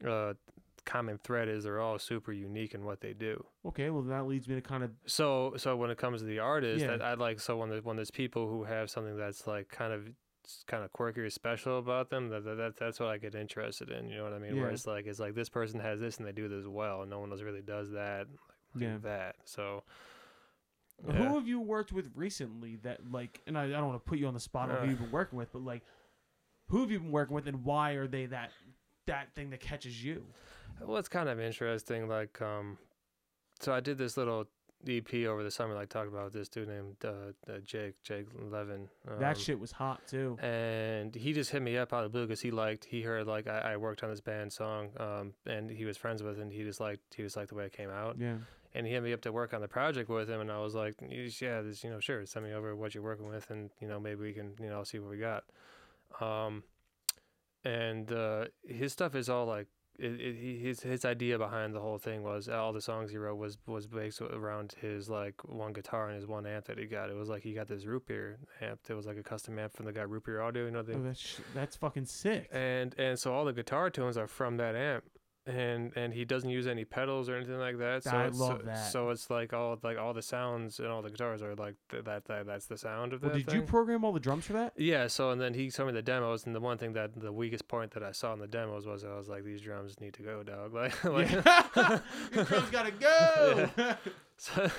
uh, 0.06 0.34
common 0.84 1.18
thread 1.18 1.48
is 1.48 1.64
they're 1.64 1.80
all 1.82 1.98
super 1.98 2.34
unique 2.34 2.74
in 2.74 2.84
what 2.84 3.00
they 3.00 3.14
do. 3.14 3.46
okay. 3.66 3.90
Well, 3.90 4.04
that 4.04 4.28
leads 4.28 4.48
me 4.50 4.56
to 4.56 4.62
kind 4.62 4.84
of 4.84 4.92
So 5.06 5.54
so 5.56 5.78
when 5.78 5.92
it 5.92 5.98
comes 5.98 6.20
to 6.22 6.28
the 6.28 6.40
artist, 6.40 6.84
Yeah. 6.84 6.98
I, 7.02 7.12
I 7.12 7.14
like 7.14 7.40
so 7.40 7.56
when 7.58 7.70
the, 7.70 7.78
when 7.78 7.96
there's 7.96 8.12
people 8.12 8.50
who 8.50 8.66
have 8.66 8.90
something 8.90 9.16
that's 9.18 9.48
like 9.48 9.70
kind 9.70 9.94
of 9.94 10.10
kind 10.68 10.84
of 10.84 10.92
quirky 10.94 11.22
or 11.22 11.30
special 11.30 11.78
about 11.80 12.10
them, 12.10 12.30
that, 12.30 12.44
that 12.46 12.56
that- 12.56 12.78
that's 12.78 13.00
what 13.00 13.10
I 13.10 13.18
get 13.18 13.36
interested 13.36 13.90
in. 13.90 14.10
You 14.10 14.18
know 14.18 14.24
what 14.24 14.34
I 14.34 14.40
mean? 14.40 14.56
Yeah. 14.56 14.62
Where 14.64 14.72
it's 14.72 14.88
like 14.88 15.06
it's 15.06 15.20
like 15.20 15.36
this 15.36 15.50
person 15.50 15.80
has 15.80 16.00
this 16.00 16.18
and 16.18 16.28
they 16.28 16.32
do 16.32 16.48
this 16.48 16.66
well, 16.68 17.02
and 17.02 17.10
no 17.10 17.20
one 17.20 17.32
else 17.32 17.42
really 17.42 17.62
does 17.62 17.92
that. 17.92 18.28
Like, 18.74 18.84
Yeah. 18.84 18.98
that. 19.04 19.36
So. 19.46 19.84
Who 21.06 21.36
have 21.36 21.48
you 21.48 21.60
worked 21.60 21.92
with 21.92 22.10
recently 22.16 22.78
that 22.78 23.12
like 23.12 23.42
and 23.46 23.56
I, 23.58 23.66
I 23.66 23.70
don't 23.70 23.90
want 23.90 24.04
to 24.04 24.10
put 24.10 24.18
you 24.18 24.26
on 24.28 24.34
the 24.34 24.40
spot 24.40 24.72
on 24.72 24.78
Uh. 24.78 24.82
who 24.82 24.90
you've 24.90 25.00
been 25.00 25.12
working 25.12 25.38
with, 25.38 25.52
but 25.54 25.62
like 25.64 25.84
who 26.70 26.82
have 26.82 26.90
you 26.92 27.00
been 27.00 27.12
working 27.12 27.36
with 27.36 27.48
and 27.48 27.64
why 27.64 27.92
are 27.92 28.08
they 28.08 28.26
that 28.26 28.52
that 29.06 29.34
thing 29.36 29.52
that 29.52 29.60
catches 29.60 30.04
you? 30.04 30.26
Well, 30.82 30.98
it's 30.98 31.08
kind 31.08 31.30
of 31.30 31.40
interesting. 31.40 32.08
Like, 32.08 32.42
um, 32.42 32.78
so 33.60 33.74
I 33.74 33.80
did 33.80 33.98
this 34.00 34.18
little 34.18 34.48
EP 34.88 35.14
over 35.26 35.44
the 35.44 35.52
summer, 35.52 35.74
like 35.74 35.90
talking 35.90 36.12
about 36.12 36.34
this 36.34 36.50
dude 36.50 36.68
named 36.68 36.96
uh, 37.04 37.32
uh, 37.50 37.58
Jake, 37.66 38.02
Jake 38.04 38.28
Levin. 38.40 38.88
Um, 39.10 39.20
that 39.20 39.38
shit 39.38 39.60
was 39.60 39.72
hot 39.72 40.02
too. 40.08 40.38
And 40.42 41.16
he 41.16 41.34
just 41.34 41.52
hit 41.52 41.62
me 41.62 41.78
up 41.78 41.94
out 41.94 42.04
of 42.04 42.12
the 42.12 42.18
blue 42.18 42.28
because 42.28 42.42
he 42.42 42.52
liked, 42.52 42.86
he 42.86 43.02
heard 43.02 43.28
like 43.28 43.48
I, 43.48 43.74
I 43.74 43.78
worked 43.78 44.04
on 44.04 44.10
this 44.10 44.22
band 44.22 44.54
song, 44.54 44.90
um, 44.98 45.34
and 45.46 45.70
he 45.70 45.86
was 45.86 45.98
friends 45.98 46.22
with, 46.22 46.40
and 46.40 46.52
he 46.52 46.64
just 46.64 46.80
liked, 46.80 47.02
he 47.16 47.24
just 47.24 47.36
liked 47.38 47.50
the 47.50 47.56
way 47.56 47.66
it 47.66 47.74
came 47.74 47.90
out. 47.90 48.18
Yeah. 48.20 48.36
and 48.76 48.86
he 48.86 48.94
hit 48.94 49.02
me 49.02 49.14
up 49.14 49.22
to 49.22 49.32
work 49.32 49.54
on 49.54 49.62
the 49.62 49.68
project 49.68 50.10
with 50.10 50.30
him, 50.30 50.42
and 50.42 50.52
I 50.52 50.60
was 50.60 50.76
like, 50.76 50.96
yeah, 51.10 51.62
this, 51.62 51.84
you 51.84 51.90
know, 51.90 52.00
sure, 52.00 52.26
send 52.26 52.46
me 52.46 52.54
over 52.54 52.76
what 52.76 52.94
you're 52.94 53.04
working 53.04 53.28
with, 53.28 53.50
and 53.50 53.72
you 53.82 53.88
know, 53.88 54.00
maybe 54.00 54.22
we 54.22 54.34
can, 54.34 54.54
you 54.60 54.70
know, 54.70 54.84
see 54.84 55.00
what 55.00 55.10
we 55.10 55.18
got. 55.18 55.44
Um, 56.22 56.64
and 57.64 58.12
uh, 58.12 58.46
his 58.68 58.94
stuff 58.94 59.16
is 59.16 59.28
all 59.30 59.46
like 59.46 59.68
it, 60.00 60.20
it, 60.22 60.36
he- 60.36 60.58
his 60.60 60.82
his 60.82 61.06
idea 61.06 61.38
behind 61.38 61.74
the 61.74 61.80
whole 61.80 61.98
thing 61.98 62.24
was 62.24 62.48
all 62.50 62.72
the 62.74 62.82
songs 62.82 63.12
he 63.12 63.18
wrote 63.18 63.38
was 63.38 63.58
was 63.66 63.88
based 63.88 64.22
around 64.22 64.74
his 64.82 65.10
like 65.10 65.36
one 65.44 65.74
guitar 65.74 66.08
and 66.08 66.16
his 66.16 66.28
one 66.28 66.46
amp 66.46 66.66
that 66.66 66.78
he 66.78 66.86
got. 66.86 67.10
It 67.10 67.16
was 67.16 67.30
like 67.30 67.44
he 67.44 67.54
got 67.54 67.68
this 67.68 67.86
root 67.86 68.06
beer 68.08 68.38
amp. 68.62 68.80
It 68.90 68.94
was 68.94 69.06
like 69.06 69.18
a 69.18 69.24
custom 69.24 69.58
amp 69.60 69.74
from 69.74 69.86
the 69.86 69.92
guy 69.94 70.02
Root 70.04 70.26
Beer 70.26 70.42
Audio. 70.42 70.66
You 70.66 70.72
know 70.72 70.84
the 70.84 70.94
Oh, 70.94 71.04
that's 71.04 71.42
that's 71.54 71.76
fucking 71.76 72.06
sick. 72.06 72.48
and 72.52 72.94
and 72.98 73.18
so 73.18 73.34
all 73.34 73.46
the 73.46 73.54
guitar 73.54 73.90
tones 73.90 74.18
are 74.18 74.28
from 74.28 74.58
that 74.58 74.76
amp 74.76 75.04
and 75.48 75.92
and 75.96 76.14
he 76.14 76.26
doesn't 76.26 76.50
use 76.50 76.68
any 76.68 76.84
pedals 76.86 77.30
or 77.30 77.36
anything 77.36 77.58
like 77.58 77.78
that 77.78 78.04
so 78.04 78.12
I 78.12 78.26
it's, 78.28 78.38
love 78.40 78.60
so, 78.60 78.66
that. 78.66 78.92
so 78.92 79.10
it's 79.10 79.30
like 79.30 79.54
all 79.54 79.80
like 79.84 79.98
all 79.98 80.14
the 80.14 80.22
sounds 80.22 80.80
and 80.80 80.88
all 80.90 81.02
the 81.02 81.10
guitars 81.10 81.42
are 81.42 81.56
like 81.56 81.76
th- 81.90 82.04
that, 82.06 82.26
that 82.26 82.46
that's 82.46 82.66
the 82.66 82.78
sound 82.78 83.14
of 83.14 83.22
Well, 83.24 83.32
that 83.32 83.46
did 83.46 83.54
you 83.54 83.62
program 83.62 84.04
all 84.04 84.12
the 84.12 84.20
drums 84.20 84.46
for 84.46 84.54
that? 84.54 84.74
yeah 84.78 85.08
so 85.08 85.32
and 85.32 85.40
then 85.42 85.54
he 85.54 85.70
showed 85.70 85.88
me 85.88 85.94
the 85.94 86.02
demos 86.02 86.46
and 86.46 86.54
the 86.54 86.60
one 86.60 86.78
thing 86.78 86.94
that 86.94 87.20
the 87.20 87.32
weakest 87.32 87.68
point 87.68 87.92
that 87.92 88.04
i 88.04 88.12
saw 88.12 88.34
in 88.34 88.40
the 88.40 88.48
demos 88.48 88.86
was 88.86 89.04
i 89.04 89.16
was 89.16 89.28
like 89.30 89.44
these 89.44 89.62
drums 89.62 90.00
need 90.00 90.14
to 90.14 90.22
go 90.24 90.44
dog 90.44 90.74
like, 90.74 91.04
like 91.06 91.32
Yeah. 91.32 92.00
Your 92.34 92.44
drums 92.46 92.70
gotta 92.72 92.92
go. 92.92 93.70
so, 94.38 94.70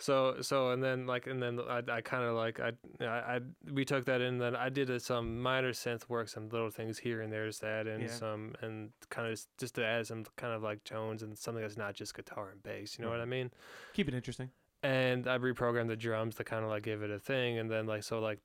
so 0.00 0.36
so 0.40 0.70
and 0.70 0.82
then 0.82 1.06
like 1.06 1.26
and 1.26 1.42
then 1.42 1.58
I, 1.68 1.82
I 1.90 2.00
kind 2.00 2.24
of 2.24 2.36
like 2.36 2.60
I, 2.60 2.72
I 3.00 3.06
I 3.06 3.40
we 3.72 3.84
took 3.84 4.04
that 4.04 4.20
in 4.20 4.34
and 4.34 4.40
then 4.40 4.54
I 4.56 4.68
did 4.68 5.02
some 5.02 5.42
minor 5.42 5.72
synth 5.72 6.08
work 6.08 6.28
some 6.28 6.48
little 6.50 6.70
things 6.70 6.98
here 6.98 7.20
and 7.20 7.32
there 7.32 7.46
just 7.46 7.60
to 7.62 7.66
add 7.66 7.86
in 7.88 8.02
Yeah. 8.02 8.06
some 8.08 8.54
and 8.60 8.90
kind 9.10 9.26
of 9.26 9.32
just, 9.32 9.48
just 9.58 9.74
to 9.74 9.84
add 9.84 10.06
some 10.06 10.24
kind 10.36 10.52
of 10.54 10.62
like 10.62 10.84
tones 10.84 11.22
and 11.22 11.36
something 11.36 11.62
that's 11.62 11.76
not 11.76 11.94
just 11.94 12.14
guitar 12.14 12.50
and 12.50 12.62
bass 12.62 12.96
you 12.96 13.04
know 13.04 13.10
what 13.10 13.16
mm-hmm. 13.16 13.22
I 13.22 13.36
mean 13.36 13.50
Keep 13.94 14.08
it 14.08 14.14
interesting. 14.14 14.50
and 14.84 15.26
I 15.26 15.36
reprogrammed 15.38 15.88
the 15.88 15.96
drums 15.96 16.36
to 16.36 16.44
kind 16.44 16.62
of 16.64 16.70
like 16.70 16.84
give 16.84 17.02
it 17.02 17.10
a 17.10 17.18
thing 17.18 17.58
and 17.58 17.68
then 17.68 17.86
like 17.86 18.04
so 18.04 18.20
like 18.20 18.38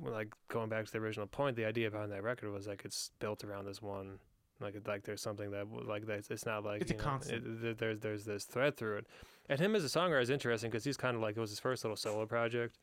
like 0.00 0.32
going 0.48 0.68
back 0.68 0.84
to 0.86 0.92
the 0.92 0.98
original 0.98 1.26
point 1.26 1.56
the 1.56 1.64
idea 1.64 1.90
behind 1.90 2.12
that 2.12 2.22
record 2.22 2.52
was 2.52 2.66
like 2.66 2.82
it's 2.84 3.10
built 3.18 3.42
around 3.44 3.64
this 3.64 3.82
one 3.82 4.18
like 4.64 4.74
like 4.86 5.02
there's 5.04 5.20
something 5.22 5.50
that 5.52 5.66
like 5.86 6.06
that 6.06 6.24
it's 6.30 6.46
not 6.46 6.64
like 6.64 6.82
It's 6.82 6.90
a 6.90 6.94
know, 6.94 7.02
constant. 7.02 7.46
it- 7.46 7.60
th- 7.62 7.76
there's 7.76 8.00
there's 8.00 8.24
this 8.24 8.44
thread 8.44 8.76
through 8.76 8.98
it. 8.98 9.06
And 9.48 9.60
him 9.60 9.76
as 9.76 9.84
a 9.84 9.88
songwriter 9.98 10.22
is 10.22 10.30
interesting 10.30 10.70
because 10.70 10.84
he's 10.84 10.96
kind 10.96 11.14
of 11.16 11.22
like 11.22 11.36
it 11.36 11.40
was 11.40 11.50
his 11.50 11.60
first 11.60 11.84
little 11.84 11.96
solo 11.96 12.26
project. 12.26 12.78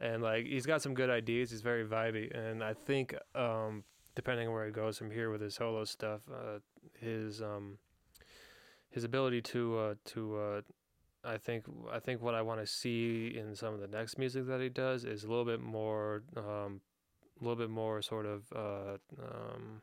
And 0.00 0.22
like 0.22 0.44
he's 0.46 0.66
got 0.66 0.82
some 0.82 0.92
good 0.94 1.08
ideas. 1.10 1.50
He's 1.50 1.62
very 1.62 1.84
vibey. 1.86 2.36
And 2.36 2.62
I 2.62 2.74
think 2.74 3.14
um 3.34 3.84
depending 4.14 4.48
on 4.48 4.54
where 4.54 4.66
he 4.66 4.72
goes 4.72 4.98
from 4.98 5.10
here 5.10 5.30
with 5.30 5.40
his 5.40 5.54
solo 5.54 5.84
stuff 5.84 6.22
uh 6.32 6.58
his 7.00 7.40
um 7.42 7.78
his 8.90 9.04
ability 9.04 9.42
to 9.42 9.78
uh 9.78 9.94
to 10.06 10.36
uh 10.36 10.60
I 11.26 11.38
think 11.38 11.64
I 11.90 12.00
think 12.00 12.20
what 12.20 12.34
I 12.34 12.42
want 12.42 12.60
to 12.60 12.66
see 12.66 13.34
in 13.38 13.54
some 13.56 13.72
of 13.72 13.80
the 13.80 13.86
next 13.88 14.18
music 14.18 14.46
that 14.46 14.60
he 14.60 14.68
does 14.68 15.04
is 15.04 15.24
a 15.24 15.28
little 15.28 15.46
bit 15.46 15.58
more, 15.60 16.22
um, 16.36 16.82
a 17.40 17.42
little 17.44 17.56
bit 17.56 17.70
more 17.70 18.02
sort 18.02 18.26
of, 18.26 18.42
uh, 18.54 18.98
um, 19.22 19.80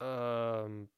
um, 0.00 0.88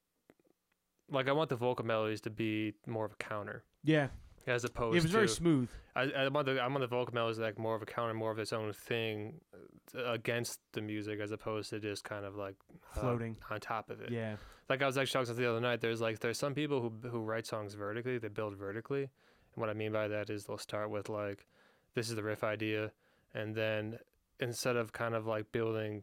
like 1.11 1.28
I 1.28 1.32
want 1.32 1.50
the 1.50 1.57
vocal 1.57 1.84
melodies 1.84 2.20
to 2.22 2.30
be 2.30 2.74
more 2.86 3.05
of 3.05 3.12
a 3.12 3.16
counter 3.16 3.64
Yeah, 3.84 4.09
as 4.46 4.64
opposed 4.64 4.96
it 4.96 5.03
was 5.03 5.05
to 5.05 5.11
very 5.11 5.28
smooth. 5.28 5.68
I, 5.94 6.03
I 6.03 6.28
want 6.28 6.46
the 6.46 6.59
I 6.61 6.66
want 6.66 6.80
the 6.80 6.86
vocal 6.86 7.14
melodies 7.14 7.38
like 7.38 7.59
more 7.59 7.74
of 7.74 7.82
a 7.82 7.86
counter, 7.86 8.14
more 8.14 8.30
of 8.30 8.38
its 8.38 8.53
own 8.53 8.72
thing 8.72 9.40
uh, 9.96 10.12
against 10.12 10.61
the 10.72 10.80
music 10.80 11.20
as 11.20 11.30
opposed 11.32 11.70
to 11.70 11.80
just 11.80 12.05
kind 12.05 12.24
of 12.24 12.36
like 12.36 12.55
uh, 12.96 13.00
Floating. 13.00 13.36
on 13.50 13.61
top 13.61 13.90
of 13.90 14.00
it 14.00 14.11
Yeah, 14.11 14.36
like 14.68 14.82
I 14.82 14.86
was 14.86 14.96
actually 14.96 15.24
talking 15.24 15.34
to 15.36 15.40
the 15.40 15.50
other 15.50 15.61
night. 15.61 15.80
There's 15.80 16.00
like 16.00 16.20
there's 16.20 16.38
some 16.38 16.55
people 16.55 16.80
who 16.80 17.09
who 17.09 17.20
write 17.20 17.46
songs 17.46 17.74
vertically. 17.74 18.18
They 18.18 18.28
build 18.28 18.57
vertically, 18.57 19.03
and 19.03 19.11
what 19.57 19.68
I 19.68 19.74
mean 19.74 19.92
by 19.92 20.09
that 20.09 20.30
is 20.30 20.44
they'll 20.44 20.59
start 20.59 20.90
with 20.90 21.09
like, 21.09 21.46
this 21.94 22.09
is 22.09 22.16
the 22.16 22.22
riff 22.22 22.42
idea, 22.42 22.92
and 23.34 23.55
then 23.55 23.98
instead 24.40 24.76
of 24.76 24.92
kind 24.92 25.14
of 25.14 25.26
like 25.26 25.53
building 25.53 26.03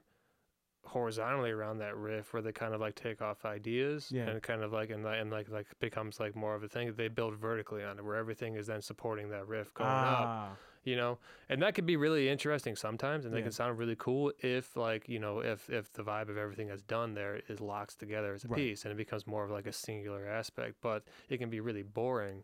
horizontally 0.85 1.51
around 1.51 1.77
that 1.79 1.95
riff, 1.95 2.33
where 2.33 2.41
they 2.41 2.51
kind 2.51 2.73
of 2.73 2.81
like 2.81 2.95
take 2.95 3.21
off 3.21 3.45
ideas 3.45 4.11
Yeah. 4.11 4.27
and 4.29 4.41
kind 4.41 4.63
of 4.63 4.71
like 4.73 4.89
and 4.89 5.03
like 5.03 5.19
and 5.19 5.31
like 5.31 5.49
like 5.49 5.67
becomes 5.79 6.19
like 6.19 6.35
more 6.35 6.55
of 6.55 6.63
a 6.63 6.67
thing. 6.67 6.93
They 6.95 7.07
build 7.07 7.35
vertically 7.35 7.83
on 7.83 7.97
it, 7.99 8.05
where 8.05 8.15
everything 8.15 8.55
is 8.55 8.67
then 8.67 8.81
supporting 8.81 9.29
that 9.29 9.47
riff 9.47 9.73
going 9.73 9.89
up 9.89 10.27
ah, 10.27 10.49
you 10.85 10.95
know 10.95 11.17
and 11.49 11.61
that 11.61 11.75
could 11.75 11.85
be 11.85 11.97
really 11.97 12.29
interesting 12.29 12.75
sometimes 12.75 13.25
and 13.25 13.33
they 13.33 13.39
Yeah. 13.39 13.43
can 13.43 13.51
sound 13.51 13.77
really 13.77 13.97
cool 13.97 14.31
if 14.39 14.75
like 14.77 15.09
you 15.09 15.19
know 15.19 15.39
if 15.41 15.69
if 15.69 15.91
the 15.93 16.03
vibe 16.03 16.29
of 16.29 16.37
everything 16.37 16.67
that's 16.67 16.81
done 16.83 17.13
there 17.13 17.41
is 17.49 17.59
locks 17.59 17.95
together 17.95 18.33
as 18.33 18.45
a 18.45 18.47
Right. 18.47 18.57
piece 18.57 18.85
and 18.85 18.91
it 18.93 18.95
becomes 18.95 19.27
more 19.27 19.43
of 19.43 19.51
like 19.51 19.67
a 19.67 19.73
singular 19.73 20.25
aspect 20.25 20.75
but 20.81 21.03
it 21.27 21.37
can 21.37 21.49
be 21.49 21.59
really 21.59 21.83
boring 21.83 22.43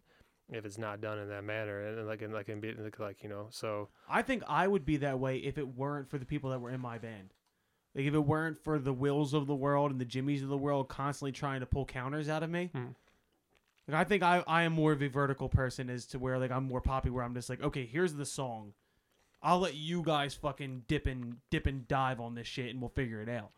if 0.52 0.66
it's 0.66 0.78
not 0.78 1.00
done 1.00 1.18
in 1.18 1.30
that 1.30 1.44
manner 1.46 1.80
and, 1.88 2.06
like 2.08 2.22
and 2.22 2.34
like 2.34 2.50
and 2.50 2.62
be 2.62 2.76
like 3.00 3.24
you 3.24 3.30
know 3.30 3.48
so 3.52 3.88
I 4.10 4.22
think 4.22 4.44
I 4.50 4.68
would 4.68 4.86
be 4.86 4.98
that 4.98 5.18
way 5.18 5.38
if 5.38 5.58
it 5.58 5.68
weren't 5.76 6.10
for 6.10 6.18
the 6.18 6.26
people 6.26 6.50
that 6.50 6.60
were 6.60 6.70
in 6.72 6.82
my 6.82 6.98
band. 6.98 7.34
Like 7.96 8.06
if 8.06 8.14
it 8.14 8.20
weren't 8.20 8.62
for 8.62 8.78
the 8.78 8.92
Wills 8.94 9.34
of 9.34 9.48
the 9.48 9.56
world 9.56 9.90
and 9.92 10.02
the 10.02 10.06
Jimmies 10.06 10.44
of 10.44 10.50
the 10.50 10.58
world 10.58 10.90
constantly 10.90 11.32
trying 11.32 11.62
to 11.62 11.66
pull 11.66 11.86
counters 11.86 12.28
out 12.28 12.44
of 12.44 12.50
me. 12.50 12.70
Hmm. 12.74 12.88
Like 13.88 13.98
I 13.98 14.04
think 14.04 14.22
I, 14.24 14.44
I 14.48 14.64
am 14.64 14.74
more 14.74 14.92
of 14.92 15.02
a 15.02 15.08
vertical 15.08 15.48
person 15.48 15.90
as 15.90 16.06
to 16.08 16.20
where 16.20 16.38
like 16.38 16.52
I'm 16.52 16.66
more 16.66 16.82
poppy 16.82 17.10
where 17.10 17.24
I'm 17.24 17.34
just 17.34 17.50
like, 17.50 17.64
okay, 17.64 17.86
here's 17.86 18.16
the 18.16 18.26
song. 18.26 18.74
I'll 19.42 19.60
let 19.60 19.76
you 19.76 20.02
guys 20.02 20.34
fucking 20.34 20.84
dip 20.88 21.06
and 21.06 21.38
dip 21.52 21.68
and 21.68 21.88
dive 21.88 22.20
on 22.20 22.36
this 22.36 22.48
shit 22.48 22.70
and 22.72 22.82
we'll 22.82 22.90
figure 22.90 23.22
it 23.22 23.30
out. 23.30 23.52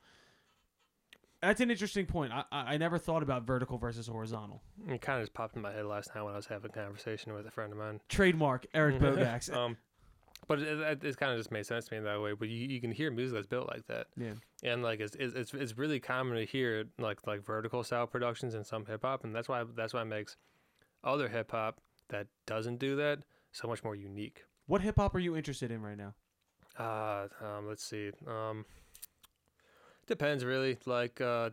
That's 1.42 1.62
an 1.62 1.70
interesting 1.72 2.06
point. 2.08 2.34
I, 2.34 2.44
I 2.52 2.74
I 2.74 2.78
never 2.78 2.98
thought 2.98 3.24
about 3.24 3.44
vertical 3.44 3.78
versus 3.78 4.08
horizontal. 4.08 4.62
it 4.88 5.02
kind 5.02 5.20
of 5.20 5.24
just 5.24 5.34
popped 5.34 5.56
in 5.56 5.62
my 5.62 5.72
head 5.72 5.86
last 5.86 6.14
night 6.14 6.24
when 6.24 6.34
I 6.34 6.38
was 6.38 6.48
having 6.48 6.70
a 6.72 6.74
conversation 6.74 7.34
with 7.34 7.46
a 7.48 7.52
friend 7.52 7.72
of 7.72 7.78
mine 7.78 8.02
Trademark 8.10 8.66
Eric 8.74 8.96
Bogacz. 9.00 9.52
um 9.56 9.78
but 10.48 10.60
it, 10.60 10.80
it, 10.80 11.04
it 11.04 11.18
kind 11.18 11.32
of 11.32 11.38
just 11.38 11.52
made 11.52 11.66
sense 11.66 11.86
to 11.86 11.94
me 11.94 11.98
in 11.98 12.04
that 12.04 12.22
way 12.22 12.34
but 12.34 12.48
you, 12.48 12.68
you 12.68 12.82
can 12.82 12.92
hear 12.92 13.12
music 13.12 13.36
that's 13.36 13.48
built 13.48 13.68
like 13.68 13.86
that 13.88 14.08
yeah. 14.18 14.34
and 14.64 14.84
like 14.84 15.00
it's, 15.00 15.16
it's 15.20 15.54
it's 15.54 15.78
really 15.78 16.00
common 16.00 16.38
to 16.38 16.46
hear 16.46 16.86
like 16.98 17.26
like 17.28 17.44
vertical 17.44 17.84
style 17.84 18.08
productions 18.08 18.56
in 18.56 18.64
some 18.64 18.86
hip 18.86 19.02
hop, 19.04 19.24
and 19.24 19.36
that's 19.36 19.50
why 19.50 19.64
that's 19.76 19.94
why 19.94 20.02
it 20.02 20.06
makes 20.06 20.38
other 21.04 21.28
hip 21.28 21.52
hop 21.52 21.80
that 22.10 22.28
doesn't 22.46 22.78
do 22.78 22.96
that 22.96 23.20
so 23.52 23.68
much 23.68 23.84
more 23.84 23.96
unique. 23.96 24.44
What 24.66 24.82
hip 24.82 24.96
hop 24.98 25.16
are 25.16 25.20
you 25.20 25.36
interested 25.36 25.72
in 25.72 25.82
right 25.82 25.98
now? 25.98 26.14
Uh, 26.78 27.28
um, 27.44 27.68
let's 27.68 27.84
see. 27.84 28.12
Um, 28.28 28.66
depends 30.06 30.46
really. 30.46 30.78
Like 30.86 31.20
uh, 31.22 31.52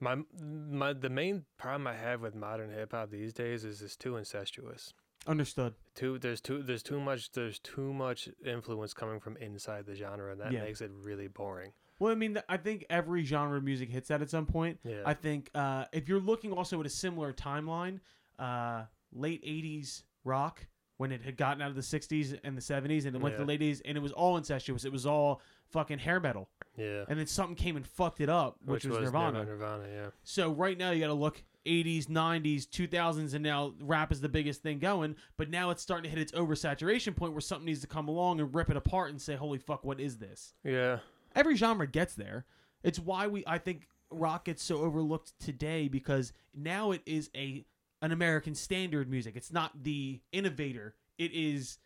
my 0.00 0.16
my 0.32 0.92
the 0.92 1.10
main 1.10 1.44
problem 1.58 1.86
I 1.86 1.94
have 1.94 2.20
with 2.20 2.34
modern 2.34 2.70
hip 2.70 2.92
hop 2.92 3.10
these 3.10 3.32
days 3.32 3.64
is 3.64 3.82
it's 3.82 3.96
too 3.96 4.16
incestuous. 4.16 4.92
Understood. 5.26 5.74
Too 5.94 6.18
there's 6.18 6.40
too 6.40 6.62
there's 6.62 6.82
too 6.82 6.98
much 7.00 7.32
there's 7.32 7.58
too 7.58 7.92
much 7.92 8.28
influence 8.44 8.94
coming 8.94 9.20
from 9.20 9.36
inside 9.36 9.84
the 9.86 9.94
genre, 9.94 10.32
and 10.32 10.40
that 10.40 10.52
Yeah. 10.52 10.62
makes 10.62 10.80
it 10.80 10.90
really 10.94 11.28
boring. 11.28 11.72
Well, 11.98 12.10
I 12.10 12.14
mean, 12.14 12.32
th- 12.34 12.46
I 12.48 12.56
think 12.56 12.86
every 12.88 13.24
genre 13.24 13.58
of 13.58 13.64
music 13.64 13.90
hits 13.90 14.08
that 14.08 14.22
at 14.22 14.30
some 14.30 14.46
point. 14.46 14.80
Yeah. 14.84 15.02
I 15.04 15.12
think 15.12 15.50
uh, 15.54 15.84
if 15.92 16.08
you're 16.08 16.20
looking 16.20 16.52
also 16.52 16.80
at 16.80 16.86
a 16.86 16.90
similar 16.90 17.32
timeline, 17.34 18.00
uh, 18.38 18.84
late 19.12 19.44
'80s 19.44 20.04
rock 20.24 20.66
when 20.96 21.12
it 21.12 21.20
had 21.22 21.36
gotten 21.36 21.60
out 21.60 21.68
of 21.68 21.76
the 21.76 21.82
'60s 21.82 22.38
and 22.42 22.56
the 22.56 22.62
'70s, 22.62 23.04
and 23.04 23.14
it 23.14 23.20
went 23.20 23.34
to 23.34 23.40
Yeah. 23.42 23.44
the 23.44 23.48
late 23.48 23.60
'80s, 23.60 23.82
and 23.84 23.98
it 23.98 24.00
was 24.00 24.12
all 24.12 24.38
incestuous. 24.38 24.86
It 24.86 24.92
was 24.92 25.04
all 25.04 25.42
fucking 25.66 25.98
hair 25.98 26.18
metal, 26.18 26.48
yeah. 26.76 27.04
and 27.08 27.18
then 27.18 27.26
something 27.26 27.54
came 27.56 27.76
and 27.76 27.86
fucked 27.86 28.20
it 28.22 28.28
up, 28.30 28.56
which, 28.64 28.86
was, 28.86 28.98
Nirvana. 28.98 29.44
Nirvana, 29.44 29.84
yeah. 29.92 30.10
So 30.24 30.50
right 30.50 30.78
now 30.78 30.90
you 30.92 31.00
got 31.00 31.08
to 31.08 31.12
look 31.14 31.42
80s, 31.66 32.06
90s, 32.06 32.66
2000s, 32.66 33.34
and 33.34 33.42
now 33.42 33.74
rap 33.80 34.10
is 34.12 34.20
the 34.20 34.28
biggest 34.28 34.62
thing 34.62 34.78
going. 34.78 35.16
But 35.36 35.50
now 35.50 35.70
it's 35.70 35.82
starting 35.82 36.04
to 36.04 36.08
hit 36.10 36.18
its 36.18 36.32
oversaturation 36.32 37.14
point 37.14 37.32
where 37.32 37.40
something 37.40 37.66
needs 37.66 37.80
to 37.82 37.86
come 37.86 38.08
along 38.08 38.40
and 38.40 38.54
rip 38.54 38.70
it 38.70 38.76
apart 38.76 39.10
and 39.10 39.20
say, 39.20 39.36
"Holy 39.36 39.58
fuck, 39.58 39.84
what 39.84 40.00
is 40.00 40.18
this?" 40.18 40.54
Yeah. 40.64 40.98
every 41.34 41.56
genre 41.56 41.86
gets 41.86 42.14
there. 42.14 42.44
It's 42.82 42.98
why 42.98 43.26
we 43.26 43.44
I 43.46 43.58
think 43.58 43.86
rock 44.10 44.46
gets 44.46 44.62
so 44.62 44.78
overlooked 44.78 45.38
today 45.38 45.86
because 45.86 46.32
now 46.54 46.90
it 46.90 47.02
is 47.06 47.30
a 47.36 47.64
an 48.02 48.10
American 48.12 48.54
standard 48.54 49.10
music. 49.10 49.36
It's 49.36 49.52
not 49.52 49.82
the 49.84 50.20
innovator. 50.32 50.94
It 51.18 51.32
is 51.32 51.78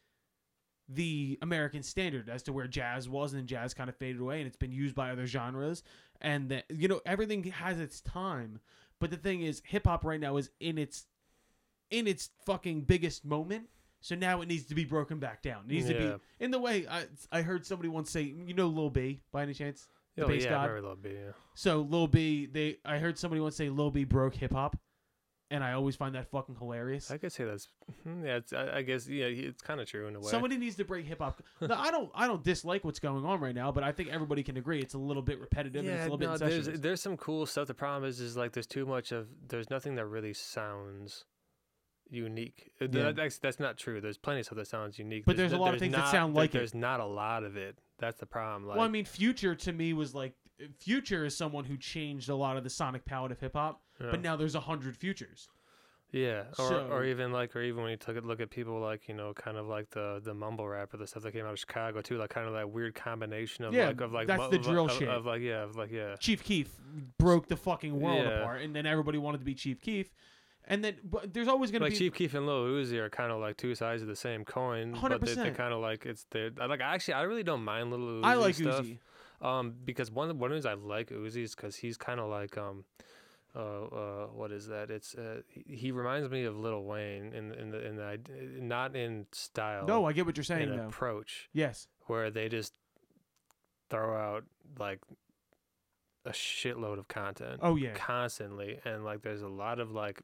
the 0.89 1.39
American 1.41 1.83
standard 1.83 2.29
as 2.29 2.43
to 2.45 2.53
where 2.53 2.67
jazz 2.69 3.09
was 3.09 3.33
and 3.33 3.49
jazz 3.49 3.73
kind 3.73 3.89
of 3.89 3.97
faded 3.97 4.21
away 4.21 4.39
and 4.39 4.47
it's 4.47 4.57
been 4.57 4.71
used 4.71 4.95
by 4.95 5.11
other 5.11 5.27
genres 5.27 5.83
and 6.21 6.51
that 6.51 6.65
you 6.69 6.87
know 6.89 7.01
everything 7.07 7.43
has 7.45 7.81
its 7.81 8.01
time. 8.03 8.61
But 9.01 9.11
the 9.11 9.17
thing 9.17 9.43
is 9.43 9.63
hip 9.67 9.87
hop 9.87 10.05
right 10.05 10.21
now 10.21 10.37
is 10.37 10.51
in 10.61 10.79
its 10.79 11.07
in 11.91 12.07
its 12.07 12.31
fucking 12.47 12.83
biggest 12.83 13.25
moment. 13.25 13.69
So 14.01 14.15
now 14.15 14.43
it 14.43 14.49
needs 14.49 14.65
to 14.67 14.75
be 14.75 14.85
broken 14.85 15.19
back 15.19 15.43
down. 15.43 15.65
It 15.67 15.73
needs 15.73 15.89
to 15.89 15.95
be 15.95 16.15
in 16.45 16.51
the 16.51 16.59
way 16.59 16.87
I 16.89 17.07
I 17.33 17.43
heard 17.43 17.65
somebody 17.67 17.89
once 17.89 18.11
say, 18.11 18.23
you 18.23 18.55
know 18.55 18.67
Lil 18.69 18.91
B 18.91 19.21
by 19.33 19.43
any 19.43 19.55
chance? 19.55 19.89
The 20.17 20.25
Oh, 20.25 20.29
bass 20.29 20.45
yeah, 20.45 20.51
god. 20.51 20.67
very 20.69 20.81
low 20.81 20.95
B. 20.95 21.11
Yeah. 21.13 21.33
So 21.55 21.81
Lil 21.81 22.07
B, 22.07 22.47
they 22.47 22.79
I 22.85 22.99
heard 22.99 23.19
somebody 23.19 23.41
once 23.41 23.57
say 23.57 23.69
Lil 23.71 23.91
B 23.91 24.05
broke 24.05 24.35
hip 24.35 24.53
hop, 24.53 24.77
and 25.55 25.63
I 25.63 25.73
always 25.73 25.95
find 25.95 26.15
that 26.17 26.29
fucking 26.31 26.57
hilarious. 26.57 27.11
I 27.11 27.19
could 27.19 27.33
say 27.33 27.45
that's 27.45 27.69
hmm, 28.03 28.25
yeah. 28.25 28.37
It's, 28.37 28.53
I, 28.53 28.79
I 28.79 28.83
guess 28.83 29.09
yeah. 29.09 29.27
It's 29.27 29.63
kind 29.63 29.81
of 29.81 29.87
true 29.87 30.09
in 30.09 30.17
a 30.17 30.21
way. 30.21 30.27
Somebody 30.29 30.57
needs 30.57 30.75
to 30.77 30.85
break 30.85 31.07
hip 31.07 31.21
hop. 31.21 31.43
No, 31.61 31.75
I 31.75 31.91
don't. 31.91 32.11
I 32.15 32.27
don't 32.27 32.43
dislike 32.43 32.85
what's 32.85 32.99
going 32.99 33.25
on 33.25 33.41
right 33.41 33.55
now, 33.55 33.71
but 33.73 33.85
I 33.85 33.93
think 33.93 34.09
everybody 34.11 34.43
can 34.43 34.57
agree 34.57 34.81
it's 34.81 34.95
a 34.95 34.99
little 34.99 35.23
bit 35.23 35.41
repetitive 35.41 35.85
and 35.85 35.95
it's 35.95 36.01
a 36.01 36.11
little 36.11 36.19
bit 36.19 36.29
no, 36.29 36.37
there's 36.37 36.67
there's 36.67 37.01
some 37.01 37.17
cool 37.17 37.47
stuff. 37.47 37.69
The 37.69 37.75
problem 37.75 38.09
is, 38.09 38.21
is 38.21 38.37
like 38.37 38.53
there's 38.53 38.67
too 38.67 38.85
much 38.85 39.13
of 39.13 39.29
there's 39.49 39.71
nothing 39.71 39.95
that 39.95 40.07
really 40.07 40.35
sounds 40.35 41.25
unique. 42.11 42.73
Uh, 42.81 42.87
Yeah. 42.91 43.13
That's 43.13 43.39
that's 43.39 43.61
not 43.61 43.79
true. 43.79 44.01
There's 44.01 44.19
plenty 44.19 44.41
of 44.41 44.47
stuff 44.47 44.57
that 44.59 44.67
sounds 44.67 44.99
unique. 44.99 45.25
But 45.25 45.37
there's 45.37 45.53
a 45.53 45.59
lot 45.59 45.75
of 45.75 45.81
things 45.81 45.95
that 45.95 46.11
sound 46.11 46.35
like 46.35 46.51
it. 46.51 46.59
There's 46.59 46.75
not 46.75 47.01
a 47.01 47.07
lot 47.07 47.45
of 47.45 47.57
it. 47.57 47.79
That's 47.99 48.19
the 48.19 48.27
problem. 48.27 48.67
Like, 48.67 48.77
well, 48.77 48.87
I 48.87 48.91
mean, 48.91 49.05
Future 49.05 49.55
to 49.55 49.73
me 49.73 49.93
was 49.93 50.15
like 50.15 50.35
Future 50.81 51.25
is 51.25 51.37
someone 51.37 51.65
who 51.65 51.77
changed 51.77 52.29
a 52.29 52.35
lot 52.37 52.57
of 52.57 52.65
the 52.65 52.71
sonic 52.71 53.05
palette 53.05 53.33
of 53.33 53.41
hip 53.41 53.55
hop, 53.55 53.81
yeah. 54.01 54.09
but 54.11 54.21
now 54.23 54.37
there's 54.37 54.55
a 54.55 54.61
hundred 54.61 54.97
futures. 54.97 55.49
Yeah, 56.13 56.45
or 56.61 56.69
So- 56.69 56.89
or 56.93 57.05
even 57.05 57.33
like, 57.33 57.57
or 57.57 57.61
even 57.63 57.83
when 57.83 57.91
you 57.91 57.97
took 57.97 58.17
a 58.17 58.21
look 58.21 58.39
at 58.41 58.49
people 58.49 58.79
like 58.79 59.09
you 59.09 59.15
know, 59.15 59.33
kind 59.35 59.57
of 59.57 59.67
like 59.67 59.91
the 59.91 60.21
the 60.23 60.33
mumble 60.33 60.69
rap 60.69 60.95
or 60.95 60.97
the 60.99 61.09
stuff 61.09 61.25
that 61.25 61.33
came 61.33 61.45
out 61.45 61.53
of 61.55 61.59
Chicago 61.59 62.03
too, 62.03 62.19
like 62.19 62.31
kind 62.31 62.47
of 62.47 62.53
that 62.55 62.71
weird 62.71 62.95
combination 62.95 63.65
of 63.65 63.75
Yeah, 63.75 63.89
like 63.89 64.01
of 64.01 64.13
like 64.13 64.29
that's 64.29 64.43
mu- 64.45 64.51
the 64.51 64.59
drill 64.59 64.85
of, 64.87 64.93
shit. 64.93 65.09
of 65.09 65.27
like 65.27 65.43
yeah, 65.43 65.63
of 65.65 65.75
like 65.77 65.91
yeah, 65.91 66.15
Chief 66.21 66.45
Keef 66.45 66.71
broke 67.19 67.49
the 67.49 67.57
fucking 67.57 67.99
world 67.99 68.23
Yeah. 68.25 68.41
apart, 68.43 68.63
and 68.63 68.77
then 68.77 68.87
everybody 68.87 69.19
wanted 69.19 69.39
to 69.39 69.45
be 69.45 69.55
Chief 69.55 69.81
Keef, 69.81 70.15
and 70.67 70.85
then 70.85 70.99
but 71.03 71.35
there's 71.35 71.49
always 71.49 71.73
gonna 71.73 71.85
like 71.87 71.95
be 71.95 71.99
Chief 71.99 72.15
Keef 72.15 72.35
and 72.35 72.47
Lil 72.47 72.65
Uzi 72.67 72.95
are 73.01 73.11
kind 73.11 73.33
of 73.33 73.41
like 73.41 73.57
two 73.57 73.75
sides 73.75 74.01
of 74.01 74.07
the 74.07 74.15
same 74.15 74.45
coin, 74.45 74.97
but 75.03 75.21
they, 75.21 75.35
they 75.35 75.51
100%. 75.51 75.57
kind 75.57 75.75
of 75.75 75.81
like 75.81 76.07
it's 76.07 76.27
they 76.31 76.49
like 76.51 76.81
actually 76.81 77.15
I 77.15 77.23
really 77.23 77.43
don't 77.43 77.65
mind 77.65 77.91
Lil 77.91 77.99
Uzi. 77.99 78.25
I 78.25 78.35
like 78.35 78.55
stuff. 78.55 78.85
Uzi. 78.85 78.99
Um, 79.43 79.75
because 79.85 80.13
one 80.13 80.31
of 80.31 80.37
one 80.37 80.53
of 80.53 80.63
the 80.63 80.69
reasons 80.71 80.81
I 80.87 80.89
like 80.89 81.11
Uzi 81.11 81.43
is 81.43 81.57
because 81.57 81.75
he's 81.75 81.97
kind 81.97 82.21
of 82.21 82.31
like 82.31 82.57
um, 82.57 82.85
uh, 83.57 83.61
uh, 83.61 84.27
what 84.27 84.51
is 84.51 84.67
that? 84.67 84.91
It's 84.91 85.15
uh, 85.15 85.43
he, 85.49 85.93
reminds 85.93 86.29
me 86.29 86.45
of 86.45 86.59
Lil 86.59 86.83
Wayne 86.83 87.33
in 87.33 87.53
in 87.53 87.71
the 87.71 87.87
in 87.87 87.97
the 87.97 88.19
not 88.59 88.97
in 88.97 89.27
style. 89.33 89.87
No, 89.87 90.07
I 90.07 90.13
get 90.13 90.27
what 90.27 90.37
you're 90.37 90.45
saying 90.45 90.75
though. 90.75 90.87
approach 90.87 91.49
Yes, 91.53 91.87
where 92.07 92.31
they 92.31 92.49
just 92.49 92.73
throw 93.91 94.17
out 94.17 94.45
like 94.79 95.01
a 96.25 96.31
shitload 96.31 96.99
of 96.99 97.07
content 97.07 97.61
oh 97.63 97.77
yeah, 97.77 97.93
constantly, 97.95 98.81
and 98.85 99.05
like 99.05 99.23
there's 99.23 99.43
a 99.43 99.49
lot 99.49 99.79
of 99.79 99.93
like 99.93 100.21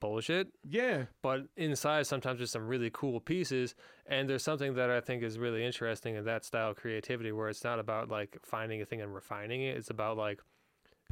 bullshit 0.00 0.48
yeah, 0.68 1.04
but 1.22 1.42
inside 1.56 2.06
sometimes 2.06 2.38
there's 2.38 2.52
some 2.52 2.68
really 2.68 2.90
cool 2.92 3.18
pieces 3.20 3.74
and 4.06 4.28
there's 4.28 4.42
something 4.42 4.74
that 4.74 4.90
i 4.90 4.98
think 4.98 5.22
is 5.22 5.38
really 5.38 5.64
interesting 5.64 6.14
in 6.14 6.24
that 6.24 6.42
style 6.42 6.70
of 6.70 6.76
creativity 6.76 7.32
where 7.32 7.50
it's 7.50 7.64
not 7.64 7.78
about 7.78 8.08
like 8.08 8.38
finding 8.42 8.80
a 8.80 8.86
thing 8.86 9.02
and 9.02 9.14
refining 9.14 9.60
it 9.62 9.76
it's 9.76 9.90
about 9.90 10.16
like 10.16 10.40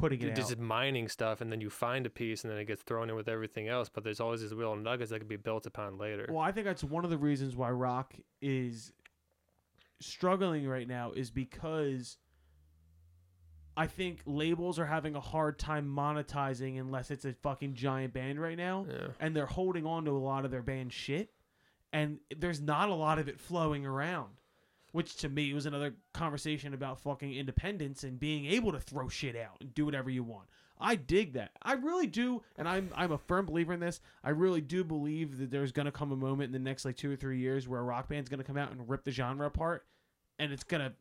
putting 0.02 0.20
it 0.22 0.34
just 0.36 0.52
out. 0.52 0.58
mining 0.58 1.08
stuff 1.08 1.40
and 1.40 1.50
then 1.50 1.60
you 1.60 1.70
find 1.70 2.04
a 2.06 2.10
piece 2.10 2.42
and 2.44 2.50
then 2.52 2.58
it 2.58 2.66
gets 2.66 2.82
thrown 2.82 3.08
in 3.08 3.16
with 3.16 3.28
everything 3.28 3.68
else 3.68 3.88
but 3.88 4.02
there's 4.04 4.20
always 4.20 4.40
these 4.42 4.52
little 4.52 4.76
nuggets 4.76 5.10
that 5.10 5.18
can 5.20 5.28
be 5.28 5.36
built 5.36 5.64
upon 5.66 5.96
later 5.98 6.26
Well, 6.28 6.40
I 6.40 6.52
think 6.52 6.66
that's 6.66 6.84
one 6.84 7.04
of 7.04 7.10
the 7.10 7.18
reasons 7.18 7.54
why 7.56 7.70
rock 7.70 8.14
is 8.40 8.92
struggling 10.00 10.66
right 10.66 10.88
now 10.88 11.12
is 11.12 11.30
because 11.30 12.18
I 13.76 13.86
think 13.86 14.20
labels 14.26 14.78
are 14.78 14.84
having 14.86 15.14
a 15.16 15.20
hard 15.20 15.58
time 15.58 15.86
monetizing 15.86 16.78
unless 16.78 17.10
it's 17.10 17.24
a 17.24 17.32
fucking 17.32 17.74
giant 17.74 18.12
band 18.12 18.40
right 18.40 18.58
now. 18.58 18.86
yeah 18.88 19.06
And 19.18 19.34
they're 19.34 19.46
holding 19.46 19.86
on 19.86 20.04
to 20.04 20.10
a 20.10 20.18
lot 20.18 20.44
of 20.44 20.50
their 20.50 20.62
band 20.62 20.92
shit. 20.92 21.30
And 21.92 22.18
there's 22.36 22.60
not 22.60 22.88
a 22.90 22.94
lot 22.94 23.18
of 23.18 23.28
it 23.28 23.38
flowing 23.40 23.86
around. 23.86 24.30
Which 24.92 25.16
to 25.16 25.28
me 25.28 25.52
was 25.54 25.66
another 25.66 25.94
conversation 26.12 26.74
about 26.74 27.00
fucking 27.00 27.34
independence 27.34 28.04
and 28.04 28.20
being 28.20 28.46
able 28.46 28.72
to 28.72 28.80
throw 28.80 29.08
shit 29.08 29.36
out 29.36 29.56
and 29.60 29.74
do 29.74 29.86
whatever 29.86 30.10
you 30.10 30.22
want. 30.22 30.48
I 30.78 30.96
dig 30.96 31.34
that. 31.34 31.52
I 31.62 31.74
really 31.74 32.06
do, 32.06 32.42
and 32.56 32.68
I'm 32.68 32.90
I'm 32.94 33.12
a 33.12 33.18
firm 33.18 33.46
believer 33.46 33.72
in 33.72 33.80
this. 33.80 34.00
I 34.22 34.30
really 34.30 34.60
do 34.60 34.84
believe 34.84 35.38
that 35.38 35.50
there's 35.50 35.72
gonna 35.72 35.92
come 35.92 36.12
a 36.12 36.16
moment 36.16 36.48
in 36.48 36.52
the 36.52 36.58
next 36.70 36.84
like 36.84 36.96
two 36.96 37.10
or 37.10 37.16
three 37.16 37.38
years 37.38 37.68
where 37.68 37.80
a 37.80 37.84
rock 37.84 38.08
band's 38.08 38.28
gonna 38.28 38.44
come 38.44 38.56
out 38.58 38.72
and 38.72 38.88
rip 38.88 39.04
the 39.04 39.10
genre 39.10 39.46
apart, 39.46 39.86
and 40.38 40.52
it's 40.52 40.64
gonna. 40.64 40.92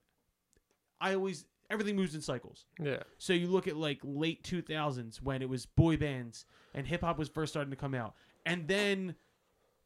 I 0.99 1.15
always 1.15 1.45
everything 1.71 1.95
moves 1.95 2.13
in 2.13 2.21
cycles. 2.21 2.65
yeah 2.79 3.01
So 3.17 3.33
you 3.33 3.47
look 3.47 3.67
at 3.67 3.75
like 3.77 3.99
late 4.03 4.43
2000s 4.43 5.21
when 5.21 5.41
it 5.41 5.49
was 5.49 5.65
boy 5.65 5.97
bands 5.97 6.45
and 6.73 6.85
hip 6.85 7.01
hop 7.01 7.17
was 7.17 7.29
first 7.29 7.53
starting 7.53 7.71
to 7.71 7.77
come 7.77 7.95
out. 7.95 8.13
And 8.45 8.67
then 8.67 9.15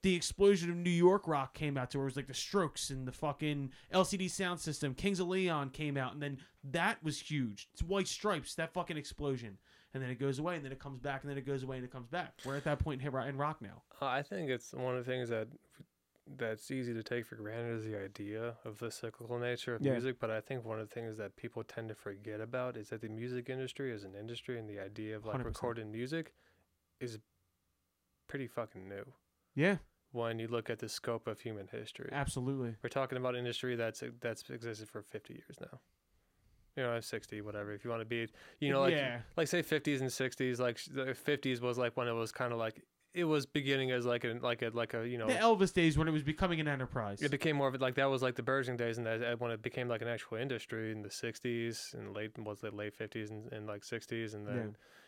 the 0.06 0.14
explosion 0.16 0.70
of 0.70 0.76
New 0.76 0.91
York 0.91 1.28
rock 1.28 1.56
came 1.56 1.78
out 1.78 1.89
to 1.89 1.97
where 1.97 2.06
it 2.06 2.10
was 2.12 2.16
like 2.16 2.28
the 2.28 2.34
Strokes 2.36 2.91
and 2.91 3.08
the 3.08 3.12
fucking 3.12 3.72
LCD 3.91 4.28
Soundsystem. 4.28 4.95
Kings 4.95 5.20
of 5.20 5.28
Leon 5.28 5.72
came 5.72 5.97
out 5.97 6.14
and 6.14 6.22
then 6.22 6.38
that 6.64 7.03
was 7.03 7.20
huge. 7.20 7.68
It's 7.74 7.82
White 7.82 8.08
Stripes, 8.08 8.53
that 8.53 8.72
fucking 8.72 8.97
explosion. 8.97 9.58
And 9.95 10.03
then 10.03 10.12
it 10.12 10.20
goes 10.20 10.38
away 10.38 10.58
and 10.58 10.64
then 10.64 10.72
it 10.72 10.78
comes 10.78 10.99
back 10.99 11.24
and 11.24 11.32
then 11.32 11.39
it 11.39 11.45
goes 11.47 11.64
away 11.64 11.78
and 11.78 11.84
it 11.86 11.91
comes 11.91 12.08
back. 12.08 12.34
We're 12.45 12.56
at 12.56 12.66
that 12.66 12.78
point 12.78 12.99
in 13.01 13.03
hip 13.03 13.14
hop 13.16 13.26
and 13.26 13.39
rock 13.39 13.64
now. 13.64 13.82
Uh, 13.99 14.06
i 14.06 14.22
think 14.22 14.51
it's 14.51 14.74
one 14.74 14.95
of 14.95 15.03
the 15.03 15.12
things 15.12 15.30
that 15.30 15.47
that's 16.38 16.70
easy 16.70 16.93
to 16.93 17.01
take 17.01 17.26
for 17.26 17.36
granted 17.36 17.80
is 17.80 17.86
the 17.86 17.99
idea 17.99 18.53
of 18.64 18.78
the 18.78 18.91
cyclical 18.91 19.39
nature 19.39 19.74
of 19.74 19.82
Yeah. 19.82 19.93
music 19.93 20.18
but 20.20 20.30
i 20.30 20.39
think 20.39 20.64
one 20.66 20.80
of 20.80 20.88
the 20.88 20.93
things 20.93 21.18
that 21.18 21.36
people 21.36 21.64
tend 21.64 21.88
to 21.89 21.95
forget 21.95 22.41
about 22.41 22.78
is 22.78 22.89
that 22.89 23.01
the 23.01 23.10
music 23.10 23.49
industry 23.49 23.91
is 23.91 24.03
an 24.03 24.14
industry 24.16 24.60
and 24.60 24.70
the 24.70 24.80
idea 24.80 25.16
of 25.16 25.26
like 25.26 25.38
100%. 25.38 25.45
recording 25.45 25.91
music 25.91 26.34
is 26.99 27.18
pretty 28.28 28.47
fucking 28.47 28.88
new 28.88 29.06
Yeah, 29.56 29.78
when 30.16 30.39
you 30.39 30.47
look 30.47 30.70
at 30.70 30.80
the 30.80 30.89
scope 30.89 31.28
of 31.28 31.39
human 31.39 31.68
history 31.68 32.09
absolutely. 32.11 32.76
we're 32.84 32.89
talking 32.89 33.18
about 33.18 33.36
industry 33.36 33.76
that's 33.76 34.01
that's 34.22 34.49
existed 34.49 34.89
for 34.89 35.01
50 35.01 35.34
years 35.34 35.57
now 35.61 35.80
you 36.76 36.84
know 36.84 36.99
60 36.99 37.41
whatever 37.41 37.72
if 37.74 37.84
you 37.84 37.89
want 37.89 38.01
to 38.01 38.05
be 38.05 38.28
you 38.59 38.72
know 38.72 38.82
like 38.82 38.93
yeah. 38.93 39.20
like 39.38 39.47
say 39.47 39.61
50s 39.61 40.01
and 40.01 40.09
60s 40.09 40.59
like 40.59 40.80
the 40.86 41.16
50s 41.16 41.61
was 41.61 41.78
like 41.78 41.95
when 41.97 42.07
it 42.07 42.13
was 42.13 42.32
kind 42.32 42.51
of 42.51 42.59
like 42.59 42.82
it 43.13 43.24
was 43.24 43.45
beginning 43.45 43.91
as 43.91 44.05
like 44.05 44.26
a 44.26 44.38
like 44.41 44.61
a 44.61 44.70
like 44.74 44.93
a 44.93 45.07
you 45.07 45.18
know 45.18 45.28
The 45.28 45.36
Elvis 45.36 45.74
days 45.74 45.97
when 45.97 46.09
it 46.09 46.11
was 46.11 46.22
becoming 46.24 46.59
an 46.59 46.68
enterprise. 46.68 47.22
it 47.22 47.32
became 47.32 47.55
more 47.55 47.70
of 47.70 47.76
it 47.76 47.80
like 47.82 47.95
that 47.95 48.09
was 48.09 48.22
like 48.22 48.36
the 48.36 48.43
burgeoning 48.43 48.76
days 48.78 48.97
and 48.97 49.07
that 49.07 49.22
that 49.22 49.39
when 49.39 49.51
it 49.51 49.61
became 49.61 49.88
like 49.88 50.01
an 50.01 50.09
actual 50.09 50.38
industry 50.38 50.91
in 50.91 51.01
the 51.01 51.07
60s 51.09 51.93
and 51.93 52.13
late 52.13 52.38
was 52.38 52.61
it 52.63 52.74
late 52.74 52.93
50s 52.97 53.30
and, 53.30 53.51
and 53.53 53.68
like 53.68 53.84
60s 53.84 54.34
and 54.34 54.45
then 54.45 54.55
Yeah. 54.57 54.63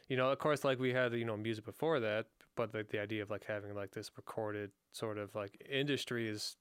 you 0.08 0.16
know 0.16 0.32
of 0.32 0.40
course 0.40 0.64
like 0.64 0.80
we 0.80 0.94
had 0.94 1.14
you 1.14 1.26
know 1.26 1.36
music 1.36 1.66
before 1.66 2.00
that 2.00 2.28
but 2.58 2.74
like 2.74 2.90
the 2.90 3.00
idea 3.00 3.24
of 3.24 3.30
like 3.30 3.46
having 3.46 3.74
like 3.74 3.92
this 3.92 4.12
recorded 4.18 4.72
sort 4.92 5.18
of 5.18 5.34
like 5.36 5.66
industry 5.70 6.28
is 6.28 6.58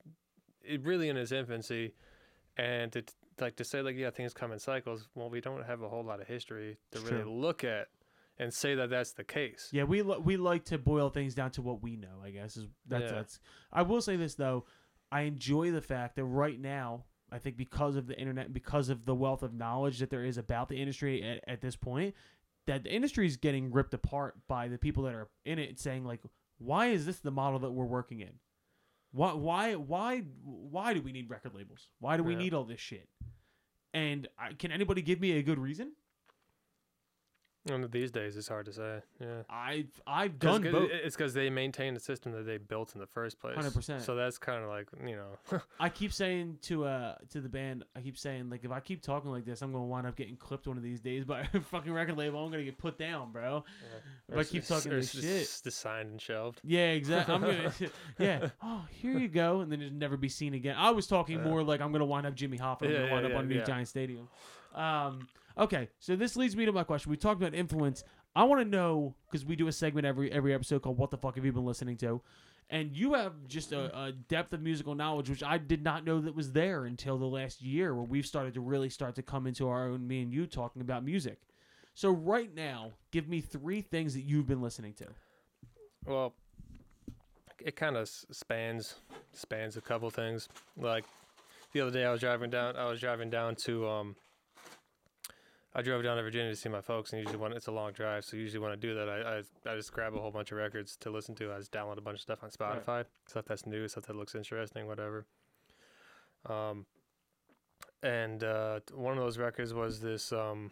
it 0.62 0.80
really 0.84 1.08
in 1.08 1.16
its 1.16 1.32
infancy 1.32 1.94
and 2.56 2.92
to 2.92 3.02
like 3.40 3.56
to 3.56 3.64
say 3.64 3.82
like 3.82 3.96
yeah 3.96 4.10
things 4.10 4.32
come 4.32 4.52
in 4.52 4.58
cycles 4.58 5.08
well 5.14 5.28
we 5.28 5.40
don't 5.40 5.64
have 5.66 5.82
a 5.82 5.88
whole 5.88 6.04
lot 6.04 6.20
of 6.20 6.26
history 6.28 6.76
to 6.92 7.00
really 7.00 7.22
true. 7.22 7.32
look 7.32 7.64
at 7.64 7.88
and 8.38 8.52
say 8.52 8.74
that 8.74 8.90
that's 8.90 9.12
the 9.12 9.24
case 9.24 9.70
Yeah, 9.72 9.84
we 9.84 10.02
li- 10.02 10.20
we 10.22 10.36
like 10.36 10.64
to 10.66 10.76
boil 10.78 11.08
things 11.08 11.34
down 11.34 11.50
to 11.52 11.62
what 11.62 11.82
we 11.82 11.96
know. 11.96 12.20
I 12.22 12.30
guess 12.30 12.58
is 12.58 12.66
that's 12.86 13.04
Yeah. 13.04 13.12
that's. 13.12 13.40
I 13.72 13.80
will 13.80 14.02
say 14.02 14.16
this 14.16 14.34
though, 14.34 14.66
I 15.10 15.22
enjoy 15.22 15.70
the 15.70 15.80
fact 15.80 16.16
that 16.16 16.24
right 16.24 16.60
now, 16.60 17.06
I 17.32 17.38
think 17.38 17.56
because 17.56 17.96
of 17.96 18.06
the 18.06 18.18
internet, 18.18 18.44
and 18.46 18.52
because 18.54 18.90
of 18.90 19.06
the 19.06 19.14
wealth 19.14 19.42
of 19.42 19.54
knowledge 19.54 20.00
that 20.00 20.10
there 20.10 20.22
is 20.22 20.36
about 20.36 20.68
the 20.68 20.76
industry 20.78 21.22
at, 21.22 21.44
at 21.48 21.60
this 21.62 21.76
point, 21.76 22.14
that 22.66 22.84
the 22.84 22.92
industry 22.92 23.26
is 23.26 23.36
getting 23.36 23.70
ripped 23.72 23.94
apart 23.94 24.34
by 24.48 24.68
the 24.68 24.78
people 24.78 25.04
that 25.04 25.14
are 25.14 25.28
in 25.44 25.58
it, 25.58 25.78
saying 25.78 26.04
like, 26.04 26.20
why 26.58 26.86
is 26.88 27.06
this 27.06 27.18
the 27.20 27.30
model 27.30 27.58
that 27.60 27.70
we're 27.70 27.84
working 27.84 28.20
in? 28.20 28.32
Why 29.12 29.32
why 29.32 29.74
why 29.76 30.20
why 30.44 30.92
do 30.94 31.00
we 31.02 31.12
need 31.12 31.30
record 31.30 31.54
labels? 31.54 31.88
Why 32.00 32.16
do 32.16 32.22
we 32.22 32.32
Yeah. 32.32 32.38
need 32.38 32.54
all 32.54 32.64
this 32.64 32.80
shit? 32.80 33.08
And 33.94 34.28
I, 34.38 34.52
can 34.52 34.72
anybody 34.72 35.00
give 35.00 35.20
me 35.20 35.32
a 35.32 35.42
good 35.42 35.58
reason? 35.58 35.92
And 37.68 37.90
these 37.90 38.10
days 38.10 38.36
it's 38.36 38.48
hard 38.48 38.66
to 38.66 38.72
say 38.72 39.00
yeah 39.20 39.42
I've 39.48 39.88
I've 40.06 40.38
done 40.38 40.62
'cause 40.62 40.72
both. 40.72 40.90
It's 40.92 41.16
because 41.16 41.34
they 41.34 41.50
maintain 41.50 41.96
a 41.96 42.00
system 42.00 42.32
that 42.32 42.44
they 42.46 42.58
built 42.58 42.94
in 42.94 43.00
the 43.00 43.06
first 43.06 43.40
place. 43.40 43.56
100%. 43.56 44.00
So 44.00 44.14
that's 44.14 44.38
kind 44.38 44.62
of 44.62 44.68
like 44.70 44.88
you 45.04 45.16
know, 45.16 45.60
I 45.80 45.88
keep 45.88 46.12
saying 46.12 46.58
to 46.62 46.84
uh 46.84 47.16
to 47.30 47.40
the 47.40 47.48
band, 47.48 47.84
I 47.96 48.00
keep 48.00 48.16
saying 48.18 48.50
like 48.50 48.64
if 48.64 48.70
I 48.70 48.80
keep 48.80 49.02
talking 49.02 49.30
like 49.30 49.44
this, 49.44 49.62
I'm 49.62 49.72
gonna 49.72 49.84
wind 49.84 50.06
up 50.06 50.16
getting 50.16 50.36
clipped 50.36 50.66
one 50.66 50.76
of 50.76 50.82
these 50.82 51.00
days 51.00 51.24
by 51.24 51.48
a 51.54 51.60
fucking 51.70 51.92
record 51.92 52.16
label. 52.16 52.44
I'm 52.44 52.50
gonna 52.50 52.64
get 52.64 52.78
put 52.78 52.98
down, 52.98 53.32
bro. 53.32 53.64
If 54.28 54.36
I 54.38 54.44
keep 54.44 54.66
talking 54.66 54.92
or 54.92 54.96
this 54.96 55.10
shit. 55.12 55.48
just 55.64 55.78
signed 55.78 56.10
and 56.10 56.20
shelved. 56.20 56.60
Yeah, 56.64 56.90
exactly. 56.90 57.34
I'm 57.34 57.40
gonna 57.40 57.72
yeah. 58.18 58.48
Oh, 58.62 58.84
here 58.90 59.16
you 59.18 59.28
go, 59.28 59.60
and 59.60 59.70
then 59.70 59.80
just 59.80 59.92
never 59.92 60.16
be 60.16 60.28
seen 60.28 60.54
again. 60.54 60.74
I 60.78 60.90
was 60.90 61.06
talking 61.06 61.38
Yeah. 61.38 61.44
more 61.44 61.62
like 61.62 61.80
I'm 61.80 61.92
gonna 61.92 62.04
wind 62.04 62.26
up 62.26 62.34
Jimmy 62.34 62.58
Hoffa. 62.58 62.82
I'm 62.82 62.90
Yeah, 62.90 62.96
gonna 62.96 63.06
yeah, 63.06 63.12
wind 63.12 63.26
up 63.26 63.32
yeah, 63.32 63.38
on 63.38 63.48
New 63.48 63.54
yeah. 63.56 63.64
Giant 63.64 63.88
Stadium. 63.88 64.28
Um. 64.74 65.28
Okay, 65.58 65.88
so 65.98 66.16
this 66.16 66.36
leads 66.36 66.54
me 66.54 66.66
to 66.66 66.72
my 66.72 66.84
question. 66.84 67.10
We 67.10 67.16
talked 67.16 67.40
about 67.40 67.54
influence. 67.54 68.04
I 68.34 68.44
want 68.44 68.60
to 68.60 68.68
know 68.68 69.14
because 69.30 69.46
we 69.46 69.56
do 69.56 69.68
a 69.68 69.72
segment 69.72 70.06
every 70.06 70.30
every 70.30 70.52
episode 70.52 70.82
called 70.82 70.98
"What 70.98 71.10
the 71.10 71.16
fuck 71.16 71.36
have 71.36 71.44
you 71.44 71.52
been 71.52 71.64
listening 71.64 71.96
to?" 71.98 72.20
And 72.68 72.96
you 72.96 73.14
have 73.14 73.32
just 73.46 73.72
a, 73.72 73.96
a 73.96 74.12
depth 74.12 74.52
of 74.52 74.60
musical 74.60 74.96
knowledge 74.96 75.30
which 75.30 75.42
I 75.42 75.56
did 75.56 75.84
not 75.84 76.04
know 76.04 76.20
that 76.20 76.34
was 76.34 76.52
there 76.52 76.84
until 76.84 77.16
the 77.16 77.26
last 77.26 77.62
year, 77.62 77.94
where 77.94 78.04
we've 78.04 78.26
started 78.26 78.54
to 78.54 78.60
really 78.60 78.90
start 78.90 79.14
to 79.14 79.22
come 79.22 79.46
into 79.46 79.68
our 79.68 79.88
own. 79.88 80.06
Me 80.06 80.20
and 80.20 80.32
you 80.32 80.46
talking 80.46 80.82
about 80.82 81.04
music. 81.04 81.40
So 81.94 82.10
right 82.10 82.54
now, 82.54 82.92
give 83.10 83.26
me 83.26 83.40
three 83.40 83.80
things 83.80 84.12
that 84.14 84.22
you've 84.22 84.46
been 84.46 84.60
listening 84.60 84.92
to. 84.94 85.06
Well, 86.04 86.34
it 87.58 87.76
kind 87.76 87.96
of 87.96 88.08
spans 88.08 88.96
spans 89.32 89.78
a 89.78 89.80
couple 89.80 90.10
things. 90.10 90.50
Like 90.76 91.06
the 91.72 91.80
other 91.80 91.90
day, 91.90 92.04
I 92.04 92.12
was 92.12 92.20
driving 92.20 92.50
down. 92.50 92.76
I 92.76 92.84
was 92.84 93.00
driving 93.00 93.30
down 93.30 93.54
to 93.56 93.88
um. 93.88 94.16
I 95.78 95.82
drove 95.82 96.02
down 96.02 96.16
to 96.16 96.22
Virginia 96.22 96.50
to 96.50 96.56
see 96.56 96.70
my 96.70 96.80
folks, 96.80 97.12
and 97.12 97.20
usually 97.20 97.36
when 97.38 97.52
it's 97.52 97.66
a 97.66 97.70
long 97.70 97.92
drive, 97.92 98.24
so 98.24 98.34
usually 98.38 98.60
when 98.60 98.72
I 98.72 98.76
do 98.76 98.94
that, 98.94 99.10
I, 99.10 99.36
I 99.68 99.72
I 99.72 99.76
just 99.76 99.92
grab 99.92 100.14
a 100.14 100.18
whole 100.18 100.30
bunch 100.30 100.50
of 100.50 100.56
records 100.56 100.96
to 101.00 101.10
listen 101.10 101.34
to. 101.34 101.52
I 101.52 101.58
just 101.58 101.70
download 101.70 101.98
a 101.98 102.00
bunch 102.00 102.16
of 102.16 102.22
stuff 102.22 102.42
on 102.42 102.50
Right. 102.58 102.82
Spotify, 102.86 103.04
stuff 103.26 103.44
that's 103.46 103.66
new, 103.66 103.86
stuff 103.86 104.06
that 104.06 104.16
looks 104.16 104.34
interesting, 104.34 104.86
whatever. 104.86 105.26
Um, 106.48 106.86
and 108.02 108.42
uh, 108.42 108.80
one 108.94 109.18
of 109.18 109.22
those 109.22 109.36
records 109.36 109.74
was 109.74 110.00
this 110.00 110.32
um, 110.32 110.70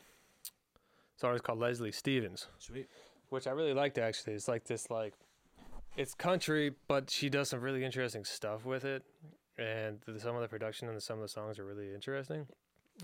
this 1.17 1.23
artist 1.25 1.45
called 1.45 1.59
Leslie 1.59 1.93
Stevens, 1.93 2.49
Sweet. 2.59 2.89
which 3.29 3.47
I 3.47 3.51
really 3.51 3.75
liked 3.75 3.99
actually. 3.99 4.33
It's 4.33 4.49
like 4.49 4.65
this 4.65 4.91
like 4.91 5.13
it's 5.99 6.15
country, 6.15 6.73
but 6.89 7.11
she 7.11 7.29
does 7.29 7.51
some 7.51 7.61
really 7.61 7.85
interesting 7.85 8.25
stuff 8.25 8.65
with 8.65 8.87
it, 8.87 9.03
and 9.59 10.01
the, 10.07 10.19
some 10.19 10.35
of 10.35 10.41
the 10.41 10.49
production 10.49 10.89
and 10.89 11.03
some 11.03 11.17
of 11.19 11.23
the 11.23 11.29
songs 11.29 11.59
are 11.59 11.65
really 11.67 11.93
interesting. 11.95 12.47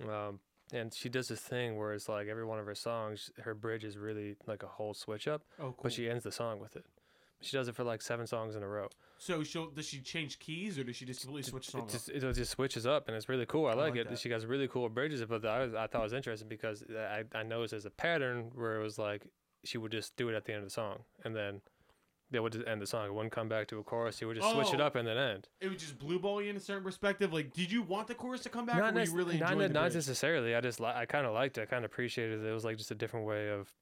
Um, 0.09 0.40
and 0.72 0.92
she 0.94 1.08
does 1.08 1.28
this 1.28 1.40
thing 1.40 1.76
where 1.76 1.92
it's 1.92 2.08
like 2.08 2.28
every 2.28 2.44
one 2.44 2.58
of 2.58 2.66
her 2.66 2.74
songs, 2.74 3.30
her 3.42 3.54
bridge 3.54 3.84
is 3.84 3.96
really 3.98 4.36
like 4.46 4.62
a 4.62 4.66
whole 4.68 4.94
switch 4.94 5.26
up, 5.28 5.42
Oh, 5.58 5.64
cool. 5.72 5.76
but 5.82 5.92
she 5.92 6.08
ends 6.08 6.24
the 6.24 6.32
song 6.32 6.60
with 6.60 6.76
it. 6.76 6.84
She 7.42 7.56
does 7.56 7.68
it 7.68 7.74
for 7.74 7.84
like 7.84 8.02
seven 8.02 8.26
songs 8.26 8.54
in 8.54 8.62
a 8.62 8.68
row. 8.68 8.88
so 9.16 9.42
she'll 9.42 9.70
does 9.70 9.86
she 9.86 10.00
change 10.00 10.38
keys 10.38 10.78
or 10.78 10.84
does 10.84 10.94
she 10.96 11.06
just 11.06 11.22
completely 11.22 11.50
switch 11.50 11.68
It 11.68 11.70
songs? 11.70 11.92
just 11.92 12.08
it 12.10 12.20
just 12.34 12.50
switches 12.50 12.86
up 12.86 13.08
and 13.08 13.16
it's 13.16 13.28
really 13.30 13.46
cool. 13.46 13.66
I 13.66 13.70
like, 13.72 13.92
like 13.92 13.96
it. 14.00 14.08
that. 14.10 14.18
She 14.18 14.30
has 14.30 14.44
really 14.44 14.68
cool 14.68 14.88
bridges, 14.90 15.24
but 15.24 15.44
I, 15.46 15.60
was, 15.64 15.74
I 15.74 15.86
thought 15.86 16.00
it 16.00 16.04
was 16.04 16.12
interesting 16.12 16.48
because 16.48 16.84
I, 16.90 17.24
I 17.34 17.42
noticed 17.42 17.70
there's 17.70 17.86
a 17.86 17.90
pattern 17.90 18.50
where 18.54 18.76
it 18.78 18.82
was 18.82 18.98
like 18.98 19.26
she 19.64 19.78
would 19.78 19.90
just 19.92 20.16
do 20.16 20.28
it 20.28 20.34
at 20.34 20.44
the 20.44 20.52
end 20.52 20.62
of 20.62 20.66
the 20.66 20.70
song 20.72 20.98
and 21.24 21.34
then 21.34 21.62
they 22.30 22.38
would 22.40 22.52
just 22.52 22.66
end 22.66 22.80
the 22.80 22.86
song. 22.86 23.06
It 23.06 23.14
wouldn't 23.14 23.32
come 23.32 23.48
back 23.48 23.66
to 23.68 23.78
a 23.78 23.82
chorus. 23.82 24.18
She 24.18 24.24
would 24.24 24.36
just 24.36 24.50
switch 24.50 24.72
it 24.72 24.80
Oh. 24.80 24.84
up 24.86 24.94
and 24.96 25.06
then 25.06 25.16
end. 25.16 25.48
it 25.60 25.68
would 25.68 25.78
just 25.78 25.98
blue 25.98 26.18
ball 26.18 26.40
you 26.42 26.50
in 26.50 26.56
a 26.56 26.60
certain 26.60 26.84
perspective. 26.84 27.32
Like, 27.32 27.52
did 27.52 27.70
you 27.72 27.82
want 27.82 28.06
the 28.08 28.14
chorus 28.14 28.42
to 28.42 28.48
come 28.48 28.66
back, 28.66 28.76
not 28.78 28.92
or 28.92 28.94
were 28.94 29.00
you 29.02 29.12
really 29.14 29.38
not, 29.38 29.56
not 29.56 29.92
necessarily. 29.94 30.54
I 30.54 30.60
just 30.60 30.80
li- 30.80 30.92
I 30.94 31.06
kind 31.06 31.26
of 31.26 31.32
liked 31.34 31.58
it. 31.58 31.62
I 31.62 31.66
kind 31.66 31.84
of 31.84 31.90
appreciated 31.90 32.40
it. 32.44 32.46
It 32.48 32.52
was 32.52 32.64
like 32.64 32.76
just 32.76 32.90
a 32.90 32.94
different 32.94 33.26
way 33.26 33.48
of 33.50 33.72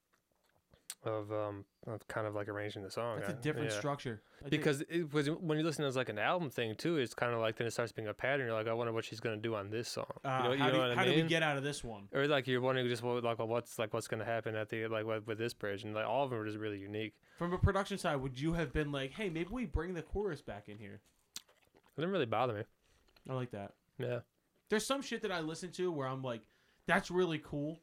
of 1.05 1.31
um 1.33 1.65
of 1.87 2.07
kind 2.09 2.27
of 2.27 2.35
like 2.35 2.49
arranging 2.49 2.83
the 2.83 2.91
song. 2.91 3.19
That's 3.21 3.31
a 3.31 3.35
different 3.35 3.71
yeah. 3.71 3.79
structure. 3.79 4.23
I 4.41 4.49
think- 4.49 4.51
Because 4.51 4.83
it 4.89 5.13
was 5.13 5.31
when 5.31 5.59
you 5.59 5.65
listen 5.65 5.85
as 5.85 5.97
like 5.97 6.09
an 6.09 6.19
album 6.19 6.51
thing 6.51 6.75
too, 6.75 6.97
it's 6.99 7.15
kind 7.15 7.33
of 7.33 7.41
like 7.41 7.57
then 7.57 7.67
it 7.67 7.73
starts 7.73 7.93
being 7.93 8.09
a 8.09 8.15
pattern. 8.15 8.47
You're 8.47 8.55
like, 8.55 8.67
I 8.67 8.73
wonder 8.73 8.93
what 8.93 9.05
she's 9.05 9.21
gonna 9.21 9.37
do 9.37 9.55
on 9.55 9.71
this 9.71 9.89
song. 9.89 10.07
uh, 10.25 10.41
you 10.43 10.45
know, 10.49 10.53
you 10.53 10.59
how, 10.59 10.67
know 10.69 10.89
do, 10.91 10.95
how 10.97 11.05
mean? 11.05 11.15
do 11.17 11.23
we 11.23 11.29
get 11.29 11.43
out 11.43 11.57
of 11.57 11.63
this 11.63 11.85
one? 11.85 12.09
or 12.13 12.27
like 12.27 12.47
you're 12.47 12.61
wondering 12.61 12.89
just 12.89 13.03
what 13.03 13.23
like 13.23 13.39
well, 13.39 13.49
what's 13.49 13.79
like 13.79 13.95
what's 13.95 14.09
gonna 14.09 14.25
happen 14.25 14.55
at 14.55 14.69
the 14.69 14.87
like 14.89 15.07
with, 15.07 15.27
with 15.27 15.39
this 15.39 15.55
bridge, 15.55 15.85
and 15.85 15.95
like 15.95 16.07
all 16.07 16.25
of 16.25 16.31
them 16.31 16.41
are 16.41 16.45
just 16.47 16.59
really 16.59 16.79
unique. 16.79 17.15
From 17.39 17.53
a 17.53 17.59
production 17.59 17.97
side, 17.99 18.17
would 18.17 18.41
you 18.41 18.55
have 18.55 18.73
been 18.73 18.91
like, 18.91 19.13
"Hey, 19.13 19.31
maybe 19.31 19.51
we 19.51 19.65
bring 19.67 19.95
the 19.95 20.03
chorus 20.03 20.43
back 20.43 20.69
in 20.69 20.79
here"? 20.79 21.01
It 21.37 22.01
didn't 22.01 22.11
really 22.13 22.27
bother 22.27 22.55
me. 22.55 22.63
I 23.29 23.35
like 23.35 23.51
that. 23.53 23.75
Yeah, 23.99 24.21
There's 24.69 24.87
some 24.87 25.03
shit 25.03 25.23
that 25.23 25.33
I 25.33 25.41
listen 25.41 25.71
to 25.73 25.91
where 25.91 26.07
I'm 26.07 26.23
like, 26.23 26.43
"That's 26.87 27.11
really 27.11 27.39
cool," 27.39 27.81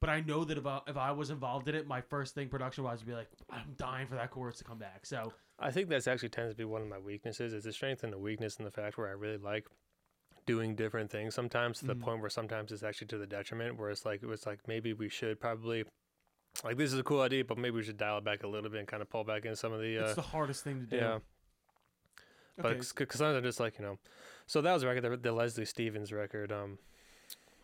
but 0.00 0.10
I 0.10 0.20
know 0.20 0.44
that 0.44 0.58
if 0.58 0.66
I, 0.66 0.80
if 0.86 0.96
I 0.96 1.12
was 1.12 1.30
involved 1.30 1.68
in 1.68 1.74
it, 1.74 1.86
my 1.86 2.00
first 2.00 2.34
thing 2.34 2.48
production 2.48 2.84
wise 2.84 3.00
would 3.00 3.06
be 3.06 3.14
like, 3.14 3.28
"I'm 3.50 3.74
dying 3.76 4.06
for 4.06 4.14
that 4.16 4.30
chorus 4.30 4.58
to 4.58 4.64
come 4.64 4.78
back." 4.78 5.06
So 5.06 5.32
I 5.58 5.70
think 5.70 5.88
that's 5.88 6.06
actually 6.06 6.28
tends 6.28 6.52
to 6.52 6.56
be 6.56 6.64
one 6.64 6.82
of 6.82 6.88
my 6.88 6.98
weaknesses. 6.98 7.52
It's 7.52 7.66
a 7.66 7.72
strength 7.72 8.04
and 8.04 8.12
a 8.12 8.18
weakness 8.18 8.56
in 8.56 8.64
the 8.64 8.70
fact 8.70 8.98
where 8.98 9.08
I 9.08 9.12
really 9.12 9.38
like 9.38 9.66
doing 10.44 10.76
different 10.76 11.10
things 11.10 11.34
sometimes 11.34 11.80
to 11.80 11.86
the 11.86 11.94
Mhm. 11.96 12.00
point 12.02 12.20
where 12.20 12.30
sometimes 12.30 12.70
it's 12.70 12.84
actually 12.84 13.08
to 13.08 13.18
the 13.18 13.26
detriment 13.26 13.78
where 13.78 13.90
it's 13.90 14.04
like 14.04 14.22
it 14.22 14.26
was 14.26 14.46
like 14.46 14.60
maybe 14.68 14.92
we 14.92 15.08
should 15.08 15.40
probably 15.40 15.84
like 16.62 16.76
this 16.76 16.92
is 16.92 16.98
a 17.00 17.02
cool 17.02 17.20
idea 17.20 17.44
but 17.44 17.58
maybe 17.58 17.74
we 17.74 17.82
should 17.82 17.96
dial 17.96 18.18
it 18.18 18.24
back 18.24 18.44
a 18.44 18.46
little 18.46 18.70
bit 18.70 18.78
and 18.78 18.86
kind 18.86 19.02
of 19.02 19.10
pull 19.10 19.24
back 19.24 19.44
in 19.44 19.56
some 19.56 19.72
of 19.72 19.80
the 19.80 19.98
uh 19.98 20.02
it's 20.04 20.14
the 20.14 20.22
hardest 20.22 20.62
thing 20.62 20.78
to 20.78 20.86
do. 20.86 20.96
yeah 20.96 21.18
but 22.58 22.78
because 22.94 23.18
sometimes 23.18 23.36
I'm 23.38 23.42
just 23.42 23.58
like 23.58 23.76
you 23.76 23.84
know 23.84 23.98
so 24.46 24.60
that 24.62 24.72
was 24.72 24.84
record 24.84 25.00
the, 25.02 25.16
the 25.16 25.32
Leslie 25.32 25.64
Stevens 25.64 26.12
record 26.12 26.52
um 26.52 26.78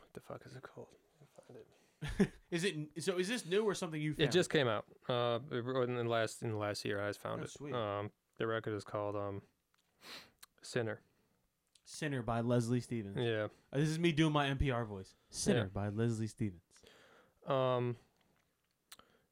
what 0.01 0.13
the 0.13 0.21
fuck 0.21 0.43
is 0.45 0.57
it 0.57 0.63
called 0.63 0.89
Let 0.91 1.21
me 1.21 1.27
find 1.47 1.59
it. 1.61 1.67
is 2.51 2.65
it 2.65 2.75
so? 2.99 3.19
Is 3.19 3.29
this 3.29 3.47
new 3.47 3.65
or 3.65 3.75
something 3.75 4.01
you 4.01 4.15
found? 4.15 4.29
It 4.29 4.33
just 4.33 4.51
came 4.51 4.67
out 4.69 4.85
uh 5.09 5.39
in 5.53 5.95
the 5.97 6.05
last 6.05 6.43
in 6.43 6.51
the 6.51 6.57
last 6.57 6.85
year 6.85 7.03
I 7.03 7.09
just 7.09 7.21
found 7.21 7.41
Oh, 7.41 7.45
it 7.45 7.51
sweet. 7.51 7.75
um 7.75 8.11
the 8.39 8.47
record 8.47 8.75
is 8.75 8.83
called 8.85 9.15
um 9.17 9.43
Sinner 10.63 11.01
Sinner 11.85 12.23
by 12.23 12.41
Leslie 12.41 12.81
Stevens. 12.81 13.17
yeah 13.19 13.49
Uh, 13.73 13.79
This 13.79 13.89
is 13.89 13.99
me 13.99 14.13
doing 14.13 14.33
my 14.33 14.47
NPR 14.49 14.85
voice. 14.87 15.15
Sinner 15.31 15.61
Yeah. 15.61 15.67
by 15.73 15.89
Leslie 15.89 16.27
Stevens. 16.29 16.63
Um, 17.47 17.97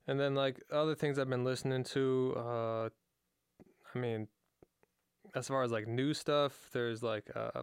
and 0.07 0.18
then 0.18 0.35
like 0.35 0.61
other 0.71 0.95
things 0.95 1.18
I've 1.18 1.29
been 1.31 1.45
listening 1.45 1.85
to. 1.85 2.35
Uh, 2.37 2.89
I 3.95 3.99
mean, 3.99 4.27
as 5.35 5.47
far 5.49 5.62
as 5.62 5.71
like 5.71 5.87
new 5.87 6.12
stuff, 6.14 6.71
there's 6.73 7.03
like 7.03 7.31
uh, 7.37 7.62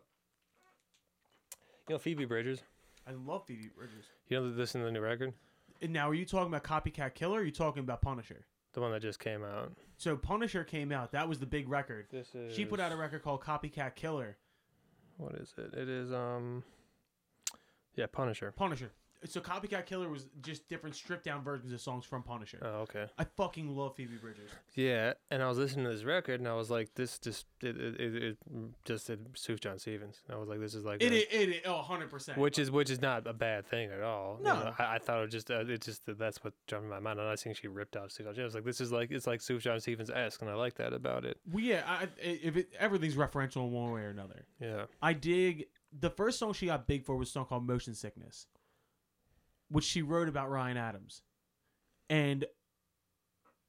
you 1.90 1.96
know 1.96 2.00
Phoebe 2.00 2.26
Bridgers. 2.26 2.62
I 3.08 3.14
love 3.14 3.46
Phoebe 3.46 3.70
Bridgers. 3.76 4.06
You 4.28 4.40
know 4.40 4.46
listen 4.48 4.82
to 4.82 4.86
the 4.86 4.92
new 4.92 5.00
record, 5.00 5.34
And 5.82 5.94
now, 5.94 6.10
are 6.10 6.14
you 6.14 6.26
talking 6.26 6.54
about 6.54 6.64
Copycat 6.64 7.14
Killer? 7.14 7.40
Or 7.40 7.42
are 7.42 7.46
you 7.46 7.52
talking 7.52 7.82
about 7.82 8.02
Punisher? 8.02 8.46
the 8.74 8.82
one 8.82 8.92
that 8.92 9.02
just 9.02 9.20
came 9.20 9.44
out. 9.44 9.72
So 9.98 10.16
Punisher 10.16 10.64
came 10.64 10.92
out. 10.92 11.12
That 11.12 11.28
was 11.28 11.40
the 11.40 11.48
big 11.48 11.68
record. 11.68 12.06
This 12.12 12.36
is 12.36 12.56
She 12.56 12.64
put 12.64 12.80
out 12.80 12.92
a 12.92 12.96
record 12.96 13.24
called 13.24 13.42
Copycat 13.42 13.96
Killer. 13.96 14.38
What 15.18 15.34
is 15.34 15.52
it? 15.58 15.74
It 15.74 15.90
is 15.90 16.12
um, 16.12 16.64
yeah, 17.96 18.06
Punisher. 18.06 18.52
Punisher. 18.52 18.92
So 19.26 19.42
Copycat 19.42 19.86
Killer 19.88 20.10
was 20.10 20.28
just 20.42 20.68
different 20.70 20.96
stripped 20.96 21.24
down 21.26 21.44
versions 21.44 21.74
of 21.74 21.82
songs 21.82 22.06
from 22.06 22.22
Punisher. 22.22 22.60
Oh, 22.62 22.82
okay. 22.82 23.08
I 23.18 23.24
fucking 23.36 23.76
love 23.76 23.96
Phoebe 23.96 24.16
Bridgers. 24.16 24.52
Yeah, 24.76 25.14
and 25.32 25.42
I 25.42 25.48
was 25.50 25.58
listening 25.58 25.86
to 25.86 25.92
this 25.92 26.04
record, 26.04 26.40
and 26.40 26.48
I 26.48 26.54
was 26.54 26.70
like, 26.70 26.94
this 26.94 27.18
just 27.18 27.48
it 27.62 27.76
it, 27.78 28.00
it, 28.00 28.16
it 28.16 28.38
just 28.86 29.10
it 29.10 29.34
Sufjan 29.34 29.80
Stevens. 29.80 30.22
I 30.32 30.36
was 30.36 30.48
like, 30.48 30.60
this 30.60 30.76
is 30.76 30.86
like 30.86 31.02
It 31.02 31.12
a- 31.12 31.42
it 31.44 31.50
is, 31.50 31.62
oh, 31.66 31.84
100%. 31.90 32.38
which 32.38 32.60
is 32.60 32.70
which 32.70 32.90
is 32.92 33.02
not 33.02 33.26
a 33.26 33.34
bad 33.34 33.66
thing 33.66 33.90
at 33.92 34.02
all. 34.02 34.38
You 34.40 34.46
No. 34.46 34.54
know, 34.60 34.74
I, 34.78 34.96
I 34.96 35.00
thought 35.00 35.24
it 35.24 35.32
just 35.32 35.50
uh, 35.50 35.66
it 35.68 35.82
just 35.82 36.04
that's 36.06 36.44
what 36.44 36.54
jumped 36.68 36.84
in 36.86 36.90
my 36.92 37.00
mind. 37.00 37.20
And 37.20 37.28
I 37.28 37.36
think 37.36 37.58
she 37.58 37.68
ripped 37.68 37.98
off 37.98 38.12
Steve. 38.12 38.28
I 38.28 38.44
was 38.44 38.54
like, 38.54 38.66
this 38.66 38.80
is 38.80 38.92
like 38.92 39.10
it's 39.12 39.26
like 39.26 39.40
Sufjan 39.40 39.82
Stevens 39.82 40.12
esque, 40.12 40.42
and 40.42 40.50
I 40.52 40.54
like 40.54 40.76
that 40.76 40.94
about 40.94 41.26
it. 41.26 41.38
well, 41.52 41.64
yeah, 41.64 41.82
I, 41.88 42.04
I- 42.04 42.08
if 42.22 42.56
it, 42.56 42.70
everything's 42.80 43.16
referential 43.16 43.66
in 43.66 43.72
one 43.72 43.92
way 43.92 44.02
or 44.02 44.10
another. 44.10 44.46
Yeah, 44.62 44.84
I 45.02 45.14
dig 45.14 45.66
the 45.98 46.10
first 46.12 46.38
song 46.38 46.54
she 46.54 46.68
got 46.68 46.86
big 46.86 47.04
for 47.04 47.16
was 47.16 47.30
a 47.30 47.32
song 47.32 47.46
called 47.46 47.66
Motion 47.66 47.96
Sickness, 47.96 48.46
which 49.70 49.86
she 49.86 50.02
wrote 50.02 50.30
about 50.30 50.50
Ryan 50.50 50.78
Adams. 50.78 51.22
And 52.10 52.46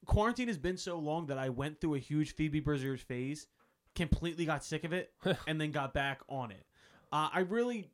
quarantine 0.06 0.48
has 0.48 0.58
been 0.58 0.76
so 0.76 0.98
long 0.98 1.26
that 1.26 1.38
I 1.38 1.48
went 1.48 1.80
through 1.80 1.94
a 1.96 1.98
huge 1.98 2.34
Phoebe 2.34 2.60
Bridgers 2.60 3.00
phase, 3.00 3.46
completely 3.94 4.44
got 4.44 4.64
sick 4.64 4.84
of 4.84 4.92
it, 4.92 5.12
and 5.46 5.60
then 5.60 5.70
got 5.72 5.92
back 5.94 6.20
on 6.28 6.50
it. 6.50 6.64
Uh, 7.12 7.28
I 7.32 7.40
really 7.40 7.88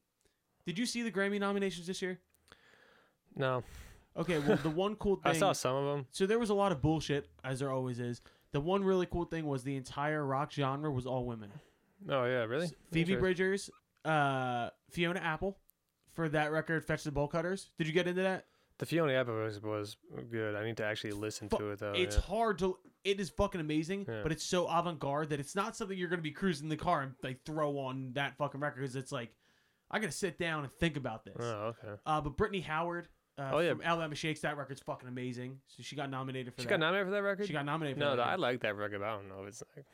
did. 0.67 0.79
You 0.79 0.87
see 0.87 1.03
the 1.03 1.11
Grammy 1.11 1.41
nominations 1.41 1.87
this 1.87 2.03
year? 2.03 2.21
no, 3.37 3.63
Okay, 4.17 4.39
well 4.39 4.57
the 4.59 4.71
one 4.71 4.95
cool 4.97 5.17
thing 5.17 5.23
I 5.33 5.37
saw 5.37 5.53
some 5.53 5.75
of 5.75 5.85
them. 5.97 6.07
so 6.13 6.25
there 6.27 6.39
was 6.39 6.51
a 6.51 6.55
lot 6.55 6.71
of 6.71 6.81
bullshit 6.81 7.29
as 7.43 7.59
there 7.59 7.71
always 7.71 7.99
is. 7.99 8.23
The 8.53 8.61
one 8.61 8.85
really 8.85 9.07
cool 9.07 9.25
thing 9.25 9.45
was 9.47 9.65
the 9.65 9.75
entire 9.77 10.25
rock 10.25 10.53
genre 10.53 10.91
was 10.91 11.07
all 11.07 11.25
women. 11.25 11.51
Oh 12.09 12.25
yeah, 12.25 12.45
really? 12.45 12.71
Phoebe 12.93 13.17
Bridgers, 13.17 13.71
uh, 14.05 14.71
Fiona 14.91 15.19
Apple 15.21 15.59
for 16.15 16.29
that 16.31 16.51
record, 16.53 16.85
Fetch 16.85 17.05
the 17.05 17.13
Bolt 17.13 17.33
Cutters. 17.33 17.71
Did 17.79 17.87
you 17.87 17.93
get 17.93 18.07
into 18.07 18.23
that? 18.23 18.47
The 18.79 18.87
Fiona 18.87 19.13
Apple 19.13 19.35
was, 19.37 19.63
was 19.63 19.97
good. 20.31 20.57
I 20.57 20.65
need 20.65 20.77
to 20.79 20.85
actually 20.85 21.13
listen 21.13 21.49
Fu- 21.49 21.59
to 21.59 21.71
it 21.71 21.79
though. 21.79 21.93
it's 21.93 22.17
yeah. 22.17 22.23
hard 22.23 22.59
to. 22.61 22.77
It 23.05 23.21
is 23.21 23.29
fucking 23.31 23.61
amazing, 23.61 24.07
Yeah. 24.09 24.23
but 24.23 24.33
it's 24.33 24.43
so 24.43 24.67
avant 24.67 24.99
garde 24.99 25.29
that 25.29 25.39
it's 25.39 25.55
not 25.55 25.77
something 25.77 25.97
you're 25.97 26.09
gonna 26.09 26.23
be 26.23 26.31
cruising 26.33 26.69
the 26.69 26.77
car 26.77 27.03
and 27.03 27.13
like 27.23 27.45
throw 27.45 27.79
on 27.79 28.13
that 28.15 28.37
fucking 28.39 28.61
record 28.61 28.81
because 28.81 28.97
it's 28.97 29.13
like 29.13 29.31
I 29.91 29.99
gotta 30.01 30.11
sit 30.13 30.39
down 30.39 30.65
and 30.65 30.73
think 30.81 30.97
about 30.97 31.25
this. 31.25 31.37
Oh 31.39 31.75
okay. 31.83 32.01
Uh, 32.07 32.21
but 32.23 32.37
Brittany 32.37 32.63
Howard, 32.63 33.09
uh, 33.39 33.51
Oh, 33.53 33.59
yeah. 33.61 33.71
from 33.71 33.83
Alabama 33.83 34.15
Shakes, 34.17 34.41
that 34.41 34.57
record's 34.57 34.81
fucking 34.81 35.09
amazing. 35.09 35.61
So 35.69 35.83
she 35.83 35.95
got 35.97 36.11
nominated 36.11 36.55
for 36.55 36.57
that. 36.57 36.63
She 36.63 36.67
that. 36.67 36.71
got 36.71 36.81
nominated 36.81 37.07
for 37.07 37.11
that 37.13 37.23
record. 37.23 37.47
She 37.47 37.53
got 37.53 37.67
nominated. 37.67 37.97
For 37.99 38.05
no, 38.05 38.11
that 38.17 38.17
no, 38.17 38.23
I 38.23 38.35
like 38.37 38.61
that 38.63 38.75
record. 38.77 39.01
But 39.01 39.09
I 39.09 39.17
don't 39.17 39.29
know. 39.29 39.43
if 39.43 39.49
It's 39.49 39.63
like 39.77 39.85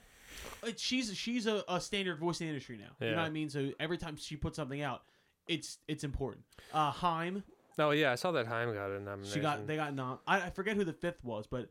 Like, 0.63 0.79
she's 0.79 1.15
she's 1.17 1.47
a, 1.47 1.65
a 1.69 1.81
standard 1.81 2.19
voice 2.19 2.41
in 2.41 2.47
the 2.47 2.53
industry 2.53 2.79
now. 2.79 3.05
You 3.05 3.11
know 3.13 3.19
what 3.19 3.27
I 3.27 3.31
mean? 3.31 3.51
So 3.51 3.73
every 3.81 3.99
time 3.99 4.17
she 4.17 4.37
puts 4.37 4.57
something 4.57 4.81
out, 4.81 5.03
it's 5.51 5.79
it's 5.89 6.05
important. 6.05 6.45
Uh, 6.73 6.91
Haim, 6.93 7.43
oh 7.79 7.91
yeah, 7.91 8.13
I 8.13 8.15
saw 8.15 8.31
that 8.33 8.47
Haim 8.47 8.73
got 8.73 8.91
a 8.91 9.01
nomination. 9.01 9.35
she 9.35 9.41
got 9.41 9.67
they 9.67 9.77
got 9.77 9.95
nom. 9.95 10.21
I, 10.27 10.43
I 10.43 10.51
forget 10.51 10.77
who 10.77 10.85
the 10.85 10.93
fifth 10.93 11.23
was, 11.25 11.47
but 11.47 11.69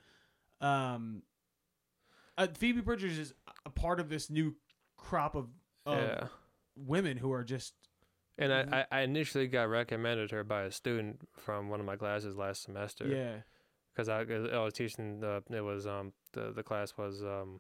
um, 0.61 1.23
uh, 2.37 2.47
Phoebe 2.53 2.81
Bridgers 2.81 3.17
is 3.17 3.33
a 3.65 3.69
part 3.69 3.99
of 3.99 4.09
this 4.09 4.29
new 4.29 4.55
crop 4.97 5.35
of, 5.35 5.47
of 5.85 5.97
yeah. 5.97 6.27
women 6.75 7.17
who 7.17 7.31
are 7.31 7.43
just 7.43 7.73
And. 8.37 8.53
I, 8.53 8.85
I 8.91 8.99
I 8.99 9.01
initially 9.01 9.47
got 9.47 9.69
recommended 9.69 10.31
her 10.31 10.43
by 10.43 10.63
a 10.63 10.71
student 10.71 11.27
from 11.37 11.69
one 11.69 11.79
of 11.79 11.85
my 11.85 11.95
classes 11.95 12.35
last 12.35 12.63
semester. 12.63 13.07
yeah. 13.07 13.37
Because 13.95 14.07
I, 14.07 14.19
I 14.21 14.63
was 14.63 14.73
teaching 14.73 15.19
the 15.19 15.43
it 15.49 15.61
was 15.61 15.87
um 15.87 16.13
the 16.33 16.51
the 16.51 16.63
class 16.63 16.93
was 16.97 17.23
um 17.23 17.59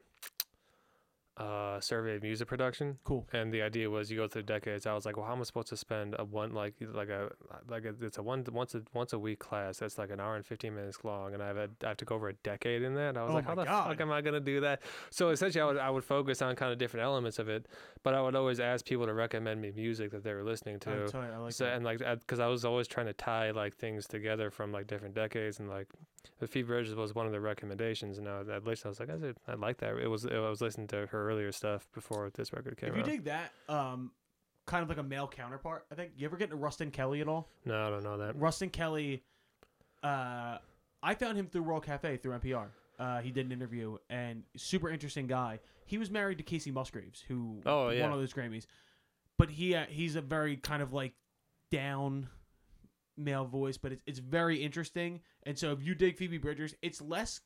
uh, 1.39 1.79
survey 1.79 2.15
of 2.17 2.21
music 2.21 2.47
production. 2.47 2.97
Cool. 3.05 3.25
And 3.33 3.51
the 3.53 3.61
idea 3.61 3.89
was 3.89 4.11
you 4.11 4.17
go 4.17 4.27
through 4.27 4.43
decades. 4.43 4.85
I 4.85 4.93
was 4.93 5.05
like, 5.05 5.15
well, 5.17 5.25
how 5.25 5.31
am 5.33 5.39
I 5.39 5.43
supposed 5.43 5.69
to 5.69 5.77
spend 5.77 6.15
a 6.19 6.25
one 6.25 6.53
like 6.53 6.73
like 6.93 7.09
a 7.09 7.29
like 7.69 7.85
a, 7.85 7.93
it's 8.01 8.17
a 8.17 8.21
one 8.23 8.43
once 8.51 8.75
a 8.75 8.81
once 8.93 9.13
a 9.13 9.19
week 9.19 9.39
class 9.39 9.77
that's 9.77 9.97
like 9.97 10.11
an 10.11 10.19
hour 10.19 10.35
and 10.35 10.45
fifteen 10.45 10.75
minutes 10.75 10.97
long, 11.03 11.33
and 11.33 11.41
I 11.41 11.47
have 11.47 11.57
a, 11.57 11.69
I 11.83 11.87
have 11.87 11.97
to 11.97 12.05
go 12.05 12.15
over 12.15 12.29
a 12.29 12.33
decade 12.33 12.81
in 12.83 12.93
that. 12.95 13.09
And 13.09 13.17
I 13.17 13.23
was 13.23 13.31
Oh 13.31 13.35
like, 13.35 13.45
how 13.45 13.55
the 13.55 13.63
God. 13.63 13.87
fuck 13.87 14.01
am 14.01 14.11
I 14.11 14.21
gonna 14.21 14.39
do 14.41 14.59
that? 14.61 14.81
So 15.11 15.29
essentially, 15.29 15.61
I 15.61 15.65
would 15.65 15.77
I 15.77 15.89
would 15.89 16.03
focus 16.03 16.41
on 16.41 16.55
kind 16.55 16.71
of 16.71 16.77
different 16.77 17.05
elements 17.05 17.39
of 17.39 17.47
it, 17.47 17.67
but 18.03 18.13
I 18.13 18.21
would 18.21 18.35
always 18.35 18.59
ask 18.59 18.85
people 18.85 19.05
to 19.05 19.13
recommend 19.13 19.61
me 19.61 19.71
music 19.73 20.11
that 20.11 20.23
they 20.23 20.33
were 20.33 20.43
listening 20.43 20.79
to. 20.81 20.89
you, 20.89 21.09
I 21.19 21.37
like 21.37 21.53
So 21.53 21.63
that. 21.65 21.75
and 21.75 21.85
like 21.85 21.99
because 21.99 22.39
I 22.39 22.47
was 22.47 22.65
always 22.65 22.87
trying 22.87 23.05
to 23.07 23.13
tie 23.13 23.51
like 23.51 23.75
things 23.77 24.07
together 24.07 24.51
from 24.51 24.71
like 24.71 24.87
different 24.87 25.15
decades 25.15 25.59
and 25.59 25.69
like 25.69 25.87
the 26.39 26.47
Phoebe 26.47 26.67
Bridgers 26.67 26.95
was 26.95 27.13
one 27.15 27.25
of 27.25 27.31
the 27.31 27.39
recommendations 27.41 28.17
and 28.17 28.27
I, 28.29 28.41
at 28.55 28.65
least 28.65 28.85
I 28.85 28.89
was 28.89 28.99
like 28.99 29.09
I 29.09 29.17
said 29.19 29.35
I 29.47 29.55
like 29.55 29.77
that 29.79 29.97
it 29.97 30.07
was 30.07 30.25
I 30.25 30.37
was 30.39 30.61
listening 30.61 30.87
to 30.87 31.05
her 31.07 31.29
earlier 31.29 31.51
stuff 31.51 31.87
before 31.93 32.29
this 32.33 32.53
record 32.53 32.77
came 32.77 32.89
If 32.89 32.95
you 32.95 33.01
out. 33.01 33.07
dig 33.07 33.23
that, 33.25 33.51
um, 33.67 34.11
kind 34.65 34.83
of 34.83 34.89
like 34.89 34.99
a 34.99 35.03
male 35.03 35.27
counterpart, 35.27 35.85
I 35.91 35.95
think. 35.95 36.11
You 36.15 36.25
ever 36.27 36.37
get 36.37 36.45
into 36.45 36.57
Ruston 36.57 36.91
Kelly 36.91 37.21
at 37.21 37.27
all? 37.27 37.49
no, 37.65 37.87
I 37.87 37.89
don't 37.89 38.03
know 38.03 38.17
that. 38.19 38.35
Ruston 38.39 38.69
Kelly, 38.69 39.23
uh, 40.03 40.57
I 41.01 41.15
found 41.15 41.37
him 41.37 41.47
through 41.47 41.63
World 41.63 41.85
Cafe 41.85 42.17
through 42.17 42.37
NPR. 42.39 42.67
Uh, 42.99 43.19
he 43.21 43.31
did 43.31 43.45
an 43.45 43.51
interview 43.51 43.97
and 44.09 44.43
super 44.57 44.89
interesting 44.89 45.25
guy. 45.27 45.59
He 45.85 45.97
was 45.97 46.11
married 46.11 46.37
to 46.37 46.43
Kacey 46.43 46.71
Musgraves, 46.71 47.23
who 47.27 47.61
Oh, 47.65 47.89
yeah. 47.89 48.03
won 48.03 48.11
all 48.11 48.17
those 48.17 48.33
Grammys. 48.33 48.65
But 49.37 49.49
he 49.49 49.73
uh, 49.73 49.85
he's 49.89 50.15
a 50.15 50.21
very 50.21 50.57
kind 50.57 50.81
of 50.83 50.91
like 50.93 51.13
down 51.71 52.27
male 53.19 53.45
voice, 53.45 53.77
but 53.77 53.91
it's 53.91 54.03
it's 54.07 54.19
very 54.19 54.57
interesting. 54.63 55.21
And 55.43 55.57
so 55.57 55.71
if 55.71 55.83
you 55.83 55.93
dig 55.95 56.17
Phoebe 56.17 56.37
Bridgers, 56.37 56.73
it's 56.81 57.01
less. 57.01 57.41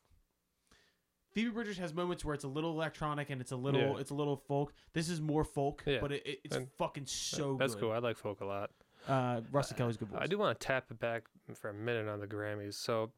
Phoebe 1.34 1.50
Bridgers 1.50 1.78
has 1.80 1.94
moments 1.94 2.24
where 2.24 2.36
it's 2.36 2.44
a 2.44 2.48
little 2.48 2.72
electronic 2.72 3.30
and 3.32 3.42
it's 3.42 3.52
a 3.52 3.56
little 3.56 3.82
Yeah. 3.82 3.98
it's 3.98 4.12
a 4.12 4.14
little 4.16 4.38
folk. 4.38 4.74
This 4.94 5.10
is 5.10 5.20
more 5.20 5.44
folk, 5.44 5.82
Yeah. 5.86 6.00
but 6.00 6.12
it, 6.12 6.26
it- 6.26 6.40
it's 6.44 6.56
And 6.56 6.70
fucking 6.78 7.08
so 7.08 7.56
That's 7.58 7.74
good. 7.74 7.82
cool. 7.82 7.92
I 7.92 7.98
like 7.98 8.18
folk 8.18 8.42
a 8.42 8.46
lot. 8.46 8.70
Uh, 9.08 9.42
Ruston 9.52 9.76
Kelly's 9.78 9.98
good 9.98 10.10
voice. 10.10 10.20
I 10.22 10.28
do 10.28 10.38
want 10.38 10.58
to 10.60 10.66
tap 10.66 10.86
it 10.92 11.00
back 11.00 11.24
for 11.56 11.70
a 11.70 11.74
minute 11.74 12.08
on 12.08 12.20
the 12.20 12.28
Grammys. 12.28 12.76
So 12.76 13.12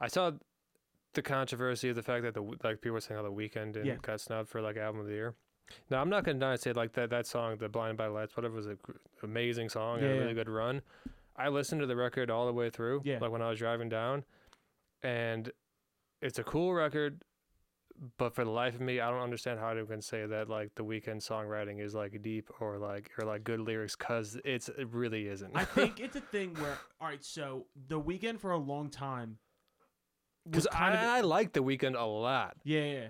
I 0.00 0.08
saw 0.08 0.32
the 1.14 1.22
controversy 1.22 1.88
of 1.88 1.96
the 1.96 2.02
fact 2.02 2.22
that 2.24 2.34
the 2.34 2.42
like 2.42 2.82
people 2.82 2.92
were 2.92 3.00
saying 3.00 3.16
how 3.16 3.22
the 3.24 3.32
Weeknd 3.32 3.72
didn't 3.72 3.86
Yeah. 3.86 3.96
got 4.02 4.20
snubbed 4.20 4.50
for 4.50 4.60
like 4.60 4.76
album 4.76 5.00
of 5.00 5.06
the 5.06 5.14
year. 5.14 5.34
Now 5.90 6.00
I'm 6.02 6.10
not 6.10 6.24
gonna 6.24 6.38
deny 6.38 6.56
say 6.56 6.72
like 6.74 6.92
that 6.92 7.08
that 7.10 7.26
song, 7.26 7.56
the 7.56 7.68
Blinding 7.70 8.12
Lights, 8.12 8.36
whatever 8.36 8.54
was 8.54 8.66
an 8.66 8.78
amazing 9.22 9.70
song, 9.70 9.96
and 9.98 10.04
Yeah, 10.04 10.10
a 10.10 10.14
yeah. 10.14 10.20
really 10.20 10.34
good 10.34 10.48
run. 10.50 10.82
I 11.38 11.48
listened 11.48 11.80
to 11.82 11.86
the 11.86 11.96
record 11.96 12.30
all 12.30 12.46
the 12.46 12.52
way 12.52 12.70
through, 12.70 13.02
Yeah. 13.04 13.18
like 13.20 13.30
when 13.30 13.42
I 13.42 13.50
was 13.50 13.58
driving 13.58 13.88
down, 13.88 14.24
and 15.02 15.50
it's 16.22 16.38
a 16.38 16.44
cool 16.44 16.72
record. 16.74 17.22
But 18.18 18.34
for 18.34 18.44
the 18.44 18.50
life 18.50 18.74
of 18.74 18.82
me, 18.82 19.00
I 19.00 19.10
don't 19.10 19.22
understand 19.22 19.58
how 19.58 19.70
anyone 19.70 19.86
can 19.88 20.02
say 20.02 20.26
that 20.26 20.50
like 20.50 20.70
the 20.74 20.84
Weeknd 20.84 21.26
songwriting 21.26 21.80
is 21.80 21.94
like 21.94 22.20
deep 22.20 22.50
or 22.60 22.76
like 22.76 23.10
or 23.18 23.24
like 23.26 23.42
good 23.42 23.60
lyrics 23.60 23.96
because 23.96 24.38
it's 24.44 24.68
it 24.68 24.88
really 24.92 25.28
isn't. 25.28 25.52
I 25.54 25.64
think 25.64 25.98
it's 26.06 26.14
a 26.14 26.20
thing 26.20 26.52
where 26.60 26.76
all 27.00 27.08
right, 27.08 27.24
so 27.24 27.66
the 27.88 27.98
Weeknd 27.98 28.38
for 28.38 28.50
a 28.50 28.58
long 28.58 28.90
time 28.90 29.38
Because 30.44 30.66
I, 30.70 31.18
I 31.18 31.20
like 31.22 31.54
the 31.54 31.60
Weeknd 31.62 31.98
a 31.98 32.04
lot, 32.04 32.56
yeah, 32.64 32.80
yeah, 32.80 32.92
yeah. 32.92 33.08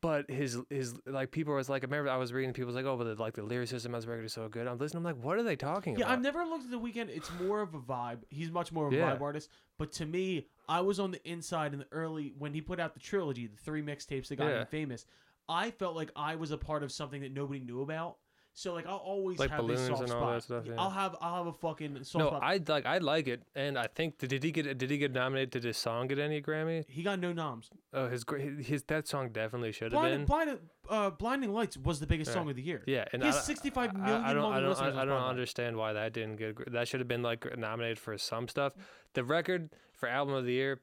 But 0.00 0.30
his 0.30 0.58
his 0.70 0.94
like 1.06 1.30
people 1.30 1.54
was 1.54 1.68
like 1.68 1.82
I 1.82 1.86
remember 1.86 2.10
I 2.10 2.16
was 2.16 2.32
reading 2.32 2.52
people 2.52 2.66
was 2.66 2.74
like 2.76 2.84
oh 2.86 2.96
but 2.96 3.04
the, 3.04 3.14
like 3.22 3.34
the 3.34 3.42
lyricism 3.42 3.94
on 3.94 4.00
this 4.00 4.06
record 4.06 4.24
is 4.24 4.32
so 4.32 4.48
good. 4.48 4.66
I'm 4.66 4.78
listening. 4.78 4.98
I'm 4.98 5.04
like 5.14 5.22
what 5.22 5.38
are 5.38 5.42
they 5.42 5.56
talking 5.56 5.94
about? 5.94 5.98
Yeah, 6.00 6.06
about? 6.06 6.14
I've 6.14 6.22
never 6.22 6.44
looked 6.44 6.64
at 6.64 6.70
the 6.70 6.80
Weeknd. 6.80 7.08
It's 7.08 7.30
more 7.42 7.60
of 7.60 7.74
a 7.74 7.78
vibe. 7.80 8.20
He's 8.30 8.50
much 8.50 8.72
more 8.72 8.86
of 8.86 8.92
a 8.92 8.96
Yeah. 8.96 9.14
vibe 9.16 9.20
artist. 9.20 9.50
But 9.78 9.92
to 9.92 10.06
me, 10.06 10.46
I 10.68 10.80
was 10.80 10.98
on 11.00 11.10
the 11.10 11.22
inside 11.28 11.72
in 11.72 11.80
the 11.80 11.86
early 11.92 12.32
when 12.38 12.54
he 12.54 12.60
put 12.60 12.80
out 12.80 12.94
the 12.94 13.00
trilogy, 13.00 13.46
the 13.46 13.56
three 13.58 13.82
mixtapes 13.82 14.28
that 14.28 14.36
got 14.36 14.48
Yeah. 14.48 14.60
him 14.62 14.66
famous. 14.68 15.04
I 15.48 15.70
felt 15.70 15.94
like 15.94 16.10
I 16.16 16.36
was 16.36 16.50
a 16.52 16.56
part 16.58 16.82
of 16.82 16.90
something 16.90 17.20
that 17.20 17.32
nobody 17.32 17.60
knew 17.60 17.82
about. 17.82 18.16
So 18.56 18.72
like 18.72 18.86
I'll 18.86 18.98
always 18.98 19.36
Like 19.40 19.50
have 19.50 19.66
this 19.66 19.80
balloons 19.80 19.88
soft 19.98 20.02
and 20.04 20.12
all 20.12 20.20
spot. 20.20 20.34
that 20.34 20.42
stuff, 20.44 20.64
yeah. 20.66 20.74
I'll 20.78 20.90
have 20.90 21.16
I'll 21.20 21.38
have 21.38 21.46
a 21.48 21.52
fucking 21.52 21.96
soft 22.04 22.14
no, 22.22 22.28
spot. 22.28 22.42
I 22.44 22.60
like 22.68 22.86
I 22.86 22.98
like 22.98 23.26
it, 23.26 23.42
and 23.56 23.76
I 23.76 23.88
think 23.88 24.18
did 24.18 24.44
he 24.44 24.52
get 24.52 24.78
did 24.78 24.90
he 24.90 24.96
get 24.96 25.12
nominated? 25.12 25.50
Did 25.50 25.64
his 25.64 25.76
song 25.76 26.06
get 26.06 26.20
any 26.20 26.40
Grammy? 26.40 26.84
he 26.88 27.02
got 27.02 27.18
no 27.18 27.32
noms. 27.32 27.68
Oh, 27.92 28.08
his 28.08 28.22
gra- 28.22 28.38
his 28.40 28.84
that 28.84 29.08
song 29.08 29.30
definitely 29.32 29.72
should 29.72 29.92
have 29.92 30.02
been. 30.02 30.24
Blinding, 30.24 30.58
uh, 30.88 31.10
Blinding 31.10 31.52
Lights 31.52 31.76
was 31.76 31.98
the 31.98 32.06
biggest 32.06 32.32
song 32.32 32.48
of 32.48 32.54
the 32.54 32.62
year. 32.62 32.84
Yeah, 32.86 33.06
and 33.12 33.22
He 33.22 33.26
has 33.26 33.38
I- 33.38 33.40
65 33.40 33.90
I- 33.90 33.90
I, 33.90 33.92
don't, 33.92 34.02
monthly 34.04 34.30
I 34.30 34.60
don't, 34.60 34.68
listeners 34.68 34.94
I, 34.94 34.98
I 34.98 35.00
on 35.00 35.08
don't 35.08 35.20
Spotify. 35.20 35.28
understand 35.30 35.76
why 35.76 35.92
that 35.94 36.12
didn't 36.12 36.36
get. 36.36 36.54
gr- 36.54 36.70
That 36.70 36.86
should 36.86 37.00
have 37.00 37.08
been 37.08 37.22
like 37.22 37.58
nominated 37.58 37.98
for 37.98 38.16
some 38.18 38.46
stuff. 38.46 38.74
The 39.14 39.24
record 39.24 39.70
for 39.94 40.08
album 40.08 40.32
of 40.34 40.44
the 40.44 40.52
year, 40.52 40.80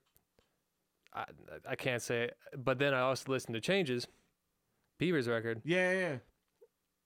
I, 1.14 1.24
I 1.70 1.76
can't 1.78 2.02
say. 2.02 2.24
It. 2.24 2.38
But 2.58 2.80
then 2.80 2.94
I 2.94 3.00
also 3.00 3.32
listened 3.32 3.54
to 3.56 3.62
Changes, 3.62 4.08
Bieber's 5.00 5.30
record, 5.30 5.62
Yeah, 5.64 5.92
yeah, 5.94 6.00
yeah. 6.00 6.16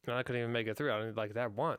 And 0.07 0.15
I 0.15 0.23
couldn't 0.23 0.41
even 0.41 0.51
make 0.51 0.67
it 0.67 0.77
through. 0.77 0.91
I 0.93 0.99
didn't 0.99 1.17
like 1.17 1.33
that 1.33 1.51
one, 1.53 1.77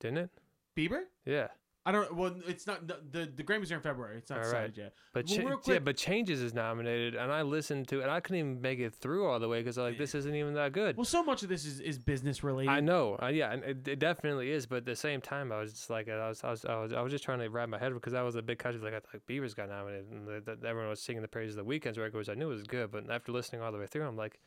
didn't 0.00 0.18
it? 0.18 0.30
Bieber? 0.76 1.02
Yeah, 1.26 1.48
I 1.84 1.90
don't. 1.90 2.14
Well, 2.14 2.36
it's 2.46 2.66
not 2.66 2.86
the 2.86 2.98
the, 3.10 3.32
the 3.34 3.42
Grammys 3.42 3.72
are 3.72 3.76
in 3.76 3.80
February. 3.80 4.18
It's 4.18 4.30
not 4.30 4.40
All 4.40 4.44
decided 4.44 4.76
yet. 4.76 4.92
but 5.12 5.26
Well, 5.26 5.38
Cha- 5.38 5.48
real 5.48 5.60
yeah, 5.66 5.78
but 5.78 5.96
Changes 5.96 6.40
is 6.42 6.52
nominated, 6.52 7.14
and 7.14 7.32
I 7.32 7.42
listened 7.42 7.88
to, 7.88 8.00
it. 8.00 8.02
and 8.02 8.10
I 8.10 8.20
couldn't 8.20 8.38
even 8.38 8.60
make 8.60 8.78
it 8.78 8.94
through 8.94 9.26
all 9.26 9.40
the 9.40 9.48
way 9.48 9.60
because 9.60 9.78
like 9.78 9.96
this 9.96 10.14
isn't 10.14 10.34
even 10.34 10.54
that 10.54 10.72
good. 10.72 10.96
Well, 10.96 11.04
so 11.04 11.24
much 11.24 11.42
of 11.42 11.48
this 11.48 11.64
is, 11.64 11.80
is 11.80 11.98
business 11.98 12.44
related. 12.44 12.70
I 12.70 12.80
know, 12.80 13.18
uh, 13.22 13.28
yeah, 13.28 13.52
and 13.52 13.64
it, 13.64 13.88
it 13.88 13.98
definitely 13.98 14.50
is. 14.52 14.66
But 14.66 14.76
at 14.76 14.84
the 14.84 14.94
same 14.96 15.20
time, 15.20 15.50
I 15.50 15.60
was 15.60 15.72
just 15.72 15.88
like, 15.88 16.08
I 16.08 16.28
was, 16.28 16.44
I 16.44 16.50
was, 16.50 16.64
I 16.64 16.78
was, 16.78 16.92
I 16.92 17.00
was 17.00 17.10
just 17.10 17.24
trying 17.24 17.38
to 17.40 17.48
wrap 17.48 17.68
my 17.70 17.78
head 17.78 17.94
because 17.94 18.12
that 18.12 18.20
was 18.22 18.36
a 18.36 18.42
big 18.42 18.58
country. 18.58 18.80
Like, 18.82 18.94
I 18.94 19.00
thought 19.00 19.26
Bieber's 19.26 19.54
got 19.54 19.70
nominated, 19.70 20.06
and 20.12 20.28
the, 20.28 20.56
the, 20.56 20.68
everyone 20.68 20.90
was 20.90 21.00
singing 21.00 21.22
the 21.22 21.28
praises 21.28 21.56
of 21.56 21.64
the 21.66 21.80
Weeknd's 21.80 21.98
record, 21.98 22.18
which 22.18 22.28
I 22.28 22.34
knew 22.34 22.50
it 22.50 22.54
was 22.54 22.64
good. 22.64 22.90
But 22.90 23.10
after 23.10 23.32
listening 23.32 23.62
all 23.62 23.72
the 23.72 23.78
way 23.78 23.86
through, 23.86 24.06
I'm 24.06 24.16
like, 24.16 24.38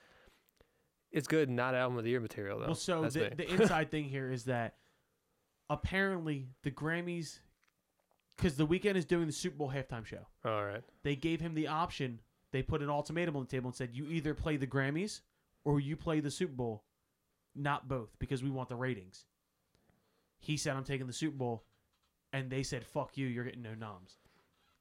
it's 1.12 1.28
good, 1.28 1.50
not 1.50 1.76
album 1.76 1.98
of 1.98 2.04
the 2.04 2.10
year 2.10 2.20
material 2.20 2.60
though. 2.60 2.68
Well, 2.68 2.76
so 2.76 3.02
That's 3.02 3.16
the, 3.16 3.22
me. 3.22 3.30
the 3.38 3.52
inside 3.54 3.92
thing 3.92 4.06
here 4.06 4.32
is 4.32 4.46
that 4.46 4.76
apparently 5.70 6.48
the 6.64 6.72
Grammys, 6.72 7.40
because 8.38 8.56
the 8.56 8.66
Weeknd 8.66 8.96
is 8.96 9.06
doing 9.06 9.28
the 9.28 9.34
Super 9.34 9.58
Bowl 9.58 9.72
halftime 9.72 10.06
show, 10.06 10.26
all 10.46 10.66
right, 10.66 10.84
they 11.04 11.16
gave 11.16 11.42
him 11.42 11.54
the 11.54 11.68
option. 11.68 12.20
They 12.52 12.62
put 12.62 12.82
an 12.82 12.90
ultimatum 12.90 13.36
on 13.36 13.44
the 13.44 13.50
table 13.50 13.70
and 13.70 13.76
said, 13.76 13.90
"You 13.94 14.08
either 14.08 14.34
play 14.34 14.58
the 14.58 14.68
Grammys 14.68 15.22
or 15.64 15.80
you 15.80 15.96
play 15.96 16.20
the 16.20 16.32
Super 16.32 16.54
Bowl, 16.54 16.84
not 17.56 17.88
both, 17.88 18.18
because 18.20 18.44
we 18.44 18.50
want 18.50 18.70
the 18.70 18.76
ratings." 18.76 19.26
He 20.40 20.58
said, 20.58 20.76
"I'm 20.76 20.84
taking 20.84 21.08
the 21.08 21.14
Super 21.14 21.38
Bowl," 21.38 21.64
and 22.34 22.50
they 22.50 22.64
said, 22.64 22.84
"Fuck 22.86 23.18
you, 23.18 23.28
you're 23.28 23.46
getting 23.46 23.62
no 23.62 23.74
noms." 23.76 24.18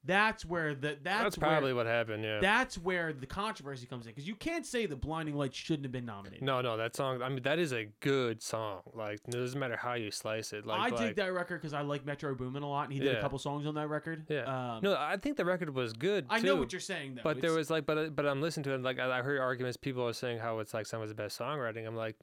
That's 0.03 0.47
where 0.47 0.75
the 0.75 0.97
that's, 1.03 1.23
that's, 1.23 1.39
where, 1.39 1.51
probably 1.51 1.75
what 1.75 1.85
happened. 1.85 2.25
Yeah. 2.25 2.41
That's 2.41 2.79
where 2.79 3.13
the 3.13 3.27
controversy 3.27 3.87
comes 3.87 4.07
in 4.07 4.13
because 4.13 4.27
you 4.27 4.35
can't 4.35 4.65
say 4.65 4.87
the 4.87 4.97
Blinding 4.97 5.37
Lights 5.37 5.59
shouldn't 5.59 5.85
have 5.85 5.93
been 5.93 6.07
nominated. 6.07 6.43
no, 6.43 6.63
no, 6.63 6.79
that 6.79 6.97
song. 6.97 7.21
I 7.21 7.29
mean, 7.29 7.43
that 7.43 7.59
is 7.59 7.73
a 7.73 7.87
good 8.01 8.43
song. 8.43 8.81
Like, 8.95 9.21
it 9.29 9.33
doesn't 9.33 9.61
matter 9.61 9.77
how 9.77 9.95
you 9.95 10.11
slice 10.11 10.55
it. 10.55 10.65
Like, 10.65 10.79
I 10.79 10.89
like, 10.89 10.97
dig 10.97 11.17
that 11.17 11.35
record 11.35 11.61
because 11.61 11.75
I 11.75 11.83
like 11.83 12.07
Metro 12.07 12.35
Boomin 12.35 12.63
a 12.63 12.69
lot, 12.69 12.85
and 12.85 12.95
he 12.95 12.99
did 12.99 13.15
a 13.15 13.21
couple 13.21 13.39
songs 13.39 13.67
on 13.67 13.75
that 13.75 13.89
record. 13.89 14.25
Yeah. 14.29 14.45
Um, 14.77 14.81
No, 14.83 14.97
I 14.99 15.19
think 15.19 15.37
the 15.37 15.45
record 15.45 15.75
was 15.75 15.93
good. 15.93 16.25
I 16.31 16.41
know 16.41 16.57
what 16.57 16.73
you're 16.73 16.81
saying 16.81 17.17
though. 17.17 17.23
But 17.23 17.43
there 17.43 17.53
was 17.53 17.69
like, 17.69 17.85
but 17.85 18.17
but 18.17 18.27
I'm 18.27 18.41
listening 18.41 18.65
to 18.65 18.75
it. 18.75 18.83
Like 18.83 18.99
I, 18.99 19.19
I 19.19 19.23
heard 19.23 19.39
arguments. 19.39 19.77
People 19.77 20.07
are 20.09 20.15
saying 20.15 20.39
how 20.39 20.61
it's 20.61 20.73
like 20.73 20.87
some 20.87 21.03
of 21.03 21.09
his 21.09 21.15
best 21.15 21.39
songwriting. 21.39 21.87
I'm 21.87 21.97
like, 21.97 22.17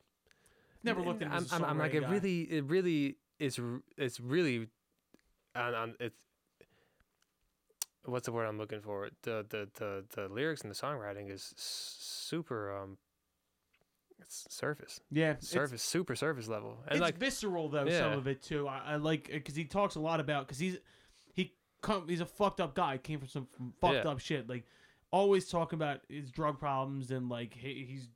never 0.83 1.01
looked 1.01 1.21
at 1.21 1.27
him 1.27 1.33
I'm, 1.33 1.45
I'm, 1.51 1.63
I'm 1.63 1.77
like, 1.77 1.91
songwriting 1.91 1.95
it 1.95 2.09
really, 2.09 2.41
it 2.41 2.63
really, 2.65 3.17
it's 3.39 3.59
it's 3.97 4.19
really, 4.19 4.67
on 5.55 5.75
on 5.75 5.95
it's. 5.99 6.15
What's 8.07 8.25
the 8.25 8.31
word 8.31 8.45
I'm 8.45 8.57
looking 8.57 8.81
for? 8.81 9.09
The 9.23 9.45
the 9.49 9.67
the 9.75 10.05
the 10.15 10.27
lyrics 10.29 10.61
and 10.61 10.71
the 10.71 10.75
songwriting 10.75 11.29
is 11.31 11.53
super 11.57 12.75
um. 12.75 12.97
It's 14.19 14.47
surface, 14.49 14.99
yeah, 15.11 15.31
it's- 15.31 15.47
surface, 15.47 15.83
super 15.83 16.15
surface 16.15 16.47
level, 16.47 16.79
and 16.87 16.93
it's 16.93 17.01
like 17.01 17.17
visceral 17.19 17.69
though. 17.69 17.87
Some 17.87 18.13
of 18.13 18.27
it 18.27 18.41
too. 18.41 18.67
I, 18.67 18.81
I 18.85 18.95
like 18.95 19.29
because 19.31 19.55
he 19.55 19.65
talks 19.65 19.93
a 19.95 19.99
lot 19.99 20.19
about 20.19 20.47
because 20.47 20.57
he's 20.57 20.77
he 21.33 21.53
come 21.81 22.07
he's 22.07 22.19
a 22.21 22.25
fucked 22.25 22.59
up 22.59 22.73
guy. 22.73 22.97
Came 22.97 23.19
from 23.19 23.27
some 23.27 23.47
fucked 23.79 23.93
Yeah. 24.05 24.09
up 24.11 24.19
shit. 24.19 24.49
Like 24.49 24.65
always 25.11 25.47
talking 25.49 25.77
about 25.77 26.01
his 26.09 26.31
drug 26.31 26.59
problems 26.59 27.11
and 27.11 27.29
like 27.29 27.53
he, 27.53 27.85
he's 27.87 28.07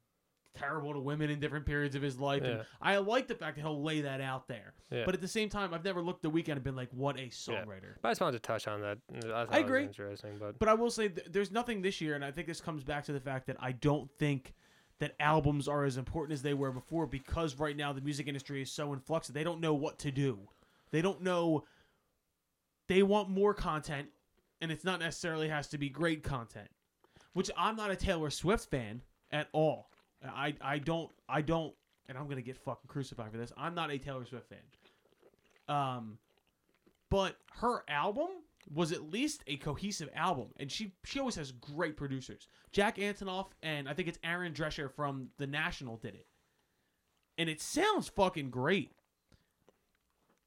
terrible 0.54 0.94
to 0.94 1.00
women 1.00 1.30
in 1.30 1.40
different 1.40 1.66
periods 1.66 1.96
of 1.96 2.02
his 2.02 2.20
life. 2.20 2.44
And 2.44 2.62
I 2.82 2.98
like 2.98 3.28
the 3.28 3.36
fact 3.36 3.56
that 3.56 3.62
he'll 3.62 3.82
lay 3.82 4.02
that 4.02 4.22
out 4.22 4.48
there. 4.48 4.74
Yeah. 4.92 5.04
But 5.06 5.14
at 5.16 5.22
the 5.22 5.28
same 5.28 5.50
time, 5.50 5.74
I've 5.74 5.84
never 5.84 6.02
looked 6.02 6.22
the 6.22 6.32
Weeknd 6.32 6.52
and 6.52 6.64
been 6.64 6.76
like, 6.76 6.90
what 6.92 7.18
a 7.18 7.28
songwriter. 7.28 7.96
But 8.02 8.10
I 8.10 8.12
just 8.12 8.22
wanted 8.22 8.44
to 8.44 8.48
touch 8.48 8.68
on 8.68 8.82
that. 8.82 8.98
I, 9.26 9.58
I 9.58 9.60
agree. 9.60 9.84
interesting, 9.84 10.38
but 10.40 10.60
But 10.60 10.68
I 10.70 10.74
will 10.74 10.92
say 10.92 11.10
th- 11.10 11.28
there's 11.32 11.52
nothing 11.52 11.82
this 11.82 12.02
year, 12.02 12.16
and 12.16 12.24
I 12.26 12.32
think 12.32 12.48
this 12.48 12.62
comes 12.62 12.84
back 12.84 13.06
to 13.06 13.14
the 13.14 13.20
fact 13.20 13.48
that 13.48 13.58
I 13.60 13.72
don't 13.72 14.10
think 14.20 14.54
that 15.00 15.16
albums 15.20 15.68
are 15.68 15.84
as 15.84 15.98
important 15.98 16.34
as 16.34 16.42
they 16.44 16.54
were 16.54 16.72
before 16.72 17.08
because 17.08 17.56
right 17.58 17.76
now 17.76 17.92
the 17.92 18.02
music 18.02 18.28
industry 18.28 18.62
is 18.62 18.72
so 18.72 18.94
in 18.94 19.00
flux 19.00 19.28
that 19.28 19.34
they 19.34 19.44
don't 19.44 19.60
know 19.60 19.74
what 19.74 19.98
to 20.00 20.12
do. 20.12 20.40
They 20.92 21.02
don't 21.02 21.22
know. 21.22 21.64
They 22.88 23.02
want 23.04 23.30
more 23.30 23.54
content, 23.54 24.10
and 24.60 24.72
it's 24.72 24.84
not 24.84 25.00
necessarily 25.00 25.48
has 25.48 25.68
to 25.70 25.78
be 25.78 25.90
great 25.90 26.24
content. 26.24 26.68
Which 27.34 27.50
I'm 27.58 27.78
not 27.78 27.92
a 27.92 27.96
Taylor 27.96 28.30
Swift 28.30 28.70
fan 28.70 29.02
at 29.32 29.48
all. 29.54 29.90
I 30.24 30.56
I 30.62 30.78
don't 30.80 31.12
I 31.28 31.42
don't, 31.42 31.74
and 32.08 32.18
I'm 32.18 32.28
gonna 32.28 32.42
get 32.42 32.58
fucking 32.58 32.88
crucified 32.88 33.32
for 33.32 33.38
this. 33.38 33.52
I'm 33.58 33.76
not 33.76 33.92
a 33.92 33.98
Taylor 33.98 34.26
Swift 34.26 34.50
fan. 34.50 34.60
Um, 35.68 36.18
but 37.10 37.38
her 37.60 37.84
album 37.88 38.28
was 38.74 38.92
at 38.92 39.10
least 39.12 39.44
a 39.48 39.58
cohesive 39.58 40.10
album, 40.16 40.50
and 40.58 40.72
she 40.72 40.94
she 41.04 41.20
always 41.20 41.36
has 41.36 41.52
great 41.52 41.98
producers. 41.98 42.48
Jack 42.72 42.98
Antonoff 42.98 43.48
and 43.64 43.90
I 43.90 43.94
think 43.94 44.08
it's 44.08 44.20
Aaron 44.24 44.54
Dessner 44.54 44.92
from 44.92 45.30
The 45.38 45.48
National 45.48 45.98
did 45.98 46.16
it, 46.16 46.28
and 47.38 47.50
it 47.50 47.62
sounds 47.62 48.08
fucking 48.10 48.50
great. 48.50 48.92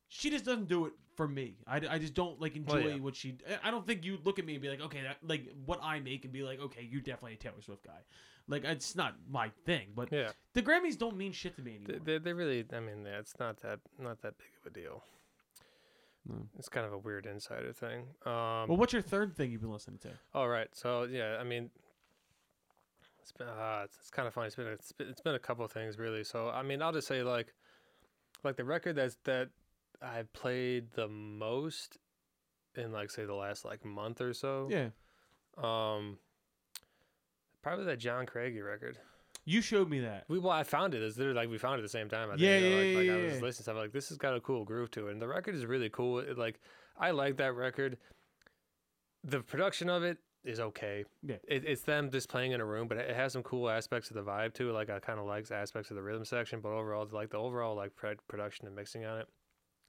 She 0.09 0.31
just 0.31 0.45
doesn't 0.45 0.69
do 0.69 0.87
it 0.87 0.93
for 1.17 1.27
me. 1.27 1.57
I, 1.67 1.81
I 1.91 1.99
just 1.99 2.15
don't 2.15 2.41
like 2.41 2.57
enjoy 2.57 2.85
Well, 2.85 2.89
yeah. 2.91 2.97
what 2.97 3.17
she. 3.17 3.37
I 3.63 3.71
don't 3.71 3.87
think 3.87 4.05
you 4.05 4.19
look 4.23 4.39
at 4.39 4.45
me 4.45 4.55
and 4.55 4.63
be 4.63 4.69
like, 4.69 4.81
okay, 4.81 5.03
that 5.03 5.17
like 5.27 5.49
what 5.65 5.81
I 5.83 6.01
make 6.01 6.25
and 6.25 6.33
be 6.33 6.43
like, 6.43 6.61
okay, 6.61 6.87
you're 6.89 7.01
definitely 7.01 7.35
a 7.35 7.37
Taylor 7.37 7.63
Swift 7.63 7.85
guy. 7.85 8.01
Like 8.47 8.65
it's 8.65 8.95
not 8.95 9.15
my 9.31 9.51
thing, 9.65 9.89
but 9.97 10.13
Yeah, 10.13 10.31
the 10.53 10.63
Grammys 10.63 10.99
don't 10.99 11.17
mean 11.17 11.33
shit 11.33 11.57
to 11.57 11.63
me 11.63 11.77
anymore. 11.77 12.01
they, 12.05 12.19
they 12.19 12.33
really. 12.33 12.65
I 12.73 12.81
mean, 12.81 13.05
yeah, 13.07 13.19
it's 13.19 13.35
not 13.39 13.61
that 13.63 13.81
not 13.99 14.21
that 14.23 14.35
big 14.39 14.49
of 14.61 14.71
a 14.71 14.75
deal. 14.75 15.03
No. 16.27 16.37
It's 16.59 16.69
kind 16.69 16.87
of 16.87 16.93
a 16.93 16.99
weird 16.99 17.27
insider 17.27 17.73
thing. 17.73 18.07
Um, 18.25 18.69
well, 18.69 18.77
what's 18.77 18.93
your 18.95 19.03
third 19.03 19.37
thing 19.37 19.51
you've 19.51 19.61
been 19.61 19.73
listening 19.73 19.99
to? 19.99 20.09
All 20.35 20.49
right. 20.49 20.69
So 20.73 21.05
yeah, 21.05 21.37
I 21.41 21.45
mean, 21.45 21.71
it's 23.21 23.33
been 23.33 23.49
uh, 23.49 23.83
it's, 23.85 23.97
it's 24.01 24.11
kind 24.11 24.27
of 24.29 24.35
funny. 24.35 24.47
It's 24.49 24.57
been 24.57 24.67
it's 24.69 24.93
been, 24.93 25.09
it's 25.09 25.21
been 25.21 25.35
a 25.35 25.39
couple 25.39 25.65
of 25.65 25.73
things 25.73 25.99
really. 25.99 26.25
So 26.25 26.49
I 26.51 26.63
mean, 26.63 26.83
I'll 26.83 26.93
just 26.93 27.09
say 27.09 27.23
like, 27.23 27.53
like 28.43 28.57
the 28.57 28.65
record 28.65 28.97
that's 28.97 29.17
that 29.25 29.49
I 30.03 30.25
played 30.35 30.93
the 30.95 31.09
most 31.09 31.99
in 32.75 32.93
like 32.93 33.11
say 33.11 33.25
the 33.25 33.35
last 33.35 33.65
like 33.65 33.85
month 33.85 34.21
or 34.21 34.35
so. 34.35 34.69
Yeah, 34.71 34.89
Um. 35.63 36.19
Probably 37.65 37.87
that 37.87 37.99
John 37.99 38.27
Craigie 38.27 38.61
record. 38.61 38.99
you 39.47 39.63
showed 39.63 39.89
me 39.89 40.01
that. 40.01 40.25
We 40.29 40.39
well, 40.39 40.53
I 40.53 40.65
found 40.65 40.95
it. 40.95 41.03
It's 41.03 41.17
literally 41.17 41.37
like 41.37 41.49
we 41.49 41.57
found 41.57 41.77
it 41.77 41.79
at 41.79 41.83
the 41.85 41.89
same 41.89 42.11
time. 42.11 42.29
I 42.29 42.33
think. 42.33 42.43
Yeah, 42.43 42.59
you 42.59 42.71
know, 42.71 42.83
yeah, 42.83 42.87
like, 42.87 42.97
like 42.97 43.07
yeah, 43.07 43.13
I 43.15 43.25
was 43.25 43.33
listening 43.33 43.53
to 43.53 43.63
stuff 43.63 43.77
like 43.77 43.93
this 43.93 44.11
has 44.11 44.19
got 44.19 44.37
a 44.37 44.41
cool 44.41 44.65
groove 44.65 44.91
to 44.93 45.09
it, 45.09 45.13
and 45.13 45.23
the 45.23 45.27
record 45.27 45.55
is 45.55 45.65
really 45.65 45.89
cool. 45.89 46.19
It, 46.19 46.37
like 46.37 46.61
I 46.99 47.11
like 47.11 47.39
that 47.39 47.55
record. 47.55 47.97
The 49.25 49.41
production 49.41 49.89
of 49.89 50.03
it 50.03 50.19
is 50.45 50.61
okay. 50.61 51.05
Yeah. 51.23 51.37
It, 51.49 51.65
it's 51.65 51.81
them 51.83 52.11
just 52.11 52.29
playing 52.29 52.53
in 52.53 52.61
a 52.61 52.65
room, 52.67 52.87
but 52.87 52.99
it 52.99 53.17
has 53.17 53.33
some 53.33 53.43
cool 53.43 53.71
aspects 53.71 54.11
of 54.11 54.17
the 54.17 54.23
vibe 54.23 54.53
too. 54.53 54.71
Like 54.71 54.91
I 54.91 54.99
kind 54.99 55.19
of 55.19 55.25
like 55.25 55.51
aspects 55.51 55.91
of 55.91 55.97
the 55.97 56.03
rhythm 56.03 56.27
section, 56.27 56.61
but 56.61 56.69
overall, 56.69 57.09
like 57.11 57.31
the 57.31 57.39
overall 57.39 57.75
like 57.75 57.97
pro- 57.97 58.17
production 58.29 58.67
and 58.67 58.77
mixing 58.77 59.07
on 59.07 59.21
it, 59.21 59.29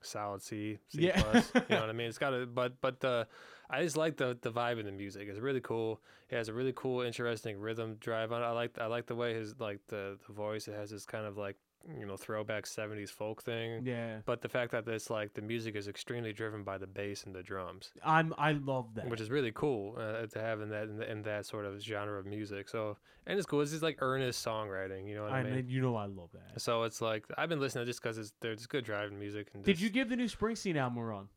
solid 0.02 0.42
C, 0.42 0.78
C 0.90 1.08
Yeah. 1.08 1.22
plus. 1.22 1.52
you 1.56 1.62
know 1.70 1.82
what 1.82 1.90
I 1.90 1.94
mean? 2.00 2.08
It's 2.08 2.18
got 2.18 2.34
a 2.34 2.46
but 2.46 2.80
but 2.82 3.00
the 3.00 3.28
I 3.70 3.82
just 3.84 3.98
like 3.98 4.18
the 4.18 4.38
the 4.42 4.52
vibe 4.52 4.80
in 4.80 4.86
the 4.86 4.92
music. 4.92 5.28
It's 5.30 5.40
really 5.40 5.62
cool. 5.62 6.02
It 6.30 6.36
has 6.36 6.50
a 6.50 6.54
really 6.54 6.74
cool, 6.76 7.02
interesting 7.02 7.60
rhythm 7.60 7.96
drive 8.00 8.32
on 8.32 8.42
it. 8.42 8.46
I 8.46 8.52
like 8.52 8.78
I 8.80 8.86
like 8.88 9.06
the 9.08 9.16
way 9.16 9.34
his 9.34 9.56
like 9.60 9.80
the 9.88 10.18
the 10.28 10.34
voice. 10.34 10.68
It 10.68 10.76
has 10.76 10.90
this 10.90 11.06
kind 11.06 11.26
of 11.26 11.38
like 11.38 11.58
you 12.00 12.06
know 12.06 12.18
throwback 12.18 12.66
'70s 12.66 13.10
folk 13.10 13.44
thing. 13.44 13.86
Yeah, 13.86 14.20
But 14.26 14.42
the 14.42 14.50
fact 14.50 14.72
that 14.72 14.88
it's 14.88 15.10
like 15.10 15.34
the 15.34 15.42
music 15.42 15.76
is 15.76 15.88
extremely 15.88 16.34
driven 16.34 16.64
by 16.64 16.78
the 16.78 16.88
bass 16.88 17.24
and 17.26 17.36
the 17.36 17.44
drums, 17.44 17.92
I'm. 18.04 18.34
I 18.38 18.54
love 18.54 18.94
that. 18.96 19.10
which 19.10 19.22
is 19.22 19.30
really 19.30 19.52
cool 19.54 19.96
uh, 20.00 20.26
to 20.26 20.40
have 20.42 20.62
in 20.62 20.70
that 20.70 20.84
in, 20.84 21.02
in 21.04 21.22
that 21.24 21.46
sort 21.46 21.66
of 21.66 21.82
genre 21.82 22.20
of 22.20 22.26
music. 22.26 22.70
So 22.70 22.98
and 23.28 23.38
it's 23.38 23.46
cool. 23.46 23.62
It's 23.62 23.72
just 23.72 23.84
like 23.84 23.98
earnest 24.02 24.46
songwriting. 24.46 25.08
You 25.08 25.16
know 25.16 25.24
what 25.24 25.32
I, 25.34 25.40
I 25.40 25.44
mean? 25.44 25.66
you 25.68 25.82
know, 25.82 25.96
I 25.96 26.06
love 26.06 26.30
that. 26.34 26.62
So 26.62 26.84
it's 26.84 27.02
like 27.02 27.26
I've 27.38 27.50
been 27.50 27.60
listening 27.60 27.86
just 27.86 28.02
because 28.02 28.18
it's 28.18 28.34
there's 28.42 28.66
good 28.68 28.86
driving 28.86 29.20
music. 29.20 29.48
And 29.54 29.64
Did 29.64 29.74
just- 29.74 29.84
you 29.84 29.90
give 29.90 30.10
the 30.10 30.16
new 30.16 30.28
Springsteen 30.28 30.76
album 30.78 30.98
a 31.00 31.06
run? 31.06 31.28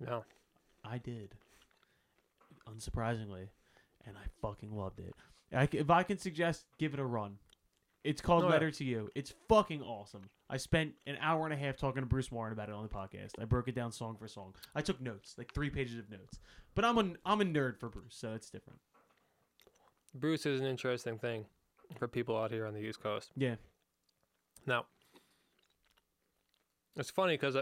No. 0.00 0.24
I 0.84 0.98
did. 0.98 1.34
Unsurprisingly, 2.68 3.48
and 4.06 4.16
I 4.16 4.26
fucking 4.42 4.70
loved 4.74 5.00
it. 5.00 5.14
I 5.52 5.68
if 5.72 5.90
I 5.90 6.02
can 6.02 6.18
suggest, 6.18 6.66
give 6.78 6.92
it 6.94 7.00
a 7.00 7.04
run. 7.04 7.38
It's 8.04 8.20
called. 8.20 8.44
Letter 8.44 8.70
to 8.70 8.84
You. 8.84 9.10
It's 9.14 9.34
fucking 9.48 9.82
awesome. 9.82 10.30
I 10.48 10.56
spent 10.56 10.92
an 11.06 11.16
hour 11.20 11.44
and 11.44 11.52
a 11.52 11.56
half 11.56 11.76
talking 11.76 12.02
to 12.02 12.06
Bruce 12.06 12.30
Warren 12.30 12.52
about 12.52 12.68
it 12.68 12.74
on 12.74 12.82
the 12.82 12.88
podcast. 12.88 13.32
I 13.40 13.44
broke 13.44 13.68
it 13.68 13.74
down 13.74 13.92
song 13.92 14.16
for 14.18 14.28
song. 14.28 14.54
I 14.74 14.80
took 14.80 15.00
notes, 15.00 15.34
like 15.36 15.52
three 15.52 15.70
pages 15.70 15.98
of 15.98 16.10
notes. 16.10 16.38
But 16.74 16.84
I'm 16.84 16.98
a 16.98 17.12
I'm 17.26 17.40
a 17.40 17.44
nerd 17.44 17.78
for 17.78 17.88
Bruce, 17.88 18.14
so 18.14 18.32
it's 18.34 18.50
different. 18.50 18.78
Bruce 20.14 20.46
is 20.46 20.60
an 20.60 20.66
interesting 20.66 21.18
thing 21.18 21.44
for 21.98 22.08
people 22.08 22.36
out 22.36 22.50
here 22.50 22.66
on 22.66 22.74
the 22.74 22.80
East 22.80 23.02
Coast. 23.02 23.30
Yeah. 23.36 23.56
Now, 24.66 24.86
it's 26.96 27.10
funny 27.10 27.34
because 27.34 27.56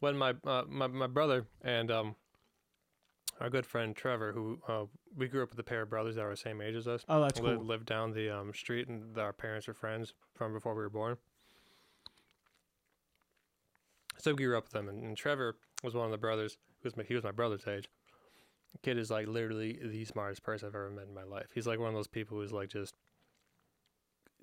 when 0.00 0.16
my, 0.16 0.34
uh, 0.44 0.64
my 0.68 0.86
my 0.86 1.06
brother 1.06 1.46
and 1.62 1.90
um, 1.90 2.16
our 3.40 3.50
good 3.50 3.66
friend 3.66 3.94
Trevor, 3.94 4.32
who 4.32 4.58
uh, 4.68 4.84
we 5.16 5.26
grew 5.28 5.42
up 5.42 5.50
with 5.50 5.58
a 5.58 5.62
pair 5.64 5.82
of 5.82 5.90
brothers 5.90 6.14
that 6.16 6.22
were 6.24 6.30
the 6.30 6.36
same 6.36 6.60
age 6.60 6.74
as 6.76 6.86
us, 6.86 7.04
Oh, 7.08 7.20
that's 7.20 7.40
cool. 7.40 7.56
lived 7.56 7.86
down 7.86 8.12
the 8.12 8.30
um, 8.30 8.52
street, 8.54 8.88
and 8.88 9.16
our 9.18 9.32
parents 9.32 9.66
were 9.66 9.74
friends 9.74 10.14
from 10.34 10.52
before 10.52 10.74
we 10.74 10.82
were 10.82 10.90
born. 10.90 11.16
So 14.18 14.32
we 14.34 14.44
grew 14.44 14.56
up 14.58 14.64
with 14.64 14.72
them, 14.72 14.88
and, 14.88 15.02
and 15.02 15.16
Trevor 15.16 15.56
was 15.82 15.94
one 15.94 16.04
of 16.04 16.10
the 16.10 16.18
brothers. 16.18 16.58
He 16.82 16.86
was 16.86 16.96
my, 16.96 17.04
he 17.04 17.14
was 17.14 17.24
my 17.24 17.30
brother's 17.32 17.66
age. 17.66 17.88
The 18.72 18.78
kid 18.78 18.98
is 18.98 19.10
like 19.10 19.26
literally 19.26 19.78
the 19.82 20.04
smartest 20.04 20.42
person 20.42 20.68
I've 20.68 20.74
ever 20.74 20.90
met 20.90 21.06
in 21.08 21.14
my 21.14 21.24
life. 21.24 21.46
He's 21.54 21.66
like 21.66 21.78
one 21.78 21.88
of 21.88 21.94
those 21.94 22.06
people 22.08 22.38
who's 22.38 22.52
like 22.52 22.68
just 22.68 22.94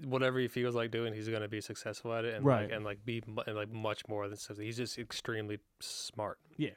whatever 0.04 0.38
he 0.40 0.48
feels 0.48 0.76
like 0.76 0.92
doing, 0.92 1.14
he's 1.14 1.30
gonna 1.30 1.48
be 1.48 1.62
successful 1.62 2.14
at 2.14 2.26
it, 2.26 2.36
and 2.36 2.46
Right. 2.46 2.64
like 2.64 2.72
and 2.72 2.84
like 2.86 3.06
be 3.06 3.24
and 3.46 3.56
like 3.56 3.72
much 3.72 4.02
more 4.08 4.28
than 4.28 4.38
so 4.38 4.54
he's 4.56 4.78
just 4.78 4.98
extremely 4.98 5.60
smart. 5.80 6.40
Yeah. 6.58 6.72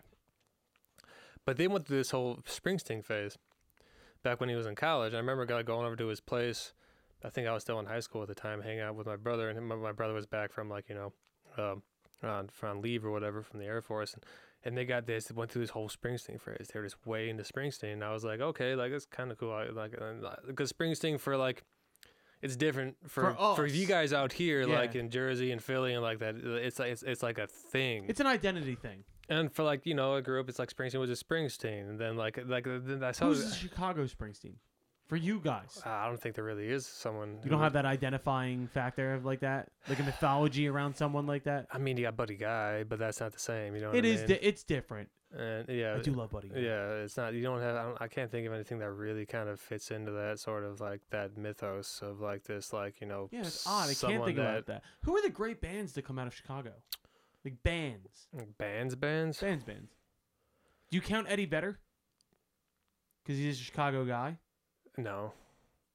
But 1.45 1.57
they 1.57 1.67
went 1.69 1.87
through 1.87 1.97
this 1.99 2.11
whole 2.12 2.37
Springsteen 2.47 3.05
phase 3.05 3.37
back 4.23 4.41
when 4.41 4.49
he 4.49 4.55
was 4.55 4.67
in 4.67 4.75
college. 4.75 5.15
I 5.15 5.19
remember 5.19 5.47
go- 5.47 5.63
going 5.63 5.87
over 5.87 5.97
to 5.97 6.07
his 6.07 6.21
place. 6.21 6.73
I 7.25 7.29
think 7.29 7.47
I 7.47 7.53
was 7.53 7.63
still 7.63 7.79
in 7.79 7.87
high 7.87 8.01
school 8.01 8.23
at 8.23 8.29
the 8.29 8.35
time, 8.35 8.63
hanging 8.63 8.81
out 8.81 8.95
with 8.95 9.07
my 9.07 9.17
brother, 9.17 9.51
and 9.51 9.67
my 9.67 9.93
brother 9.93 10.15
was 10.15 10.27
back 10.27 10.53
from 10.53 10.69
like 10.69 10.89
you 10.89 10.95
know, 10.95 11.13
um, 11.59 11.83
on 12.23 12.49
from 12.49 12.81
leave 12.81 13.05
or 13.05 13.11
whatever 13.11 13.43
from 13.43 13.61
the 13.61 13.67
Air 13.67 13.83
Force, 13.83 14.15
and, 14.15 14.25
and 14.65 14.77
they 14.77 14.85
got 14.85 15.07
this. 15.07 15.27
They 15.27 15.35
went 15.35 15.51
through 15.51 15.63
this 15.63 15.71
whole 15.71 15.89
Springsteen 15.89 16.41
phase. 16.41 16.71
They 16.73 16.81
were 16.81 16.87
just 16.87 17.07
way 17.07 17.29
into 17.29 17.43
Springsteen. 17.43 17.95
And 17.95 18.05
I 18.05 18.13
was 18.13 18.25
like, 18.25 18.41
okay, 18.41 18.75
like 18.75 18.93
it's 18.93 19.07
kind 19.07 19.31
of 19.31 19.39
cool. 19.39 19.53
I, 19.53 19.69
like 19.69 19.95
because 20.47 20.73
Springsteen 20.73 21.21
for 21.21 21.37
like. 21.37 21.65
It's 22.43 22.57
different 22.57 22.97
for 23.07 23.35
For 23.35 23.55
for, 23.55 23.67
you 23.67 23.87
guys 23.87 24.15
out 24.15 24.33
here, 24.33 24.65
like 24.65 24.95
in 24.95 25.11
Jersey 25.11 25.53
and 25.53 25.63
Philly 25.63 25.93
and 25.93 26.03
like 26.03 26.21
that. 26.21 26.37
It's 26.37 26.79
like 26.79 26.91
it's, 26.91 27.03
it's 27.03 27.23
like 27.23 27.37
a 27.37 27.47
thing. 27.47 28.07
It's 28.09 28.19
an 28.19 28.27
identity 28.27 28.77
thing. 28.77 29.05
And 29.31 29.51
for 29.51 29.62
like 29.62 29.86
you 29.86 29.94
know, 29.94 30.16
I 30.16 30.20
grew 30.20 30.40
up. 30.40 30.48
It's 30.48 30.59
like 30.59 30.74
Springsteen 30.74 31.01
was 31.01 31.11
a 31.11 31.24
Springsteen, 31.24 31.89
and 31.89 31.98
then 31.98 32.16
like 32.16 32.39
like 32.47 32.66
uh, 32.66 32.81
then 32.82 33.02
I 33.02 33.12
saw. 33.12 33.27
Who's 33.27 33.48
the 33.48 33.55
Chicago 33.55 34.05
Springsteen? 34.05 34.57
For 35.07 35.16
you 35.16 35.40
guys. 35.40 35.82
I 35.85 36.07
don't 36.07 36.20
think 36.20 36.36
there 36.36 36.44
really 36.44 36.69
is 36.69 36.86
someone. 36.86 37.39
You 37.43 37.51
don't 37.51 37.61
have 37.61 37.73
that 37.73 37.85
identifying 37.85 38.69
factor 38.69 39.15
of 39.15 39.24
like 39.24 39.40
that, 39.40 39.69
like 39.89 39.98
a 39.98 40.05
mythology 40.05 40.69
around 40.69 40.94
someone 40.94 41.27
like 41.27 41.44
that. 41.44 41.66
I 41.73 41.78
mean, 41.78 41.97
you 41.97 42.05
got 42.05 42.16
Buddy 42.16 42.36
Guy, 42.36 42.85
but 42.85 43.01
that's 43.01 43.19
not 43.20 43.32
the 43.32 43.40
same. 43.40 43.74
You 43.74 43.81
know 43.81 43.90
It 43.93 44.05
is. 44.05 44.20
mean? 44.20 44.28
Di- 44.28 44.47
it's 44.47 44.62
different. 44.62 45.09
and 45.36 45.69
yeah, 45.69 45.97
I 45.97 46.01
do 46.01 46.12
love 46.12 46.31
Buddy. 46.31 46.48
Guy. 46.48 46.61
yeah, 46.61 46.90
it's 47.02 47.16
not. 47.16 47.35
You 47.35 47.43
don't 47.43 47.61
have. 47.61 47.74
I, 47.74 47.82
don't, 47.82 48.02
I 48.02 48.07
can't 48.07 48.31
think 48.31 48.47
of 48.47 48.52
anything 48.52 48.78
that 48.78 48.90
really 48.93 49.27
kind 49.27 49.48
of 49.48 49.59
fits 49.59 49.90
into 49.90 50.12
that 50.12 50.39
sort 50.39 50.62
of 50.62 50.81
like 50.81 51.01
that 51.11 51.36
mythos 51.36 52.01
of 52.02 52.20
like 52.20 52.44
this, 52.44 52.73
like 52.73 53.01
you 53.01 53.09
know. 53.09 53.28
Yeah, 53.32 53.40
it's 53.40 53.66
odd. 53.66 53.90
I 53.90 53.94
can't 53.94 54.24
think 54.24 54.36
that, 54.36 54.48
about 54.48 54.66
that. 54.66 54.82
Who 55.02 55.16
are 55.16 55.23
the 55.23 55.31
great 55.31 55.61
bands 55.61 55.93
that 55.94 56.05
come 56.05 56.20
out 56.20 56.28
of 56.28 56.35
Chicago? 56.36 56.70
Like 57.45 57.62
bands, 57.62 58.29
like, 58.33 58.57
Bands, 58.59 58.95
bands. 58.95 59.41
bands, 59.41 59.65
bands. 59.65 59.93
Do 60.91 60.97
you 60.97 61.01
count 61.03 61.27
Eddie 61.31 61.47
Vedder? 61.47 61.79
Because 63.25 63.39
he's 63.39 63.59
a 63.61 63.62
Chicago 63.62 64.05
guy. 64.05 64.39
No, 64.99 65.33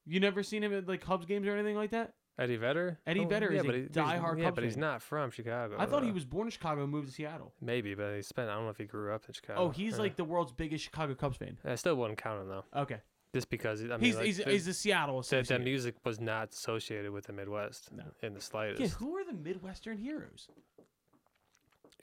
You 0.05 0.19
never 0.19 0.41
seen 0.41 0.63
him 0.63 0.73
at 0.73 0.88
like 0.88 1.01
Cubs 1.01 1.26
games 1.26 1.45
or 1.47 1.51
anything 1.55 1.76
like 1.76 1.91
that? 1.91 2.13
Eddie 2.39 2.57
Vedder. 2.57 2.99
Eddie 3.05 3.22
oh, 3.22 3.27
Vedder 3.27 3.53
yeah, 3.53 3.61
is 3.61 3.65
a 3.67 3.72
he- 3.73 3.81
diehard 3.88 4.38
Yeah, 4.39 4.45
Cubs 4.45 4.55
but 4.55 4.63
he's 4.63 4.73
fan. 4.73 4.81
not 4.81 5.01
from 5.01 5.31
Chicago. 5.31 5.76
I 5.80 5.85
thought 5.85 6.03
he 6.03 6.11
was 6.11 6.26
born 6.26 6.47
in 6.47 6.51
Chicago 6.51 6.84
and 6.84 6.91
moved 6.91 7.07
to 7.07 7.13
Seattle. 7.13 7.53
Maybe, 7.61 7.93
but 7.95 8.15
he 8.15 8.22
spent. 8.22 8.49
I 8.49 8.55
don't 8.55 8.63
know 8.65 8.69
if 8.72 8.77
he 8.77 8.85
grew 8.85 9.13
up 9.13 9.23
in 9.27 9.34
Chicago. 9.34 9.61
Oh, 9.61 9.69
he's 9.69 9.93
Yeah. 9.93 9.99
like 9.99 10.15
the 10.15 10.23
world's 10.26 10.51
biggest 10.51 10.84
Chicago 10.84 11.13
Cubs 11.15 11.38
fan. 11.38 11.57
I 11.63 11.76
still 11.76 11.95
wouldn't 11.95 12.17
count 12.17 12.41
him 12.41 12.47
though, 12.49 12.65
Okay, 12.76 13.01
just 13.34 13.49
because 13.49 13.81
I 13.84 13.88
mean, 13.88 13.99
he's 14.01 14.15
like, 14.15 14.26
he's, 14.26 14.38
the- 14.38 14.51
he's 14.51 14.65
the 14.65 14.73
Seattle 14.73 15.15
that, 15.22 15.26
associate. 15.27 15.61
music 15.63 15.95
was 16.03 16.19
not 16.19 16.53
associated 16.53 17.11
with 17.11 17.26
the 17.27 17.34
Midwest 17.34 17.91
No. 17.93 18.03
in 18.22 18.34
the 18.34 18.41
slightest. 18.41 18.81
Yeah, 18.81 18.88
who 18.89 19.15
are 19.17 19.23
the 19.23 19.34
Midwestern 19.34 19.97
heroes? 19.97 20.47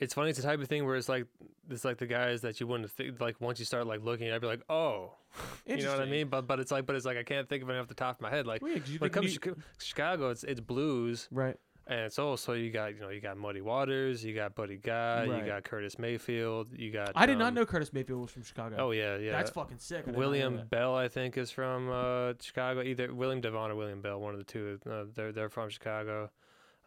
It's 0.00 0.14
funny. 0.14 0.30
It's 0.30 0.38
the 0.40 0.46
type 0.46 0.60
of 0.60 0.68
thing 0.68 0.84
where 0.84 0.96
it's 0.96 1.08
like 1.08 1.26
it's 1.70 1.84
like 1.84 1.98
the 1.98 2.06
guys 2.06 2.40
that 2.42 2.58
you 2.60 2.66
wouldn't 2.66 2.90
think. 2.90 3.20
Like 3.20 3.40
once 3.40 3.58
you 3.58 3.64
start 3.64 3.86
like 3.86 4.02
looking, 4.02 4.30
I'd 4.32 4.40
be 4.40 4.46
like, 4.46 4.62
oh, 4.68 5.12
you 5.66 5.82
know 5.82 5.92
what 5.92 6.00
I 6.00 6.06
mean? 6.06 6.28
But 6.28 6.46
but 6.46 6.58
it's 6.60 6.70
like 6.72 6.86
but 6.86 6.96
it's 6.96 7.04
like 7.06 7.16
I 7.16 7.22
can't 7.22 7.48
think 7.48 7.62
of 7.62 7.70
it 7.70 7.78
off 7.78 7.88
the 7.88 7.94
top 7.94 8.16
of 8.16 8.20
my 8.22 8.30
head. 8.30 8.46
Like 8.46 8.62
Well, 8.62 8.72
yeah, 8.72 8.78
'cause 8.80 9.00
when 9.00 9.08
it 9.08 9.12
comes 9.12 9.26
to 9.34 9.40
Chica- 9.40 9.60
Chicago, 9.78 10.30
it's 10.30 10.44
it's 10.44 10.60
blues, 10.60 11.28
right. 11.30 11.56
and 11.86 12.00
it's 12.00 12.18
also 12.18 12.52
you 12.54 12.70
got 12.70 12.94
you 12.94 13.00
know 13.00 13.10
you 13.10 13.20
got 13.20 13.36
Muddy 13.36 13.60
Waters, 13.60 14.24
you 14.24 14.34
got 14.34 14.54
Buddy 14.54 14.76
Guy, 14.76 15.26
Right. 15.26 15.38
you 15.40 15.46
got 15.46 15.62
Curtis 15.64 15.98
Mayfield, 15.98 16.68
you 16.76 16.90
got. 16.90 17.12
I 17.14 17.26
did 17.26 17.38
not 17.38 17.48
um, 17.48 17.54
know 17.54 17.66
Curtis 17.66 17.92
Mayfield 17.92 18.20
was 18.22 18.30
from 18.30 18.42
Chicago. 18.42 18.76
Oh 18.78 18.90
yeah, 18.90 19.16
yeah. 19.18 19.32
That's 19.32 19.50
fucking 19.50 19.78
sick. 19.78 20.04
I 20.08 20.10
not 20.10 20.18
William. 20.18 20.62
Bell, 20.68 20.96
I 20.96 21.08
think, 21.08 21.38
is 21.38 21.50
from 21.50 21.88
uh, 21.90 22.32
Chicago. 22.40 22.82
Either 22.82 23.14
William 23.14 23.40
Devon 23.40 23.70
or 23.70 23.76
William 23.76 24.00
Bell, 24.02 24.20
one 24.20 24.32
of 24.32 24.38
the 24.38 24.44
two. 24.44 24.80
Uh, 24.90 25.04
they're 25.14 25.32
they're 25.32 25.48
from 25.50 25.68
Chicago. 25.70 26.30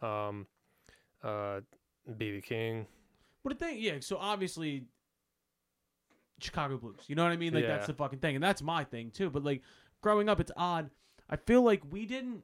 Um, 0.02 0.46
uh, 1.24 1.60
BB 2.08 2.42
King. 2.44 2.86
But 3.46 3.60
the 3.60 3.64
thing, 3.64 3.78
yeah. 3.78 3.94
So 4.00 4.16
obviously, 4.16 4.86
Chicago 6.40 6.78
blues. 6.78 6.98
You 7.06 7.14
know 7.14 7.22
what 7.22 7.30
I 7.30 7.36
mean? 7.36 7.54
Like 7.54 7.68
that's 7.68 7.86
the 7.86 7.94
fucking 7.94 8.18
thing, 8.18 8.34
and 8.34 8.42
that's 8.42 8.60
my 8.60 8.82
thing 8.82 9.12
too. 9.12 9.30
But 9.30 9.44
like 9.44 9.62
growing 10.02 10.28
up, 10.28 10.40
it's 10.40 10.50
odd. 10.56 10.90
I 11.30 11.36
feel 11.36 11.62
like 11.62 11.82
we 11.88 12.06
didn't 12.06 12.42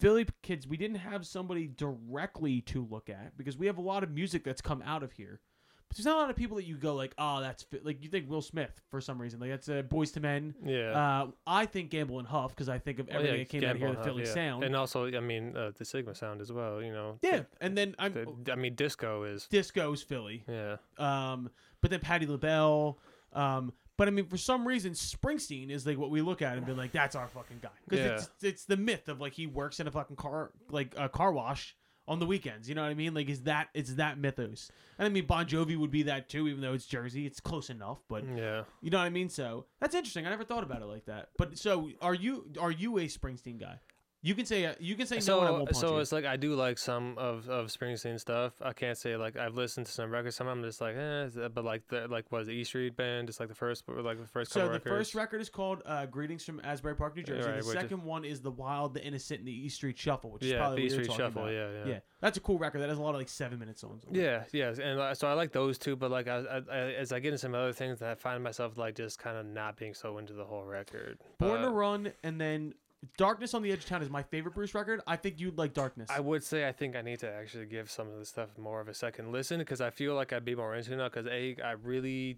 Philly 0.00 0.26
kids. 0.42 0.68
We 0.68 0.76
didn't 0.76 0.98
have 0.98 1.26
somebody 1.26 1.66
directly 1.66 2.60
to 2.62 2.86
look 2.90 3.08
at 3.08 3.38
because 3.38 3.56
we 3.56 3.68
have 3.68 3.78
a 3.78 3.80
lot 3.80 4.02
of 4.02 4.10
music 4.10 4.44
that's 4.44 4.60
come 4.60 4.82
out 4.84 5.02
of 5.02 5.12
here. 5.12 5.40
But 5.88 5.96
there's 5.96 6.04
not 6.04 6.16
a 6.16 6.20
lot 6.20 6.28
of 6.30 6.36
people 6.36 6.56
that 6.58 6.64
you 6.66 6.76
go 6.76 6.94
like, 6.94 7.14
oh, 7.16 7.40
that's 7.40 7.62
fi-. 7.62 7.80
like 7.82 8.02
you 8.02 8.10
think 8.10 8.28
Will 8.28 8.42
Smith 8.42 8.80
for 8.90 9.00
some 9.00 9.18
reason. 9.20 9.40
Like 9.40 9.50
that's 9.50 9.68
uh, 9.70 9.82
Boyz 9.88 10.14
II 10.16 10.22
Men. 10.22 10.54
Yeah. 10.64 10.90
Uh, 10.90 11.26
I 11.46 11.64
think 11.66 11.90
Gamble 11.90 12.18
and 12.18 12.28
Huff 12.28 12.50
because 12.50 12.68
I 12.68 12.78
think 12.78 12.98
of 12.98 13.08
Well, 13.08 13.16
everything 13.18 13.38
yeah, 13.38 13.42
that 13.42 13.48
came 13.48 13.62
out 13.64 13.66
Gamble 13.72 13.78
here, 13.78 13.86
and 13.88 13.94
the 13.96 13.98
Huff, 14.00 14.06
Philly 14.06 14.24
yeah. 14.24 14.34
sound. 14.34 14.64
and 14.64 14.76
also 14.76 15.06
I 15.06 15.20
mean 15.20 15.56
uh, 15.56 15.70
the 15.78 15.84
Sigma 15.84 16.14
sound 16.14 16.40
as 16.42 16.52
well. 16.52 16.82
You 16.82 16.92
know. 16.92 17.18
yeah, 17.22 17.42
and 17.60 17.76
then 17.76 17.94
I'm 17.98 18.12
The- 18.12 18.52
I 18.52 18.56
mean 18.56 18.74
disco 18.74 19.22
is. 19.24 19.46
Disco's 19.46 20.02
Philly. 20.02 20.44
Yeah. 20.46 20.76
Um, 20.98 21.48
but 21.80 21.90
then 21.90 22.00
Patti 22.00 22.26
LaBelle. 22.26 22.98
Um, 23.32 23.72
but 23.96 24.06
I 24.08 24.10
mean, 24.12 24.26
for 24.26 24.36
some 24.36 24.66
reason, 24.68 24.92
Springsteen 24.92 25.70
is 25.70 25.84
like 25.86 25.98
what 25.98 26.10
we 26.10 26.20
look 26.22 26.40
at 26.42 26.56
and 26.56 26.64
be 26.64 26.72
like, 26.72 26.92
"That's 26.92 27.16
our 27.16 27.26
fucking 27.28 27.58
guy," 27.62 27.68
because 27.88 28.04
Yeah. 28.06 28.12
it's 28.14 28.30
it's 28.42 28.64
the 28.64 28.76
myth 28.76 29.08
of 29.08 29.20
like 29.20 29.32
he 29.32 29.46
works 29.46 29.80
in 29.80 29.86
a 29.88 29.90
fucking 29.90 30.16
car 30.16 30.52
like 30.70 30.94
a 30.96 31.08
car 31.08 31.32
wash 31.32 31.74
on 32.08 32.18
the 32.18 32.26
weekends. 32.26 32.68
You 32.68 32.74
know 32.74 32.82
what 32.82 32.90
I 32.90 32.94
mean? 32.94 33.14
Like, 33.14 33.28
is 33.28 33.42
that 33.42 33.68
it's 33.74 33.94
that 33.94 34.18
mythos? 34.18 34.72
And 34.98 35.06
I 35.06 35.08
mean, 35.10 35.26
Bon 35.26 35.46
Jovi 35.46 35.76
would 35.78 35.90
be 35.92 36.02
that 36.04 36.28
too, 36.28 36.48
even 36.48 36.60
though 36.62 36.72
it's 36.72 36.86
Jersey. 36.86 37.26
It's 37.26 37.38
close 37.38 37.70
enough, 37.70 37.98
but 38.08 38.24
Yeah. 38.24 38.64
you 38.80 38.90
know 38.90 38.98
what 38.98 39.04
I 39.04 39.10
mean. 39.10 39.28
So 39.28 39.66
that's 39.78 39.94
interesting. 39.94 40.26
I 40.26 40.30
never 40.30 40.42
thought 40.44 40.64
about 40.64 40.82
it 40.82 40.86
like 40.86 41.04
that. 41.04 41.28
But 41.38 41.56
so, 41.58 41.90
are 42.00 42.14
you 42.14 42.50
are 42.60 42.70
you 42.72 42.98
a 42.98 43.02
Springsteen 43.04 43.60
guy? 43.60 43.78
You 44.20 44.34
can 44.34 44.46
say 44.46 44.66
uh, 44.66 44.74
you 44.80 44.96
can 44.96 45.06
say 45.06 45.16
no, 45.16 45.20
So, 45.20 45.38
and 45.38 45.48
I 45.48 45.50
won't 45.52 45.64
punch 45.66 45.76
so 45.76 45.94
you. 45.94 46.00
it's 46.00 46.10
like 46.10 46.24
I 46.24 46.36
do 46.36 46.56
like 46.56 46.76
some 46.76 47.16
of, 47.18 47.48
of 47.48 47.68
Springsteen 47.68 48.18
stuff. 48.18 48.52
I 48.60 48.72
can't 48.72 48.98
say 48.98 49.16
like 49.16 49.36
I've 49.36 49.54
listened 49.54 49.86
to 49.86 49.92
some 49.92 50.10
records. 50.10 50.34
Some 50.34 50.48
I'm 50.48 50.60
just 50.64 50.80
like, 50.80 50.96
eh. 50.96 51.28
But 51.54 51.64
like 51.64 51.86
the 51.86 52.08
like 52.08 52.30
was 52.32 52.48
the 52.48 52.52
E 52.52 52.64
Street 52.64 52.96
Band, 52.96 53.28
just 53.28 53.38
like 53.38 53.48
the 53.48 53.54
first 53.54 53.84
like 53.88 54.20
the 54.20 54.26
first 54.26 54.50
So 54.50 54.60
couple 54.60 54.68
the 54.70 54.72
records. 54.80 54.90
first 54.96 55.14
record 55.14 55.40
is 55.40 55.48
called 55.48 55.82
uh, 55.86 56.06
"Greetings 56.06 56.44
from 56.44 56.60
Asbury 56.64 56.96
Park, 56.96 57.14
New 57.14 57.22
Jersey." 57.22 57.48
Right, 57.48 57.60
the 57.60 57.66
which 57.68 57.76
is- 57.76 57.80
second 57.82 58.02
one 58.02 58.24
is 58.24 58.40
"The 58.40 58.50
Wild, 58.50 58.94
the 58.94 59.04
Innocent, 59.04 59.38
and 59.38 59.46
the 59.48 59.52
E 59.66 59.68
Street 59.68 59.96
Shuffle," 59.96 60.32
which 60.32 60.42
is 60.42 60.50
yeah, 60.50 60.58
probably 60.58 60.80
the 60.80 60.86
E 60.86 60.90
Street 60.90 61.12
Shuffle. 61.12 61.42
about. 61.44 61.52
Yeah, 61.52 61.70
yeah, 61.70 61.84
Yeah, 61.86 61.98
that's 62.20 62.36
a 62.36 62.40
cool 62.40 62.58
record. 62.58 62.80
That 62.80 62.88
has 62.88 62.98
a 62.98 63.02
lot 63.02 63.10
of 63.10 63.16
like 63.20 63.28
seven 63.28 63.60
minute 63.60 63.78
songs. 63.78 64.02
on 64.04 64.16
it. 64.16 64.48
Yeah, 64.52 64.66
and 64.82 64.98
uh, 64.98 65.14
so 65.14 65.28
I 65.28 65.34
like 65.34 65.52
those 65.52 65.78
two, 65.78 65.94
but 65.94 66.10
like 66.10 66.26
I, 66.26 66.38
I, 66.38 66.56
I, 66.72 66.78
as 66.94 67.12
I 67.12 67.20
get 67.20 67.28
into 67.28 67.38
some 67.38 67.54
other 67.54 67.72
things, 67.72 68.02
I 68.02 68.16
find 68.16 68.42
myself 68.42 68.76
like 68.76 68.96
just 68.96 69.20
kind 69.20 69.36
of 69.36 69.46
not 69.46 69.76
being 69.76 69.94
so 69.94 70.18
into 70.18 70.32
the 70.32 70.44
whole 70.44 70.64
record. 70.64 71.18
Born 71.38 71.62
to 71.62 71.70
Run, 71.70 72.10
and 72.24 72.40
then 72.40 72.74
Darkness 73.16 73.54
on 73.54 73.62
the 73.62 73.70
Edge 73.70 73.78
of 73.80 73.86
Town 73.86 74.02
is 74.02 74.10
my 74.10 74.22
favorite 74.24 74.54
Bruce 74.54 74.74
record. 74.74 75.00
I 75.06 75.16
think 75.16 75.38
you'd 75.40 75.56
like 75.56 75.72
Darkness. 75.72 76.10
I 76.10 76.20
would 76.20 76.42
say 76.42 76.66
I 76.66 76.72
think 76.72 76.96
I 76.96 77.02
need 77.02 77.20
to 77.20 77.30
actually 77.30 77.66
give 77.66 77.90
some 77.90 78.08
of 78.10 78.18
the 78.18 78.24
stuff 78.24 78.48
more 78.58 78.80
of 78.80 78.88
a 78.88 78.94
second 78.94 79.30
listen 79.32 79.58
because 79.58 79.80
I 79.80 79.90
feel 79.90 80.14
like 80.14 80.32
I'd 80.32 80.44
be 80.44 80.54
more 80.56 80.74
into 80.74 80.92
it 80.92 80.96
now. 80.96 81.08
Because 81.08 81.26
a, 81.26 81.56
I 81.64 81.72
really 81.72 82.36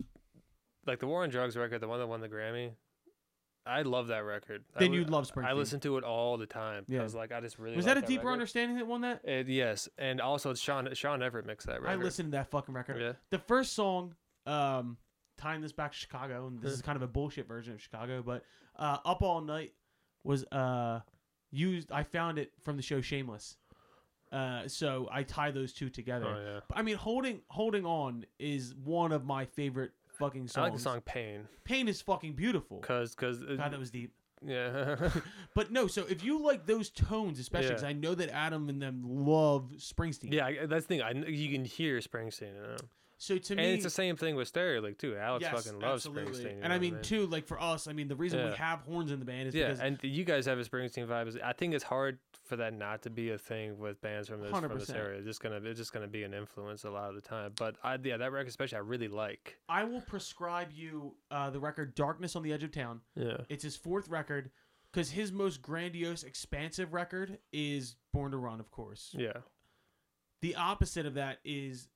like 0.87 0.99
the 0.99 1.07
War 1.07 1.23
on 1.23 1.31
Drugs 1.31 1.57
record, 1.57 1.81
the 1.81 1.89
one 1.89 1.99
that 1.99 2.07
won 2.07 2.21
the 2.21 2.29
Grammy. 2.29 2.73
I 3.67 3.83
love 3.83 4.09
that 4.09 4.25
record. 4.25 4.65
I 4.75 4.81
Then 4.81 4.93
li- 4.93 4.99
you'd 4.99 5.11
love 5.11 5.31
Springsteen. 5.31 5.45
I 5.47 5.53
listen 5.53 5.81
to 5.81 5.97
it 5.99 6.05
all 6.05 6.39
the 6.39 6.47
time 6.47 6.85
Yeah. 6.89 7.01
I 7.01 7.03
was 7.05 7.15
like 7.15 7.31
I 7.31 7.41
just 7.41 7.59
really 7.59 7.77
was 7.77 7.85
that 7.85 7.99
a 7.99 8.01
deeper 8.03 8.25
record. 8.25 8.33
understanding 8.33 8.77
that 8.79 8.87
won 8.87 9.03
that? 9.03 9.23
It, 9.25 9.49
yes, 9.49 9.89
and 9.99 10.21
also 10.21 10.51
it's 10.51 10.61
Shawn 10.61 10.89
Shawn 10.95 11.23
Everett 11.23 11.47
mixed 11.47 11.67
that 11.67 11.81
record. 11.83 12.01
I 12.01 12.03
listened 12.03 12.29
to 12.33 12.39
that 12.39 12.51
fucking 12.51 12.75
record. 12.75 13.01
Yeah. 13.01 13.13
The 13.31 13.39
first 13.39 13.75
song, 13.75 14.15
um, 14.47 14.97
tying 15.39 15.61
this 15.61 15.73
back 15.73 15.93
to 15.93 15.99
Chicago, 15.99 16.47
and 16.49 16.61
this 16.61 16.73
is 16.73 16.83
kind 16.83 16.97
of 16.97 17.03
a 17.03 17.07
bullshit 17.07 17.47
version 17.49 17.75
of 17.75 17.83
Chicago, 17.83 18.23
but 18.25 18.45
uh, 18.77 18.97
"Up 19.05 19.21
All 19.23 19.41
Night" 19.43 19.73
was 20.25 20.45
uh 20.47 21.01
used. 21.51 21.91
I 21.93 22.03
found 22.03 22.39
it 22.39 22.53
from 22.63 22.77
the 22.77 22.83
show 22.83 23.01
Shameless. 23.01 23.57
Uh, 24.33 24.69
so 24.69 25.09
I 25.11 25.25
tie 25.25 25.51
those 25.51 25.73
two 25.73 25.91
together. 25.91 26.27
Oh 26.29 26.41
yeah. 26.55 26.61
But, 26.69 26.79
I 26.79 26.83
mean, 26.83 26.97
holding 26.97 27.41
holding 27.49 27.85
on 27.85 28.25
is 28.39 28.75
one 28.85 29.11
of 29.13 29.25
my 29.25 29.45
favorite 29.45 29.91
fucking 30.19 30.47
songs. 30.47 30.57
I 30.59 30.63
like 30.63 30.73
the 30.75 30.79
song 30.79 31.01
Pain 31.01 31.49
Pain 31.65 31.89
is 31.89 32.01
fucking 32.01 32.35
beautiful. 32.35 32.79
because 32.81 33.15
because 33.15 33.39
God, 33.41 33.73
that 33.73 33.79
was 33.79 33.91
deep. 33.91 34.13
yeah. 34.47 35.11
But 35.57 35.73
no, 35.73 35.89
so 35.89 36.05
if 36.09 36.23
you 36.23 36.41
like 36.45 36.65
those 36.65 36.91
tones, 36.91 37.41
especially 37.41 37.67
Yeah. 37.71 37.73
because 37.73 37.85
I 37.85 37.93
know 37.93 38.15
that 38.15 38.31
Adam 38.33 38.69
and 38.69 38.81
them 38.81 39.03
love 39.05 39.73
Springsteen. 39.79 40.33
Yeah, 40.33 40.67
that's 40.67 40.87
the 40.87 40.99
thing. 40.99 41.03
I 41.03 41.11
you 41.29 41.51
can 41.51 41.65
hear 41.65 41.99
Springsteen, 41.99 42.55
you 42.55 42.63
know? 42.63 42.77
So 43.21 43.37
to 43.37 43.55
me, 43.55 43.63
and 43.63 43.73
it's 43.75 43.85
the 43.85 43.91
same 43.91 44.17
thing 44.17 44.35
with 44.35 44.49
Stereo 44.49 44.81
League 44.81 44.97
too. 44.97 45.15
Alex 45.15 45.43
yes, 45.43 45.53
fucking 45.53 45.79
loves 45.79 46.07
absolutely. 46.07 46.43
Springsteen. 46.43 46.61
and 46.63 46.69
know 46.71 46.75
I 46.75 46.79
mean, 46.79 46.97
too, 47.03 47.27
like 47.27 47.47
for 47.47 47.61
us, 47.61 47.87
I 47.87 47.93
mean, 47.93 48.09
the 48.09 48.17
reason 48.17 48.43
we 48.49 48.57
have 48.57 48.81
horns 48.81 49.13
in 49.13 49.19
the 49.19 49.27
band 49.27 49.49
is 49.49 49.55
yeah, 49.55 49.67
because 49.67 49.81
and 49.81 49.99
you 50.03 50.25
guys 50.25 50.47
have 50.47 50.59
a 50.59 50.65
Springsteen 50.65 51.07
vibe. 51.07 51.29
Is 51.29 51.37
I 51.45 51.53
think 51.53 51.75
it's 51.75 51.85
hard 51.85 52.19
for 52.47 52.57
that 52.57 52.73
not 52.73 53.03
to 53.03 53.11
be 53.11 53.29
a 53.29 53.37
thing 53.37 53.79
with 53.79 54.01
bands 54.01 54.27
from 54.27 54.41
this 54.41 54.51
from 54.51 54.79
this 54.79 54.89
area. 54.89 55.19
It's 55.19 55.27
just 55.27 55.43
gonna 55.43 55.61
it's 55.63 55.79
just 55.79 55.93
gonna 55.93 56.09
be 56.09 56.23
an 56.23 56.33
influence 56.33 56.85
a 56.85 56.91
lot 56.91 57.11
of 57.11 57.15
the 57.15 57.21
time. 57.21 57.53
But 57.59 57.77
I 57.85 57.99
yeah, 58.03 58.17
that 58.17 58.33
record 58.33 58.49
especially 58.49 58.79
I 58.79 58.81
really 58.81 59.09
like. 59.09 59.59
I 59.69 59.85
will 59.85 60.01
prescribe 60.01 60.71
you 60.73 61.15
uh, 61.31 61.51
the 61.51 61.61
record 61.61 61.95
"Darkness 61.95 62.37
on 62.37 62.43
the 62.43 62.55
Edge 62.55 62.65
of 62.65 62.73
Town." 62.73 63.03
Yeah. 63.17 63.37
It's 63.51 63.65
his 63.65 63.77
fourth 63.77 64.09
record 64.09 64.51
because 64.91 65.11
his 65.11 65.31
most 65.31 65.61
grandiose, 65.61 66.23
expansive 66.23 66.95
record 66.95 67.37
is 67.53 67.97
"Born 68.15 68.31
to 68.31 68.39
Run," 68.39 68.61
of 68.61 68.71
course. 68.71 69.15
Yeah. 69.15 69.41
The 70.41 70.55
opposite 70.55 71.05
of 71.05 71.13
that 71.15 71.41
is 71.45 71.89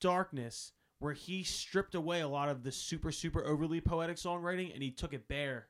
"Darkness," 0.00 0.72
where 0.98 1.14
he 1.14 1.42
stripped 1.42 1.94
away 1.94 2.20
a 2.20 2.28
lot 2.28 2.48
of 2.48 2.62
the 2.62 2.72
super, 2.72 3.12
super 3.12 3.44
overly 3.44 3.80
poetic 3.80 4.16
songwriting 4.16 4.72
and 4.72 4.82
he 4.82 4.90
took 4.90 5.12
it 5.12 5.28
bare, 5.28 5.68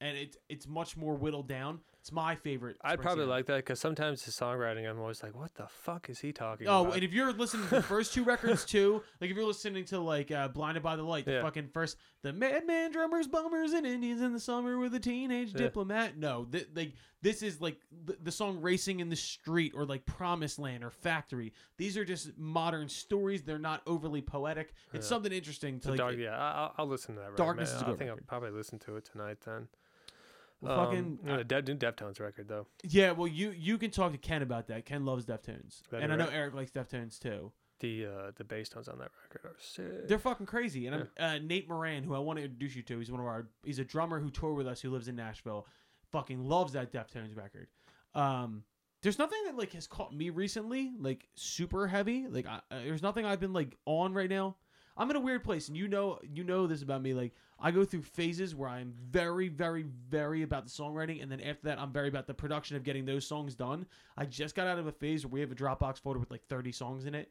and 0.00 0.16
it's 0.16 0.36
it's 0.48 0.66
much 0.66 0.96
more 0.96 1.14
whittled 1.14 1.48
down. 1.48 1.80
It's 2.04 2.12
my 2.12 2.34
favorite. 2.34 2.76
I'd 2.84 3.00
probably 3.00 3.24
like 3.24 3.46
that 3.46 3.56
because 3.56 3.80
sometimes 3.80 4.22
his 4.22 4.36
songwriting, 4.36 4.86
I'm 4.86 5.00
always 5.00 5.22
like, 5.22 5.34
what 5.34 5.54
the 5.54 5.66
fuck 5.68 6.10
is 6.10 6.18
he 6.18 6.34
talking 6.34 6.66
about? 6.66 6.76
Oh, 6.78 6.82
about? 6.82 6.94
and 6.96 7.02
if 7.02 7.14
you're 7.14 7.32
listening 7.32 7.66
to 7.68 7.76
the 7.76 7.82
first 7.82 8.12
two 8.12 8.24
records 8.24 8.64
too, 8.66 9.02
like 9.22 9.30
if 9.30 9.36
you're 9.38 9.46
listening 9.46 9.86
to 9.86 10.00
like 10.00 10.30
uh, 10.30 10.48
"Blinded 10.48 10.82
by 10.82 10.96
the 10.96 11.02
Light," 11.02 11.24
the 11.24 11.32
Yeah. 11.32 11.42
fucking 11.42 11.68
first, 11.72 11.96
the 12.20 12.30
madman 12.34 12.90
drummers, 12.92 13.26
bummers, 13.26 13.72
and 13.72 13.86
Indians 13.86 14.20
in 14.20 14.34
the 14.34 14.38
summer 14.38 14.76
with 14.78 14.94
a 14.94 15.00
teenage 15.00 15.54
diplomat. 15.54 16.18
No, 16.18 16.44
th- 16.44 16.68
like 16.74 16.92
this 17.22 17.42
is 17.42 17.62
like 17.62 17.78
the, 18.04 18.18
the 18.22 18.30
song 18.30 18.60
"Racing 18.60 19.00
in 19.00 19.08
the 19.08 19.16
Street" 19.16 19.72
or 19.74 19.86
like 19.86 20.04
"Promised 20.04 20.58
Land" 20.58 20.84
or 20.84 20.90
"Factory." 20.90 21.54
These 21.78 21.96
are 21.96 22.04
just 22.04 22.36
modern 22.36 22.90
stories. 22.90 23.44
They're 23.44 23.58
not 23.58 23.80
overly 23.86 24.20
poetic. 24.20 24.74
It's 24.92 25.06
something 25.06 25.32
interesting 25.32 25.80
to 25.80 25.94
like. 25.94 26.18
yeah, 26.18 26.36
I- 26.36 26.52
I'll, 26.64 26.74
I'll 26.80 26.86
listen 26.86 27.14
to 27.14 27.20
that. 27.22 27.30
record, 27.30 27.36
Darkness 27.38 27.72
is 27.72 27.80
a 27.80 27.86
I 27.86 27.88
good 27.88 27.98
think 27.98 28.10
record. 28.10 28.24
I'll 28.30 28.38
probably 28.40 28.50
listen 28.50 28.78
to 28.80 28.96
it 28.96 29.06
tonight 29.10 29.38
then. 29.46 29.68
Well, 30.60 30.86
fucking- 30.86 31.18
um, 31.28 31.36
the 31.38 31.44
Dev, 31.44 31.66
new 31.68 31.74
Deftones 31.76 32.20
record 32.20 32.48
though. 32.48 32.66
Yeah, 32.82 33.10
well, 33.12 33.28
you 33.28 33.50
you 33.50 33.76
can 33.78 33.90
talk 33.90 34.12
to 34.12 34.18
Ken 34.18 34.42
about 34.42 34.66
that. 34.68 34.86
Ken 34.86 35.04
loves 35.04 35.26
Deftones, 35.26 35.82
That'd 35.90 36.04
and 36.04 36.12
I 36.12 36.16
know 36.16 36.24
right. 36.26 36.34
Eric 36.34 36.54
likes 36.54 36.70
Deftones 36.70 37.18
too. 37.18 37.52
The 37.80 38.06
uh, 38.06 38.30
the 38.36 38.44
bass 38.44 38.68
tones 38.68 38.88
on 38.88 38.98
that 38.98 39.10
record 39.22 39.46
are 39.50 39.56
sick. 39.58 40.08
They're 40.08 40.18
fucking 40.18 40.46
crazy. 40.46 40.86
And 40.86 40.94
I'm, 40.96 41.08
uh, 41.18 41.38
Nate 41.42 41.68
Moran, 41.68 42.04
who 42.04 42.14
I 42.14 42.18
want 42.20 42.38
to 42.38 42.44
introduce 42.44 42.76
you 42.76 42.82
to, 42.84 42.98
he's 42.98 43.10
one 43.10 43.20
of 43.20 43.26
our. 43.26 43.48
He's 43.64 43.78
a 43.80 43.84
drummer 43.84 44.20
who 44.20 44.30
toured 44.30 44.56
with 44.56 44.66
us, 44.66 44.80
who 44.80 44.90
lives 44.90 45.08
in 45.08 45.16
Nashville. 45.16 45.66
Fucking 46.12 46.42
loves 46.44 46.72
that 46.74 46.92
Deftones 46.92 47.36
record. 47.36 47.66
Um, 48.14 48.62
there's 49.02 49.18
nothing 49.18 49.38
that 49.46 49.56
like 49.58 49.72
has 49.72 49.86
caught 49.86 50.14
me 50.14 50.30
recently, 50.30 50.92
like 50.98 51.28
super 51.34 51.86
heavy. 51.88 52.26
Like 52.28 52.46
I, 52.46 52.56
uh, 52.70 52.78
there's 52.84 53.02
nothing 53.02 53.26
I've 53.26 53.40
been 53.40 53.52
like 53.52 53.76
on 53.84 54.14
right 54.14 54.30
now. 54.30 54.56
I'm 54.96 55.10
in 55.10 55.16
a 55.16 55.20
weird 55.20 55.42
place, 55.42 55.66
and 55.68 55.76
you 55.76 55.88
know, 55.88 56.20
you 56.22 56.44
know 56.44 56.68
this 56.68 56.82
about 56.82 57.02
me. 57.02 57.12
Like 57.12 57.34
I 57.64 57.70
go 57.70 57.82
through 57.82 58.02
phases 58.02 58.54
where 58.54 58.68
I'm 58.68 58.92
very, 59.10 59.48
very, 59.48 59.86
very 60.10 60.42
about 60.42 60.64
the 60.66 60.70
songwriting, 60.70 61.22
and 61.22 61.32
then 61.32 61.40
after 61.40 61.62
that, 61.68 61.80
I'm 61.80 61.90
very 61.92 62.08
about 62.08 62.26
the 62.26 62.34
production 62.34 62.76
of 62.76 62.84
getting 62.84 63.06
those 63.06 63.26
songs 63.26 63.54
done. 63.54 63.86
I 64.18 64.26
just 64.26 64.54
got 64.54 64.66
out 64.66 64.78
of 64.78 64.86
a 64.86 64.92
phase 64.92 65.24
where 65.24 65.32
we 65.32 65.40
have 65.40 65.50
a 65.50 65.54
Dropbox 65.54 65.98
folder 65.98 66.20
with 66.20 66.30
like 66.30 66.44
30 66.46 66.72
songs 66.72 67.06
in 67.06 67.14
it, 67.14 67.30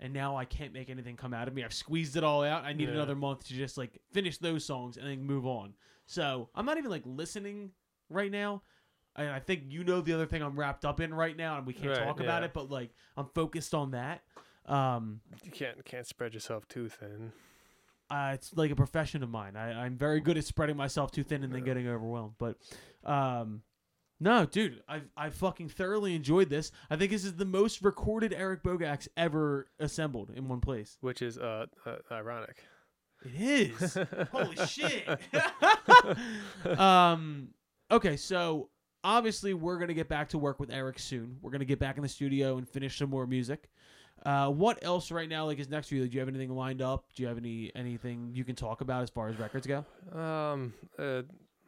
and 0.00 0.10
now 0.14 0.36
I 0.38 0.46
can't 0.46 0.72
make 0.72 0.88
anything 0.88 1.16
come 1.16 1.34
out 1.34 1.48
of 1.48 1.54
me. 1.54 1.62
I've 1.62 1.74
squeezed 1.74 2.16
it 2.16 2.24
all 2.24 2.42
out. 2.42 2.64
I 2.64 2.72
need 2.72 2.88
Yeah. 2.88 2.94
another 2.94 3.14
month 3.14 3.46
to 3.48 3.52
just 3.52 3.76
like 3.76 4.00
finish 4.10 4.38
those 4.38 4.64
songs 4.64 4.96
and 4.96 5.06
then 5.06 5.22
move 5.22 5.44
on. 5.46 5.74
So 6.06 6.48
I'm 6.54 6.64
not 6.64 6.78
even 6.78 6.90
like 6.90 7.02
listening 7.04 7.72
right 8.08 8.30
now. 8.30 8.62
And 9.16 9.28
I 9.28 9.38
think 9.38 9.64
you 9.68 9.84
know 9.84 10.00
the 10.00 10.14
other 10.14 10.26
thing 10.26 10.42
I'm 10.42 10.58
wrapped 10.58 10.86
up 10.86 10.98
in 10.98 11.12
right 11.12 11.36
now, 11.36 11.58
and 11.58 11.66
we 11.66 11.74
can't 11.74 11.88
Right, 11.90 11.98
talk 12.06 12.20
about 12.20 12.42
it, 12.42 12.54
but 12.54 12.70
like 12.70 12.94
I'm 13.18 13.26
focused 13.34 13.74
on 13.74 13.90
that. 13.90 14.22
Um, 14.64 15.20
You 15.42 15.50
can't 15.50 15.84
can't 15.84 16.06
spread 16.06 16.32
yourself 16.32 16.66
too 16.68 16.88
thin. 16.88 17.32
Uh, 18.10 18.32
it's 18.34 18.52
like 18.54 18.70
a 18.70 18.76
profession 18.76 19.22
of 19.22 19.30
mine. 19.30 19.56
I, 19.56 19.84
I'm 19.84 19.96
very 19.96 20.20
good 20.20 20.36
at 20.36 20.44
spreading 20.44 20.76
myself 20.76 21.10
too 21.10 21.22
thin 21.22 21.42
and 21.42 21.52
then 21.52 21.64
getting 21.64 21.88
overwhelmed. 21.88 22.34
But 22.38 22.58
um, 23.04 23.62
no, 24.20 24.46
dude, 24.46 24.82
I've 24.88 25.08
I 25.16 25.30
fucking 25.30 25.70
thoroughly 25.70 26.14
enjoyed 26.14 26.48
this. 26.48 26.70
I 26.90 26.96
think 26.96 27.10
this 27.10 27.24
is 27.24 27.34
the 27.34 27.44
most 27.44 27.82
recorded 27.82 28.32
Eric 28.32 28.62
Bogacz 28.62 29.08
ever 29.16 29.66
assembled 29.78 30.30
in 30.34 30.48
one 30.48 30.60
place. 30.60 30.96
which 31.00 31.22
is 31.22 31.38
uh, 31.38 31.66
uh 31.86 31.96
ironic. 32.10 32.56
It 33.24 33.40
is. 33.40 33.98
Holy 34.32 34.56
shit. 34.66 35.08
um. 36.78 37.48
Okay, 37.90 38.16
so 38.16 38.70
obviously 39.02 39.54
we're 39.54 39.78
gonna 39.78 39.94
get 39.94 40.08
back 40.08 40.28
to 40.30 40.38
work 40.38 40.60
with 40.60 40.70
Eric 40.70 40.98
soon. 40.98 41.36
We're 41.42 41.50
gonna 41.50 41.64
get 41.64 41.78
back 41.78 41.96
in 41.96 42.02
the 42.02 42.08
studio 42.08 42.58
and 42.58 42.68
finish 42.68 42.98
some 42.98 43.10
more 43.10 43.26
music. 43.26 43.68
Uh, 44.24 44.48
what 44.48 44.82
else 44.82 45.10
right 45.10 45.28
now? 45.28 45.44
Like 45.44 45.58
is 45.58 45.68
next 45.68 45.88
for 45.88 45.96
you? 45.96 46.08
Do 46.08 46.14
you 46.14 46.20
have 46.20 46.28
anything 46.28 46.50
lined 46.50 46.80
up? 46.80 47.04
Do 47.14 47.22
you 47.22 47.28
have 47.28 47.36
any 47.36 47.70
anything 47.74 48.30
you 48.32 48.44
can 48.44 48.56
talk 48.56 48.80
about 48.80 49.02
as 49.02 49.10
far 49.10 49.28
as 49.28 49.38
records 49.38 49.66
go? 49.66 49.84
Um, 50.12 50.72
uh, 50.98 51.22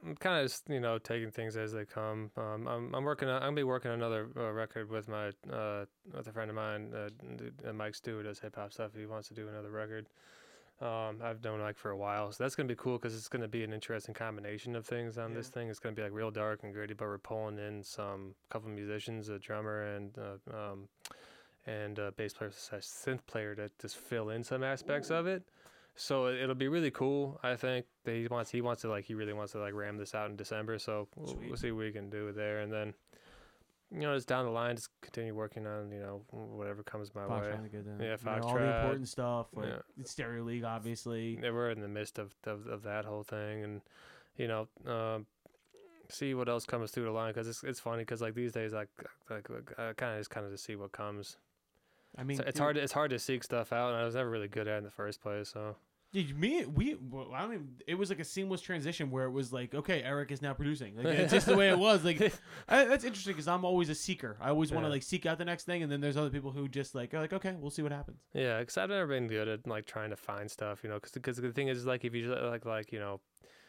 I'm 0.04 0.16
kind 0.16 0.40
of 0.40 0.46
just 0.46 0.68
you 0.68 0.80
know 0.80 0.98
taking 0.98 1.30
things 1.30 1.56
as 1.56 1.72
they 1.72 1.84
come. 1.84 2.30
Um, 2.36 2.66
I'm 2.66 2.94
I'm 2.94 3.04
working. 3.04 3.28
On, 3.28 3.36
I'm 3.36 3.42
gonna 3.42 3.56
be 3.56 3.64
working 3.64 3.90
on 3.90 3.98
another 3.98 4.28
uh, 4.36 4.52
record 4.52 4.88
with 4.88 5.08
my 5.08 5.28
uh 5.52 5.84
with 6.14 6.26
a 6.28 6.32
friend 6.32 6.48
of 6.48 6.56
mine, 6.56 6.92
uh, 6.94 7.68
uh, 7.68 7.72
Mike 7.74 7.94
Stewart 7.94 8.24
does 8.24 8.38
hip 8.38 8.56
hop 8.56 8.72
stuff. 8.72 8.92
He 8.96 9.04
wants 9.04 9.28
to 9.28 9.34
do 9.34 9.48
another 9.48 9.70
record. 9.70 10.06
Um, 10.80 11.20
I've 11.22 11.42
known 11.42 11.60
like 11.60 11.76
for 11.76 11.90
a 11.90 11.96
while, 11.96 12.32
so 12.32 12.44
that's 12.44 12.54
gonna 12.54 12.68
be 12.68 12.74
cool 12.76 12.98
because 12.98 13.14
it's 13.14 13.28
gonna 13.28 13.48
be 13.48 13.64
an 13.64 13.72
interesting 13.72 14.14
combination 14.14 14.76
of 14.76 14.86
things 14.86 15.18
on 15.18 15.34
this 15.34 15.48
thing. 15.48 15.68
It's 15.68 15.78
gonna 15.78 15.94
be 15.94 16.02
like 16.02 16.12
real 16.12 16.30
dark 16.30 16.62
and 16.62 16.72
gritty, 16.72 16.94
but 16.94 17.06
we're 17.06 17.18
pulling 17.18 17.58
in 17.58 17.82
some 17.82 18.34
couple 18.50 18.70
musicians, 18.70 19.28
a 19.28 19.38
drummer 19.38 19.94
and 19.94 20.16
uh, 20.18 20.56
um 20.56 20.88
and 21.66 21.98
a 21.98 22.12
bass 22.12 22.32
player 22.32 22.52
slash 22.54 22.82
synth 22.84 23.26
player 23.26 23.54
to 23.56 23.70
just 23.80 23.96
fill 23.96 24.30
in 24.30 24.44
some 24.44 24.62
aspects 24.62 25.10
of 25.10 25.26
it. 25.26 25.42
So 25.96 26.26
it- 26.26 26.40
it'll 26.40 26.54
be 26.54 26.68
really 26.68 26.90
cool. 26.90 27.40
I 27.42 27.56
think 27.56 27.86
that 28.04 28.12
he 28.14 28.26
wants 28.28 28.50
he 28.50 28.60
wants 28.60 28.82
to 28.82 28.88
like 28.88 29.04
he 29.06 29.14
really 29.14 29.32
wants 29.32 29.52
to 29.52 29.58
like 29.58 29.74
ram 29.74 29.96
this 29.96 30.14
out 30.14 30.30
in 30.30 30.36
December. 30.36 30.78
So 30.78 31.08
we'll, 31.16 31.34
we'll 31.48 31.56
see 31.56 31.70
what 31.72 31.80
we 31.80 31.92
can 31.92 32.10
do 32.10 32.32
there, 32.32 32.60
and 32.60 32.72
then 32.72 32.94
you 33.90 34.00
know 34.00 34.14
just 34.14 34.28
down 34.28 34.44
the 34.44 34.50
line, 34.50 34.76
just 34.76 34.90
continue 35.00 35.34
working 35.34 35.66
on 35.66 35.90
you 35.90 36.00
know 36.00 36.22
whatever 36.30 36.82
comes 36.82 37.14
my 37.14 37.26
Fox 37.26 37.46
way. 37.46 37.52
trying 37.52 37.62
to 37.64 37.68
get 37.70 37.86
down. 37.86 37.98
Yeah, 38.00 38.16
You 38.20 38.40
know, 38.40 38.46
all 38.46 38.54
the 38.54 38.76
important 38.80 39.08
stuff, 39.08 39.46
like 39.54 39.68
yeah. 39.68 40.04
Stereo 40.04 40.44
League, 40.44 40.64
obviously. 40.64 41.38
Yeah, 41.42 41.50
we're 41.50 41.70
in 41.70 41.80
the 41.80 41.88
midst 41.88 42.18
of, 42.18 42.34
of, 42.44 42.66
of 42.66 42.82
that 42.82 43.04
whole 43.06 43.22
thing, 43.22 43.64
and 43.64 43.80
you 44.36 44.48
know, 44.48 44.68
um, 44.86 45.24
see 46.10 46.34
what 46.34 46.48
else 46.48 46.66
comes 46.66 46.90
through 46.90 47.04
the 47.04 47.10
line 47.10 47.32
because 47.32 47.48
it's 47.48 47.64
it's 47.64 47.80
funny 47.80 48.02
because 48.02 48.20
like 48.20 48.34
these 48.34 48.52
days, 48.52 48.72
like 48.74 48.88
like 49.30 49.48
I 49.78 49.94
kind 49.94 50.12
of 50.12 50.20
just 50.20 50.30
kind 50.30 50.44
of 50.44 50.52
to 50.52 50.58
see 50.58 50.76
what 50.76 50.92
comes. 50.92 51.38
I 52.18 52.22
mean, 52.24 52.38
So 52.38 52.44
it's 52.46 52.58
hard 52.58 52.76
to, 52.76 52.82
it's 52.82 52.92
hard 52.92 53.10
to 53.10 53.18
seek 53.18 53.44
stuff 53.44 53.72
out, 53.72 53.92
and 53.92 54.00
I 54.00 54.04
was 54.04 54.14
never 54.14 54.30
really 54.30 54.48
good 54.48 54.68
at 54.68 54.74
it 54.74 54.78
in 54.78 54.84
the 54.84 54.90
first 54.90 55.20
place. 55.20 55.48
So 55.50 55.76
Dude, 56.12 56.38
me, 56.38 56.64
we, 56.64 56.94
well, 57.10 57.30
I 57.34 57.42
don't 57.42 57.52
even, 57.54 57.68
it 57.86 57.96
was 57.96 58.08
like 58.10 58.20
a 58.20 58.24
seamless 58.24 58.60
transition 58.62 59.10
where 59.10 59.24
it 59.24 59.32
was 59.32 59.52
like, 59.52 59.74
okay, 59.74 60.02
Eric 60.02 60.30
is 60.30 60.40
now 60.40 60.54
producing. 60.54 60.96
Like, 60.96 61.06
it's 61.06 61.32
just 61.32 61.46
the 61.46 61.56
way 61.56 61.68
it 61.68 61.78
was. 61.78 62.04
Like, 62.04 62.20
I, 62.68 62.84
that's 62.84 63.04
interesting 63.04 63.32
because 63.34 63.48
I'm 63.48 63.64
always 63.64 63.90
a 63.90 63.94
seeker. 63.94 64.36
I 64.40 64.48
always 64.50 64.70
want 64.72 64.84
to 64.84 64.88
Yeah. 64.88 64.92
like 64.92 65.02
seek 65.02 65.26
out 65.26 65.36
the 65.36 65.44
next 65.44 65.64
thing, 65.64 65.82
and 65.82 65.90
then 65.92 66.00
there's 66.00 66.16
other 66.16 66.30
people 66.30 66.52
who 66.52 66.68
just 66.68 66.94
like 66.94 67.12
are 67.12 67.20
like, 67.20 67.32
okay, 67.34 67.54
we'll 67.58 67.72
see 67.72 67.82
what 67.82 67.92
happens. 67.92 68.20
yeah, 68.32 68.60
because 68.60 68.78
I've 68.78 68.88
never 68.88 69.08
been 69.08 69.26
good 69.26 69.48
at 69.48 69.66
like 69.66 69.84
trying 69.84 70.10
to 70.10 70.16
find 70.16 70.50
stuff, 70.50 70.80
you 70.84 70.88
know, 70.88 71.00
because 71.12 71.36
the 71.38 71.52
thing 71.52 71.68
is 71.68 71.84
like 71.84 72.04
if 72.04 72.14
you 72.14 72.28
just, 72.28 72.40
like 72.42 72.64
like 72.64 72.92
you 72.92 73.00
know. 73.00 73.20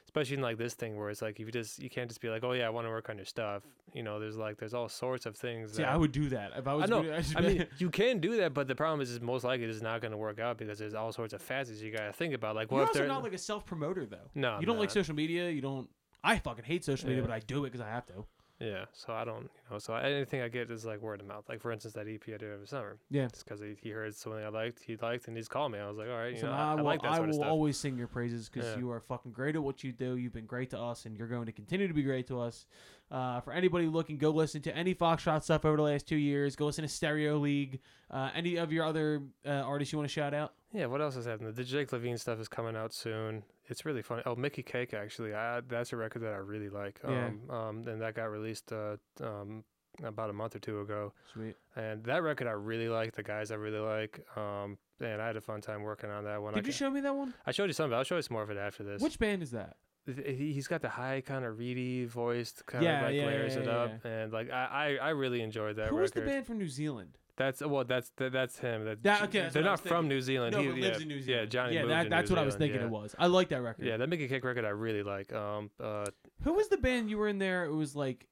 Especially 0.07 0.38
in 0.38 0.41
like 0.41 0.57
this 0.57 0.73
thing 0.73 0.97
where 0.97 1.09
it's 1.09 1.21
like 1.21 1.39
if 1.39 1.45
you 1.45 1.51
just 1.51 1.79
you 1.79 1.89
can't 1.89 2.09
just 2.09 2.21
be 2.21 2.29
like 2.29 2.43
oh 2.43 2.53
yeah 2.53 2.65
I 2.65 2.69
want 2.69 2.88
to 2.88 2.91
work 2.91 3.09
on 3.09 3.17
your 3.17 3.25
stuff 3.25 3.63
you 3.93 4.03
know 4.03 4.19
there's 4.19 4.38
like 4.38 4.57
there's 4.57 4.73
all 4.73 4.89
sorts 4.89 5.25
of 5.25 5.35
things 5.35 5.73
See, 5.73 5.81
that 5.81 5.91
I 5.91 5.97
would 5.97 6.11
do 6.11 6.29
that 6.29 6.51
if 6.57 6.67
I 6.67 6.73
was. 6.73 6.84
I 6.84 6.88
know. 6.88 6.99
I'd 7.11 7.25
I 7.35 7.41
mean, 7.41 7.67
you 7.77 7.89
can 7.89 8.19
do 8.19 8.38
that, 8.38 8.53
but 8.53 8.67
the 8.67 8.75
problem 8.75 9.01
is, 9.01 9.09
is 9.09 9.21
most 9.21 9.43
likely 9.43 9.65
it's 9.65 9.81
not 9.81 10.01
going 10.01 10.11
to 10.11 10.17
work 10.17 10.39
out 10.39 10.57
because 10.57 10.79
there's 10.79 10.93
all 10.93 11.11
sorts 11.11 11.34
of 11.34 11.41
facets 11.41 11.81
you 11.81 11.91
got 11.91 12.05
to 12.05 12.13
think 12.13 12.34
about. 12.34 12.55
Like, 12.55 12.71
what 12.71 12.77
you're 12.77 12.84
if 12.85 12.89
also 12.89 13.07
not 13.07 13.23
like 13.23 13.34
a 13.34 13.38
self 13.38 13.65
promoter 13.65 14.05
though. 14.05 14.29
no, 14.35 14.59
you 14.59 14.65
don't 14.65 14.75
I'm 14.75 14.79
like 14.81 14.91
social 14.91 15.15
media. 15.15 15.49
You 15.49 15.61
don't. 15.61 15.89
I 16.23 16.38
fucking 16.38 16.65
hate 16.65 16.84
social 16.84 17.07
media, 17.07 17.21
Yeah. 17.21 17.27
but 17.27 17.34
I 17.34 17.39
do 17.39 17.65
it 17.65 17.71
because 17.71 17.81
I 17.81 17.89
have 17.89 18.05
to. 18.07 18.25
Yeah. 18.59 18.85
So 18.93 19.13
I 19.13 19.23
don't, 19.23 19.43
you 19.43 19.49
know, 19.71 19.77
so 19.79 19.93
anything 19.95 20.41
I 20.41 20.47
get 20.47 20.71
is 20.71 20.85
like 20.85 21.01
word 21.01 21.21
of 21.21 21.27
mouth. 21.27 21.43
Like 21.47 21.61
for 21.61 21.71
instance, 21.71 21.93
that 21.95 22.07
EP 22.07 22.21
I 22.27 22.38
did 22.38 22.43
over 22.51 22.65
summer. 22.65 22.97
Yeah. 23.09 23.25
it's 23.25 23.43
because 23.43 23.59
he, 23.61 23.75
he 23.81 23.89
heard 23.89 24.15
something 24.15 24.43
I 24.43 24.49
liked, 24.49 24.81
he 24.85 24.95
liked, 24.97 25.27
and 25.27 25.38
he's 25.38 25.47
called 25.47 25.71
me. 25.71 25.79
I 25.79 25.88
was 25.88 25.97
like, 25.97 26.09
all 26.09 26.15
right, 26.17 26.34
you 26.34 26.39
So 26.39 26.47
know, 26.47 26.53
I 26.53 26.57
I, 26.57 26.71
I 26.71 26.75
will, 26.75 26.84
like 26.84 27.01
that 27.03 27.11
I 27.11 27.19
will 27.19 27.43
always 27.43 27.77
sing 27.77 27.97
your 27.97 28.07
praises 28.07 28.49
because 28.49 28.69
Yeah. 28.69 28.79
you 28.79 28.91
are 28.91 28.99
fucking 28.99 29.31
great 29.31 29.55
at 29.55 29.63
what 29.63 29.84
you 29.84 29.91
do. 29.91 30.15
You've 30.17 30.34
been 30.34 30.45
great 30.45 30.69
to 30.71 30.79
us, 30.79 31.05
and 31.05 31.15
you're 31.15 31.27
going 31.27 31.45
to 31.45 31.51
continue 31.51 31.88
to 31.88 31.93
be 31.93 32.03
great 32.03 32.27
to 32.27 32.39
us. 32.39 32.65
Uh, 33.09 33.39
for 33.39 33.53
anybody 33.53 33.88
looking, 33.88 34.17
go 34.17 34.31
listen 34.31 34.61
to 34.61 34.75
any 34.75 34.93
Foxtrot 34.93 35.41
stuff 35.43 35.63
over 35.63 35.77
the 35.77 35.84
last 35.84 36.07
two 36.07 36.17
years. 36.17 36.55
Go 36.57 36.65
listen 36.65 36.81
to 36.84 36.89
Stereo 36.89 37.38
League. 37.38 37.79
Uh, 38.11 38.29
any 38.35 38.57
of 38.57 38.71
your 38.73 38.84
other 38.85 39.21
uh, 39.45 39.49
artists 39.49 39.93
you 39.93 39.97
want 39.97 40.09
to 40.09 40.13
shout 40.13 40.34
out? 40.34 40.53
Yeah, 40.73 40.88
what 40.88 41.01
else 41.01 41.15
is 41.15 41.25
happening? 41.25 41.53
The 41.53 41.63
Jake 41.63 41.91
Levine 41.93 42.17
stuff 42.17 42.39
is 42.39 42.49
coming 42.49 42.75
out 42.75 42.93
soon. 42.93 43.43
It's 43.69 43.85
really 43.85 44.01
funny. 44.01 44.23
Oh, 44.25 44.35
Mickey 44.35 44.61
Cake 44.63 44.93
actually. 44.93 45.34
I, 45.34 45.61
that's 45.61 45.93
a 45.93 45.95
record 45.97 46.21
that 46.23 46.34
I 46.34 46.38
really 46.38 46.69
like. 46.69 46.99
Yeah. 47.07 47.27
Um, 47.49 47.49
um, 47.49 47.88
and 47.88 48.01
that 48.01 48.15
got 48.15 48.25
released 48.25 48.73
uh, 48.73 48.97
um, 49.23 49.63
about 50.03 50.29
a 50.29 50.34
month 50.34 50.55
or 50.55 50.59
two 50.59 50.81
ago. 50.81 51.13
Sweet. 51.31 51.55
And 51.77 52.03
that 52.03 52.23
record 52.23 52.47
I 52.47 52.51
really 52.51 52.89
like. 52.89 53.15
The 53.15 53.23
guys 53.23 53.51
I 53.51 53.55
really 53.55 53.79
like. 53.79 54.19
Um, 54.35 54.77
and 54.99 55.21
I 55.21 55.27
had 55.27 55.38
a 55.38 55.41
fun 55.41 55.61
time 55.61 55.84
working 55.84 56.09
on 56.09 56.25
that 56.25 56.41
one. 56.41 56.53
I 56.53 56.57
Did 56.57 56.67
you 56.67 56.73
ca- 56.73 56.77
show 56.77 56.89
me 56.89 56.99
that 57.01 57.15
one? 57.15 57.34
I 57.45 57.51
showed 57.51 57.65
you 57.65 57.73
some. 57.73 57.85
of 57.85 57.91
it. 57.93 57.95
I'll 57.95 58.03
show 58.03 58.17
you 58.17 58.21
some 58.21 58.34
more 58.34 58.43
of 58.43 58.49
it 58.49 58.57
after 58.57 58.84
this. 58.84 59.01
Which 59.01 59.17
band 59.19 59.43
is 59.43 59.51
that? 59.51 59.77
Th- 60.07 60.38
he- 60.38 60.53
he's 60.53 60.67
got 60.67 60.81
the 60.81 60.89
high 60.89 61.21
kind 61.21 61.43
of 61.45 61.59
reedy 61.59 62.05
voiced 62.05 62.65
kind 62.65 62.84
Yeah, 62.84 62.99
of 63.01 63.05
like 63.07 63.15
yeah, 63.15 63.25
layers 63.25 63.53
yeah, 63.55 63.59
it 63.61 63.65
yeah, 63.65 63.71
up 63.77 64.05
and 64.05 64.31
like 64.34 64.49
I, 64.49 64.97
I 65.01 65.07
I 65.07 65.09
really 65.09 65.41
enjoyed 65.41 65.75
that 65.75 65.89
Who 65.89 65.97
was 65.97 66.11
the 66.11 66.21
band 66.21 66.45
from 66.47 66.57
New 66.57 66.69
Zealand? 66.69 67.17
That's 67.35 67.61
well 67.61 67.84
that's 67.84 68.09
that, 68.17 68.31
that's 68.31 68.57
him. 68.57 68.85
That, 68.85 69.03
That- 69.03 69.21
okay, 69.23 69.41
that's 69.41 69.53
they're 69.53 69.61
what 69.63 69.67
I 69.67 69.71
not 69.71 69.81
was 69.84 69.89
from 69.89 69.89
thinking. 70.05 70.09
New 70.09 70.21
Zealand. 70.21 70.55
No, 70.55 70.61
he, 70.61 70.67
but 70.69 70.77
yeah, 70.77 70.84
lives 70.88 71.01
in 71.01 71.07
New 71.09 71.21
Zealand. 71.21 71.53
Yeah, 71.53 71.59
Johnny 71.61 71.75
Yeah, 71.75 71.85
that, 71.85 72.09
that's 72.09 72.29
New 72.29 72.35
what 72.35 72.41
I 72.41 72.45
was 72.45 72.55
thinking 72.55 72.79
yeah. 72.79 72.85
it 72.88 72.89
was. 72.89 73.15
I 73.19 73.27
like 73.27 73.49
that 73.49 73.61
record. 73.61 73.85
Yeah, 73.85 73.97
that 73.97 74.07
Mickey 74.09 74.27
Kick 74.27 74.43
record 74.43 74.65
I 74.65 74.69
really 74.69 75.03
like. 75.03 75.31
Um, 75.34 75.69
uh, 75.79 76.05
Who 76.43 76.53
was 76.53 76.67
the 76.69 76.77
band 76.77 77.09
you 77.09 77.17
were 77.17 77.27
in 77.27 77.38
there? 77.38 77.65
It 77.65 77.73
was 77.73 77.95
like, 77.95 78.27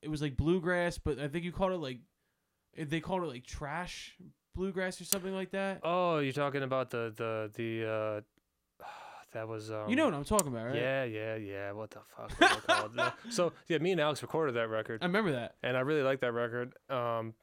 it 0.00 0.08
was 0.10 0.22
like 0.22 0.36
bluegrass, 0.36 0.96
but 0.96 1.18
I 1.18 1.28
think 1.28 1.44
you 1.44 1.52
called 1.52 1.72
it 1.72 1.78
like, 1.78 1.98
eh, 2.78 2.84
they 2.88 3.00
called 3.00 3.22
it 3.24 3.26
like 3.26 3.44
trash 3.44 4.16
bluegrass 4.54 5.00
or 5.00 5.04
something 5.04 5.34
like 5.34 5.50
that. 5.50 5.80
oh, 5.82 6.18
you're 6.18 6.32
talking 6.32 6.62
about 6.62 6.90
the 6.90 7.12
the 7.16 7.50
the 7.54 7.90
uh, 7.90 8.20
that 9.34 9.46
was 9.46 9.70
um, 9.70 9.88
you 9.88 9.94
know 9.96 10.06
what 10.06 10.14
I'm 10.14 10.24
talking 10.24 10.48
about, 10.48 10.66
right? 10.66 10.74
Yeah, 10.74 11.04
yeah, 11.04 11.36
yeah. 11.36 11.72
What 11.72 11.90
the 11.90 12.00
fuck 12.16 12.30
was 12.40 12.50
it 12.58 12.66
called? 12.66 12.94
No. 12.96 13.12
So 13.30 13.52
yeah, 13.68 13.78
me 13.78 13.92
and 13.92 14.00
Alex 14.00 14.22
recorded 14.22 14.54
that 14.56 14.68
record. 14.68 15.02
I 15.02 15.06
remember 15.06 15.32
that. 15.32 15.54
and 15.62 15.76
I 15.76 15.80
really 15.80 16.02
like 16.02 16.20
that 16.20 16.32
record. 16.32 16.72
Um, 16.90 17.34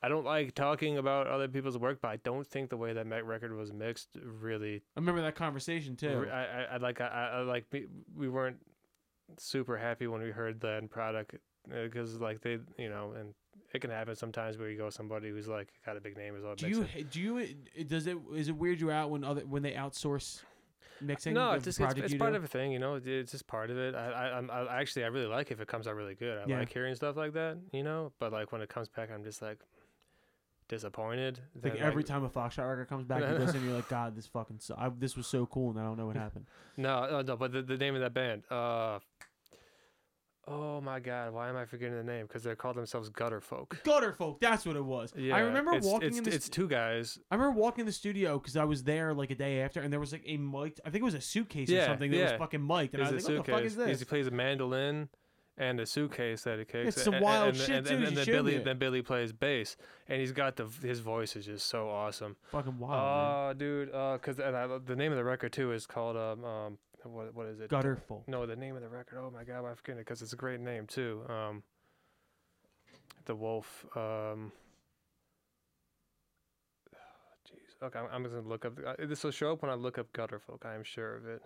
I 0.00 0.08
don't 0.08 0.24
like 0.24 0.54
talking 0.54 0.96
about 0.96 1.26
other 1.26 1.48
people's 1.48 1.76
work, 1.76 1.98
but 2.00 2.08
I 2.08 2.16
don't 2.18 2.46
think 2.46 2.70
the 2.70 2.76
way 2.76 2.92
that 2.92 3.04
Met 3.06 3.26
record 3.26 3.52
was 3.56 3.72
mixed 3.72 4.10
really. 4.22 4.76
I 4.96 5.00
remember 5.00 5.22
that 5.22 5.34
conversation 5.34 5.96
too. 5.96 6.26
I, 6.32 6.36
I, 6.38 6.62
I 6.74 6.76
like 6.76 7.00
I, 7.00 7.30
I 7.34 7.40
like 7.40 7.66
we, 7.72 7.86
we 8.16 8.28
weren't 8.28 8.58
super 9.38 9.76
happy 9.76 10.06
when 10.06 10.22
we 10.22 10.30
heard 10.30 10.60
the 10.60 10.70
end 10.74 10.90
product 10.90 11.34
because 11.68 12.20
like 12.20 12.40
they 12.42 12.58
you 12.78 12.88
know 12.88 13.12
and 13.18 13.34
it 13.74 13.80
can 13.80 13.90
happen 13.90 14.14
sometimes 14.16 14.56
where 14.58 14.70
you 14.70 14.78
go 14.78 14.86
with 14.86 14.94
somebody 14.94 15.28
who's 15.30 15.48
like 15.48 15.68
got 15.84 15.96
a 15.96 16.00
big 16.00 16.16
name 16.16 16.34
as 16.36 16.42
well. 16.42 16.54
Do 16.54 16.68
you 16.68 16.86
do 17.10 17.20
you 17.20 17.54
does 17.86 18.06
it 18.06 18.16
is 18.34 18.48
it 18.48 18.56
weird 18.56 18.80
you 18.80 18.90
out 18.90 19.10
when 19.10 19.24
other 19.24 19.42
when 19.42 19.62
they 19.62 19.72
outsource 19.72 20.40
mixing? 21.00 21.34
No, 21.34 21.52
it's 21.52 21.64
just 21.64 21.80
it's, 21.80 21.94
it's 21.94 22.14
part 22.14 22.32
do? 22.32 22.36
of 22.38 22.44
a 22.44 22.48
thing, 22.48 22.72
you 22.72 22.78
know. 22.78 23.00
It's 23.04 23.32
just 23.32 23.46
part 23.46 23.70
of 23.70 23.78
it. 23.78 23.94
I, 23.94 24.10
I, 24.10 24.38
I'm 24.38 24.50
actually 24.70 25.04
I 25.04 25.08
really 25.08 25.26
like 25.26 25.50
if 25.50 25.60
it 25.60 25.68
comes 25.68 25.86
out 25.86 25.94
really 25.96 26.14
good. 26.14 26.38
I 26.38 26.44
Yeah. 26.48 26.58
like 26.60 26.72
hearing 26.72 26.94
stuff 26.94 27.16
like 27.16 27.34
that, 27.34 27.58
you 27.72 27.82
know. 27.82 28.12
But 28.18 28.32
like 28.32 28.52
when 28.52 28.62
it 28.62 28.68
comes 28.68 28.88
back, 28.88 29.10
I'm 29.12 29.22
just 29.22 29.42
like 29.42 29.58
disappointed. 30.68 31.40
Like 31.62 31.74
that, 31.74 31.80
every 31.82 32.04
time 32.10 32.24
a 32.24 32.28
Foxtrot 32.28 32.68
record 32.68 32.88
comes 32.88 33.04
back, 33.04 33.20
you 33.22 33.38
listen, 33.38 33.64
you're 33.64 33.74
like, 33.74 33.88
God, 33.88 34.16
this 34.16 34.26
fucking 34.26 34.60
su- 34.60 34.74
I, 34.76 34.88
this 34.90 35.16
was 35.16 35.26
so 35.26 35.46
cool, 35.46 35.70
and 35.70 35.78
I 35.80 35.82
don't 35.84 35.96
know 35.96 36.06
what 36.06 36.16
happened. 36.26 36.46
No, 36.76 37.08
no, 37.10 37.22
no. 37.22 37.36
But 37.36 37.52
the, 37.52 37.62
the 37.62 37.76
name 37.76 37.94
of 37.94 38.00
that 38.00 38.14
band, 38.14 38.42
uh, 38.50 38.98
oh 40.48 40.80
my 40.80 41.00
god, 41.00 41.32
why 41.32 41.48
am 41.48 41.56
I 41.56 41.64
forgetting 41.64 41.96
the 41.96 42.02
name? 42.02 42.26
Because 42.26 42.42
they 42.42 42.54
call 42.54 42.74
themselves 42.74 43.08
Gutter 43.08 43.40
Folk. 43.40 43.80
Gutter 43.84 44.12
folk, 44.12 44.40
that's 44.40 44.66
what 44.66 44.76
it 44.76 44.84
was. 44.84 45.12
Yeah, 45.16 45.36
I 45.36 45.40
remember 45.40 45.74
it's, 45.74 45.86
walking 45.86 46.08
it's, 46.08 46.18
in 46.18 46.24
the 46.24 46.32
It's 46.32 46.48
two 46.48 46.68
guys. 46.68 47.18
I 47.30 47.34
remember 47.34 47.58
walking 47.58 47.82
in 47.82 47.86
the 47.86 47.92
studio 47.92 48.38
because 48.38 48.56
I 48.56 48.64
was 48.64 48.84
there 48.84 49.14
like 49.14 49.30
a 49.30 49.34
day 49.34 49.60
after, 49.60 49.80
and 49.80 49.92
there 49.92 50.00
was 50.00 50.12
like 50.12 50.24
a 50.26 50.36
mic. 50.36 50.80
I 50.84 50.90
think 50.90 51.02
it 51.02 51.04
was 51.04 51.14
a 51.14 51.20
suitcase 51.20 51.70
or 51.70 51.84
something 51.84 52.10
that 52.10 52.16
yeah. 52.16 52.30
was 52.32 52.38
fucking 52.38 52.66
mic'd, 52.66 52.94
and 52.94 53.02
I 53.04 53.10
was 53.10 53.24
a 53.24 53.28
like, 53.28 53.38
"What 53.38 53.46
the 53.46 53.52
fuck 53.52 53.64
is 53.64 53.76
this?" 53.76 53.98
He 53.98 54.04
plays 54.04 54.26
a 54.26 54.30
mandolin 54.30 55.08
and 55.58 55.80
a 55.80 55.86
suitcase 55.86 56.42
that 56.42 56.58
he 56.58 56.64
kicks. 56.64 56.96
It's 56.96 57.02
some 57.02 57.14
and- 57.14 57.24
wild 57.24 57.48
and, 57.48 57.56
shit, 57.56 57.70
and. 57.70 57.86
And, 57.86 58.04
and 58.04 58.16
then 58.16 58.26
Billy, 58.26 58.54
it. 58.56 58.64
then 58.64 58.78
Billy 58.78 59.02
plays 59.02 59.32
bass, 59.32 59.76
and 60.08 60.20
he's 60.20 60.32
got 60.32 60.56
the 60.56 60.66
his 60.82 61.00
voice 61.00 61.36
is 61.36 61.46
just 61.46 61.66
so 61.66 61.88
awesome. 61.88 62.36
fucking 62.50 62.78
wild. 62.78 62.92
man. 62.92 63.50
Oh, 63.50 63.54
dude, 63.54 63.94
uh, 63.94 64.18
cause 64.18 64.38
and 64.38 64.56
I, 64.56 64.66
the 64.78 64.96
name 64.96 65.12
of 65.12 65.18
the 65.18 65.24
record 65.24 65.52
too 65.52 65.72
is 65.72 65.86
called 65.86 66.16
um 66.16 66.44
um 66.44 66.78
what 67.12 67.34
what 67.34 67.46
is 67.46 67.60
it? 67.60 67.68
Gutter 67.68 67.96
folk. 67.96 68.24
No, 68.26 68.46
the 68.46 68.56
name 68.56 68.76
of 68.76 68.82
the 68.82 68.88
record. 68.88 69.18
Oh 69.18 69.30
my 69.30 69.44
god, 69.44 69.64
I'm 69.64 69.74
forgetting 69.76 70.00
it 70.00 70.06
because 70.06 70.22
it's 70.22 70.32
a 70.32 70.36
great 70.36 70.60
name 70.60 70.86
too. 70.86 71.22
Um, 71.28 71.62
the 73.26 73.34
Wolf. 73.34 73.86
Um, 73.94 74.52
jeez. 77.46 77.86
Okay, 77.86 77.98
I'm, 77.98 78.06
I'm 78.12 78.22
just 78.22 78.34
gonna 78.34 78.48
look 78.48 78.64
up. 78.64 78.78
Uh, 78.84 78.94
this 79.06 79.24
will 79.24 79.30
show 79.30 79.52
up 79.52 79.62
when 79.62 79.70
I 79.70 79.74
look 79.74 79.98
up 79.98 80.12
Gutterfolk. 80.12 80.64
I 80.64 80.74
am 80.74 80.84
sure 80.84 81.16
of 81.16 81.26
it. 81.26 81.42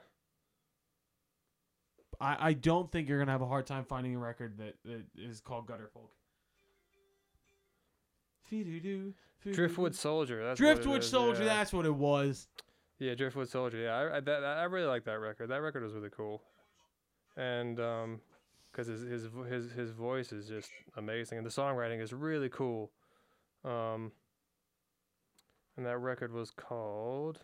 I, 2.20 2.48
I 2.48 2.52
don't 2.52 2.90
think 2.90 3.09
you're 3.09 3.18
gonna 3.18 3.32
have 3.32 3.43
a 3.43 3.47
hard 3.47 3.66
time 3.66 3.84
finding 3.84 4.14
a 4.14 4.18
record 4.18 4.59
that, 4.59 4.74
that 4.84 5.02
is 5.16 5.40
called 5.40 5.66
Gutterfolk. 5.66 6.10
Driftwood 9.55 9.94
Soldier. 9.94 10.44
That's 10.44 10.60
what 10.60 10.68
it 10.68 10.74
Driftwood 10.74 11.05
Soldier. 11.05 11.43
Yeah. 11.43 11.55
That's 11.55 11.72
what 11.72 11.86
it 11.86 11.94
was. 11.94 12.48
Yeah, 12.98 13.14
Driftwood 13.14 13.48
Soldier. 13.48 13.78
Yeah, 13.78 13.94
I 13.94 14.16
I, 14.16 14.20
that, 14.20 14.44
I 14.44 14.64
really 14.64 14.86
like 14.86 15.05
that 15.05 15.19
record. 15.19 15.48
That 15.48 15.62
record 15.62 15.82
was 15.82 15.93
really 15.93 16.10
cool, 16.10 16.43
and 17.36 17.81
um, 17.81 18.20
because 18.70 18.86
his 18.86 19.02
his 19.02 19.28
his 19.48 19.73
his 19.73 19.90
voice 19.90 20.32
is 20.32 20.48
just 20.48 20.70
amazing, 20.97 21.39
and 21.39 21.47
the 21.47 21.51
songwriting 21.51 22.01
is 22.01 22.12
really 22.12 22.48
cool. 22.48 22.90
Um, 23.64 24.12
and 25.77 25.86
that 25.86 25.98
record 25.98 26.32
was 26.32 26.51
called 26.51 27.40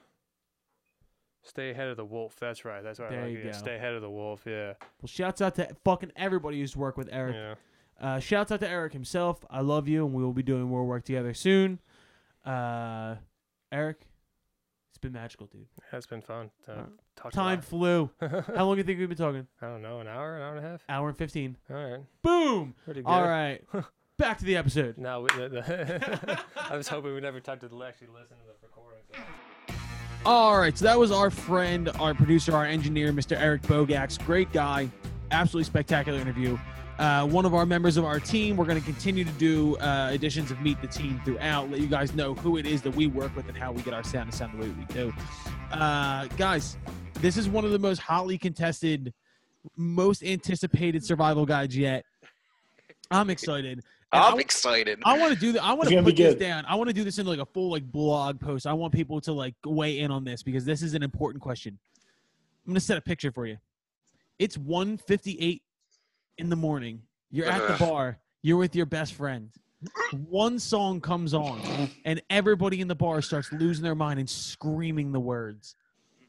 "Stay 1.42 1.70
Ahead 1.70 1.88
of 1.88 1.96
the 1.96 2.04
Wolf." 2.04 2.36
That's 2.38 2.64
right. 2.64 2.82
That's 2.82 3.00
right. 3.00 3.10
There 3.10 3.22
like 3.22 3.32
you. 3.32 3.38
Yeah, 3.38 3.52
go. 3.52 3.52
Stay 3.52 3.76
Ahead 3.76 3.94
of 3.94 4.02
the 4.02 4.10
Wolf. 4.10 4.42
Yeah. 4.46 4.74
Well, 5.00 5.08
shouts 5.08 5.40
out 5.40 5.54
to 5.56 5.68
fucking 5.84 6.12
everybody 6.16 6.60
who's 6.60 6.76
worked 6.76 6.98
with 6.98 7.08
Eric. 7.10 7.34
Yeah. 7.34 7.54
Uh, 8.00 8.20
shouts 8.20 8.52
out 8.52 8.60
to 8.60 8.68
Eric 8.68 8.92
himself. 8.92 9.44
I 9.50 9.60
love 9.60 9.88
you, 9.88 10.04
and 10.06 10.14
we 10.14 10.22
will 10.22 10.32
be 10.32 10.42
doing 10.42 10.62
more 10.64 10.84
work 10.84 11.04
together 11.04 11.34
soon. 11.34 11.80
Uh, 12.44 13.16
Eric, 13.72 14.07
it's 14.98 15.02
been 15.04 15.12
magical, 15.12 15.46
dude. 15.46 15.66
It's 15.92 16.06
been 16.06 16.20
fun. 16.20 16.50
Uh, 16.66 16.72
Uh, 16.72 17.28
a 17.28 17.30
Time 17.30 17.60
flew. 17.60 18.10
How 18.20 18.64
long 18.64 18.74
do 18.74 18.78
you 18.78 18.82
think 18.84 18.98
we've 18.98 19.08
been 19.08 19.16
talking? 19.16 19.46
I 19.62 19.66
don't 19.66 19.80
know, 19.80 20.00
an 20.00 20.08
hour, 20.08 20.34
an 20.36 20.42
hour 20.42 20.56
and 20.56 20.66
a 20.66 20.68
half. 20.68 20.82
Hour 20.88 21.08
and 21.10 21.16
fifteen. 21.16 21.56
All 21.70 21.76
right, 21.76 22.00
Boom. 22.22 22.74
pretty 22.84 23.02
good. 23.02 23.06
All 23.08 23.22
right. 23.22 23.62
Back 24.18 24.38
to 24.38 24.44
the 24.44 24.56
episode. 24.56 24.98
Now, 24.98 25.20
we, 25.20 25.28
the, 25.36 25.48
the 25.48 26.40
I 26.70 26.76
was 26.76 26.88
hoping 26.88 27.14
we 27.14 27.20
never 27.20 27.38
talked 27.38 27.60
to 27.60 27.68
the 27.68 27.76
actually 27.84 28.08
listen 28.08 28.36
to 28.38 28.42
the 28.46 28.66
recording. 28.66 28.98
So. 29.12 29.74
All 30.26 30.58
right, 30.58 30.76
so 30.76 30.84
that 30.84 30.98
was 30.98 31.12
our 31.12 31.30
friend, 31.30 31.88
our 32.00 32.12
producer, 32.14 32.52
our 32.56 32.64
engineer, 32.66 33.12
Mr. 33.12 33.38
Eric 33.40 33.62
Bogacz. 33.62 34.18
Great 34.26 34.52
guy. 34.52 34.90
absolutely 35.30 35.64
spectacular 35.64 36.18
interview. 36.18 36.58
Uh, 36.98 37.24
one 37.26 37.44
of 37.44 37.54
our 37.54 37.64
members 37.64 37.96
of 37.96 38.04
our 38.04 38.18
team. 38.18 38.56
We're 38.56 38.64
going 38.64 38.80
to 38.80 38.84
continue 38.84 39.24
to 39.24 39.32
do 39.32 39.76
uh, 39.76 40.10
editions 40.12 40.50
of 40.50 40.60
Meet 40.60 40.80
the 40.80 40.88
Team 40.88 41.20
throughout. 41.24 41.70
Let 41.70 41.80
you 41.80 41.86
guys 41.86 42.12
know 42.14 42.34
who 42.34 42.56
it 42.56 42.66
is 42.66 42.82
that 42.82 42.94
we 42.94 43.06
work 43.06 43.34
with 43.36 43.48
and 43.48 43.56
how 43.56 43.70
we 43.70 43.82
get 43.82 43.94
our 43.94 44.02
sound 44.02 44.32
to 44.32 44.36
sound 44.36 44.54
the 44.54 44.62
way 44.62 44.68
we 44.68 44.84
do. 44.86 45.12
Uh, 45.70 46.26
guys, 46.36 46.76
this 47.14 47.36
is 47.36 47.48
one 47.48 47.64
of 47.64 47.70
the 47.70 47.78
most 47.78 48.00
hotly 48.00 48.36
contested, 48.36 49.14
most 49.76 50.24
anticipated 50.24 51.04
survival 51.04 51.46
guides 51.46 51.76
yet. 51.76 52.04
I'm 53.12 53.30
excited. 53.30 53.84
And 54.12 54.22
I 54.22 54.30
I'm 54.30 54.40
excited. 54.40 55.00
I 55.04 55.18
want 55.18 55.34
to 55.34 55.38
do 55.38 55.52
that. 55.52 55.62
I 55.62 55.74
want 55.74 55.90
to 55.90 56.02
put 56.02 56.16
this 56.16 56.34
good. 56.34 56.40
down. 56.40 56.64
I 56.66 56.74
want 56.74 56.88
to 56.88 56.94
do 56.94 57.04
this 57.04 57.18
in 57.18 57.26
like 57.26 57.38
a 57.38 57.46
full 57.46 57.70
like 57.70 57.84
blog 57.84 58.40
post. 58.40 58.66
I 58.66 58.72
want 58.72 58.92
people 58.92 59.20
to 59.20 59.32
like 59.32 59.54
weigh 59.64 60.00
in 60.00 60.10
on 60.10 60.24
this 60.24 60.42
because 60.42 60.64
this 60.64 60.82
is 60.82 60.94
an 60.94 61.02
important 61.02 61.42
question. 61.42 61.78
I'm 62.66 62.72
gonna 62.72 62.80
set 62.80 62.98
a 62.98 63.02
picture 63.02 63.30
for 63.30 63.46
you. 63.46 63.58
It's 64.38 64.56
1:58 64.56 65.60
in 66.38 66.48
the 66.48 66.56
morning. 66.56 67.02
You're 67.30 67.46
at 67.46 67.66
the 67.68 67.84
bar. 67.84 68.18
You're 68.42 68.56
with 68.56 68.74
your 68.74 68.86
best 68.86 69.14
friend. 69.14 69.50
One 70.28 70.58
song 70.58 71.00
comes 71.00 71.34
on, 71.34 71.60
and 72.04 72.22
everybody 72.30 72.80
in 72.80 72.88
the 72.88 72.94
bar 72.94 73.20
starts 73.20 73.52
losing 73.52 73.84
their 73.84 73.94
mind 73.94 74.18
and 74.18 74.28
screaming 74.28 75.12
the 75.12 75.20
words. 75.20 75.76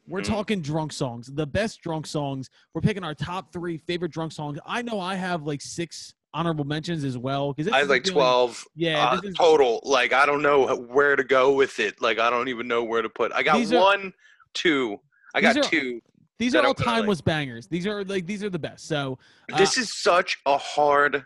We're 0.07 0.21
Mhm. 0.21 0.25
talking 0.25 0.61
drunk 0.61 0.91
songs, 0.91 1.27
the 1.27 1.45
best 1.47 1.81
drunk 1.81 2.05
songs. 2.07 2.49
We're 2.73 2.81
picking 2.81 3.03
our 3.03 3.13
top 3.15 3.53
three 3.53 3.77
favorite 3.77 4.11
drunk 4.11 4.31
songs. 4.33 4.59
I 4.65 4.81
know 4.81 4.99
I 4.99 5.15
have 5.15 5.43
like 5.43 5.61
six 5.61 6.15
honorable 6.33 6.65
mentions 6.65 7.03
as 7.03 7.17
well 7.17 7.53
because 7.53 7.71
I 7.71 7.79
have 7.79 7.89
like 7.89 8.03
12 8.03 8.63
Yeah, 8.75 9.09
uh, 9.11 9.21
is, 9.23 9.35
total. 9.35 9.81
Like 9.83 10.13
I 10.13 10.25
don't 10.25 10.41
know 10.43 10.75
where 10.75 11.15
to 11.15 11.23
go 11.23 11.53
with 11.53 11.79
it. 11.79 12.01
Like 12.01 12.19
I 12.19 12.29
don't 12.31 12.49
even 12.49 12.67
know 12.67 12.83
where 12.83 13.01
to 13.03 13.09
put. 13.09 13.31
I 13.33 13.41
got 13.43 13.57
These 13.57 13.71
are- 13.73 13.81
one, 13.81 14.13
two. 14.53 14.99
I 15.33 15.41
got 15.41 15.57
are- 15.57 15.63
two. 15.63 16.01
These 16.39 16.55
are 16.55 16.59
all 16.59 16.65
I'm 16.65 16.69
like. 16.69 16.85
timeless 16.85 17.21
bangers. 17.21 17.67
These 17.67 17.85
are 17.85 18.03
like 18.05 18.25
these 18.25 18.43
are 18.43 18.49
the 18.49 18.59
best. 18.59 18.87
So 18.87 19.19
uh, 19.51 19.57
This 19.57 19.77
is 19.77 19.93
such 19.93 20.37
a 20.45 20.57
hard 20.57 21.25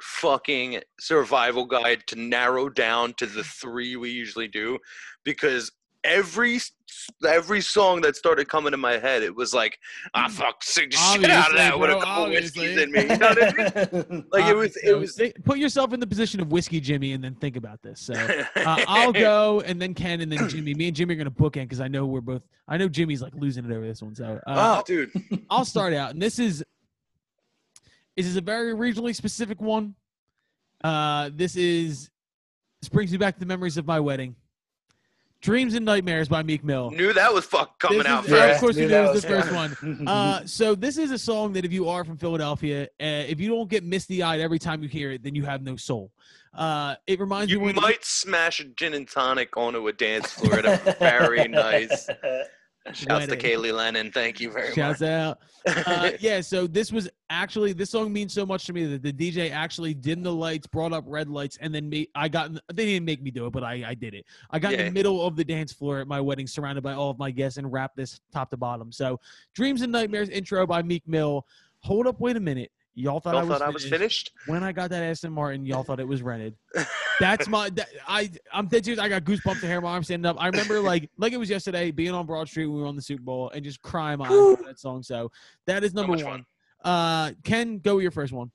fucking 0.00 0.80
survival 1.00 1.64
guide 1.64 2.04
to 2.06 2.16
narrow 2.16 2.68
down 2.68 3.14
to 3.14 3.26
the 3.26 3.42
three 3.42 3.96
we 3.96 4.10
usually 4.10 4.48
do 4.48 4.78
because 5.24 5.72
every 6.08 6.58
every 7.26 7.60
song 7.60 8.00
that 8.00 8.16
started 8.16 8.48
coming 8.48 8.70
to 8.70 8.76
my 8.76 8.98
head 8.98 9.22
it 9.22 9.34
was 9.34 9.54
like 9.54 9.78
I 10.14 10.28
fuck 10.28 10.62
sick 10.62 10.90
the 10.90 10.96
shit 10.96 11.30
out 11.30 11.52
of 11.52 11.56
Obviously, 11.56 11.58
that 11.58 11.78
with 11.78 11.90
a 11.90 11.92
bro, 11.94 12.02
couple 12.02 12.28
whiskeys 12.30 12.78
in 12.78 12.92
me 12.92 13.02
you 13.02 13.16
know 13.16 13.28
I 13.28 13.88
mean? 14.12 14.24
like 14.32 14.44
it 14.46 14.56
was 14.56 14.76
it 14.76 14.92
was 14.94 15.20
put 15.44 15.58
yourself 15.58 15.92
in 15.92 16.00
the 16.00 16.06
position 16.06 16.40
of 16.40 16.50
whiskey 16.50 16.80
Jimmy 16.80 17.12
and 17.12 17.22
then 17.22 17.34
think 17.36 17.56
about 17.56 17.82
this. 17.82 18.00
So 18.00 18.14
uh, 18.14 18.84
I'll 18.86 19.12
go 19.30 19.60
and 19.60 19.80
then 19.80 19.94
Ken 19.94 20.20
and 20.20 20.30
then 20.30 20.48
Jimmy. 20.48 20.74
Me 20.74 20.88
and 20.88 20.96
Jimmy 20.96 21.14
are 21.14 21.18
gonna 21.18 21.30
bookend 21.30 21.62
because 21.64 21.80
I 21.80 21.88
know 21.88 22.06
we're 22.06 22.20
both. 22.20 22.42
I 22.66 22.76
know 22.76 22.88
Jimmy's 22.88 23.22
like 23.22 23.34
losing 23.34 23.64
it 23.64 23.72
over 23.72 23.86
this 23.86 24.02
one. 24.02 24.14
So 24.14 24.40
uh, 24.46 24.78
oh 24.78 24.82
dude 24.86 25.10
I'll 25.50 25.64
start 25.64 25.92
out, 25.92 26.12
and 26.12 26.20
this 26.22 26.38
is 26.38 26.64
this 28.16 28.26
is 28.26 28.36
a 28.36 28.40
very 28.40 28.74
regionally 28.74 29.14
specific 29.14 29.60
one. 29.60 29.94
Uh, 30.82 31.30
this 31.32 31.56
is 31.56 32.10
this 32.80 32.88
brings 32.88 33.10
me 33.10 33.18
back 33.18 33.34
to 33.34 33.40
the 33.40 33.46
memories 33.46 33.76
of 33.76 33.86
my 33.86 34.00
wedding. 34.00 34.36
Dreams 35.40 35.74
and 35.74 35.84
Nightmares 35.84 36.28
by 36.28 36.42
Meek 36.42 36.64
Mill. 36.64 36.90
knew 36.90 37.12
that 37.12 37.32
was 37.32 37.44
fuck 37.44 37.78
coming 37.78 37.98
This 37.98 38.06
out 38.08 38.24
is- 38.24 38.30
first 38.30 38.40
Yeah, 38.48 38.54
of 38.54 38.60
course 38.60 38.76
knew 38.76 38.82
you 38.82 38.88
knew 38.88 38.94
it 38.96 39.12
was 39.12 39.22
the 39.22 39.28
was 39.36 39.44
first 39.48 39.54
one. 39.54 40.04
Uh, 40.08 40.44
so 40.44 40.74
this 40.74 40.98
is 40.98 41.10
a 41.10 41.18
song 41.18 41.52
that 41.52 41.64
if 41.64 41.72
you 41.72 41.88
are 41.88 42.04
from 42.04 42.16
Philadelphia, 42.16 42.84
uh, 42.84 43.04
if 43.04 43.38
you 43.40 43.48
don't 43.48 43.68
get 43.70 43.84
misty 43.84 44.22
eyed 44.22 44.40
every 44.40 44.58
time 44.58 44.82
you 44.82 44.88
hear 44.88 45.12
it, 45.12 45.22
then 45.22 45.34
you 45.34 45.44
have 45.44 45.62
no 45.62 45.76
soul. 45.76 46.10
Uh, 46.54 46.96
it 47.06 47.20
reminds 47.20 47.52
you 47.52 47.60
me 47.60 47.66
when 47.66 47.74
might 47.76 48.04
smash 48.04 48.58
a 48.58 48.64
gin 48.64 48.94
and 48.94 49.06
tonic 49.08 49.56
onto 49.56 49.86
a 49.86 49.92
dance 49.92 50.32
floor 50.32 50.58
at 50.58 50.64
a 50.64 50.96
very 50.98 51.46
nice 51.48 52.08
shouts 52.92 53.26
to 53.26 53.36
Kaylee 53.36 53.72
Lennon 53.72 54.10
thank 54.10 54.40
you 54.40 54.50
very 54.50 54.72
Shouts 54.74 55.00
much 55.00 55.10
out. 55.10 55.38
Uh, 55.86 56.12
yeah, 56.20 56.40
so 56.40 56.66
this 56.66 56.90
was 56.90 57.10
actually 57.28 57.74
this 57.74 57.90
song 57.90 58.10
means 58.10 58.32
so 58.32 58.46
much 58.46 58.64
to 58.64 58.72
me 58.72 58.86
that 58.86 59.02
the 59.02 59.12
DJ 59.12 59.50
actually 59.50 59.92
dimmed 59.92 60.24
the 60.24 60.32
lights, 60.32 60.66
brought 60.66 60.94
up 60.94 61.04
red 61.06 61.28
lights, 61.28 61.58
and 61.60 61.74
then 61.74 61.88
me. 61.90 62.08
I 62.14 62.28
got. 62.28 62.46
in- 62.50 62.60
They 62.72 62.86
didn't 62.86 63.04
make 63.04 63.20
me 63.22 63.30
do 63.30 63.44
it, 63.46 63.50
but 63.52 63.62
I 63.62 63.84
I 63.88 63.94
did 63.94 64.14
it. 64.14 64.24
I 64.50 64.58
got 64.58 64.72
in 64.72 64.86
the 64.86 64.90
middle 64.90 65.26
of 65.26 65.36
the 65.36 65.44
dance 65.44 65.72
floor 65.72 65.98
at 66.00 66.06
my 66.08 66.20
wedding, 66.22 66.46
surrounded 66.46 66.82
by 66.82 66.94
all 66.94 67.10
of 67.10 67.18
my 67.18 67.30
guests, 67.30 67.58
and 67.58 67.70
rapped 67.70 67.96
this 67.96 68.20
top 68.32 68.50
to 68.50 68.56
bottom. 68.56 68.90
So, 68.92 69.20
"Dreams 69.54 69.82
and 69.82 69.92
Nightmares" 69.92 70.30
intro 70.30 70.66
by 70.66 70.82
Meek 70.82 71.06
Mill. 71.06 71.44
Hold 71.80 72.06
up, 72.06 72.18
wait 72.18 72.36
a 72.36 72.40
minute. 72.40 72.72
Y'all 72.98 73.20
thought, 73.20 73.34
Y'all 73.34 73.42
I, 73.42 73.44
was 73.44 73.58
thought 73.58 73.68
I 73.68 73.70
was 73.70 73.84
finished 73.84 74.32
When 74.46 74.64
I 74.64 74.72
got 74.72 74.90
that 74.90 75.04
Aston 75.04 75.32
Martin, 75.32 75.64
y'all 75.64 75.84
thought 75.84 76.00
it 76.00 76.08
was 76.08 76.20
rented. 76.20 76.56
That's 77.20 77.46
my. 77.46 77.70
That, 77.70 77.88
I 78.08 78.28
I'm 78.52 78.66
dead 78.66 78.84
serious. 78.84 79.00
I 79.00 79.08
got 79.08 79.22
goosebumps 79.22 79.60
to 79.60 79.66
hair 79.68 79.80
my 79.80 79.90
arm 79.90 80.02
standing 80.02 80.26
up. 80.26 80.36
I 80.40 80.46
remember 80.46 80.80
like 80.92 81.08
like 81.16 81.32
it 81.32 81.36
was 81.36 81.48
yesterday, 81.48 81.92
being 81.92 82.10
on 82.10 82.26
Broad 82.26 82.48
Street 82.48 82.66
when 82.66 82.74
we 82.74 82.82
were 82.82 82.88
on 82.88 82.96
the 82.96 83.02
Super 83.02 83.22
Bowl 83.22 83.50
and 83.50 83.62
just 83.62 83.80
crying 83.82 84.18
my 84.18 84.26
eyes 84.26 84.32
out 84.32 84.66
that 84.66 84.80
song. 84.80 85.04
So 85.04 85.30
that 85.66 85.84
is 85.84 85.94
number 85.94 86.16
much 86.16 86.24
one. 86.24 86.44
fun. 86.82 86.92
Uh, 86.92 87.32
Ken, 87.44 87.78
go 87.78 87.94
with 87.94 88.02
your 88.02 88.10
first 88.10 88.32
one. 88.32 88.50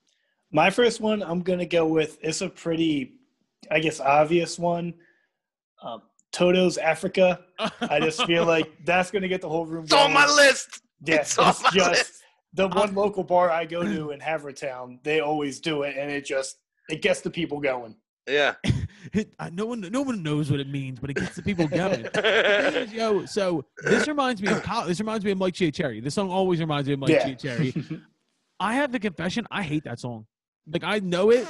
My 0.52 0.70
first 0.70 1.00
one, 1.00 1.24
I'm 1.24 1.42
gonna 1.42 1.66
go 1.66 1.88
with. 1.88 2.18
It's 2.22 2.42
a 2.42 2.50
pretty, 2.50 3.14
I 3.72 3.80
guess, 3.80 4.02
obvious 4.02 4.60
one. 4.60 4.94
Um, 5.82 6.02
Toto's 6.34 6.78
Africa. 6.78 7.40
I 7.80 8.02
just 8.02 8.26
feel 8.26 8.46
like 8.46 8.70
that's 8.86 9.10
gonna 9.10 9.30
get 9.30 9.40
the 9.40 9.48
whole 9.48 9.66
room. 9.66 9.86
it's 9.86 9.94
on 9.94 10.12
my 10.12 10.26
going. 10.26 10.36
list 10.36 10.82
Yeah, 11.06 11.16
it's 11.22 11.38
on 11.38 11.50
it's 11.50 11.64
my 11.64 11.70
just 11.70 11.92
list 11.92 12.23
the 12.54 12.68
one 12.68 12.94
local 12.94 13.24
bar 13.24 13.50
I 13.52 13.66
go 13.66 13.84
to 13.84 14.12
in 14.12 14.20
Havertown. 14.20 15.00
They 15.04 15.20
always 15.20 15.60
do 15.60 15.84
it, 15.84 15.96
and 15.98 16.12
it 16.12 16.26
just 16.26 16.58
it 16.90 17.02
gets 17.02 17.22
the 17.22 17.30
people 17.30 17.60
going. 17.60 17.96
yeah 18.28 18.54
It, 19.14 19.34
I, 19.38 19.50
no 19.50 19.66
one 19.66 19.82
no 19.82 20.02
one 20.02 20.24
knows 20.24 20.50
what 20.50 20.60
it 20.62 20.70
means, 20.70 20.98
but 21.00 21.10
it 21.10 21.16
gets 21.16 21.36
the 21.36 21.42
people 21.44 21.68
going. 21.68 22.08
Yo, 22.92 23.26
so 23.26 23.66
this 23.84 24.08
reminds 24.08 24.42
me 24.42 24.48
of 24.50 24.64
college. 24.64 24.88
This 24.88 25.00
reminds 25.02 25.26
me 25.26 25.32
of 25.32 25.38
Mike 25.38 25.54
Cherry. 25.56 26.00
This 26.00 26.14
song 26.16 26.30
always 26.32 26.60
reminds 26.62 26.88
me 26.88 26.94
of 26.94 27.00
Mike 27.02 27.10
Yeah. 27.10 27.34
Cherry. 27.34 27.74
I 28.62 28.76
have 28.76 28.92
the 28.94 29.00
confession. 29.00 29.46
I 29.52 29.62
hate 29.62 29.84
that 29.84 30.00
song. 30.00 30.26
Like 30.72 30.84
I 30.86 31.00
know 31.00 31.32
it. 31.32 31.46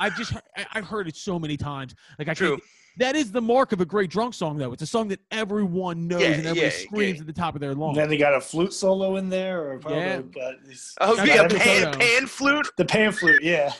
I've 0.00 0.16
just 0.16 0.34
I- 0.56 0.66
I've 0.72 0.86
heard 0.86 1.06
it 1.08 1.14
so 1.16 1.38
many 1.38 1.56
times. 1.56 1.94
Like 2.18 2.28
I 2.28 2.34
True. 2.34 2.50
can't. 2.58 2.62
That 2.98 3.16
is 3.16 3.30
the 3.32 3.40
mark 3.40 3.72
of 3.72 3.80
a 3.80 3.84
great 3.84 4.10
drunk 4.10 4.34
song, 4.34 4.58
though. 4.58 4.72
It's 4.72 4.82
a 4.82 4.86
song 4.86 5.08
that 5.08 5.20
everyone 5.30 6.06
knows 6.08 6.20
Yeah, 6.20 6.28
and 6.28 6.46
everybody 6.46 6.60
yeah, 6.60 6.70
screams 6.70 7.16
yeah. 7.16 7.20
at 7.22 7.26
the 7.28 7.32
top 7.32 7.54
of 7.54 7.60
their 7.60 7.74
lungs. 7.74 7.96
And 7.96 8.02
then 8.04 8.10
they 8.10 8.16
got 8.18 8.34
a 8.34 8.40
flute 8.40 8.72
solo 8.72 9.16
in 9.16 9.28
there, 9.28 9.70
or 9.70 9.78
probably, 9.78 10.00
Yeah. 10.00 10.20
but 10.34 10.56
it's, 10.68 10.94
oh 11.00 11.16
Shout 11.16 11.26
yeah 11.26 11.42
out 11.42 11.50
to 11.50 11.58
pan, 11.58 11.92
pan 11.98 12.26
flute 12.26 12.66
the 12.76 12.84
pan 12.84 13.12
flute. 13.12 13.42
Yeah, 13.42 13.72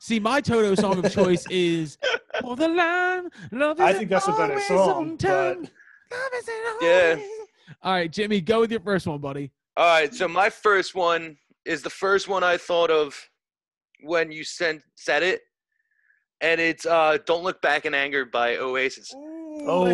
See, 0.00 0.20
my 0.20 0.40
Toto 0.40 0.74
song 0.74 1.04
of 1.04 1.10
choice 1.12 1.44
is 1.50 1.96
"Hold 2.42 2.58
the 2.58 2.68
Line." 2.68 3.28
Love 3.52 3.80
I 3.80 3.90
isn't 3.90 3.98
think 4.00 4.10
that's 4.10 4.28
a 4.28 4.32
better 4.32 4.60
song, 4.60 5.16
but 5.16 5.58
Love 5.58 5.68
isn't 6.38 6.82
Yeah. 6.82 7.16
All 7.82 7.92
right, 7.92 8.10
Jimmy, 8.12 8.40
go 8.40 8.60
with 8.60 8.70
your 8.70 8.80
first 8.80 9.06
one, 9.06 9.18
buddy. 9.20 9.50
all 9.76 9.86
right 9.86 10.12
so 10.14 10.26
my 10.28 10.50
first 10.50 10.94
one 10.94 11.36
is 11.64 11.82
the 11.82 11.90
first 11.90 12.28
one 12.28 12.42
i 12.44 12.56
thought 12.56 12.90
of 12.90 13.14
when 14.02 14.30
you 14.32 14.42
sent 14.44 14.82
said 14.94 15.22
it 15.22 15.40
and 16.40 16.60
it's 16.60 16.84
uh 16.86 17.18
don't 17.26 17.42
look 17.42 17.60
back 17.62 17.86
in 17.86 17.94
anger 17.94 18.24
by 18.24 18.56
oasis 18.56 19.12
Oh. 19.68 19.86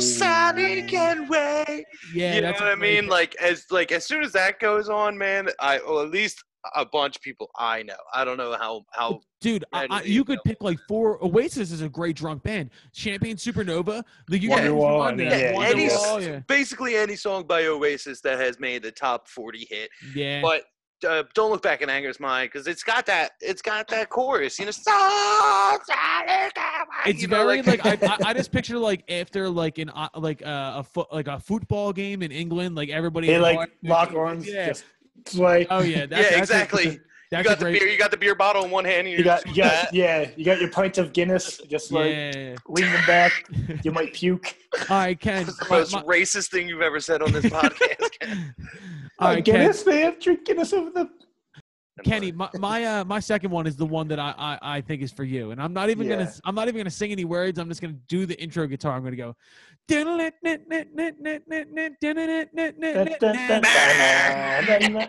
it's 0.00 0.10
so 0.10 0.18
sorry 0.18 0.82
can 0.82 1.28
wait 1.28 1.84
yeah, 2.12 2.34
you 2.34 2.40
know 2.40 2.48
that's 2.48 2.60
what 2.60 2.68
I 2.70 2.74
mean? 2.74 3.02
pick. 3.04 3.10
Like 3.10 3.36
as 3.36 3.64
like 3.70 3.92
as 3.92 4.04
soon 4.04 4.22
as 4.24 4.32
that 4.32 4.58
goes 4.58 4.88
on, 4.88 5.16
man, 5.16 5.48
I 5.60 5.78
or 5.78 6.02
at 6.02 6.10
least 6.10 6.42
a 6.74 6.84
bunch 6.84 7.14
of 7.16 7.22
people 7.22 7.48
I 7.56 7.84
know. 7.84 7.94
I 8.12 8.24
don't 8.24 8.36
know 8.36 8.56
how 8.58 8.82
how 8.92 9.20
dude, 9.40 9.64
I, 9.72 9.86
I, 9.88 10.02
you 10.02 10.14
you 10.14 10.24
could 10.24 10.38
know. 10.38 10.42
pick 10.44 10.62
like 10.62 10.78
four. 10.88 11.24
Oasis 11.24 11.70
is 11.70 11.80
a 11.80 11.88
great 11.88 12.16
drunk 12.16 12.42
band. 12.42 12.70
Champagne 12.92 13.36
Supernova, 13.36 14.02
like 14.28 14.42
you 14.42 14.48
Yeah. 14.50 14.56
can 14.56 14.72
Wonderwall, 14.72 15.06
I 15.06 15.14
mean, 15.14 15.26
yeah, 15.28 15.32
Eddie's- 15.64 15.92
Wonderwall, 15.96 16.26
yeah, 16.26 16.40
basically 16.48 16.96
any 16.96 17.14
song 17.14 17.46
by 17.46 17.66
Oasis 17.66 18.20
that 18.22 18.38
has 18.40 18.58
made 18.58 18.82
the 18.82 18.90
top 18.90 19.28
forty 19.28 19.66
hit. 19.70 19.90
yeah. 20.14 20.42
But 20.42 20.64
uh, 21.06 21.24
don't 21.34 21.50
look 21.50 21.62
back 21.62 21.82
in 21.82 21.90
anger 21.90 22.08
is 22.08 22.18
mine 22.20 22.46
because 22.46 22.66
it's 22.66 22.82
got 22.82 23.06
that 23.06 23.32
it's 23.40 23.62
got 23.62 23.88
that 23.88 24.08
chorus. 24.08 24.58
You 24.58 24.66
know, 24.66 24.70
so 24.70 24.90
sorry, 24.92 26.50
can 26.54 26.86
wait," 27.04 27.10
It's 27.10 27.22
you 27.22 27.28
know, 27.28 27.44
very 27.46 27.62
like, 27.62 27.84
I, 27.84 27.98
I 28.02 28.30
I 28.30 28.34
just 28.34 28.52
picture 28.52 28.78
like 28.78 29.04
after 29.10 29.48
like 29.48 29.78
an 29.78 29.90
uh, 29.90 30.08
like 30.16 30.42
uh, 30.44 30.74
a 30.76 30.82
foot 30.84 31.08
like 31.12 31.28
a 31.28 31.38
football 31.38 31.92
game 31.92 32.22
in 32.22 32.30
England, 32.32 32.76
like 32.76 32.88
everybody 32.88 33.26
they 33.26 33.38
like 33.38 33.70
lock 33.82 34.12
arms. 34.14 34.48
Yeah. 34.48 34.68
Just 34.68 34.84
sway. 35.26 35.66
Oh 35.70 35.80
yeah, 35.82 36.06
that's, 36.06 36.10
yeah, 36.10 36.22
that's 36.22 36.32
a- 36.32 36.38
exactly. 36.38 37.00
you 37.32 37.42
got 37.42 37.46
a 37.60 37.64
the 37.64 37.72
beer. 37.72 37.86
You 37.88 37.98
got 37.98 38.10
the 38.12 38.16
beer 38.16 38.34
bottle 38.34 38.64
in 38.64 38.70
one 38.70 38.84
hand. 38.84 39.08
And 39.08 39.18
You 39.18 39.24
got, 39.24 39.44
just 39.44 39.56
you 39.56 39.62
got, 39.62 39.92
yeah, 39.92 40.30
you 40.36 40.44
got 40.44 40.60
your 40.60 40.70
pint 40.70 40.96
of 40.98 41.12
Guinness, 41.12 41.58
just 41.68 41.90
like 41.92 42.10
yeah. 42.14 42.56
leaning 42.68 42.92
back. 43.06 43.32
You 43.84 43.90
might 43.92 44.14
puke. 44.14 44.54
All 44.88 44.96
right, 44.98 45.18
Ken. 45.18 45.44
That's 45.44 45.58
the 45.58 45.66
my- 45.68 45.78
most 45.78 45.92
my- 45.92 46.02
racist 46.04 46.50
thing 46.50 46.68
you've 46.68 46.82
ever 46.82 47.00
said 47.00 47.22
on 47.22 47.32
this 47.32 47.44
podcast. 47.46 48.54
All 49.18 49.28
Like, 49.28 49.36
right, 49.36 49.44
Ken. 49.44 49.54
Guinness, 49.54 49.86
man, 49.86 50.16
drink 50.20 50.44
Guinness 50.44 50.72
over 50.72 50.90
the. 50.90 51.10
Kenny, 52.04 52.30
my 52.30 52.50
my, 52.58 52.84
uh, 52.84 53.04
my 53.04 53.18
second 53.20 53.50
one 53.50 53.66
is 53.66 53.74
the 53.74 53.86
one 53.86 54.06
that 54.08 54.18
I, 54.18 54.34
I 54.36 54.58
I 54.76 54.80
think 54.82 55.00
is 55.00 55.10
for 55.10 55.24
you, 55.24 55.50
and 55.52 55.62
I'm 55.62 55.72
not 55.72 55.88
even 55.88 56.06
gonna 56.06 56.30
I'm 56.44 56.54
not 56.54 56.68
even 56.68 56.78
gonna 56.78 56.90
sing 56.90 57.10
any 57.10 57.24
words. 57.24 57.58
I'm 57.58 57.68
just 57.68 57.80
gonna 57.80 57.94
do 58.06 58.26
the 58.26 58.38
intro 58.40 58.66
guitar. 58.66 58.94
I'm 58.94 59.02
gonna 59.02 59.16
go. 59.16 59.34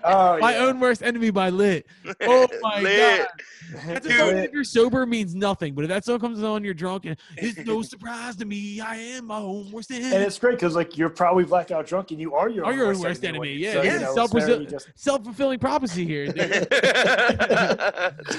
Oh, 0.04 0.38
My 0.40 0.58
own 0.58 0.80
worst 0.80 1.04
enemy 1.04 1.30
by 1.32 1.50
Lit. 1.50 1.86
Oh 2.22 2.48
my 2.62 2.82
Lit. 2.82 3.20
god. 3.20 3.28
That's 3.86 4.08
a 4.08 4.18
song 4.18 4.38
if 4.38 4.52
you're 4.54 4.64
sober 4.64 5.06
means 5.06 5.36
nothing, 5.36 5.74
but 5.74 5.84
if 5.84 5.90
that 5.90 6.06
song 6.06 6.20
comes 6.20 6.42
on, 6.42 6.64
you're 6.64 6.74
drunk, 6.74 7.06
and 7.06 7.18
it's 7.36 7.58
no 7.66 7.82
surprise 7.82 8.36
to 8.38 8.46
me. 8.46 8.80
I 8.80 8.96
am 8.96 9.26
my 9.28 9.38
own 9.40 9.72
worst 9.72 9.92
enemy. 9.92 10.16
And 10.16 10.24
it's 10.24 10.40
great 10.40 10.56
because 10.56 10.76
like 10.76 10.98
you're 10.98 11.10
probably 11.10 11.44
blackout 11.44 11.86
drunk 11.88 12.12
and 12.12 12.20
you 12.20 12.34
are 12.34 12.50
your 12.50 12.66
Are 12.66 12.72
own 12.72 12.78
your 12.78 12.86
own 12.88 12.94
worst 12.94 13.04
worst 13.04 13.24
enemy. 13.26 13.50
enemy, 13.50 13.62
yeah, 13.64 13.74
So, 13.74 13.82
yeah. 13.84 13.94
you 13.96 14.00
know, 14.02 14.16
Self-resi- 14.16 14.46
very 14.46 14.66
just- 14.68 14.90
Self-fulfilling 14.96 15.60
prophecy 15.60 16.06
here. 16.06 16.32
that's 16.32 16.68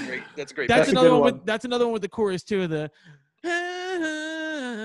great. 0.06 0.23
That's 0.36 0.52
great. 0.52 0.69
That's, 0.69 0.81
That's 0.81 0.90
another 0.90 1.10
one, 1.10 1.20
one. 1.20 1.32
With, 1.35 1.47
that's 1.47 1.65
another 1.65 1.85
one 1.86 1.93
with 1.93 2.02
the 2.02 2.09
chorus 2.09 2.43
too. 2.43 2.62
of 2.62 2.70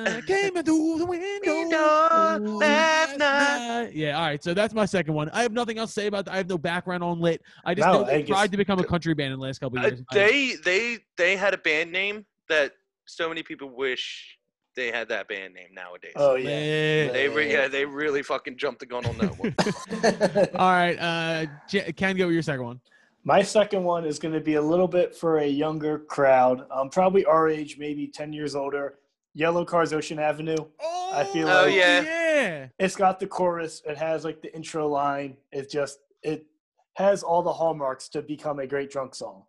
The 0.03 0.21
came 0.25 0.53
through 0.63 0.97
the 0.99 1.05
window. 1.05 1.51
Window 1.51 2.39
last 2.57 3.17
night. 3.17 3.91
Yeah, 3.93 4.17
all 4.19 4.25
right. 4.27 4.43
So 4.43 4.53
that's 4.53 4.73
my 4.73 4.85
second 4.85 5.13
one. 5.13 5.29
I 5.29 5.41
have 5.41 5.51
nothing 5.51 5.77
else 5.77 5.93
to 5.93 6.01
say 6.01 6.07
about 6.07 6.25
that. 6.25 6.33
I 6.33 6.37
have 6.37 6.49
no 6.49 6.57
background 6.57 7.03
on 7.03 7.19
lit. 7.19 7.41
I 7.65 7.73
just 7.73 7.85
No, 7.87 7.93
know 7.93 8.03
I 8.05 8.07
they 8.07 8.19
guess- 8.23 8.27
tried 8.29 8.51
to 8.51 8.57
become 8.57 8.79
a 8.79 8.83
country 8.83 9.13
band 9.13 9.33
in 9.33 9.39
the 9.39 9.45
last 9.45 9.59
couple 9.59 9.77
of 9.79 9.85
Uh, 9.85 9.87
years. 9.87 10.01
they 10.13 10.55
they 10.63 10.97
they 11.17 11.35
had 11.35 11.53
a 11.53 11.57
band 11.57 11.91
name 11.91 12.25
that 12.49 12.73
so 13.05 13.27
many 13.29 13.43
people 13.43 13.69
wish 13.69 14.37
they 14.75 14.91
had 14.91 15.07
that 15.09 15.27
band 15.27 15.53
name 15.53 15.69
nowadays. 15.73 16.13
Oh 16.15 16.35
yeah. 16.35 16.49
Lit. 16.49 17.13
They 17.13 17.29
re- 17.29 17.51
yeah, 17.51 17.67
they 17.67 17.85
really 17.85 18.23
fucking 18.23 18.57
jumped 18.57 18.79
the 18.79 18.85
gun 18.87 19.05
on 19.05 19.17
that 19.19 19.37
one. 19.39 19.55
All 20.55 20.71
right, 20.71 20.95
uh, 20.97 21.45
J- 21.69 21.91
Ken, 21.93 22.15
go 22.17 22.25
with 22.25 22.33
your 22.33 22.41
second 22.43 22.65
one. 22.65 22.79
My 23.25 23.41
second 23.41 23.83
one 23.85 24.03
is 24.03 24.19
going 24.19 24.33
to 24.33 24.41
be 24.41 24.55
a 24.55 24.61
little 24.61 24.87
bit 24.87 25.15
for 25.15 25.37
a 25.37 25.45
younger 25.47 25.99
crowd, 25.99 26.65
um, 26.71 26.89
probably 26.89 27.23
our 27.23 27.47
age, 27.47 27.77
maybe 27.77 28.07
ten 28.07 28.33
years 28.33 28.53
older. 28.55 28.95
Yellowcard's, 29.37 29.93
Ocean 29.93 30.19
Avenue. 30.19 30.55
Oh, 30.81 31.11
I 31.13 31.23
feel 31.25 31.47
Oh, 31.49 31.63
like 31.65 31.75
yeah. 31.75 32.01
yeah. 32.01 32.67
it's 32.79 32.95
got 32.95 33.19
the 33.19 33.27
chorus. 33.27 33.81
It 33.85 33.97
has 33.97 34.23
like 34.25 34.41
the 34.41 34.53
intro 34.55 34.87
line. 34.87 35.37
It 35.51 35.69
just 35.69 35.99
it 36.21 36.45
has 36.95 37.23
all 37.23 37.41
the 37.41 37.51
hallmarks 37.53 38.07
to 38.09 38.21
become 38.21 38.59
a 38.59 38.67
great 38.67 38.91
drunk 38.91 39.15
song. 39.15 39.43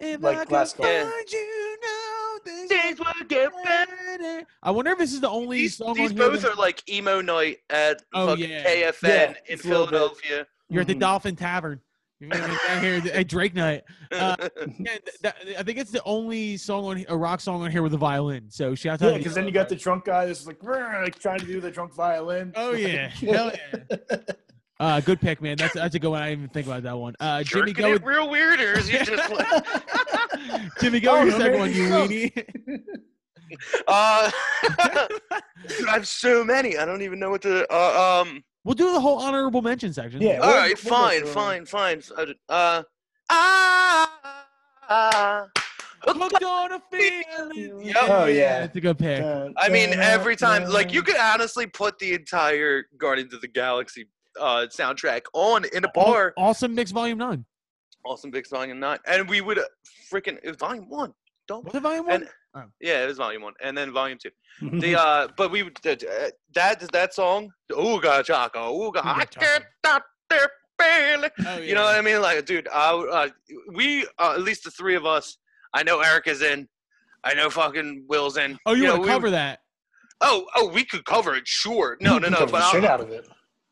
If 0.00 0.22
Like 0.22 0.38
I 0.38 0.44
could 0.44 0.52
last 0.52 0.76
call. 0.76 0.86
find 0.86 1.30
you 1.32 1.78
now, 1.82 2.38
things 2.44 2.68
Things 2.70 2.98
will 2.98 3.26
get 3.28 3.50
better. 3.64 4.46
I 4.62 4.70
wonder 4.70 4.92
if 4.92 4.98
this 4.98 5.12
is 5.12 5.20
the 5.20 5.28
only 5.28 5.58
These, 5.58 5.76
song 5.76 5.94
these 5.94 6.10
on 6.10 6.16
both 6.16 6.42
that- 6.42 6.52
are 6.52 6.54
like 6.54 6.82
emo 6.90 7.20
night 7.20 7.58
at 7.70 8.02
Oh, 8.14 8.28
fucking 8.28 8.50
yeah. 8.50 8.64
KFN 8.64 9.08
Yeah, 9.08 9.30
in 9.30 9.36
it's 9.46 9.64
a 9.64 9.68
little 9.68 9.84
bit. 9.86 9.90
Philadelphia. 9.92 10.46
You're 10.68 10.80
at 10.82 10.86
the 10.88 10.94
Mhm. 10.94 11.00
Dolphin 11.00 11.36
Tavern. 11.36 11.80
You're 12.18 12.30
gonna 12.30 12.48
be 12.48 12.56
down 12.66 12.82
here 12.82 13.02
at 13.12 13.28
Drake 13.28 13.54
night. 13.54 13.82
Uh, 14.10 14.36
Yeah, 14.78 14.96
that, 15.22 15.36
I 15.58 15.62
think 15.62 15.78
it's 15.78 15.90
the 15.90 16.02
only 16.04 16.56
song 16.56 16.84
on 16.86 17.04
a 17.08 17.16
rock 17.16 17.40
song 17.40 17.62
on 17.62 17.70
here 17.70 17.82
with 17.82 17.92
a 17.94 17.98
violin. 17.98 18.50
So 18.50 18.74
shout 18.74 19.02
out. 19.02 19.12
Yeah, 19.12 19.18
because 19.18 19.34
then 19.34 19.44
you 19.46 19.52
got 19.52 19.68
the 19.68 19.76
drunk 19.76 20.04
guy 20.06 20.24
that's 20.26 20.46
like, 20.46 20.62
like 20.62 21.18
trying 21.18 21.40
to 21.40 21.46
do 21.46 21.60
the 21.60 21.70
drunk 21.70 21.94
violin. 21.94 22.52
Oh 22.56 22.72
yeah, 22.72 23.08
hell 23.08 23.52
yeah. 23.52 24.16
Uh, 24.78 25.00
good 25.00 25.20
pick, 25.20 25.40
man. 25.40 25.56
That's 25.56 25.72
that's 25.74 25.94
a 25.94 25.98
good 25.98 26.10
one. 26.10 26.20
I 26.22 26.30
didn't 26.30 26.40
even 26.44 26.50
think 26.54 26.66
about 26.66 26.82
that 26.82 26.96
one. 26.98 27.14
Uh, 27.20 27.42
Jimmy, 27.42 27.72
Jerking 27.72 27.82
go 27.82 27.88
it 27.88 27.92
with 27.94 28.02
real 28.04 28.28
weird, 28.30 28.60
or 28.60 28.78
is 28.78 28.90
you 28.90 29.04
just 29.04 29.30
like, 29.32 30.70
Jimmy. 30.80 31.00
Go 31.00 31.16
Oh, 31.16 31.24
with 31.24 31.32
your 31.34 31.40
second 31.40 31.58
one, 31.60 31.72
you 31.72 31.88
no. 31.88 32.06
weenie. 32.08 32.82
uh, 33.88 34.30
I 34.68 35.10
have 35.88 36.06
so 36.06 36.44
many. 36.44 36.76
I 36.76 36.84
don't 36.84 37.02
even 37.02 37.18
know 37.18 37.30
what 37.30 37.42
to. 37.42 37.66
Uh, 37.72 38.22
um. 38.26 38.42
We'll 38.66 38.74
do 38.74 38.92
the 38.92 38.98
whole 39.00 39.20
honorable 39.20 39.62
mention 39.62 39.92
section. 39.92 40.20
Yeah, 40.20 40.38
All 40.40 40.48
we'll- 40.48 40.56
right, 40.56 40.84
we'll 40.84 40.90
go 40.92 41.24
fine, 41.24 41.64
fine, 41.64 42.00
fine. 42.00 42.34
Uh, 42.48 42.82
ah, 43.30 44.42
ah. 44.88 45.46
Hooked 46.02 46.42
on 46.42 46.72
a 46.72 46.82
feeling. 46.90 47.80
Yep. 47.86 47.96
Oh, 48.08 48.24
yeah. 48.26 48.64
It's 48.64 48.74
a 48.74 48.80
good 48.80 48.98
pick. 48.98 49.20
Dun, 49.22 49.54
I 49.56 49.68
mean, 49.68 49.90
every 49.92 50.34
time, 50.34 50.64
like, 50.68 50.92
you 50.92 51.04
could 51.04 51.16
honestly 51.16 51.68
put 51.68 51.96
the 52.00 52.12
entire 52.14 52.86
Guardians 52.98 53.32
of 53.34 53.40
the 53.40 53.46
Galaxy 53.48 54.08
uh, 54.40 54.66
soundtrack 54.68 55.22
on 55.32 55.64
in 55.72 55.84
a 55.84 55.88
bar. 55.94 56.34
Awesome 56.36 56.74
Mix 56.74 56.90
Volume 56.90 57.18
Nine. 57.18 57.44
Awesome 58.04 58.30
Mix 58.32 58.50
Volume 58.50 58.80
9. 58.80 58.98
And 59.06 59.28
we 59.28 59.42
would 59.42 59.60
uh, 59.60 59.64
freaking, 60.12 60.38
it 60.42 60.48
was 60.48 60.56
Volume 60.56 60.88
1. 60.88 61.12
Don't, 61.46 61.64
Was 61.64 61.74
it 61.76 61.82
Volume 61.82 62.06
One? 62.06 62.14
and, 62.22 62.28
yeah, 62.80 63.04
it 63.04 63.06
was 63.06 63.18
Volume 63.18 63.42
1. 63.42 63.54
And 63.62 63.76
then 63.76 63.92
Volume 63.92 64.18
2. 64.20 64.28
Mm-hmm. 64.62 64.78
The, 64.80 64.98
uh, 65.00 65.28
but 65.36 65.50
we 65.50 65.62
would, 65.62 65.76
uh, 65.86 65.96
that, 66.54 66.80
that 66.92 67.14
song, 67.14 67.50
Ooga 67.72 68.24
Chaka, 68.24 68.58
Ooga, 68.58 69.00
I 69.04 69.24
Chaka. 69.24 69.38
can't 69.40 69.64
stop 69.84 70.04
there, 70.30 70.48
barely. 70.78 71.28
Oh, 71.46 71.58
You 71.58 71.74
know 71.74 71.84
what 71.84 71.94
I 71.96 72.00
mean? 72.00 72.20
Like, 72.22 72.44
dude, 72.46 72.68
I, 72.72 72.90
uh, 72.92 73.28
we, 73.74 74.06
uh, 74.18 74.32
at 74.34 74.40
least 74.42 74.64
the 74.64 74.70
three 74.70 74.94
of 74.94 75.04
us, 75.06 75.36
I 75.74 75.82
know 75.82 76.00
Eric 76.00 76.26
is 76.26 76.42
in. 76.42 76.68
I 77.24 77.34
know 77.34 77.50
fucking 77.50 78.04
Will's 78.08 78.36
in. 78.36 78.56
Oh, 78.66 78.72
you, 78.74 78.84
know, 78.84 78.92
want 78.92 79.02
to 79.02 79.02
we- 79.02 79.08
cover 79.08 79.30
that? 79.30 79.58
Oh, 80.22 80.46
oh, 80.56 80.68
we 80.68 80.84
could 80.84 81.04
cover 81.04 81.34
it, 81.34 81.46
sure. 81.46 81.98
No, 82.00 82.18
no, 82.18 82.28
no. 82.30 82.38
Cover 82.38 82.52
But 82.52 82.58
the 82.60 82.70
shit 82.70 82.84
I'll- 82.84 82.90
out 82.92 83.00
of 83.00 83.10
it. 83.10 83.28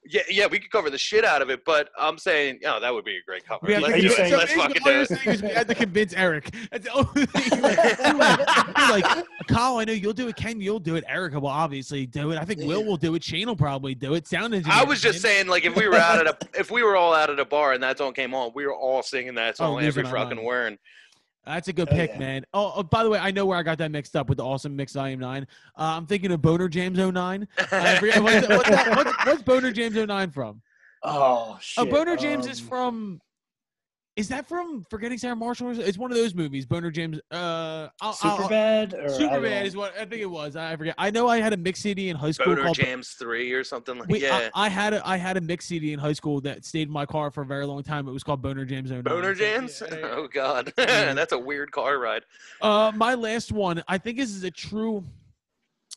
Yeah, 0.07 0.23
yeah, 0.29 0.47
we 0.47 0.59
could 0.59 0.71
cover 0.71 0.91
the 0.91 0.99
shit 0.99 1.25
out 1.25 1.41
of 1.43 1.51
it. 1.51 1.65
But 1.65 1.89
I'm 1.99 2.19
saying, 2.19 2.61
oh, 2.67 2.79
that 2.81 2.93
would 2.93 3.05
be 3.05 3.17
a 3.17 3.23
great 3.27 3.45
cover. 3.47 3.67
We 3.67 3.77
Let's 3.77 3.87
to 3.87 3.97
you 4.03 4.09
do 4.09 4.15
saying- 4.15 4.27
it. 4.27 4.31
so 4.31 4.37
Let's 4.37 4.53
basically 4.55 4.81
fucking 4.81 4.83
all 4.83 4.85
do 4.85 4.93
you're 4.93 5.03
it. 5.03 5.09
saying 5.09 5.29
is 5.37 5.43
we 5.43 5.49
had 5.49 5.69
to 5.69 5.75
convince 5.75 6.13
Eric. 6.15 6.55
That's 6.71 6.85
the 6.85 6.93
only 6.93 7.27
thing. 7.27 7.53
You're 7.53 7.63
like, 7.63 7.99
you're 8.79 8.91
like, 8.91 9.27
Kyle, 9.49 9.77
I 9.79 9.85
know 9.85 9.93
you'll 9.93 10.13
do 10.13 10.29
it. 10.29 10.37
Ken, 10.37 10.61
you'll 10.61 10.79
do 10.79 10.97
it. 10.97 11.05
Erica 11.09 11.41
will 11.41 11.49
obviously 11.49 12.07
do 12.07 12.31
it. 12.33 12.39
I 12.39 12.45
think 12.45 12.61
Will 12.61 12.85
will 12.85 12.97
do 12.97 13.15
it. 13.15 13.25
Shane 13.25 13.47
will 13.47 13.57
probably 13.57 13.95
do 13.95 14.15
it. 14.15 14.27
Sound 14.27 14.55
engineer. 14.55 14.79
I 14.79 14.85
was 14.85 15.01
just 15.01 15.23
can. 15.23 15.31
saying, 15.31 15.47
like, 15.49 15.65
if 15.65 15.77
we 15.77 15.89
were 15.89 15.97
out 15.97 16.19
at 16.19 16.27
a, 16.27 16.59
if 16.59 16.71
we 16.71 16.83
were 16.83 16.97
all 16.97 17.15
out 17.15 17.31
at 17.31 17.39
a 17.39 17.45
bar 17.45 17.73
and 17.73 17.83
that 17.83 17.99
song 17.99 18.13
came 18.13 18.35
on, 18.35 18.53
we 18.55 18.67
were 18.67 18.75
all 18.75 19.03
singing 19.03 19.35
that 19.35 19.55
oh, 19.61 19.77
song 19.77 19.83
every 19.83 20.05
fucking 20.05 20.43
word. 20.45 20.79
That's 21.47 21.69
a 21.69 21.73
good 21.73 21.89
Oh, 21.91 21.95
pick, 21.95 22.11
yeah. 22.13 22.19
man. 22.19 22.47
Oh, 22.55 22.73
oh, 22.77 22.83
by 22.83 23.03
the 23.05 23.11
way, 23.11 23.19
I 23.19 23.31
know 23.31 23.45
where 23.47 23.59
I 23.59 23.63
got 23.63 23.79
that 23.79 23.91
mixed 23.91 24.17
up 24.17 24.29
with 24.29 24.39
the 24.39 24.45
awesome 24.45 24.75
mix 24.77 24.93
volume 24.93 25.21
nine. 25.21 25.47
Uh, 25.79 25.95
I'm 25.97 26.07
thinking 26.07 26.33
of 26.33 26.41
Boner 26.41 26.69
Jams 26.69 26.99
09. 26.99 27.47
I 27.73 27.97
forget, 27.99 28.23
what's, 28.23 28.49
what's, 28.49 28.69
what's, 28.71 29.27
what's 29.27 29.43
Boner 29.43 29.71
Jams 29.71 29.97
09 29.97 30.31
from? 30.31 30.63
Oh 31.03 31.59
shit. 31.61 31.87
Oh, 31.87 31.91
Boner 31.91 32.17
Jams 32.17 32.47
is 32.47 32.61
um, 32.61 32.67
from. 32.67 33.21
Is 34.17 34.29
that 34.29 34.47
from 34.47 34.85
Forgetting 34.91 35.19
Sarah 35.19 35.35
Marshall? 35.35 35.79
It's 35.81 35.99
one 35.99 36.13
of 36.13 36.17
those 36.17 36.35
movies. 36.35 36.67
Boner 36.67 36.93
Jams. 36.93 37.19
Uh, 37.33 37.89
I'll, 38.01 38.17
I'll, 38.23 38.39
Superbad 38.39 38.95
I 38.95 39.09
Super 39.09 39.41
don't 39.41 39.45
is 39.45 39.75
what 39.75 39.93
I 39.97 40.05
think 40.05 40.23
it 40.23 40.31
was. 40.31 40.55
I 40.55 40.77
forget. 40.77 40.95
I 40.99 41.11
know 41.11 41.27
I 41.27 41.41
had 41.41 41.53
a 41.53 41.57
mix 41.57 41.81
CD 41.81 42.11
in 42.11 42.17
high 42.17 42.31
school 42.31 42.55
Boner 42.55 42.63
called. 42.63 42.77
Jams 42.77 43.11
three 43.11 43.53
or 43.53 43.65
something 43.65 43.99
like 43.99 44.09
Wait, 44.09 44.23
yeah. 44.23 44.51
I, 44.55 44.67
I 44.67 44.69
had 44.69 44.95
a 44.95 45.07
I 45.07 45.17
had 45.17 45.37
a 45.37 45.41
mix 45.41 45.67
CD 45.67 45.93
in 45.93 45.99
high 45.99 46.13
school 46.13 46.41
that 46.43 46.65
stayed 46.65 46.87
in 46.87 46.93
my 46.93 47.05
car 47.05 47.33
for 47.33 47.43
a 47.43 47.47
very 47.47 47.67
long 47.67 47.83
time. 47.83 48.07
It 48.07 48.13
was 48.13 48.23
called 48.23 48.41
Boner 48.41 48.65
Jams 48.65 48.93
Boner 48.93 49.35
So, 49.35 49.41
Jams. 49.41 49.83
yeah, 49.85 49.95
yeah, 49.95 49.99
yeah. 50.07 50.15
Oh 50.15 50.29
God, 50.29 50.73
that's 50.77 51.33
a 51.33 51.39
weird 51.39 51.73
car 51.73 51.99
ride. 51.99 52.23
Uh, 52.61 52.93
my 52.95 53.15
last 53.15 53.51
one. 53.51 53.83
I 53.89 53.99
think 53.99 54.19
this 54.19 54.31
is 54.31 54.45
a 54.45 54.51
true. 54.51 55.03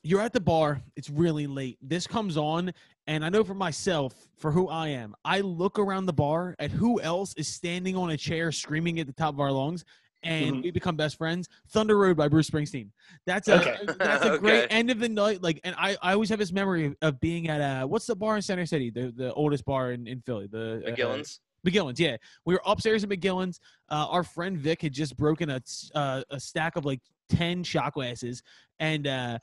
You're 0.01 0.21
at 0.21 0.33
the 0.33 0.39
bar. 0.39 0.81
It's 0.95 1.09
really 1.09 1.45
late. 1.45 1.77
This 1.81 2.07
comes 2.07 2.35
on, 2.35 2.73
and 3.07 3.23
I 3.25 3.29
know 3.29 3.43
for 3.43 3.53
myself, 3.53 4.13
for 4.37 4.51
who 4.51 4.67
I 4.67 4.89
am, 4.89 5.15
I 5.25 5.39
look 5.41 5.79
around 5.79 6.05
the 6.05 6.13
bar 6.13 6.55
at 6.59 6.71
who 6.71 7.01
else 7.01 7.33
is 7.35 7.47
standing 7.47 7.95
on 7.95 8.09
a 8.11 8.17
chair 8.17 8.51
screaming 8.51 8.99
at 8.99 9.07
the 9.07 9.13
top 9.13 9.33
of 9.33 9.39
our 9.39 9.51
lungs, 9.51 9.85
and 10.23 10.57
Mhm. 10.57 10.63
we 10.63 10.71
become 10.71 10.95
best 10.97 11.17
friends. 11.17 11.47
Thunder 11.69 11.97
Road 11.97 12.17
by 12.17 12.27
Bruce 12.27 12.49
Springsteen. 12.49 12.89
That's 13.25 13.47
a 13.47 13.55
Okay. 13.59 13.77
that's 13.97 14.25
a 14.25 14.37
great 14.39 14.67
end 14.69 14.89
of 14.91 14.99
the 14.99 15.07
night. 15.09 15.41
Like, 15.41 15.59
and 15.63 15.75
I, 15.77 15.95
I 16.01 16.13
always 16.13 16.29
have 16.29 16.39
this 16.39 16.51
memory 16.51 16.85
of, 16.87 16.95
of 17.01 17.19
being 17.19 17.47
at 17.49 17.61
a 17.61 17.87
what's 17.87 18.05
the 18.07 18.15
bar 18.15 18.35
in 18.35 18.41
Center 18.41 18.65
City, 18.65 18.89
the 18.89 19.11
the 19.15 19.33
oldest 19.33 19.63
bar 19.65 19.91
in, 19.93 20.05
in 20.07 20.21
Philly, 20.21 20.47
the 20.47 20.83
uh, 20.85 20.89
McGillin's. 20.91 21.39
McGillin's, 21.65 21.99
yeah. 21.99 22.15
We 22.45 22.53
were 22.53 22.61
upstairs 22.65 23.03
at 23.03 23.09
McGillin's. 23.09 23.59
Uh, 23.89 24.07
our 24.09 24.23
friend 24.23 24.57
Vic 24.57 24.81
had 24.83 24.93
just 24.93 25.17
broken 25.17 25.49
a, 25.49 25.61
uh, 25.95 26.23
a 26.29 26.39
stack 26.39 26.75
of 26.77 26.85
like 26.85 27.01
10 27.29 27.63
shot 27.63 27.93
glasses. 27.93 28.41
And 28.79 29.05
uh, 29.07 29.39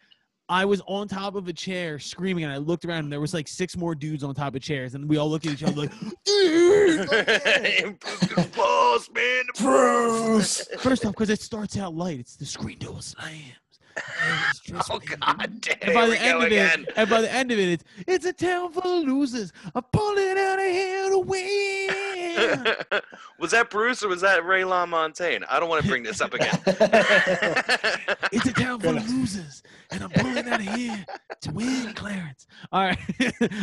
I 0.49 0.65
was 0.65 0.83
on 0.87 1.09
top 1.09 1.35
of 1.35 1.49
a 1.49 1.53
chair 1.53 1.99
screaming. 1.99 2.45
And 2.45 2.53
I 2.53 2.59
looked 2.59 2.85
around 2.85 3.05
and 3.05 3.12
there 3.12 3.21
was 3.21 3.33
like 3.35 3.49
six 3.49 3.77
more 3.77 3.95
dudes 3.95 4.23
on 4.23 4.35
top 4.35 4.55
of 4.55 4.62
chairs. 4.62 4.95
And 4.95 5.09
we 5.09 5.16
all 5.16 5.31
looked 5.31 5.47
at 5.47 5.53
each 5.53 5.62
other 5.62 5.83
like, 5.83 5.93
dude! 6.25 7.09
like, 7.11 7.43
yeah." 7.43 8.45
Boss 8.57 9.09
man, 9.15 9.45
Bruce. 9.59 10.69
First 10.79 11.05
off, 11.07 11.12
because 11.12 11.31
it 11.31 11.41
starts 11.41 11.77
out 11.79 11.95
light, 11.95 12.21
it's 12.21 12.37
the 12.37 12.47
screen 12.47 12.79
door 12.79 13.01
slams. 13.01 13.55
And 13.97 14.83
Oh. 14.91 14.99
God 14.99 15.61
damn! 15.61 15.77
And 15.83 15.95
by 15.95 16.07
the 16.07 16.21
end 16.21 16.39
of 16.39 16.45
again. 16.45 16.83
it, 16.83 16.93
and 16.97 17.11
by 17.11 17.21
the 17.21 17.33
end 17.33 17.53
of 17.53 17.59
it, 17.59 17.69
it's 17.69 17.85
it's 18.07 18.25
a 18.27 18.33
town 18.33 18.73
full 18.73 19.01
of 19.03 19.05
losers. 19.07 19.53
I'm 19.75 19.83
pulling 19.93 20.37
out 20.39 20.59
of 20.59 20.65
here 20.65 21.11
to 21.11 21.19
win. 21.19 22.66
was 23.39 23.51
that 23.53 23.69
Bruce 23.71 24.03
or 24.03 24.09
was 24.09 24.23
that 24.23 24.45
Ray 24.45 24.62
LaMontagne? 24.62 25.45
I 25.49 25.61
don't 25.61 25.69
want 25.69 25.83
to 25.83 25.89
bring 25.89 26.03
this 26.03 26.21
up 26.21 26.35
again. 26.35 26.59
It's 28.33 28.47
a 28.47 28.53
town 28.55 28.81
full 28.81 28.97
of 28.97 29.09
losers, 29.09 29.62
and 29.91 30.03
I'm 30.03 30.11
pulling 30.11 30.49
out 30.49 30.61
of 30.61 30.66
here 30.66 31.05
to 31.43 31.53
win, 31.53 31.93
Clarence. 31.95 32.47
All 32.73 32.83
right, 32.85 32.99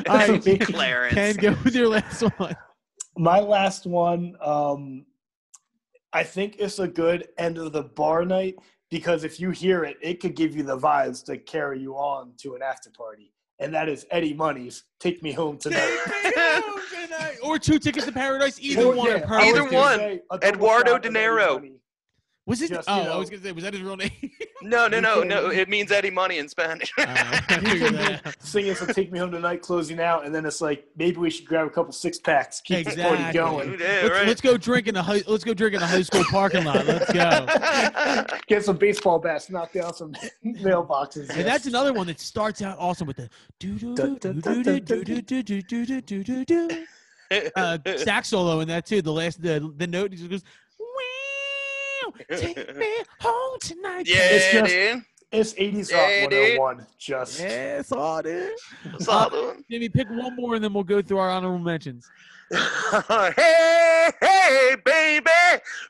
all 0.07 0.17
right. 0.17 0.61
Clarence. 0.61 1.13
Ken, 1.13 1.35
go 1.35 1.57
with 1.63 1.75
your 1.75 1.89
last 1.89 2.21
one. 2.37 2.55
My 3.17 3.39
last 3.39 3.85
one, 3.85 4.37
um, 4.41 5.05
I 6.13 6.23
think 6.23 6.55
it's 6.59 6.79
a 6.79 6.87
good 6.87 7.27
end 7.37 7.57
of 7.57 7.73
the 7.73 7.83
bar 7.83 8.23
night 8.23 8.55
because 8.91 9.23
if 9.23 9.39
you 9.39 9.49
hear 9.49 9.83
it, 9.83 9.97
it 10.01 10.19
could 10.19 10.35
give 10.35 10.55
you 10.55 10.61
the 10.63 10.77
vibes 10.77 11.23
to 11.25 11.37
carry 11.37 11.79
you 11.79 11.95
on 11.95 12.33
to 12.37 12.53
an 12.55 12.61
after 12.61 12.91
party. 12.91 13.33
and 13.59 13.73
that 13.73 13.87
is 13.89 14.05
Eddie 14.11 14.33
Money's 14.33 14.83
"Take 14.99 15.23
Me 15.23 15.31
Home 15.31 15.57
Tonight." 15.57 15.97
Take 16.05 16.35
me 16.35 16.41
home 16.61 16.79
tonight. 16.93 17.37
Or 17.43 17.57
two 17.59 17.79
tickets 17.79 18.05
to 18.05 18.11
paradise. 18.11 18.59
Either 18.59 18.83
Or, 18.83 18.95
one. 18.95 19.07
are 19.09 19.17
yeah, 19.17 19.25
perfect, 19.25 19.31
I 19.31 19.51
was 19.51 19.61
Either 19.61 19.63
one. 19.77 19.97
say 19.97 20.21
Eduardo 20.43 20.91
shot 20.91 20.95
of 20.97 21.01
De 21.13 21.19
Eddie 21.19 21.27
Niro. 21.27 21.71
Money. 22.51 22.61
Was 22.61 22.61
it? 22.61 22.75
Just, 22.75 22.89
oh, 22.89 23.03
you 23.03 23.09
I 23.09 23.17
was 23.17 23.29
gonna 23.29 23.41
say, 23.41 23.51
was 23.51 23.63
that 23.63 23.73
his 23.73 23.81
real 23.81 23.97
name? 23.97 24.11
No, 24.63 24.87
no, 24.87 24.99
no, 24.99 25.23
no. 25.23 25.49
It 25.49 25.69
means 25.69 25.91
Eddie 25.91 26.11
Money 26.11 26.37
in 26.37 26.47
Spanish. 26.47 26.91
Uh, 26.97 27.05
I 27.07 27.55
You 27.55 27.61
figured 27.61 27.79
can 27.79 27.93
that 27.95 28.23
be 28.23 28.29
out. 28.29 28.35
singing 28.41 28.75
some 28.75 28.89
"Take 28.89 29.11
Me 29.11 29.17
Home 29.17 29.31
Tonight" 29.31 29.61
closing 29.63 29.99
out, 29.99 30.23
and 30.23 30.35
then 30.35 30.45
it's 30.45 30.61
like 30.61 30.87
maybe 30.95 31.17
we 31.17 31.31
should 31.31 31.47
grab 31.47 31.65
a 31.65 31.69
couple 31.71 31.91
six 31.91 32.19
packs, 32.19 32.61
keep 32.61 32.85
the 32.87 33.01
party 33.01 33.33
going, 33.33 33.79
yeah, 33.79 34.01
let's, 34.01 34.09
right. 34.11 34.27
let's 34.27 34.41
go 34.41 34.57
drink 34.57 34.87
in 34.87 34.93
the 34.93 35.01
high, 35.01 35.23
let's 35.27 35.43
go 35.43 35.55
drink 35.55 35.73
in 35.73 35.79
the 35.79 35.87
high 35.87 36.03
school 36.03 36.23
parking 36.25 36.63
lot. 36.63 36.85
Let's 36.85 37.11
go. 37.11 38.37
get 38.47 38.63
some 38.63 38.77
baseball 38.77 39.17
bats, 39.17 39.49
knock 39.49 39.73
down 39.73 39.95
some 39.95 40.13
mailboxes. 40.45 41.29
And 41.31 41.45
that's 41.45 41.65
another 41.65 41.93
one 41.93 42.05
that 42.07 42.19
starts 42.19 42.61
out 42.61 42.77
awesome 42.77 43.07
with 43.07 43.17
the 43.17 43.29
do 43.59 43.79
do 43.79 43.95
do 43.95 44.19
do 44.19 44.61
do 44.63 44.63
do 44.63 45.03
do 45.03 45.21
do 45.21 45.41
do 45.41 45.61
do 45.63 45.85
do 45.85 46.01
do 46.01 46.23
do 46.23 46.45
do 46.45 46.85
uh, 47.55 47.77
sax 47.97 48.29
solo 48.29 48.59
in 48.59 48.67
that 48.67 48.85
too. 48.85 49.01
The 49.01 49.11
last 49.11 49.41
the 49.41 49.73
the 49.77 49.87
note 49.87 50.11
he 50.11 50.17
just 50.17 50.29
goes, 50.29 50.43
"Wow, 52.29 52.37
take 52.37 52.75
me 52.77 52.87
home 53.19 53.57
tonight." 53.61 54.07
yeah, 54.07 54.17
It's 54.21 54.51
just- 54.51 54.71
dude. 54.73 55.03
It's 55.33 55.53
80s 55.53 55.93
Rock 55.93 56.01
Yeah, 56.09 56.27
dude. 56.27 56.59
101. 56.59 56.87
Just 56.99 57.39
it's 57.39 57.91
all 57.93 58.21
dude. 58.21 58.51
What's 58.91 59.07
up, 59.07 59.31
dude? 59.31 59.63
Jimmy, 59.71 59.87
pick 59.87 60.09
one 60.09 60.35
more 60.35 60.55
and 60.55 60.63
then 60.63 60.73
we'll 60.73 60.83
go 60.83 61.01
through 61.01 61.19
our 61.19 61.29
honorable 61.29 61.57
mentions. 61.59 62.09
hey, 62.51 64.09
hey, 64.21 64.75
baby. 64.83 65.29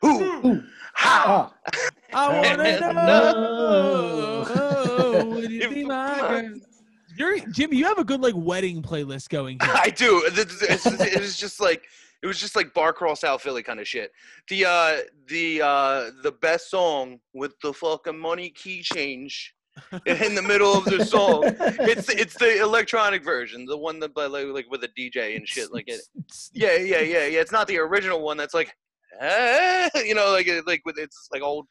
Ooh. 0.06 0.64
Ha. 0.94 1.52
ah, 1.74 1.90
I 2.14 2.40
wanna 2.56 2.94
No. 2.94 4.44
know. 4.44 5.26
Would 5.30 5.50
you 5.52 5.70
be 5.70 5.86
my 5.86 6.20
girl? 6.20 6.60
You're, 7.18 7.40
Jimmy, 7.52 7.78
you 7.78 7.86
have 7.86 7.98
a 7.98 8.04
good 8.04 8.22
like 8.22 8.36
wedding 8.38 8.82
playlist 8.84 9.30
going 9.30 9.58
here. 9.60 9.72
I 9.76 9.90
do. 9.90 10.24
It 10.26 10.38
it's- 10.38 10.86
it 10.86 11.20
was 11.20 11.36
just 11.38 11.60
like 11.60 11.84
it 12.22 12.28
was 12.28 12.40
just 12.40 12.56
like 12.56 12.74
bar 12.74 12.94
crawl 12.94 13.16
South 13.16 13.42
Philly 13.42 13.64
kind 13.64 13.80
of 13.80 13.88
shit. 13.88 14.12
The 14.48 14.66
uh 14.66 14.98
the 15.28 15.62
uh 15.62 16.12
the 16.24 16.34
best 16.42 16.70
song 16.70 17.20
with 17.34 17.54
the 17.62 17.74
fucking 17.74 18.18
money 18.18 18.50
key 18.50 18.82
change 18.84 19.54
in 20.06 20.36
the 20.36 20.42
middle 20.42 20.74
of 20.74 20.86
the 20.86 21.04
song. 21.06 21.44
It's 21.46 22.10
it's 22.10 22.38
the 22.38 22.62
electronic 22.62 23.24
version, 23.24 23.66
the 23.66 23.78
one 23.78 24.00
that 24.00 24.14
by 24.14 24.26
like, 24.26 24.48
like 24.48 24.70
with 24.70 24.84
a 24.84 24.90
DJ 24.90 25.36
and 25.36 25.48
shit 25.48 25.74
like 25.74 25.88
it. 25.88 26.02
Yeah, 26.54 26.76
yeah, 26.76 27.00
yeah, 27.00 27.26
yeah. 27.26 27.42
It's 27.42 27.52
not 27.52 27.68
the 27.68 27.78
original 27.78 28.22
one 28.22 28.38
that's 28.38 28.54
like 28.54 28.76
eh, 29.20 29.90
you 30.06 30.16
know 30.16 30.32
like 30.32 30.48
like 30.66 30.82
with 30.86 30.98
it's 30.98 31.28
like 31.34 31.42
old 31.42 31.66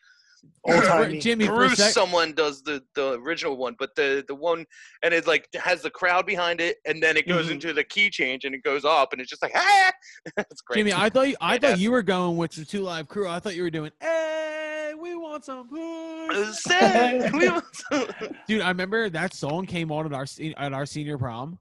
old 0.64 0.84
timey. 0.84 1.18
Jimmy, 1.18 1.46
Bruce 1.46 1.76
sec, 1.78 1.92
someone 1.92 2.32
does 2.32 2.62
the 2.62 2.82
the 2.94 3.12
original 3.20 3.56
one, 3.56 3.76
but 3.78 3.94
the 3.96 4.24
the 4.28 4.34
one 4.34 4.64
and 5.02 5.12
it 5.14 5.26
like 5.26 5.48
has 5.54 5.82
the 5.82 5.90
crowd 5.90 6.26
behind 6.26 6.60
it, 6.60 6.76
and 6.86 7.02
then 7.02 7.16
it 7.16 7.26
goes 7.28 7.48
Mhm. 7.48 7.52
into 7.52 7.72
the 7.72 7.84
key 7.84 8.10
change 8.10 8.44
and 8.44 8.54
it 8.54 8.62
goes 8.62 8.84
up, 8.84 9.12
and 9.12 9.20
it's 9.20 9.30
just 9.30 9.42
like 9.42 9.52
ah, 9.54 9.92
it's 10.36 10.60
great. 10.62 10.78
Jimmy, 10.78 10.92
I 10.92 11.08
thought 11.08 11.28
you, 11.28 11.36
I 11.40 11.58
thought 11.58 11.78
you 11.78 11.90
were 11.90 12.02
going 12.02 12.36
with 12.36 12.52
the 12.52 12.64
two 12.64 12.82
live 12.82 13.08
crew. 13.08 13.28
I 13.28 13.38
thought 13.40 13.54
you 13.54 13.62
were 13.62 13.70
doing, 13.70 13.90
"Hey, 14.00 14.92
we 14.98 15.14
want 15.16 15.44
some 15.44 15.68
puss." 15.68 16.62
We 17.32 17.48
want 17.48 17.64
some- 17.72 18.08
Dude, 18.46 18.62
I 18.62 18.68
remember 18.68 19.08
that 19.10 19.34
song 19.34 19.66
came 19.66 19.90
on 19.92 20.06
at 20.06 20.12
our 20.12 20.26
at 20.56 20.72
our 20.72 20.86
senior 20.86 21.18
prom, 21.18 21.58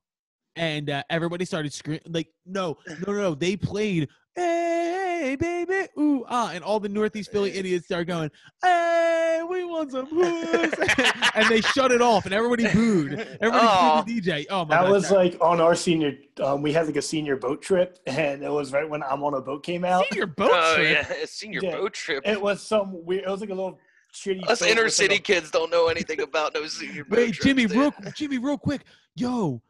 and 0.60 0.90
uh, 0.90 1.02
everybody 1.10 1.46
started 1.46 1.74
screaming 1.74 2.02
like, 2.10 2.28
"No, 2.46 2.78
no, 2.86 2.96
no!" 3.08 3.14
no. 3.14 3.34
They 3.36 3.56
played, 3.56 4.10
"Hey, 4.36 5.38
baby, 5.40 5.88
ooh 5.98 6.26
ah," 6.28 6.52
and 6.54 6.64
all 6.64 6.80
the 6.82 6.90
Northeast 6.90 7.32
Philly 7.32 7.52
idiots 7.54 7.86
started 7.86 8.08
going, 8.10 8.30
"Hey, 8.62 9.42
we 9.50 9.64
want 9.64 9.92
some 9.92 10.06
puss," 10.08 10.74
and 11.36 11.50
they 11.50 11.62
shut 11.62 11.92
it 11.94 12.02
off, 12.02 12.26
and 12.26 12.34
everybody 12.34 12.68
booed. 12.74 13.14
Everybody 13.14 13.68
Aw. 13.68 14.02
booed 14.04 14.08
the 14.08 14.22
DJ. 14.32 14.46
Oh 14.50 14.66
my 14.66 14.66
god. 14.66 14.70
That 14.70 14.82
god! 14.84 14.92
was 14.92 15.12
like 15.12 15.38
on 15.42 15.62
our 15.62 15.76
senior. 15.76 16.14
Um, 16.44 16.62
we 16.62 16.74
had 16.74 16.88
like 16.88 16.98
a 16.98 17.02
senior 17.02 17.38
boat 17.38 17.62
trip, 17.62 17.98
and 18.06 18.44
it 18.44 18.52
was 18.52 18.74
right 18.74 18.88
when 18.88 19.02
I'm 19.02 19.24
on 19.24 19.36
a 19.36 19.42
boat 19.42 19.64
came 19.64 19.86
out. 19.86 20.04
senior 20.12 20.28
boat 20.28 20.52
oh 20.54 20.76
trip. 20.76 21.08
yeah, 21.10 21.16
senior 21.26 21.62
Yeah. 21.64 21.72
boat 21.78 21.94
trip. 21.94 22.24
It 22.28 22.42
was 22.42 22.62
some 22.62 23.06
weird. 23.06 23.24
It 23.24 23.30
was 23.30 23.40
like 23.40 23.50
a 23.50 23.54
little 23.56 23.80
shitty. 24.14 24.46
Us 24.50 24.62
inner 24.62 24.76
with, 24.76 24.86
like, 24.86 24.92
city 24.92 25.16
a- 25.16 25.20
kids 25.20 25.52
don't 25.52 25.72
know 25.72 25.88
anything 25.88 26.20
about 26.22 26.54
no 26.54 26.66
senior 26.68 27.06
boat 27.06 27.18
Wait, 27.18 27.34
trips, 27.36 27.46
Jimmy, 27.46 27.66
dude. 27.66 27.78
real 27.78 27.94
Jimmy, 28.16 28.38
real 28.40 28.58
quick. 28.58 28.82
Yo, 29.16 29.62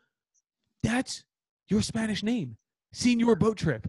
that's 0.84 1.24
your 1.70 1.82
Spanish 1.82 2.24
name. 2.24 2.58
Senior 2.94 3.36
boat 3.36 3.58
trip. 3.58 3.88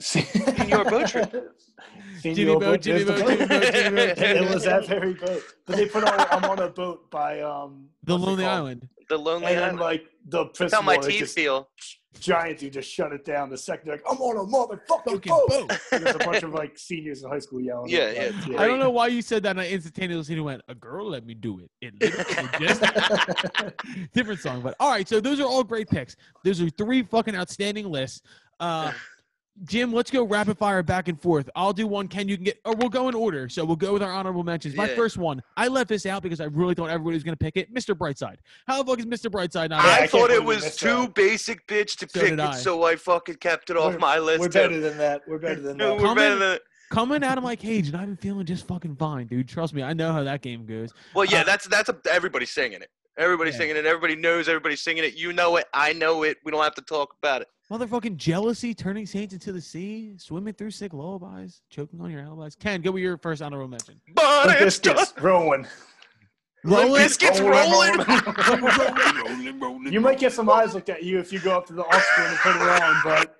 Senior 0.00 0.84
boat 0.84 1.08
trip. 1.08 1.32
Jimmy 2.22 2.44
boat, 2.56 2.80
Jimmy 2.80 3.04
boat, 3.04 3.18
Jimmy 3.18 3.46
boat, 3.46 3.72
Jimmy 3.72 3.94
boat, 3.94 4.18
it 4.18 4.48
was 4.54 4.64
that 4.64 4.86
very 4.86 5.14
boat. 5.14 5.42
But 5.66 5.76
they 5.76 5.86
put 5.86 6.02
on 6.04 6.26
I'm 6.30 6.44
on 6.50 6.58
a 6.60 6.68
boat 6.68 7.08
by 7.10 7.40
um 7.40 7.88
The 8.04 8.18
Lonely? 8.18 8.44
Island. 8.44 8.88
the 9.08 9.16
lonely 9.16 9.46
And 9.46 9.56
then 9.56 9.62
island. 9.64 9.78
like 9.80 10.04
the 10.26 10.46
That's 10.58 10.74
how 10.74 10.82
my 10.82 10.96
teeth 10.96 11.20
just 11.20 11.34
feel. 11.36 11.68
Giant 12.20 12.58
dude 12.58 12.72
just 12.72 12.90
shut 12.90 13.12
it 13.12 13.24
down 13.24 13.50
the 13.50 13.56
second 13.56 13.86
they're 13.86 13.96
like 13.96 14.04
I'm 14.10 14.18
on 14.18 14.36
a 14.36 14.50
motherfucking 14.50 15.04
Fucking 15.04 15.30
boat. 15.30 15.48
boat. 15.68 15.78
And 15.92 16.04
There's 16.04 16.16
a 16.16 16.18
bunch 16.18 16.42
of 16.42 16.52
like 16.52 16.76
seniors 16.78 17.22
in 17.22 17.30
high 17.30 17.38
school 17.38 17.60
yelling. 17.60 17.88
Yeah, 17.90 18.00
at, 18.00 18.14
yeah, 18.16 18.22
like, 18.22 18.34
it's 18.48 18.58
I 18.60 18.66
don't 18.66 18.78
know 18.78 18.90
why 18.90 19.06
you 19.08 19.22
said 19.22 19.42
that, 19.44 19.50
and 19.50 19.60
I 19.60 19.68
instantaneously 19.68 20.38
went, 20.40 20.62
"A 20.68 20.74
girl 20.74 21.08
let 21.08 21.24
me 21.24 21.34
do 21.34 21.60
it." 21.60 21.70
It 21.80 21.94
literally 22.00 22.66
just 22.66 22.82
different 24.12 24.40
song, 24.40 24.60
but 24.62 24.74
all 24.80 24.90
right. 24.90 25.08
So 25.08 25.20
those 25.20 25.40
are 25.40 25.46
all 25.46 25.64
great 25.64 25.88
picks. 25.88 26.16
Those 26.44 26.60
are 26.60 26.68
three 26.70 27.02
fucking 27.02 27.34
outstanding 27.34 27.90
lists. 27.90 28.22
Uh, 28.60 28.92
Jim, 29.64 29.92
let's 29.92 30.10
go 30.10 30.22
rapid 30.24 30.56
fire 30.58 30.82
back 30.82 31.08
and 31.08 31.20
forth. 31.20 31.50
I'll 31.56 31.72
do 31.72 31.86
one. 31.86 32.06
Ken, 32.08 32.28
you 32.28 32.36
can 32.36 32.44
get, 32.44 32.60
or 32.64 32.74
we'll 32.74 32.88
go 32.88 33.08
in 33.08 33.14
order. 33.14 33.48
So 33.48 33.64
we'll 33.64 33.76
go 33.76 33.92
with 33.92 34.02
our 34.02 34.12
honorable 34.12 34.44
mentions. 34.44 34.76
My 34.76 34.88
Yeah. 34.88 34.94
first 34.94 35.16
one, 35.16 35.42
I 35.56 35.68
left 35.68 35.88
this 35.88 36.06
out 36.06 36.22
because 36.22 36.40
I 36.40 36.44
really 36.44 36.74
thought 36.74 36.90
everybody 36.90 37.14
was 37.14 37.24
going 37.24 37.36
to 37.36 37.44
pick 37.44 37.56
it. 37.56 37.72
Mr. 37.74 37.94
Brightside. 37.96 38.36
How 38.66 38.82
the 38.82 38.88
fuck 38.90 38.98
is 39.00 39.06
Mr. 39.06 39.30
Brightside 39.30 39.70
not? 39.70 39.84
Yeah, 39.84 39.90
I 39.90 39.98
I 40.02 40.06
thought 40.06 40.30
it 40.30 40.42
was 40.44 40.76
too 40.76 41.02
that. 41.02 41.14
basic, 41.14 41.66
bitch, 41.66 41.96
to 41.98 42.08
So 42.08 42.20
pick 42.20 42.32
it, 42.32 42.40
I. 42.40 42.54
so 42.54 42.84
I 42.84 42.96
fucking 42.96 43.36
kept 43.36 43.70
it 43.70 43.76
off 43.76 43.88
We're- 43.90 43.98
my 43.98 44.18
list. 44.18 44.40
We're 44.40 44.46
too. 44.48 44.52
better 44.60 44.80
than 44.80 44.98
that. 44.98 45.22
We're 45.26 45.38
better 45.38 45.60
than 45.60 45.76
that. 45.78 45.96
we're 45.96 46.02
Come 46.02 46.16
better 46.16 46.34
in- 46.34 46.38
than. 46.40 46.58
Coming 46.90 47.22
out 47.22 47.36
of 47.36 47.44
my 47.44 47.54
cage, 47.54 47.88
and 47.88 47.96
I've 47.98 48.06
been 48.06 48.16
feeling 48.16 48.46
just 48.46 48.66
fucking 48.66 48.96
fine, 48.96 49.26
dude. 49.26 49.46
Trust 49.46 49.74
me, 49.74 49.82
I 49.82 49.92
know 49.92 50.10
how 50.10 50.22
that 50.22 50.40
game 50.40 50.64
goes. 50.64 50.90
Well, 51.14 51.26
yeah, 51.26 51.42
Uh, 51.42 51.44
that's 51.44 51.66
that's 51.68 51.90
a, 51.90 51.96
everybody's 52.10 52.48
singing 52.50 52.80
it. 52.80 52.88
Everybody's 53.18 53.54
Yeah. 53.54 53.58
singing 53.58 53.76
it. 53.76 53.84
Everybody 53.84 54.16
knows. 54.16 54.48
Everybody's 54.48 54.80
singing 54.80 55.04
it. 55.04 55.14
You 55.14 55.34
know 55.34 55.56
it. 55.56 55.66
I 55.74 55.92
know 55.92 56.22
it. 56.22 56.38
We 56.44 56.50
don't 56.52 56.62
have 56.62 56.74
to 56.76 56.82
talk 56.82 57.14
about 57.22 57.42
it. 57.42 57.48
Motherfucking 57.70 58.16
jealousy, 58.16 58.72
turning 58.74 59.04
saints 59.04 59.34
into 59.34 59.52
the 59.52 59.60
sea, 59.60 60.14
swimming 60.16 60.54
through 60.54 60.70
sick 60.70 60.94
lullabies, 60.94 61.60
choking 61.68 62.00
on 62.00 62.10
your 62.10 62.22
alibis. 62.22 62.54
Ken, 62.54 62.80
go 62.80 62.90
with 62.92 63.02
your 63.02 63.18
first 63.18 63.42
honorable 63.42 63.68
mention. 63.68 64.00
But 64.14 64.46
Limp 64.46 64.60
it's 64.62 64.78
just 64.78 65.18
rolling. 65.20 65.66
Limp 66.64 66.88
Rolling- 66.88 67.02
Bizkit's 67.02 67.40
rolling, 67.40 67.98
rolling. 69.28 69.60
rolling. 69.60 69.92
You 69.92 70.00
might 70.00 70.18
get 70.18 70.32
some 70.32 70.48
eyes 70.50 70.74
looked 70.74 70.88
at 70.88 71.02
you 71.04 71.18
if 71.18 71.32
you 71.32 71.38
go 71.40 71.56
up 71.56 71.66
to 71.66 71.72
the 71.74 71.82
aux 71.84 72.02
cord 72.16 72.26
and 72.28 72.36
put 72.38 72.56
it 72.56 72.82
on, 72.82 72.96
but 73.04 73.36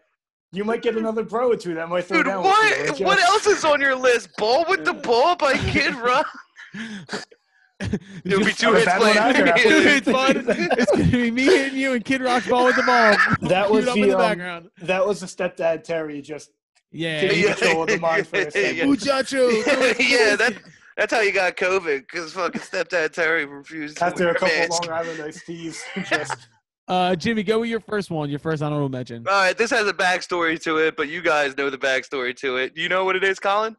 you 0.53 0.63
might 0.65 0.83
get 0.83 0.97
another 0.97 1.25
bro 1.25 1.51
or 1.51 1.57
two 1.57 1.75
that 1.75 1.89
might 1.89 2.05
throw 2.05 2.19
Dude, 2.19 2.27
down 2.27 2.45
what? 2.45 2.79
with 2.91 3.01
you. 3.01 3.07
What 3.07 3.19
else 3.19 3.47
is 3.47 3.65
on 3.65 3.81
your 3.81 3.97
list? 3.97 4.29
Bawitdaba 4.39 5.39
by 5.39 5.55
Kid 5.71 5.95
Rock. 5.97 6.29
It'll 7.81 8.45
be 8.45 8.53
two 8.53 8.73
hits 8.73 8.85
that 8.87 8.97
I 8.97 9.33
playing. 9.33 9.45
got. 9.47 9.57
Two 9.59 9.81
hits, 9.81 10.07
bud. 10.11 10.45
It's 10.49 10.91
gonna 10.91 11.05
be 11.05 11.31
me 11.31 11.45
hitting 11.45 11.79
you 11.79 11.93
and 11.93 12.05
Kid 12.05 12.21
Rock's 12.23 12.47
Bawitdaba. 12.47 13.17
That 13.49 13.71
was 13.71 13.85
the, 13.87 13.93
the 13.95 14.13
um, 14.13 14.19
background. 14.19 14.71
That 14.83 15.07
was 15.07 15.21
the 15.21 15.27
stepdad 15.27 15.85
Terry 15.85 16.21
just 16.21 16.51
Yeah. 16.91 17.21
taking 17.21 17.45
Yeah. 17.45 17.55
control 17.55 17.83
of 17.83 17.89
the 17.89 17.99
mind 17.99 18.27
for 18.27 18.37
a 18.41 18.51
second. 18.51 18.77
Yeah. 18.77 19.95
Yeah, 19.99 20.37
that 20.37 20.55
that's 20.97 21.13
how 21.13 21.21
you 21.21 21.33
got 21.33 21.57
COVID 21.57 22.01
because 22.01 22.33
fucking 22.33 22.61
stepdad 22.63 23.13
Terry 23.13 23.45
refused 23.47 23.99
to 23.99 24.05
After 24.07 24.25
wear 24.25 24.33
a 24.35 24.39
couple 24.39 24.57
mask. 24.57 24.85
Long 24.87 24.99
Island 24.99 25.21
iced 25.23 25.47
teas, 25.47 25.83
just 26.11 26.49
Uh, 26.89 27.15
Jimmy, 27.15 27.43
go 27.45 27.61
with 27.61 27.69
your 27.71 27.81
first 27.81 28.11
one. 28.11 28.29
Your 28.31 28.39
first 28.41 28.63
honorable 28.63 28.89
mention. 28.89 29.25
All 29.29 29.35
right, 29.35 29.57
this 29.57 29.71
has 29.71 29.87
a 29.87 29.93
backstory 29.93 30.61
to 30.63 30.79
it, 30.79 30.97
but 30.97 31.09
you 31.09 31.23
guys 31.23 31.57
know 31.57 31.71
the 31.71 31.79
backstory 31.79 32.35
to 32.39 32.57
it. 32.57 32.77
You 32.77 32.89
know 32.89 33.05
what 33.05 33.15
it 33.15 33.23
is, 33.23 33.39
Colin? 33.39 33.77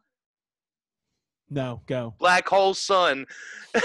No, 1.50 1.80
go. 1.86 2.14
Black 2.18 2.48
Hole 2.48 2.74
Sun. 2.74 3.26
Oh. 3.74 3.80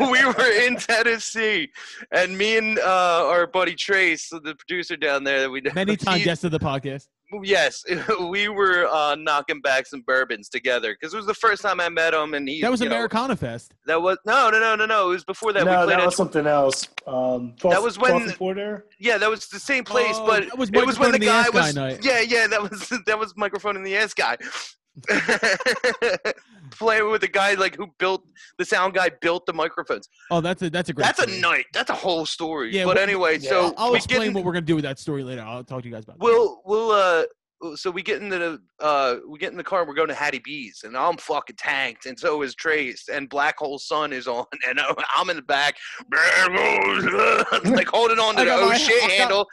we 0.12 0.24
were 0.24 0.50
in 0.66 0.76
Tennessee, 0.76 1.70
and 2.12 2.36
me 2.36 2.56
and 2.58 2.78
uh, 2.78 3.26
our 3.26 3.46
buddy 3.46 3.74
Trace, 3.74 4.28
the 4.30 4.54
producer 4.54 4.96
down 4.96 5.24
there 5.24 5.40
that 5.40 5.50
we 5.50 5.60
know, 5.60 5.70
Many 5.74 5.96
times 5.96 6.18
he- 6.18 6.24
guest 6.24 6.44
of 6.44 6.50
the 6.52 6.58
podcast. 6.58 7.06
Yes, 7.44 7.84
we 8.28 8.48
were 8.48 8.88
uh, 8.88 9.14
knocking 9.14 9.60
back 9.60 9.86
some 9.86 10.00
bourbons 10.02 10.48
together 10.48 10.94
because 10.98 11.14
it 11.14 11.16
was 11.16 11.26
the 11.26 11.34
first 11.34 11.62
time 11.62 11.80
I 11.80 11.88
met 11.88 12.12
him, 12.12 12.34
and 12.34 12.48
he 12.48 12.60
That 12.60 12.72
was 12.72 12.80
you 12.80 12.88
know, 12.88 12.96
Americana 12.96 13.36
Fest. 13.36 13.72
that 13.86 14.02
was 14.02 14.18
no, 14.26 14.50
no, 14.50 14.58
no, 14.58 14.74
no, 14.74 14.84
no. 14.84 15.10
It 15.10 15.12
was 15.12 15.24
before 15.24 15.52
that. 15.52 15.64
no, 15.64 15.82
we 15.86 15.92
that 15.92 16.00
at 16.00 16.06
was 16.06 16.16
something 16.16 16.46
else. 16.48 16.88
Um, 17.06 17.54
That 17.62 17.80
was 17.82 17.98
when- 18.00 18.32
Porter. 18.32 18.86
Yeah, 18.98 19.16
that 19.18 19.30
was 19.30 19.46
the 19.46 19.60
same 19.60 19.84
place, 19.84 20.16
Oh, 20.16 20.26
but 20.26 20.48
that 20.48 20.58
was 20.58 20.70
it 20.70 20.84
was 20.84 20.98
when 20.98 21.12
the 21.12 21.18
the 21.20 21.26
guy 21.26 21.44
Guy 21.44 21.50
was. 21.50 21.74
night. 21.76 22.04
Yeah, 22.04 22.20
yeah, 22.20 22.48
that 22.48 22.62
was 22.68 22.88
that 23.06 23.16
was 23.18 23.32
microphone 23.36 23.76
in 23.76 23.84
the 23.84 23.96
ass 23.96 24.12
guy. 24.12 24.36
Playing 26.72 27.10
with 27.10 27.20
the 27.20 27.28
guy 27.28 27.54
like 27.54 27.76
who 27.76 27.88
built 27.98 28.24
the 28.58 28.64
sound 28.64 28.94
guy 28.94 29.10
built 29.20 29.44
the 29.46 29.52
microphones. 29.52 30.08
Oh, 30.30 30.40
that's 30.40 30.62
a 30.62 30.70
that's 30.70 30.88
a 30.88 30.92
great. 30.92 31.04
That's 31.04 31.20
a 31.20 31.40
night. 31.40 31.66
That's 31.72 31.90
a 31.90 31.94
whole 31.94 32.26
story. 32.26 32.72
Yeah, 32.74 32.84
but 32.84 32.96
well, 32.96 33.02
anyway, 33.02 33.38
yeah, 33.38 33.48
so 33.48 33.74
I'll, 33.76 33.94
explain 33.94 34.28
in- 34.28 34.34
what 34.34 34.44
we're 34.44 34.52
gonna 34.52 34.66
do 34.66 34.76
with 34.76 34.84
that 34.84 34.98
story 34.98 35.24
later. 35.24 35.42
I'll 35.42 35.64
talk 35.64 35.82
to 35.82 35.88
you 35.88 35.94
guys 35.94 36.04
about. 36.04 36.18
that. 36.18 36.24
We'll 36.24 36.62
we'll 36.64 36.90
uh 36.92 37.24
so 37.74 37.90
we 37.90 38.02
get 38.02 38.22
in 38.22 38.28
the 38.28 38.58
uh 38.80 39.16
we 39.28 39.38
get 39.38 39.50
in 39.52 39.58
the 39.58 39.64
car 39.64 39.80
and 39.80 39.88
we're 39.88 39.94
going 39.94 40.08
to 40.08 40.14
Hattie 40.14 40.40
B's 40.42 40.82
and 40.84 40.96
I'm 40.96 41.16
fucking 41.18 41.56
tanked 41.56 42.06
and 42.06 42.18
so 42.18 42.40
is 42.42 42.54
Trace 42.54 43.08
and 43.12 43.28
Black 43.28 43.58
Hole 43.58 43.78
Sun 43.78 44.12
is 44.12 44.26
on 44.26 44.46
and 44.68 44.80
I'm 45.16 45.28
in 45.30 45.36
the 45.36 45.42
back 45.42 45.76
like 47.70 47.88
holding 47.88 48.18
on 48.18 48.36
to 48.36 48.44
the 48.44 48.50
oh 48.50 48.72
shit 48.74 49.02
handle. 49.10 49.46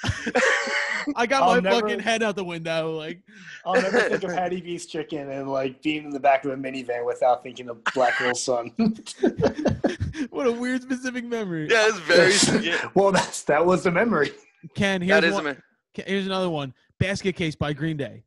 I 1.16 1.26
got 1.26 1.44
I'll 1.44 1.56
my 1.56 1.60
never- 1.60 1.82
fucking 1.82 2.00
head 2.00 2.24
out 2.24 2.36
the 2.36 2.44
window. 2.44 2.92
Like, 2.98 3.22
I'll 3.66 3.74
never 3.82 4.00
think 4.02 4.24
of 4.24 4.32
Hattie 4.34 4.62
B's 4.62 4.86
chicken 4.86 5.30
and 5.30 5.50
like 5.52 5.82
being 5.82 6.06
in 6.06 6.10
the 6.12 6.20
back 6.20 6.46
of 6.46 6.52
a 6.52 6.56
minivan 6.56 7.06
without 7.06 7.44
thinking 7.44 7.70
of 7.70 7.84
Black 7.94 8.14
Hole 8.14 8.34
Sun. 8.36 8.72
what 10.30 10.48
a 10.48 10.52
weird 10.52 10.82
specific 10.82 11.26
memory. 11.26 11.68
yeah, 11.70 11.88
it's 11.88 12.00
very 12.00 12.66
yeah, 12.66 12.90
well, 12.94 13.12
that's 13.12 13.44
that 13.44 13.66
was 13.66 13.84
the 13.84 13.92
memory. 13.92 14.32
Ken, 14.76 15.02
here's 15.02 15.22
that 15.22 15.24
is 15.28 15.34
one, 15.34 15.44
man. 15.46 15.62
Here's 15.94 16.26
another 16.26 16.50
one. 16.50 16.74
Basket 17.00 17.34
Case 17.36 17.56
by 17.56 17.74
Green 17.74 17.98
Day. 17.98 18.24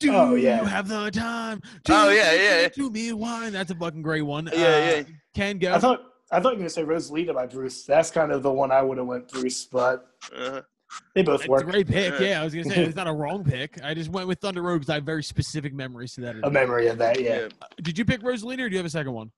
Do 0.00 0.12
Oh, 0.12 0.34
yeah. 0.34 0.60
you 0.60 0.66
have 0.66 0.88
the 0.88 1.10
time? 1.10 1.60
To 1.84 1.92
Oh, 1.94 2.08
yeah, 2.08 2.22
listen 2.32 2.42
yeah. 2.62 2.68
To 2.68 2.90
me 2.90 3.12
wine. 3.12 3.52
That's 3.52 3.70
a 3.70 3.74
fucking 3.74 4.02
great 4.02 4.22
one. 4.22 4.48
Yeah, 4.52 4.58
Uh, 4.58 4.58
yeah. 4.58 5.02
Ken, 5.34 5.58
go. 5.58 5.72
I 5.74 5.78
thought 5.78 6.00
I 6.32 6.40
thought 6.40 6.50
you 6.54 6.62
were 6.62 6.68
gonna 6.68 6.70
say 6.70 6.82
Rosalita 6.82 7.34
by 7.34 7.46
Bruce. 7.46 7.84
That's 7.84 8.10
kind 8.10 8.32
of 8.32 8.42
the 8.42 8.50
one 8.50 8.72
I 8.72 8.82
would 8.82 8.98
have 8.98 9.06
went 9.06 9.28
Bruce, 9.28 9.64
but 9.66 10.06
Uh-huh. 10.36 10.62
They 11.14 11.22
both 11.22 11.40
It's 11.40 11.48
a 11.48 11.50
work. 11.50 11.64
great 11.64 11.86
pick. 11.86 12.12
Yeah. 12.20 12.26
Yeah, 12.28 12.40
I 12.40 12.44
was 12.44 12.54
gonna 12.54 12.64
say 12.70 12.82
it's 12.84 12.96
not 12.96 13.06
a 13.08 13.12
wrong 13.12 13.44
pick. 13.44 13.78
I 13.82 13.94
just 13.94 14.10
went 14.10 14.28
with 14.28 14.40
Thunder 14.40 14.62
Road 14.62 14.78
because 14.80 14.90
I 14.90 14.94
have 14.94 15.04
very 15.04 15.22
specific 15.22 15.72
memories 15.74 16.14
to 16.14 16.20
that. 16.22 16.36
A 16.42 16.50
memory 16.50 16.88
of 16.88 16.98
that, 16.98 17.20
yeah. 17.20 17.40
Yeah. 17.42 17.48
Did 17.82 17.98
you 17.98 18.04
pick 18.04 18.20
Rosalita 18.22 18.60
or 18.60 18.68
do 18.68 18.72
you 18.74 18.78
have 18.78 18.86
a 18.86 18.90
second 18.90 19.12
one? 19.12 19.30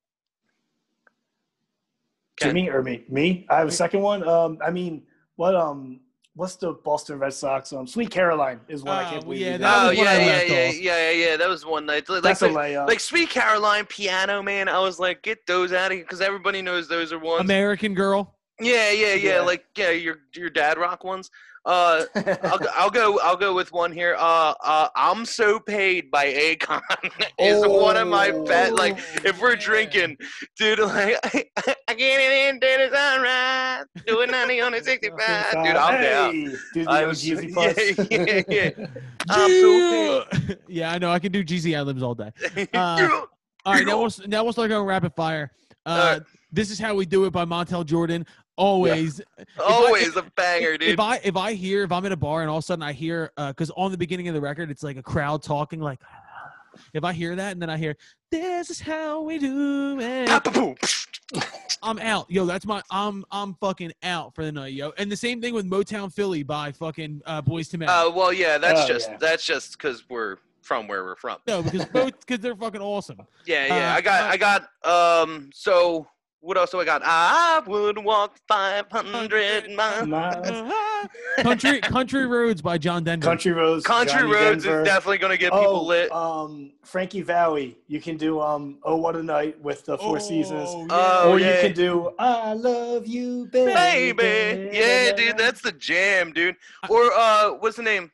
Ken. 2.36 2.50
Jimmy 2.50 2.68
or 2.70 2.82
me? 2.82 3.04
Me? 3.08 3.46
I 3.48 3.58
have 3.58 3.68
a 3.68 3.72
second 3.72 4.00
one. 4.00 4.26
Um, 4.26 4.58
I 4.64 4.70
mean, 4.70 5.04
what 5.36 5.54
um, 5.54 6.00
what's 6.34 6.56
the 6.56 6.72
Boston 6.72 7.18
Red 7.20 7.32
Sox? 7.32 7.72
Um, 7.72 7.86
Sweet 7.86 8.10
Caroline 8.10 8.60
is 8.66 8.82
one 8.82 8.96
I 8.96 9.06
Oh, 9.06 9.10
can't 9.10 9.24
believe. 9.24 9.40
yeah, 9.40 9.56
that 9.58 9.84
Oh 9.84 9.88
was 9.90 9.98
yeah, 9.98 10.04
I 10.04 10.18
yeah, 10.18 10.26
left 10.26 10.48
yeah, 10.50 10.70
yeah, 10.70 11.10
yeah, 11.10 11.10
yeah. 11.30 11.36
That 11.36 11.48
was 11.48 11.64
one 11.64 11.86
night. 11.86 12.08
Like, 12.08 12.22
That's 12.24 12.42
a 12.42 12.48
like, 12.48 12.72
layup. 12.72 12.88
like 12.88 12.98
Sweet 13.00 13.30
Caroline 13.30 13.86
Piano 13.86 14.42
Man. 14.42 14.68
I 14.68 14.80
was 14.80 14.98
like, 14.98 15.22
get 15.22 15.46
those 15.46 15.72
out 15.72 15.92
of 15.92 15.96
here 15.96 16.04
because 16.04 16.20
everybody 16.20 16.60
knows 16.60 16.88
those 16.88 17.12
are 17.12 17.18
ones. 17.20 17.40
American 17.42 17.94
Girl. 17.94 18.34
Yeah, 18.60 18.90
yeah, 18.90 19.14
yeah. 19.14 19.14
Yeah. 19.14 19.40
Like 19.40 19.64
yeah, 19.76 19.90
your 19.90 20.18
your 20.34 20.50
dad 20.50 20.78
rock 20.78 21.04
ones. 21.04 21.30
Uh, 21.66 22.04
I'll, 22.42 22.58
go- 22.58 22.68
I'll 22.74 22.90
go. 22.90 23.18
I'll 23.20 23.36
go 23.38 23.54
with 23.54 23.72
one 23.72 23.90
here. 23.90 24.16
Uh, 24.18 24.52
uh, 24.62 24.88
I'm 24.94 25.24
so 25.24 25.58
paid 25.58 26.10
by 26.10 26.26
Akon 26.26 26.82
is 27.38 27.66
one 27.66 27.96
of 27.96 28.06
my 28.06 28.32
bet. 28.32 28.74
Like 28.74 28.98
if 29.24 29.40
we're 29.40 29.54
yeah. 29.54 29.60
drinking, 29.64 30.18
dude, 30.58 30.78
like 30.80 31.16
I, 31.24 31.74
I 31.88 31.94
get 31.94 32.20
it 32.20 32.48
in 32.54 32.60
to 32.60 32.90
the 32.90 32.94
sunrise, 32.94 33.84
doing 34.06 34.30
90 34.30 34.60
on 34.60 34.72
the 34.72 34.82
65. 34.84 35.18
Dude, 35.52 35.56
I'm 35.74 36.02
down. 36.02 36.32
Hey, 36.34 36.44
Do 36.74 36.84
the 36.84 36.90
I 36.90 36.98
old 37.00 37.08
was- 37.08 37.24
Jeezy 37.24 38.06
yeah, 38.10 38.42
yeah, 38.46 38.70
yeah. 38.78 38.86
I'm 39.30 39.50
so 39.50 40.24
Yeah. 40.46 40.54
yeah, 40.68 40.92
I 40.92 40.98
know. 40.98 41.10
I 41.10 41.18
can 41.18 41.32
do 41.32 41.42
Jeezy 41.42 41.74
ad 41.74 41.86
libs 41.86 42.02
all 42.02 42.14
day. 42.14 42.30
Uh, 42.74 43.22
All 43.64 43.72
right, 43.72 43.86
now 43.86 43.98
we'll 43.98 44.12
now 44.26 44.44
we'll 44.44 44.52
start 44.52 44.68
going 44.68 44.84
rapid 44.86 45.14
fire. 45.14 45.50
Uh, 45.86 45.88
All 45.88 46.12
right. 46.12 46.22
This 46.52 46.70
is 46.70 46.78
how 46.78 46.94
we 46.94 47.04
do 47.06 47.24
it 47.24 47.30
by 47.32 47.44
Montel 47.46 47.84
Jordan. 47.86 48.26
Always, 48.56 49.20
Always 49.62 50.14
a 50.16 50.22
banger, 50.36 50.76
dude. 50.78 50.90
if 50.90 51.00
I 51.00 51.16
if 51.24 51.36
I 51.36 51.54
hear 51.54 51.82
if 51.82 51.90
I'm 51.92 52.04
in 52.04 52.12
a 52.12 52.16
bar 52.16 52.42
and 52.42 52.50
all 52.50 52.58
of 52.58 52.62
a 52.64 52.66
sudden 52.66 52.82
I 52.82 52.92
hear 52.92 53.32
because 53.36 53.70
on 53.76 53.90
the 53.90 53.98
beginning 53.98 54.28
of 54.28 54.34
the 54.34 54.40
record 54.40 54.70
it's 54.70 54.82
like 54.82 54.96
a 54.96 55.02
crowd 55.02 55.42
talking 55.42 55.80
like 55.80 55.98
if 56.94 57.02
I 57.04 57.12
hear 57.12 57.34
that 57.36 57.52
and 57.52 57.60
then 57.62 57.68
I 57.70 57.76
hear 57.76 57.96
this 58.30 58.70
is 58.70 58.80
how 58.80 59.22
we 59.22 59.38
do 59.38 59.98
it 60.00 60.28
I'm 61.82 61.98
out 61.98 62.30
yo 62.30 62.46
that's 62.46 62.64
my 62.66 62.80
I'm 62.90 63.24
I'm 63.32 63.54
fucking 63.54 63.92
out 64.02 64.34
for 64.34 64.44
the 64.44 64.52
night 64.52 64.72
yo 64.74 64.92
and 64.98 65.10
the 65.10 65.16
same 65.16 65.40
thing 65.40 65.52
with 65.54 65.68
Motown 65.68 66.12
Philly 66.12 66.42
by 66.42 66.70
fucking 66.72 67.22
uh, 67.26 67.42
Boyz 67.42 67.72
II 67.74 67.78
Men 67.80 67.88
Uh, 67.88 68.10
well, 68.14 68.32
yeah, 68.32 68.58
that's 68.58 68.82
Oh, 68.82 68.88
just 68.88 69.10
yeah. 69.10 69.16
that's 69.18 69.44
just 69.44 69.72
because 69.72 70.08
we're 70.08 70.36
from 70.62 70.86
where 70.88 71.04
we're 71.04 71.16
from. 71.16 71.38
no 71.46 71.62
because 71.62 71.84
both 71.92 72.18
because 72.20 72.38
they're 72.40 72.56
fucking 72.56 72.80
awesome 72.80 73.18
Yeah, 73.46 73.66
yeah. 73.66 73.92
Uh, 73.92 73.96
I 73.96 74.00
got, 74.00 74.22
uh, 74.22 74.26
I 74.28 74.36
got. 74.36 75.22
Um. 75.22 75.50
So 75.52 76.06
what 76.44 76.58
else 76.58 76.70
do 76.70 76.78
I 76.80 76.84
got? 76.84 77.00
I 77.02 77.62
would 77.66 77.96
walk 78.04 78.36
five 78.46 78.84
hundred 78.90 79.70
miles. 79.70 80.06
My- 80.06 81.08
country 81.38 81.80
country 81.80 82.26
roads 82.26 82.60
by 82.60 82.76
John 82.76 83.02
Denver 83.02 83.24
Country 83.24 83.52
Roads. 83.52 83.84
Country 83.84 84.20
Johnny 84.20 84.32
roads 84.32 84.64
Denver. 84.64 84.82
is 84.82 84.86
definitely 84.86 85.18
gonna 85.18 85.38
get 85.38 85.52
people 85.52 85.76
oh, 85.76 85.82
lit. 85.84 86.12
Um, 86.12 86.72
Frankie 86.84 87.22
Valli. 87.22 87.78
You 87.88 87.98
can 88.00 88.18
do 88.18 88.40
um, 88.40 88.78
Oh 88.82 88.96
What 88.96 89.16
a 89.16 89.22
Night 89.22 89.58
with 89.62 89.86
the 89.86 89.96
Four 89.96 90.20
Seasons. 90.20 90.68
Oh, 90.70 90.86
Oh, 90.90 91.32
or 91.32 91.40
yeah. 91.40 91.54
you 91.56 91.60
can 91.62 91.72
do 91.72 92.10
I 92.18 92.52
Love 92.52 93.06
You, 93.06 93.46
baby. 93.46 94.12
Baby, 94.12 94.76
yeah, 94.76 95.12
dude, 95.12 95.38
that's 95.38 95.62
the 95.62 95.72
jam, 95.72 96.32
dude. 96.32 96.56
Or 96.90 97.10
uh, 97.14 97.52
what's 97.52 97.76
the 97.76 97.82
name? 97.82 98.12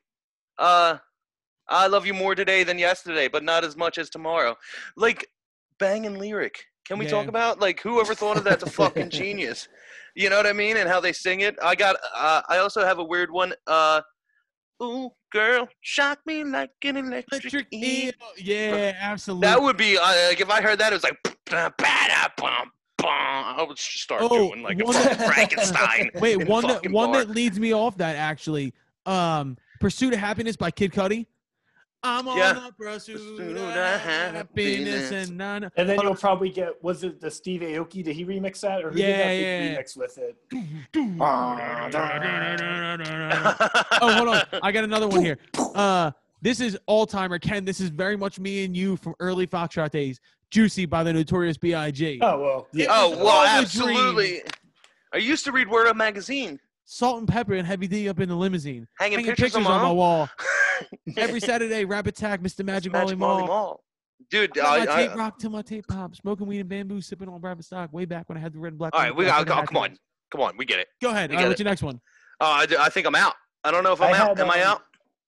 Uh, 0.57 0.99
I 1.69 1.89
love 1.89 2.07
you 2.07 2.15
more 2.15 2.37
today 2.37 2.63
than 2.63 2.79
yesterday, 2.79 3.27
but 3.27 3.43
not 3.43 3.65
as 3.65 3.77
much 3.77 3.99
as 3.99 4.09
tomorrow. 4.09 4.57
Like 4.97 5.27
banging 5.79 6.19
lyric. 6.19 6.67
Can 6.91 6.99
we 6.99 7.07
talk 7.07 7.29
about 7.29 7.61
like 7.61 7.81
whoever 7.81 8.17
thought 8.17 8.37
of 8.37 8.43
that's 8.43 8.65
a 8.65 8.71
fucking 8.71 9.11
genius? 9.21 9.69
You 10.17 10.29
know 10.29 10.37
what 10.37 10.47
I 10.49 10.53
mean? 10.53 10.77
And 10.77 10.89
how 10.89 10.99
they 10.99 11.13
sing 11.13 11.41
it. 11.41 11.57
I 11.63 11.77
got. 11.77 11.95
Uh, 12.17 12.43
I 12.49 12.59
also 12.59 12.85
have 12.85 12.99
a 12.99 13.05
weird 13.05 13.31
one. 13.31 13.53
Uh, 13.69 14.01
ooh, 14.83 15.11
girl, 15.33 15.69
shock 15.83 16.19
me 16.27 16.43
like 16.43 16.73
an 16.83 16.97
electric, 16.97 17.45
Electric 17.45 17.67
eel. 17.73 18.11
Yeah, 18.37 18.93
absolutely. 19.01 19.47
That 19.47 19.63
would 19.63 19.77
be 19.77 19.97
uh, 19.97 20.03
like 20.29 20.41
if 20.41 20.51
I 20.51 20.61
heard 20.61 20.81
that, 20.81 20.93
it 20.93 20.97
was 20.97 21.05
like. 21.05 21.17
"Ba-da-bum. 21.47 22.71
I 23.03 23.65
would 23.67 23.79
start 23.79 24.23
Oh, 24.23 24.29
doing 24.51 24.63
like 24.63 24.81
a 24.81 24.85
that- 24.85 25.27
Frankenstein. 25.33 26.11
Wait, 26.21 26.47
one 26.49 26.67
that 26.67 26.91
one 26.91 27.13
bar. 27.13 27.25
that 27.25 27.31
leads 27.35 27.59
me 27.61 27.73
off 27.73 27.97
that 27.99 28.17
actually. 28.17 28.75
Um, 29.07 29.57
Pursuit 29.81 30.13
of 30.13 30.19
Happiness 30.21 30.57
by 30.57 30.71
Kid 30.71 30.93
Cudi. 30.93 31.27
I'm 32.03 32.27
on 32.29 32.39
Yeah. 32.39 32.53
the 32.55 32.73
pursuit 32.79 33.15
Pursuit 33.17 33.57
of 33.57 33.63
of 33.63 33.75
happiness 33.75 34.33
happiness. 34.35 35.11
and 35.29 35.37
none. 35.37 35.71
And 35.77 35.89
then 35.89 36.01
you'll 36.01 36.15
probably 36.15 36.49
get 36.51 36.83
was 36.83 37.05
it 37.05 37.21
the 37.21 37.31
Steve 37.31 37.61
Aoki? 37.61 38.03
Did 38.03 38.17
he 38.17 38.25
remix 38.25 38.61
that 38.61 38.83
or 38.85 38.91
who 38.91 38.99
Yeah, 38.99 39.07
did 39.07 39.19
that 39.21 39.33
yeah. 39.75 39.77
remix 39.83 39.97
with 39.97 40.19
it? 40.19 40.37
oh, 41.21 41.57
hold 44.15 44.29
on. 44.29 44.43
I 44.63 44.73
got 44.73 44.85
another 44.85 45.09
one 45.09 45.23
here. 45.25 45.39
Uh, 45.75 46.11
this 46.43 46.61
is 46.61 46.79
all 46.87 47.07
timer 47.07 47.39
Ken. 47.39 47.65
This 47.65 47.81
is 47.81 47.91
very 47.91 48.17
much 48.17 48.39
me 48.41 48.65
and 48.65 48.77
you 48.77 48.97
from 48.97 49.15
early 49.21 49.47
Foxtrot 49.47 49.91
days. 49.91 50.21
Juicy 50.51 50.85
by 50.87 51.05
the 51.05 51.13
Notorious 51.13 51.57
B.I.G. 51.59 52.19
Oh 52.23 52.41
well, 52.41 52.69
yeah. 52.73 52.87
Oh 52.91 53.11
well, 53.23 53.45
absolutely. 53.47 54.43
I 55.13 55.19
used 55.19 55.45
to 55.45 55.53
read 55.53 55.69
Word 55.69 55.87
Up 55.87 55.97
magazine, 55.97 56.59
Salt 56.93 57.19
and 57.21 57.29
Pepa 57.29 57.57
and 57.57 57.65
Heavy 57.65 57.87
D 57.87 58.09
up 58.09 58.19
in 58.19 58.29
the 58.29 58.35
limousine. 58.35 58.85
hanging, 58.99 59.19
Hanging 59.21 59.27
pictures, 59.31 59.53
pictures 59.53 59.65
of 59.65 59.71
on 59.71 59.81
my 59.81 59.93
wall. 59.93 60.29
Every 61.17 61.39
Saturday, 61.39 61.85
Rap 61.85 62.09
Attack, 62.09 62.41
Mr. 62.43 62.65
Magic, 62.65 62.91
Molly 62.93 63.05
Magic 63.05 63.19
Marley 63.19 63.43
Marl. 63.43 63.47
Mall. 63.47 63.85
Dude, 64.29 64.53
Got 64.55 64.87
my 64.87 64.93
I, 64.93 64.97
tape 64.97 65.13
I, 65.13 65.15
rock 65.15 65.39
till 65.39 65.51
my 65.51 65.63
tape 65.63 65.87
pop, 65.87 66.17
smoking 66.17 66.49
weed 66.49 66.59
and 66.59 66.69
bamboo, 66.69 67.01
sipping 67.01 67.29
on 67.29 67.41
private 67.41 67.65
stock. 67.65 67.93
Way 67.93 68.07
back 68.07 68.29
when 68.29 68.37
I 68.37 68.41
had 68.41 68.53
the 68.55 68.59
red 68.59 68.71
and 68.71 68.79
black. 68.79 68.93
all 68.93 69.01
right, 69.03 69.15
we 69.15 69.25
got 69.25 69.47
got. 69.47 69.63
Oh, 69.63 69.67
come 69.69 69.77
on, 69.77 69.97
come 70.33 70.41
on, 70.41 70.57
we 70.57 70.65
get 70.65 70.81
it. 70.81 70.89
Go 71.01 71.11
ahead. 71.11 71.31
We 71.31 71.37
All 71.37 71.43
right, 71.43 71.45
get 71.45 71.49
what's 71.51 71.61
your 71.61 71.69
next 71.69 71.83
one? 71.85 72.01
Oh, 72.41 72.47
I, 72.47 72.67
I 72.81 72.89
think 72.89 73.07
I'm 73.07 73.15
out. 73.15 73.35
I 73.63 73.71
don't 73.71 73.85
know 73.85 73.93
if 73.93 74.03
I'm 74.03 74.13
I 74.13 74.19
out. 74.19 74.29
had, 74.37 74.41
Am 74.41 74.51
I 74.51 74.63
um, 74.63 74.73
out? 74.73 74.83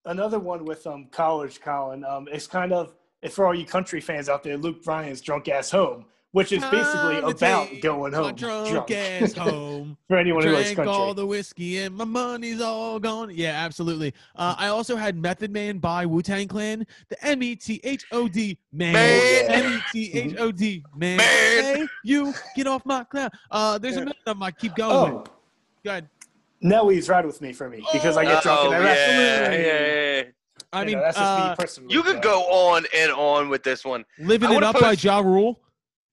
Another 0.07 0.41
one 0.41 0.65
with 0.65 0.85
um 0.89 1.07
college 1.13 1.61
Colin. 1.61 2.05
Um, 2.05 2.27
it's 2.33 2.49
kind 2.49 2.73
of 2.73 2.93
it's 3.23 3.37
for 3.37 3.47
all 3.47 3.55
you 3.55 3.67
country 3.67 4.01
fans 4.01 4.29
out 4.29 4.43
there. 4.43 4.57
Luke 4.57 4.83
Bryan's 4.83 5.21
"Drunk 5.21 5.49
Ass 5.49 5.71
Home," 5.71 6.07
which 6.33 6.51
is 6.53 6.63
basically 6.65 7.21
Time 7.21 7.21
to 7.23 7.27
about 7.29 7.69
take 7.69 7.83
going 7.83 8.13
My 8.13 8.19
home 8.19 8.35
drunk 8.35 8.91
ass 8.91 9.33
home. 9.37 9.97
for 10.09 10.17
anyone 10.17 10.43
who 10.45 10.51
likes 10.53 10.73
Drank 10.73 10.89
all 10.91 11.07
country. 11.09 11.15
the 11.23 11.27
whiskey 11.27 11.79
and 11.79 11.95
my 11.95 12.05
money's 12.05 12.61
all 12.61 12.99
gone. 12.99 13.31
Yeah, 13.35 13.53
absolutely. 13.65 14.15
Uh, 14.35 14.55
I 14.59 14.69
also 14.69 14.97
had 14.97 15.17
Method 15.17 15.51
Man 15.51 15.79
by 15.79 16.07
Wu 16.07 16.23
Tang 16.23 16.49
Clan. 16.49 16.87
The 17.11 17.25
M 17.25 17.43
E 17.43 17.55
T 17.57 17.81
H 17.85 18.05
O 18.13 18.29
D 18.29 18.59
man. 18.73 18.95
Man. 18.95 19.51
M 19.51 19.73
E 19.73 19.81
T 19.93 20.19
H 20.19 20.35
O 20.39 20.51
D 20.51 20.83
man. 20.97 21.19
Man. 21.19 21.77
Hey, 21.77 21.87
you 22.05 22.33
get 22.57 22.67
off 22.67 22.85
my 22.87 23.05
cloud. 23.05 23.31
Uh, 23.51 23.79
there's 23.79 23.97
a 23.97 24.01
million 24.01 24.17
of 24.19 24.25
them. 24.25 24.43
I 24.43 24.51
keep 24.51 24.75
going. 24.75 25.13
Oh, 25.13 25.17
with. 25.19 25.31
Go 25.85 25.91
ahead. 25.91 26.09
Nelly's 26.63 27.09
ride 27.09 27.27
with 27.27 27.41
me 27.43 27.53
for 27.53 27.69
me 27.69 27.85
because 27.93 28.17
I 28.17 28.25
get 28.25 28.43
drunk 28.43 28.61
oh, 28.63 28.73
and 28.73 28.75
I 28.77 28.79
yeah, 28.79 28.85
rap. 28.85 29.53
yeah, 29.53 29.59
yeah, 29.61 30.17
yeah. 30.17 30.23
I 30.73 30.81
You 30.81 30.87
mean, 30.87 30.95
know, 30.95 31.01
that's 31.03 31.17
just 31.19 31.29
uh, 31.29 31.49
me 31.51 31.57
personally. 31.59 31.93
You 31.95 32.03
could 32.05 32.15
but- 32.15 32.23
go 32.23 32.41
on 32.45 32.85
and 32.97 33.11
on 33.13 33.49
with 33.51 33.63
this 33.65 33.85
one. 33.85 34.05
living 34.19 34.49
I 34.49 34.53
it 34.53 34.55
wanna 34.55 34.67
up 34.69 34.75
by 34.75 34.81
post- 34.93 35.05
Ja 35.05 35.19
Rule. 35.19 35.59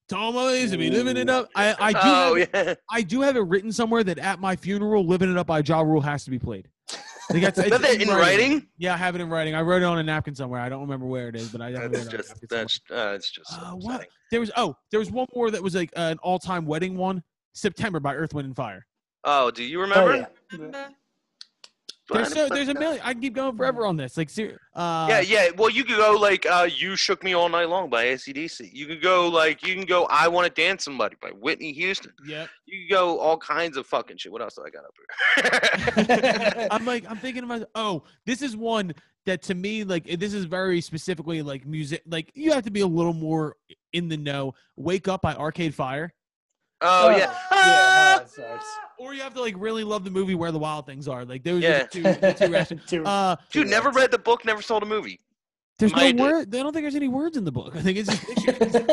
Tom 0.09 0.35
Lazy 0.35 0.75
be 0.77 0.89
living 0.89 1.17
it 1.17 1.29
up. 1.29 1.49
I, 1.55 1.75
I 1.79 1.93
do. 1.93 1.99
oh 2.03 2.35
have, 2.35 2.49
yeah. 2.67 2.73
I 2.89 3.01
do 3.01 3.21
have 3.21 3.35
it 3.37 3.41
written 3.41 3.71
somewhere 3.71 4.03
that 4.03 4.17
at 4.19 4.39
my 4.39 4.55
funeral, 4.55 5.05
"Living 5.05 5.31
It 5.31 5.37
Up" 5.37 5.47
by 5.47 5.59
Ja 5.65 5.81
Rule 5.81 6.01
has 6.01 6.23
to 6.25 6.31
be 6.31 6.39
played. 6.39 6.67
Like, 7.31 7.43
that's- 7.43 7.57
Is 7.65 7.71
it's 7.71 7.77
that 7.79 8.01
in 8.01 8.07
writing? 8.09 8.67
Yeah, 8.79 8.95
I 8.95 8.97
have 8.97 9.13
it 9.15 9.21
in 9.21 9.29
writing. 9.29 9.53
I 9.53 9.61
wrote 9.61 9.83
it 9.83 9.85
on 9.85 9.99
a 9.99 10.03
napkin 10.03 10.33
somewhere. 10.33 10.59
I 10.59 10.67
don't 10.69 10.81
remember 10.81 11.05
where 11.05 11.27
it 11.29 11.35
is, 11.35 11.49
but 11.49 11.61
I 11.61 11.71
definitely 11.71 11.97
That's 11.99 12.05
wrote 12.13 12.13
it 12.13 12.17
just 12.27 12.49
that's 12.49 12.79
uh, 12.91 13.13
it's 13.15 13.31
just. 13.31 13.53
Uh, 13.53 13.71
what? 13.73 14.07
There 14.31 14.39
was 14.39 14.51
oh, 14.57 14.75
there 14.91 14.99
was 14.99 15.11
one 15.11 15.27
more 15.35 15.51
that 15.51 15.61
was 15.61 15.75
like 15.75 15.91
uh, 15.95 16.09
an 16.11 16.17
all-time 16.23 16.65
wedding 16.65 16.97
one. 16.97 17.23
September 17.53 17.99
by 17.99 18.15
Earth, 18.15 18.33
Wind 18.33 18.45
and 18.47 18.55
Fire. 18.55 18.85
Oh, 19.25 19.51
do 19.51 19.63
you 19.63 19.79
Oh, 19.79 19.81
remember? 19.81 20.27
yeah. 20.57 20.87
There's 22.09 22.33
so 22.33 22.49
there's 22.49 22.67
a 22.67 22.73
million. 22.73 23.01
I 23.03 23.13
can 23.13 23.21
keep 23.21 23.33
going 23.33 23.55
forever 23.55 23.85
on 23.85 23.97
this. 23.97 24.17
Like, 24.17 24.29
ser- 24.29 24.59
uh, 24.73 25.07
Yeah, 25.09 25.19
yeah. 25.21 25.49
Well, 25.55 25.69
you 25.69 25.83
could 25.83 25.97
go 25.97 26.13
like 26.13 26.45
uh, 26.45 26.67
"You 26.73 26.95
Shook 26.95 27.23
Me 27.23 27.33
All 27.33 27.49
Night 27.49 27.69
Long" 27.69 27.89
by 27.89 28.05
ACDC. 28.05 28.69
You 28.73 28.87
could 28.87 29.01
go 29.01 29.27
like 29.27 29.65
you 29.65 29.75
can 29.75 29.85
go 29.85 30.05
"I 30.05 30.27
Want 30.27 30.53
to 30.53 30.61
Dance 30.61 30.85
Somebody" 30.85 31.15
by 31.21 31.29
Whitney 31.29 31.71
Houston. 31.73 32.11
Yeah. 32.25 32.47
You 32.65 32.87
could 32.87 32.95
go 32.95 33.19
all 33.19 33.37
kinds 33.37 33.77
of 33.77 33.85
fucking 33.85 34.17
shit. 34.17 34.31
What 34.31 34.41
else 34.41 34.55
do 34.55 34.63
I 34.65 34.69
got 34.69 34.85
up 34.85 36.07
here? 36.07 36.67
I'm 36.71 36.85
like, 36.85 37.05
I'm 37.09 37.17
thinking 37.17 37.43
of 37.43 37.49
myself. 37.49 37.69
Oh, 37.75 38.03
this 38.25 38.41
is 38.41 38.55
one 38.57 38.93
that 39.25 39.41
to 39.43 39.53
me 39.53 39.83
like 39.83 40.05
this 40.05 40.33
is 40.33 40.45
very 40.45 40.81
specifically 40.81 41.41
like 41.41 41.65
music 41.65 42.01
like 42.07 42.31
you 42.33 42.51
have 42.51 42.63
to 42.63 42.71
be 42.71 42.79
a 42.79 42.87
little 42.87 43.13
more 43.13 43.55
in 43.93 44.09
the 44.09 44.17
know. 44.17 44.53
Wake 44.75 45.07
Up 45.07 45.21
by 45.21 45.35
Arcade 45.35 45.75
Fire. 45.75 46.13
Oh 46.81 47.09
yeah. 47.09 47.33
yeah, 47.51 48.19
that. 48.37 48.63
Or 48.97 49.13
you 49.13 49.21
have 49.21 49.33
to 49.33 49.41
like 49.41 49.55
really 49.57 49.83
love 49.83 50.03
the 50.03 50.11
movie 50.11 50.35
Where 50.35 50.51
the 50.51 50.59
Wild 50.59 50.85
Things 50.85 51.07
Are. 51.07 51.25
Like 51.25 51.43
those 51.43 51.61
Yeah. 51.61 51.83
are 51.83 51.87
the 52.13 52.75
two, 52.87 52.87
two 52.99 53.05
Uh 53.05 53.35
Dude, 53.51 53.67
never 53.67 53.89
read 53.91 54.11
the 54.11 54.17
book, 54.19 54.45
never 54.45 54.61
saw 54.61 54.79
the 54.79 54.85
movie. 54.85 55.19
there's 55.77 55.93
Might- 55.93 56.15
no 56.15 56.23
word 56.23 56.55
I 56.55 56.59
don't 56.59 56.73
think 56.73 56.83
there's 56.83 56.95
any 56.95 57.07
words 57.09 57.35
in 57.37 57.43
the 57.43 57.51
book. 57.51 57.75
I 57.75 57.81
think 57.81 57.97
it's 57.97 58.09
just 58.09 58.25
pictures. 58.27 58.85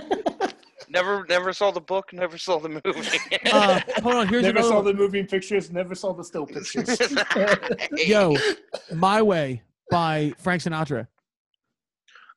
Never 0.89 1.27
never 1.29 1.53
saw 1.53 1.71
the 1.73 1.81
book, 1.81 2.13
never 2.13 2.39
saw 2.39 2.59
the 2.61 2.69
movie. 2.69 3.19
uh, 3.53 3.81
hold 4.03 4.15
on, 4.15 4.29
here's 4.29 4.45
never 4.45 4.59
another 4.59 4.69
saw 4.69 4.77
one. 4.77 4.85
the 4.85 4.95
moving 4.95 5.27
pictures, 5.27 5.71
never 5.73 5.95
saw 5.97 6.13
the 6.13 6.23
still 6.25 6.47
pictures. 6.47 6.97
Yo, 8.07 8.37
My 8.95 9.21
Way 9.21 9.63
by 9.91 10.33
Frank 10.39 10.63
Sinatra. 10.63 11.09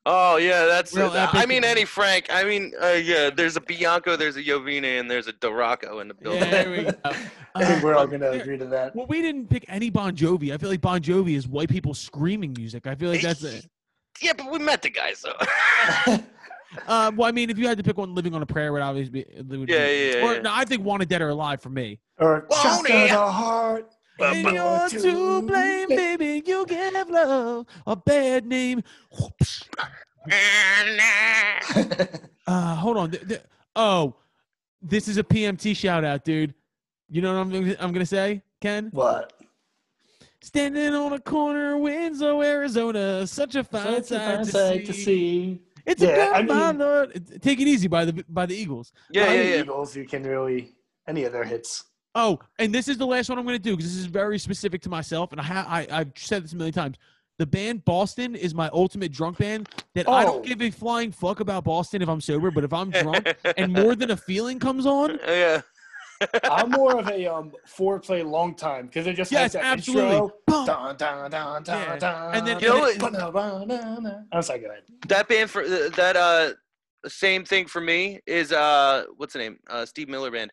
Oh 0.06 0.36
yeah, 0.36 0.64
that's. 0.64 0.94
Real 0.94 1.10
I 1.14 1.44
mean, 1.44 1.62
any 1.62 1.84
Frank. 1.84 2.26
I 2.30 2.42
mean, 2.44 2.72
uh, 2.82 2.88
yeah. 2.88 3.28
There's 3.30 3.56
a 3.56 3.60
Bianco, 3.60 4.16
there's 4.16 4.36
a 4.36 4.42
Yovine, 4.42 4.98
and 4.98 5.10
there's 5.10 5.28
a 5.28 5.32
Duraco 5.34 6.00
in 6.00 6.08
the 6.08 6.14
building. 6.14 6.40
Yeah, 6.42 6.50
there 6.50 6.70
we 6.70 6.82
go. 6.84 6.92
I 7.54 7.64
think 7.64 7.82
we're 7.82 7.94
all 7.94 8.02
Uh, 8.04 8.06
gonna 8.06 8.30
there- 8.30 8.40
agree 8.40 8.56
to 8.56 8.64
that. 8.66 8.96
Well, 8.96 9.06
we 9.06 9.20
didn't 9.20 9.48
pick 9.48 9.64
any 9.68 9.90
Bon 9.90 10.16
Jovi. 10.16 10.54
I 10.54 10.58
feel 10.58 10.70
like 10.70 10.80
Bon 10.80 11.00
Jovi 11.00 11.36
is 11.36 11.46
white 11.46 11.68
people 11.68 11.92
screaming 11.92 12.54
music. 12.56 12.86
I 12.86 12.94
feel 12.94 13.10
like 13.10 13.20
that's 13.22 13.42
it. 13.44 13.66
Yeah, 14.22 14.32
but 14.36 14.50
we 14.50 14.58
met 14.58 14.80
the 14.82 14.90
guy, 14.90 15.12
so. 15.12 15.32
Uh, 16.86 17.10
well, 17.16 17.28
I 17.28 17.32
mean, 17.32 17.50
if 17.50 17.58
you 17.58 17.66
had 17.66 17.76
to 17.78 17.82
pick 17.84 17.98
one, 17.98 18.14
"Living 18.14 18.32
on 18.32 18.42
a 18.42 18.46
Prayer" 18.46 18.72
would 18.72 18.80
obviously 18.80 19.10
be. 19.10 19.20
it 19.22 19.44
would 19.46 19.68
Yeah, 19.68 19.86
be- 19.86 19.92
yeah, 19.92 20.14
yeah, 20.20 20.24
Or 20.24 20.34
yeah. 20.34 20.40
no, 20.40 20.50
I 20.54 20.64
think 20.64 20.84
"Wanted 20.84 21.08
Dead 21.08 21.20
or 21.20 21.28
Alive" 21.30 21.60
for 21.60 21.68
me. 21.68 21.98
Or 22.18 22.46
Well, 22.48 22.62
shot 22.62 22.86
to 22.86 22.92
the 22.92 23.08
heart. 23.08 23.92
And 24.22 24.42
you're 24.42 24.52
you're 24.54 24.88
to 24.88 25.00
to 25.00 25.42
blame, 25.42 25.88
baby. 25.88 26.42
You 26.46 26.66
give 26.66 27.08
love 27.08 27.66
a 27.86 27.96
bad 27.96 28.46
name. 28.46 28.82
Uh, 32.46 32.74
hold 32.74 32.96
on. 32.96 33.10
Th- 33.10 33.26
th- 33.28 33.42
oh, 33.76 34.16
this 34.82 35.06
is 35.08 35.18
a 35.18 35.22
PMT 35.22 35.76
shout 35.76 36.04
out, 36.04 36.24
dude. 36.24 36.52
You 37.08 37.22
know 37.22 37.32
what 37.34 37.40
I'm 37.40 37.50
gonna, 37.50 37.76
I'm 37.78 37.92
gonna 37.92 38.04
say, 38.06 38.42
Ken? 38.60 38.88
what? 38.92 39.32
Standing 40.42 40.94
on 40.94 41.12
a 41.12 41.20
corner, 41.20 41.76
Winslow, 41.78 42.42
Arizona, 42.42 43.26
such 43.26 43.54
a 43.54 43.62
fine, 43.62 44.02
Such 44.02 44.10
a 44.12 44.18
sight, 44.18 44.38
to, 44.38 44.44
sight 44.46 44.80
see. 44.80 44.84
to 44.86 44.92
see. 44.92 45.60
It's 45.86 46.02
Yeah, 46.02 46.30
a 46.32 46.34
I 46.34 46.42
God, 46.42 46.48
my 46.48 46.72
mean- 46.72 46.78
Lord. 46.80 47.40
Take 47.42 47.60
it 47.60 47.68
easy 47.68 47.88
by 47.88 48.04
the 48.06 48.24
by 48.28 48.46
the 48.46 48.54
Eagles. 48.56 48.92
yeah, 49.12 49.22
Behind 49.24 49.38
yeah, 49.38 49.44
the 49.44 49.50
yeah. 49.56 49.62
Eagles, 49.62 49.94
you 49.96 50.04
can 50.06 50.22
really 50.24 50.72
any 51.06 51.24
of 51.24 51.32
their 51.32 51.44
hits. 51.44 51.84
Oh, 52.14 52.40
and 52.58 52.74
this 52.74 52.88
is 52.88 52.98
the 52.98 53.06
last 53.06 53.28
one 53.28 53.38
I'm 53.38 53.44
going 53.44 53.56
to 53.56 53.62
do 53.62 53.76
because 53.76 53.90
this 53.92 54.00
is 54.00 54.06
very 54.06 54.38
specific 54.38 54.80
to 54.82 54.88
myself, 54.88 55.30
and 55.32 55.40
I, 55.40 55.44
ha- 55.44 55.66
I 55.68 55.86
I've 55.90 56.12
said 56.16 56.42
this 56.44 56.52
a 56.52 56.56
million 56.56 56.74
times. 56.74 56.96
The 57.38 57.46
band 57.46 57.84
Boston 57.84 58.34
is 58.34 58.54
my 58.54 58.68
ultimate 58.72 59.12
drunk 59.12 59.38
band. 59.38 59.68
That 59.94 60.08
I 60.08 60.24
Oh. 60.24 60.26
don't 60.26 60.44
give 60.46 60.60
a 60.60 60.70
flying 60.70 61.12
fuck 61.12 61.40
about 61.40 61.64
Boston 61.64 62.02
if 62.02 62.08
I'm 62.08 62.20
sober, 62.20 62.50
but 62.50 62.64
if 62.64 62.72
I'm 62.72 62.90
drunk 62.90 63.34
and 63.56 63.72
more 63.72 63.94
than 63.94 64.10
a 64.10 64.16
feeling 64.16 64.58
comes 64.58 64.86
on, 64.86 65.18
yeah. 65.26 65.62
I'm 66.44 66.70
more 66.70 66.98
of 66.98 67.08
a 67.08 67.26
um 67.32 67.52
foreplay 67.66 68.28
long 68.28 68.54
time 68.54 68.86
because 68.86 69.06
it 69.06 69.14
just 69.14 69.32
yes, 69.32 69.52
has 69.54 69.62
that 69.62 69.64
absolutely. 69.64 70.16
intro. 70.16 70.32
Dun, 70.48 70.66
dun, 70.66 71.30
dun, 71.30 71.62
dun, 71.62 71.64
Yeah. 71.66 71.96
dun, 71.98 72.34
And 72.34 72.46
then- 72.46 72.60
You 72.60 72.68
know 72.68 72.80
what? 72.80 74.24
I'm 74.32 74.42
sorry, 74.42 74.58
go 74.58 74.68
ahead. 74.70 74.82
that 75.08 75.28
band 75.28 75.48
for 75.50 75.62
uh, 75.62 75.88
that 75.96 76.16
uh 76.16 76.50
same 77.08 77.44
thing 77.46 77.66
for 77.66 77.80
me 77.80 78.20
is 78.26 78.52
uh 78.52 79.04
what's 79.16 79.32
the 79.32 79.38
name 79.38 79.58
uh 79.70 79.86
Steve 79.86 80.08
Miller 80.10 80.30
band. 80.30 80.52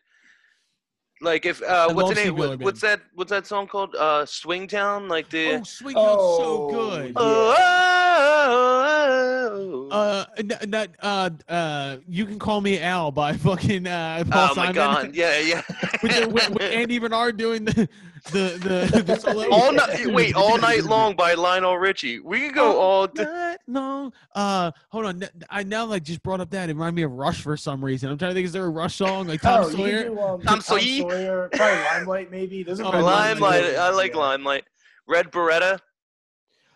Like 1.20 1.46
if 1.46 1.60
uh 1.62 1.92
what's 1.92 2.10
the 2.10 2.14
name 2.14 2.36
what, 2.36 2.60
what's 2.60 2.80
that 2.82 3.00
what's 3.14 3.30
that 3.30 3.44
song 3.46 3.66
called 3.66 3.94
uh 3.96 4.24
Swingtown 4.24 5.08
like 5.08 5.28
the 5.30 5.56
Oh, 5.56 5.62
Swing 5.64 5.94
Town's 5.96 6.06
so 6.20 6.68
Oh, 6.70 6.70
good. 6.70 7.08
yeah. 7.08 8.44
oh, 8.50 9.88
Uh, 9.90 10.24
n- 10.36 10.70
that 10.70 10.90
uh, 11.00 11.30
uh, 11.48 11.96
you 12.08 12.24
can 12.26 12.38
call 12.38 12.60
me 12.60 12.78
Al 12.80 13.10
by 13.10 13.32
fucking 13.36 13.86
uh, 13.86 14.24
Paul 14.30 14.50
oh 14.50 14.54
my 14.54 14.72
Simon. 14.72 14.74
god 14.74 15.14
yeah 15.14 15.38
yeah 15.40 15.62
with, 16.02 16.14
the, 16.14 16.28
with, 16.28 16.50
with 16.50 16.62
Andy 16.72 16.98
Bernard 16.98 17.36
doing 17.36 17.64
the 17.64 17.88
the 18.24 18.90
the, 18.92 19.02
the 19.02 19.48
all 19.50 19.72
night 19.72 20.06
wait 20.06 20.34
all 20.34 20.58
night 20.58 20.84
long 20.84 21.14
by 21.16 21.34
Lionel 21.34 21.78
Richie 21.78 22.20
we 22.20 22.40
could 22.40 22.54
go 22.54 22.78
all 22.78 23.06
d- 23.06 23.22
night 23.22 23.58
long. 23.66 24.12
Uh, 24.34 24.70
hold 24.90 25.06
on. 25.06 25.22
I 25.50 25.62
now 25.62 25.84
like 25.84 26.02
just 26.02 26.22
brought 26.22 26.40
up 26.40 26.50
that 26.50 26.68
it 26.68 26.72
reminded 26.72 26.94
me 26.96 27.02
of 27.02 27.12
Rush 27.12 27.42
for 27.42 27.56
some 27.56 27.84
reason. 27.84 28.10
I'm 28.10 28.18
trying 28.18 28.30
to 28.30 28.34
think. 28.34 28.46
Is 28.46 28.52
there 28.52 28.64
a 28.64 28.70
Rush 28.70 28.96
song 28.96 29.26
like 29.28 29.40
Tom 29.42 29.64
oh, 29.64 29.68
you 29.68 29.76
Sawyer? 29.76 30.02
can 30.04 30.14
do, 30.14 30.20
um, 30.20 30.40
Tom 30.42 30.60
Sawyer. 30.60 31.48
probably 31.52 31.84
Limelight, 31.84 32.30
maybe. 32.30 32.62
Those 32.62 32.80
are 32.80 32.86
Oh, 32.86 32.90
very 32.90 33.02
Limelight. 33.02 33.64
I 33.76 33.90
like 33.90 34.12
Yeah. 34.12 34.20
Limelight 34.20 34.64
Red 35.06 35.30
Barchetta 35.30 35.78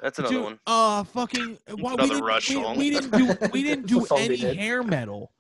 that's 0.02 0.19
another 0.19 0.35
Dude, 0.35 0.44
one 0.44 0.59
Uh, 0.66 1.05
fucking. 1.05 1.59
Why, 1.78 1.94
we 1.94 2.09
didn't, 2.09 2.24
Rush 2.24 2.48
we, 2.51 2.55
song. 2.56 2.77
we 2.77 2.90
didn't 2.90 3.10
do 3.12 3.48
we 3.52 3.62
didn't 3.62 3.86
do 3.94 4.05
any 4.16 4.36
did. 4.36 4.56
hair 4.56 4.82
metal. 4.82 5.31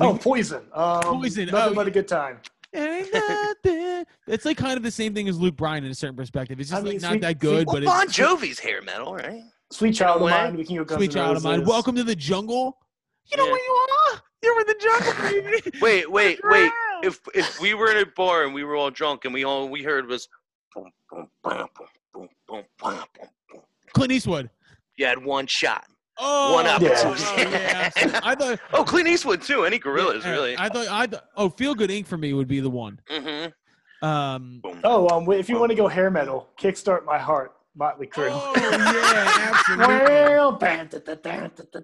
Oh, 0.00 0.16
Poison. 0.16 0.62
Um, 0.72 1.02
Poison, 1.02 1.46
Nothing 1.46 1.72
oh, 1.72 1.74
but 1.74 1.88
a 1.88 1.90
good 1.90 2.06
time. 2.08 2.38
Ain't 2.74 3.12
nothing. 3.12 4.04
It's 4.26 4.44
like 4.44 4.56
kind 4.56 4.76
of 4.76 4.82
the 4.82 4.90
same 4.90 5.14
thing 5.14 5.28
as 5.28 5.38
Luke 5.38 5.56
Bryan 5.56 5.84
in 5.84 5.90
a 5.90 5.94
certain 5.94 6.16
perspective. 6.16 6.58
It's 6.60 6.70
just 6.70 6.80
I 6.80 6.84
mean, 6.84 6.94
like 6.94 7.02
not 7.02 7.10
Sweet- 7.12 7.20
that 7.22 7.38
good, 7.38 7.66
well 7.66 7.76
but 7.76 7.84
Bon 7.84 8.04
it's 8.04 8.16
Jovi's 8.16 8.58
hair 8.58 8.82
metal 8.82 9.14
right 9.14 9.42
Sweet 9.70 9.92
Child 9.92 10.22
of. 10.22 10.30
Mine. 10.30 10.56
We 10.56 10.64
can 10.64 10.76
go 10.76 10.84
Guns 10.84 10.98
sweet 10.98 11.10
N' 11.10 11.14
child 11.14 11.36
of 11.36 11.44
mine. 11.44 11.64
Welcome 11.64 11.94
to 11.96 12.04
the 12.04 12.14
jungle. 12.16 12.78
You 13.26 13.36
know 13.38 13.46
Yeah. 13.46 13.52
where 13.52 13.64
you 13.64 13.86
are. 14.12 14.20
You're 14.42 14.60
in 14.60 14.66
the 14.66 14.74
jungle, 14.80 15.62
baby. 15.62 15.78
wait 15.82 16.10
wait 16.10 16.40
wait 16.44 16.70
if 17.02 17.18
if 17.34 17.60
we 17.60 17.74
were 17.74 17.90
in 17.90 17.98
a 17.98 18.06
bar 18.16 18.44
and 18.44 18.52
we 18.52 18.62
were 18.64 18.76
all 18.76 18.90
drunk 18.90 19.24
and 19.24 19.32
we 19.32 19.44
all 19.44 19.68
we 19.68 19.82
heard 19.82 20.06
was 20.06 20.28
boom, 20.74 20.90
boom, 21.10 21.28
bam, 21.42 21.66
boom, 21.76 21.86
boom, 22.12 22.28
boom, 22.46 22.62
bam, 22.82 23.04
boom, 23.18 23.28
boom. 23.50 23.60
Clint 23.94 24.12
Eastwood. 24.12 24.50
you 24.96 25.06
had 25.06 25.24
one 25.24 25.46
shot. 25.46 25.86
Oh, 26.18 26.54
One 26.54 26.66
oh, 26.66 26.70
opportunity. 26.70 27.22
yeah. 27.50 27.90
absolutely. 27.96 28.20
I 28.22 28.34
thought. 28.34 28.60
Oh, 28.72 28.84
Clint 28.84 29.08
Eastwood 29.08 29.42
too. 29.42 29.64
Any 29.64 29.78
Gorillaz 29.78 30.22
yeah, 30.22 30.30
really? 30.30 30.56
I 30.58 30.68
thought. 30.68 30.88
I 30.88 31.06
thought. 31.06 31.24
Oh, 31.36 31.48
Feel 31.48 31.74
Good 31.74 31.90
Inc. 31.90 32.06
for 32.06 32.16
me 32.16 32.32
would 32.32 32.48
be 32.48 32.60
the 32.60 32.70
one. 32.70 33.00
Mm-hmm. 33.10 34.06
Um. 34.06 34.62
Oh, 34.84 35.08
um, 35.08 35.30
if 35.32 35.48
you 35.48 35.58
want 35.58 35.70
to 35.70 35.76
go 35.76 35.88
hair 35.88 36.10
metal, 36.10 36.48
Kickstart 36.60 37.04
My 37.04 37.18
Heart, 37.18 37.52
Motley 37.74 38.06
Crue. 38.06 38.28
Oh 38.30 38.52
yeah, 38.56 39.52
absolutely. 39.54 39.86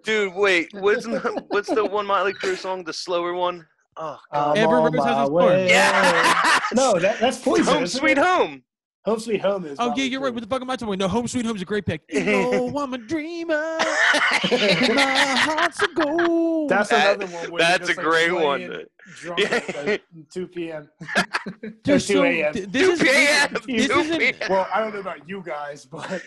Dude, 0.05 0.35
wait. 0.35 0.69
What's 0.75 1.05
the, 1.07 1.45
what's 1.49 1.69
the 1.69 1.85
one 1.85 2.07
Motley 2.07 2.33
Crue 2.35 2.57
song? 2.57 2.85
The 2.85 2.93
slower 2.93 3.35
one? 3.35 3.67
Oh, 3.97 4.19
I'm 4.33 4.57
Every 4.57 4.77
on 4.77 4.93
Rose 4.93 5.05
Has 5.05 5.17
my 5.17 5.23
Its 5.23 5.29
Thorn. 5.31 5.45
way. 5.47 5.69
yeah. 5.69 6.61
No, 6.75 6.99
that, 6.99 7.19
that's 7.19 7.39
Poison. 7.39 7.75
Home 7.75 7.87
Sweet 7.87 8.19
it? 8.19 8.25
Home. 8.25 8.63
Home 9.07 9.19
Sweet 9.19 9.41
Home 9.41 9.65
is. 9.65 9.77
Oh 9.81 9.95
yeah, 9.97 10.05
you're 10.05 10.21
right. 10.21 10.31
Crue. 10.31 10.35
What 10.35 10.43
the 10.43 10.47
fuck 10.49 10.61
am 10.61 10.69
I 10.71 10.77
talking 10.77 10.89
about? 10.89 10.99
No, 10.99 11.09
Home 11.09 11.27
Sweet 11.27 11.47
Home 11.47 11.57
is 11.57 11.63
a 11.63 11.65
great 11.65 11.87
pick. 11.87 12.03
oh, 12.15 12.79
I'm 12.79 12.93
a 12.93 12.99
dreamer. 12.99 13.55
My 14.51 15.35
heart's 15.39 15.81
a 15.83 15.89
gold. 15.89 16.69
That's 16.69 16.91
That- 16.91 17.17
another 17.17 17.33
one. 17.35 17.51
Where 17.51 17.59
that's 17.63 17.89
just, 17.89 17.99
a 17.99 18.03
like, 18.03 18.11
great 18.11 18.33
one. 18.33 18.85
Drunk 19.17 19.41
Yeah. 19.41 19.55
at 19.55 19.87
like 19.87 20.03
2 20.33 20.47
p.m. 20.49 20.89
They're 21.83 21.99
2 21.99 21.99
so- 21.99 22.25
a.m. 22.25 22.53
th- 22.53 22.69
This 22.71 22.87
2 22.87 22.93
is 22.93 23.01
p.m. 23.03 23.53
This 23.67 23.89
2 23.89 23.93
isn't. 24.01 24.19
p.m. 24.19 24.35
Well, 24.51 24.69
I 24.73 24.81
don't 24.81 24.93
know 24.93 25.01
about 25.01 25.27
you 25.27 25.43
guys, 25.47 25.87
but 25.87 26.23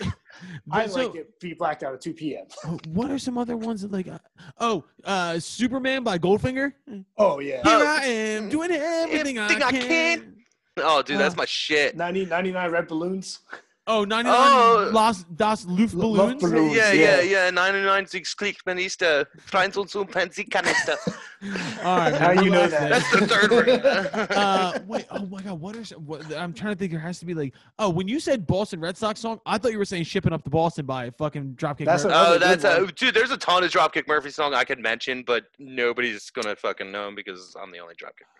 I 0.71 0.87
so- 0.87 1.05
like 1.07 1.15
it 1.15 1.39
be 1.39 1.53
blacked 1.53 1.83
out 1.83 1.93
at 1.93 2.01
2 2.01 2.13
p.m. 2.13 2.45
Oh, 2.65 2.79
What 2.87 3.11
are 3.11 3.19
some 3.19 3.37
other 3.37 3.55
ones 3.55 3.83
that 3.83 3.91
like? 3.91 4.07
uh, 4.07 4.17
Oh, 4.59 4.83
uh, 5.03 5.37
Superman 5.39 6.03
by 6.03 6.17
Goldfinger. 6.17 6.73
Oh 7.19 7.39
yeah, 7.39 7.61
Oh, 7.65 7.85
I 7.85 8.05
am 8.05 8.49
doing 8.49 8.71
everything, 8.71 9.37
everything 9.37 9.39
I 9.39 9.67
I 9.67 9.71
can. 9.71 10.35
Can. 10.75 10.85
Oh, 10.87 11.01
dude, 11.01 11.19
that's 11.19 11.35
Uh, 11.35 11.37
my 11.37 11.45
shit. 11.45 11.95
90, 11.95 12.25
99 12.25 12.71
red 12.71 12.87
balloons. 12.87 13.39
Oh, 13.85 14.05
99 14.05 14.33
Oh. 14.33 14.89
Las 14.93 15.25
Das 15.35 15.65
Luft 15.65 15.93
Love 15.93 16.15
Balloons. 16.15 16.41
balloons. 16.41 16.73
Yeah, 16.73 16.93
yeah, 16.93 17.19
yeah. 17.19 17.43
yeah. 17.47 17.49
99 17.49 18.05
Six 18.07 18.33
Click 18.33 18.55
Minister. 18.65 19.25
Freins 19.45 19.75
und 19.75 19.89
zum 19.89 20.07
Pensikanister. 20.07 20.95
All 21.83 21.97
right, 21.97 22.13
How 22.15 22.31
you 22.31 22.49
know 22.49 22.65
that? 22.65 22.89
That's 22.89 23.11
the 23.11 23.27
third 23.27 23.51
one. 23.51 23.69
uh, 24.37 24.79
wait. 24.87 25.05
Oh 25.11 25.25
my 25.25 25.41
God. 25.41 25.59
What 25.59 25.75
are 25.75 25.83
what, 25.99 26.33
I'm 26.33 26.53
trying 26.53 26.75
to 26.75 26.79
think. 26.79 26.91
There 26.93 27.01
has 27.01 27.19
to 27.19 27.25
be 27.25 27.33
like. 27.33 27.55
Oh, 27.77 27.89
when 27.89 28.07
you 28.07 28.21
said 28.21 28.47
Boston 28.47 28.79
Red 28.79 28.95
Sox 28.95 29.19
song, 29.19 29.41
I 29.45 29.57
thought 29.57 29.73
you 29.73 29.79
were 29.79 29.83
saying 29.83 30.05
"Shipping 30.05 30.31
Up 30.31 30.45
to 30.45 30.49
Boston" 30.49 30.85
by 30.85 31.09
fucking 31.09 31.55
Dropkick. 31.57 31.83
That's 31.83 32.05
Murphys. 32.05 32.17
a- 32.21 32.25
Oh, 32.35 32.37
that's 32.39 32.63
a, 32.63 32.89
dude. 32.93 33.13
There's 33.13 33.31
a 33.31 33.37
ton 33.37 33.65
of 33.65 33.69
Dropkick 33.69 34.07
Murphy 34.07 34.29
song 34.29 34.53
I 34.53 34.63
could 34.63 34.79
mention, 34.79 35.23
but 35.27 35.47
nobody's 35.59 36.29
gonna 36.29 36.55
fucking 36.55 36.89
know 36.89 37.07
'em 37.07 37.15
because 37.15 37.53
I'm 37.61 37.69
the 37.73 37.79
only 37.79 37.95
Dropkick. 37.95 38.31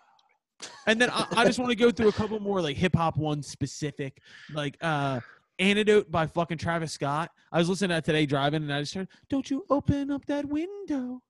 And 0.86 1.00
then 1.00 1.10
I, 1.10 1.26
I 1.36 1.44
just 1.44 1.58
want 1.58 1.70
to 1.70 1.76
go 1.76 1.90
through 1.90 2.08
a 2.08 2.12
couple 2.12 2.38
more 2.40 2.60
like 2.62 2.76
hip 2.76 2.94
hop 2.96 3.16
ones 3.16 3.46
specific, 3.46 4.20
like 4.52 4.76
uh 4.80 5.20
Antidote 5.58 6.10
by 6.10 6.26
fucking 6.26 6.58
Travis 6.58 6.92
Scott. 6.92 7.30
I 7.52 7.58
was 7.58 7.68
listening 7.68 7.90
to 7.90 7.94
that 7.96 8.04
today 8.04 8.26
driving 8.26 8.62
and 8.62 8.72
I 8.72 8.80
just 8.80 8.94
heard, 8.94 9.08
Don't 9.28 9.48
you 9.50 9.64
open 9.70 10.10
up 10.10 10.24
that 10.26 10.44
window. 10.46 11.20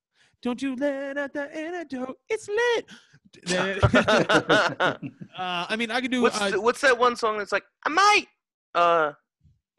Don't 0.40 0.60
you 0.62 0.76
let 0.76 1.18
out 1.18 1.32
the 1.32 1.54
antidote. 1.54 2.18
It's 2.28 2.48
lit. 2.48 2.86
uh, 4.78 4.96
I 5.36 5.76
mean, 5.76 5.90
I 5.90 6.00
could 6.00 6.10
do. 6.10 6.22
what's 6.22 6.40
Uh, 6.40 6.50
the- 6.50 6.60
what's 6.60 6.80
that 6.82 6.98
one 6.98 7.16
song 7.16 7.38
that's 7.38 7.52
like 7.52 7.64
I 7.84 7.88
might? 7.90 8.26
Uh, 8.74 9.12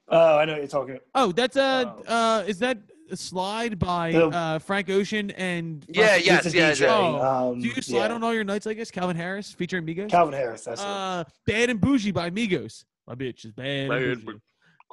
Oh, 0.07 0.37
I 0.37 0.45
know 0.45 0.51
what 0.53 0.59
you're 0.61 0.67
talking. 0.67 0.99
oh, 1.15 1.31
that's 1.31 1.57
uh, 1.57 1.85
Oh. 2.07 2.13
uh, 2.13 2.43
is 2.45 2.59
that 2.59 2.77
a 2.77 2.81
slide 3.13 3.77
by 3.79 4.11
The- 4.11 4.27
uh, 4.27 4.59
Frank 4.59 4.89
Ocean 4.89 5.31
and 5.31 5.85
Yeah, 5.87 6.07
fucking- 6.07 6.25
yes, 6.25 6.43
He's 6.45 6.53
a 6.53 6.57
yes, 6.57 6.79
DJ. 6.79 6.87
Oh, 6.89 7.49
Um, 7.51 7.59
Do 7.61 7.67
you 7.67 7.81
slide 7.81 8.07
yeah. 8.07 8.13
on 8.13 8.23
all 8.23 8.33
your 8.33 8.43
nights? 8.43 8.65
I 8.67 8.73
guess 8.73 8.89
Calvin 8.91 9.15
Harris 9.15 9.51
featuring 9.51 9.85
Migos. 9.85 10.09
Calvin 10.09 10.33
Harris. 10.33 10.63
That's 10.63 10.81
it. 10.81 10.87
uh, 10.87 11.23
Bad 11.45 11.69
and 11.69 11.79
Bougie 11.81 12.11
by 12.11 12.29
Migos. 12.29 12.85
My 13.07 13.15
bitch 13.15 13.45
is 13.45 13.51
bad. 13.51 13.89
Bad 13.89 14.01
and 14.01 14.11
and 14.13 14.25
bougie. 14.25 14.39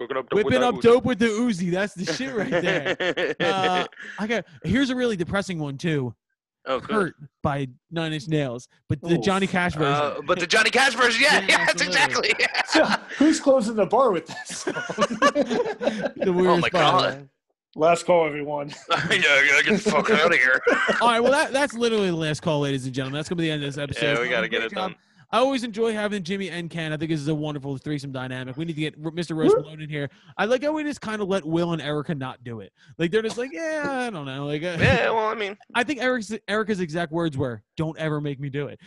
Up 0.03 0.09
dope 0.29 0.33
Whipping 0.33 0.63
up 0.63 0.75
Uzi. 0.77 0.81
dope 0.83 1.05
with 1.05 1.19
the 1.21 1.27
Uzi. 1.27 1.71
That's 1.71 1.95
the 1.95 2.13
shit 2.13 2.35
right 2.35 2.51
there. 2.51 3.35
Uh, 3.41 3.85
I 4.19 4.27
got 4.27 4.45
here's 4.65 4.91
a 4.91 4.97
really 4.97 5.17
depressing 5.17 5.59
one 5.61 5.79
too. 5.79 6.13
oh, 6.67 6.81
good. 6.81 6.91
Hurt 6.91 7.15
by 7.43 7.69
Nine 7.91 8.13
Inch 8.13 8.27
Nails, 8.27 8.67
but 8.89 9.01
the 9.03 9.15
Oof. 9.19 9.23
Johnny 9.25 9.47
Cash 9.47 9.75
version. 9.75 9.93
Uh, 9.93 10.15
but 10.27 10.41
the 10.41 10.47
Johnny 10.47 10.71
Cash 10.71 10.95
version, 10.95 11.23
yeah, 11.23 11.41
Yeah, 11.41 11.47
yeah, 11.49 11.67
that's 11.67 11.83
absolutely. 11.83 12.31
exactly. 12.31 12.47
So, 12.67 12.85
who's 13.19 13.39
closing 13.39 13.77
the 13.77 13.87
bar 13.87 14.11
with 14.13 14.27
this? 14.27 14.65
the 14.65 16.33
weirdest 16.35 16.63
my 16.63 16.71
part. 16.71 16.71
God. 16.71 17.29
Last 17.75 18.05
call, 18.05 18.27
everyone. 18.27 18.69
yeah, 18.91 18.97
I 19.11 19.47
gotta 19.49 19.65
get 19.65 19.83
the 19.83 19.91
fuck 19.91 20.11
out 20.11 20.33
of 20.33 20.39
here. 20.39 20.61
All 21.01 21.09
right, 21.09 21.21
well 21.21 21.33
that, 21.33 21.53
that's 21.53 21.73
literally 21.73 22.09
the 22.11 22.17
last 22.17 22.43
call, 22.43 22.61
ladies 22.61 22.85
and 22.85 22.95
gentlemen. 22.95 23.19
That's 23.19 23.31
gonna 23.31 23.39
be 23.39 23.45
the 23.45 23.51
end 23.51 23.65
of 23.65 23.75
this 23.75 23.83
episode. 23.83 24.19
Yeah, 24.19 24.21
we 24.23 24.29
gotta 24.29 24.49
get 24.49 24.63
it 24.63 24.73
job. 24.73 24.91
done. 24.91 24.97
I 25.35 25.39
always 25.39 25.65
enjoy 25.65 25.95
having 25.95 26.23
Jimmy 26.23 26.51
and 26.51 26.69
Ken. 26.69 26.93
I 26.93 26.99
think 26.99 27.11
this 27.11 27.19
is 27.21 27.29
a 27.29 27.35
wonderful 27.35 27.79
threesome 27.79 28.13
dynamic. 28.13 28.59
We 28.59 28.67
need 28.67 28.75
to 28.75 28.81
get 28.83 29.03
Mr. 29.03 29.35
Rose 29.35 29.55
Malone 29.55 29.81
in 29.81 29.89
here. 29.89 30.11
I 30.37 30.45
like 30.45 30.63
how 30.63 30.73
we 30.73 30.85
just 30.85 31.01
kind 31.01 31.23
of 31.23 31.29
let 31.29 31.43
Will 31.47 31.73
and 31.73 31.81
Erica 31.81 32.15
not 32.15 32.45
do 32.45 32.61
it. 32.61 32.71
Like 32.99 33.11
they're 33.11 33.23
just 33.23 33.39
like, 33.39 33.49
yeah, 33.51 33.85
I 33.89 34.11
don't 34.11 34.27
know. 34.27 34.45
Like, 34.45 34.63
uh, 34.63 34.77
Yeah, 34.79 35.09
well, 35.09 35.29
I 35.29 35.35
mean, 35.35 35.57
I 35.75 35.85
think 35.85 36.03
Eric's, 36.03 36.35
Erica's 36.49 36.81
exact 36.81 37.13
words 37.13 37.39
were, 37.39 37.63
"Don't 37.79 37.97
ever 37.97 38.21
make 38.21 38.39
me 38.39 38.51
do 38.51 38.67
it." 38.69 38.79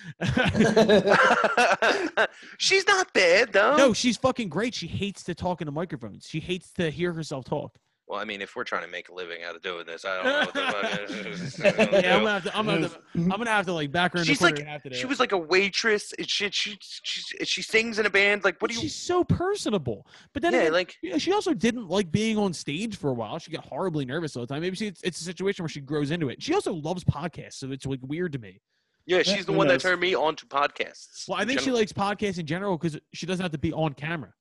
she's 2.60 2.86
not 2.86 3.12
bad 3.14 3.52
though. 3.52 3.78
no, 3.78 3.94
she's 3.94 4.18
fucking 4.18 4.50
great. 4.50 4.76
She 4.76 4.86
hates 4.86 5.24
to 5.24 5.34
talk 5.34 5.62
into 5.62 5.72
microphones. 5.72 6.28
She 6.30 6.40
hates 6.40 6.72
to 6.74 6.92
hear 6.92 7.12
herself 7.12 7.46
talk. 7.46 7.76
Well, 8.08 8.20
I 8.20 8.24
mean, 8.24 8.40
if 8.42 8.56
we're 8.56 8.66
trying 8.66 8.84
to 8.84 8.88
make 8.88 9.10
a 9.10 9.14
living 9.16 9.42
out 9.44 9.56
of 9.56 9.64
doing 9.64 9.88
this, 9.88 10.06
I 10.06 10.16
don't 10.22 10.26
know 10.26 10.40
what 10.40 10.54
the 10.54 10.62
fuck. 10.62 11.10
is- 11.26 11.60
Yeah, 12.04 12.18
I'm 12.18 12.24
gonna 12.24 12.32
have 12.34 12.44
to. 12.44 12.56
I'm 12.58 12.66
gonna 12.68 12.82
have 12.82 12.94
to, 12.94 13.00
I'm 13.16 13.28
gonna 13.30 13.50
have 13.50 13.66
to 13.66 13.74
like 13.74 13.92
back 13.92 14.14
her 14.14 14.20
in 14.20 14.26
She's 14.26 14.42
like- 14.42 14.60
and 14.60 14.68
have 14.68 14.84
to 14.84 14.90
do 14.92 14.96
She 14.96 15.08
was 15.08 15.20
like 15.20 15.32
a 15.32 15.38
waitress. 15.38 16.14
and 16.18 16.30
She 16.30 16.50
she 16.52 16.78
she, 16.82 17.46
she 17.46 17.62
sings 17.64 17.98
in 17.98 18.06
a 18.06 18.10
band. 18.12 18.44
Like, 18.44 18.62
what 18.62 18.70
do 18.70 18.76
you? 18.76 18.82
She's 18.82 18.94
so 18.96 19.24
personable. 19.24 20.06
But 20.34 20.44
then 20.44 20.54
Yeah, 20.54 20.60
again, 20.62 20.74
like 20.74 20.96
she 21.18 21.32
also 21.34 21.54
didn't 21.56 21.88
like 21.90 22.12
being 22.12 22.38
on 22.38 22.54
stage 22.54 22.96
for 22.96 23.10
a 23.10 23.14
while. 23.14 23.40
She 23.40 23.50
got 23.52 23.66
horribly 23.66 24.06
nervous 24.06 24.36
all 24.36 24.46
the 24.46 24.54
time. 24.54 24.62
Maybe 24.62 24.76
she, 24.76 24.86
it's, 24.88 25.02
it's 25.02 25.20
a 25.22 25.24
situation 25.24 25.64
where 25.64 25.70
she 25.70 25.82
grows 25.82 26.12
into 26.12 26.30
it. 26.30 26.44
She 26.44 26.54
also 26.54 26.74
loves 26.74 27.04
podcasts, 27.04 27.54
so 27.56 27.72
it's 27.72 27.88
like 27.88 28.00
weird 28.04 28.34
to 28.34 28.40
me. 28.40 28.62
yeah, 29.08 29.18
Yeah, 29.18 29.24
she's 29.24 29.48
the 29.48 29.52
one 29.52 29.68
that 29.68 29.80
turned 29.82 30.00
me 30.02 30.14
on 30.16 30.36
to 30.36 30.46
podcasts. 30.46 31.28
Well, 31.28 31.40
I 31.40 31.42
in 31.42 31.48
think 31.48 31.60
she 31.60 31.72
likes 31.72 31.92
podcasts 31.92 32.38
in 32.38 32.46
general 32.46 32.78
because 32.78 33.00
she 33.14 33.26
doesn't 33.26 33.42
have 33.42 33.52
to 33.54 33.58
be 33.58 33.74
on 33.74 33.94
camera. 33.94 34.32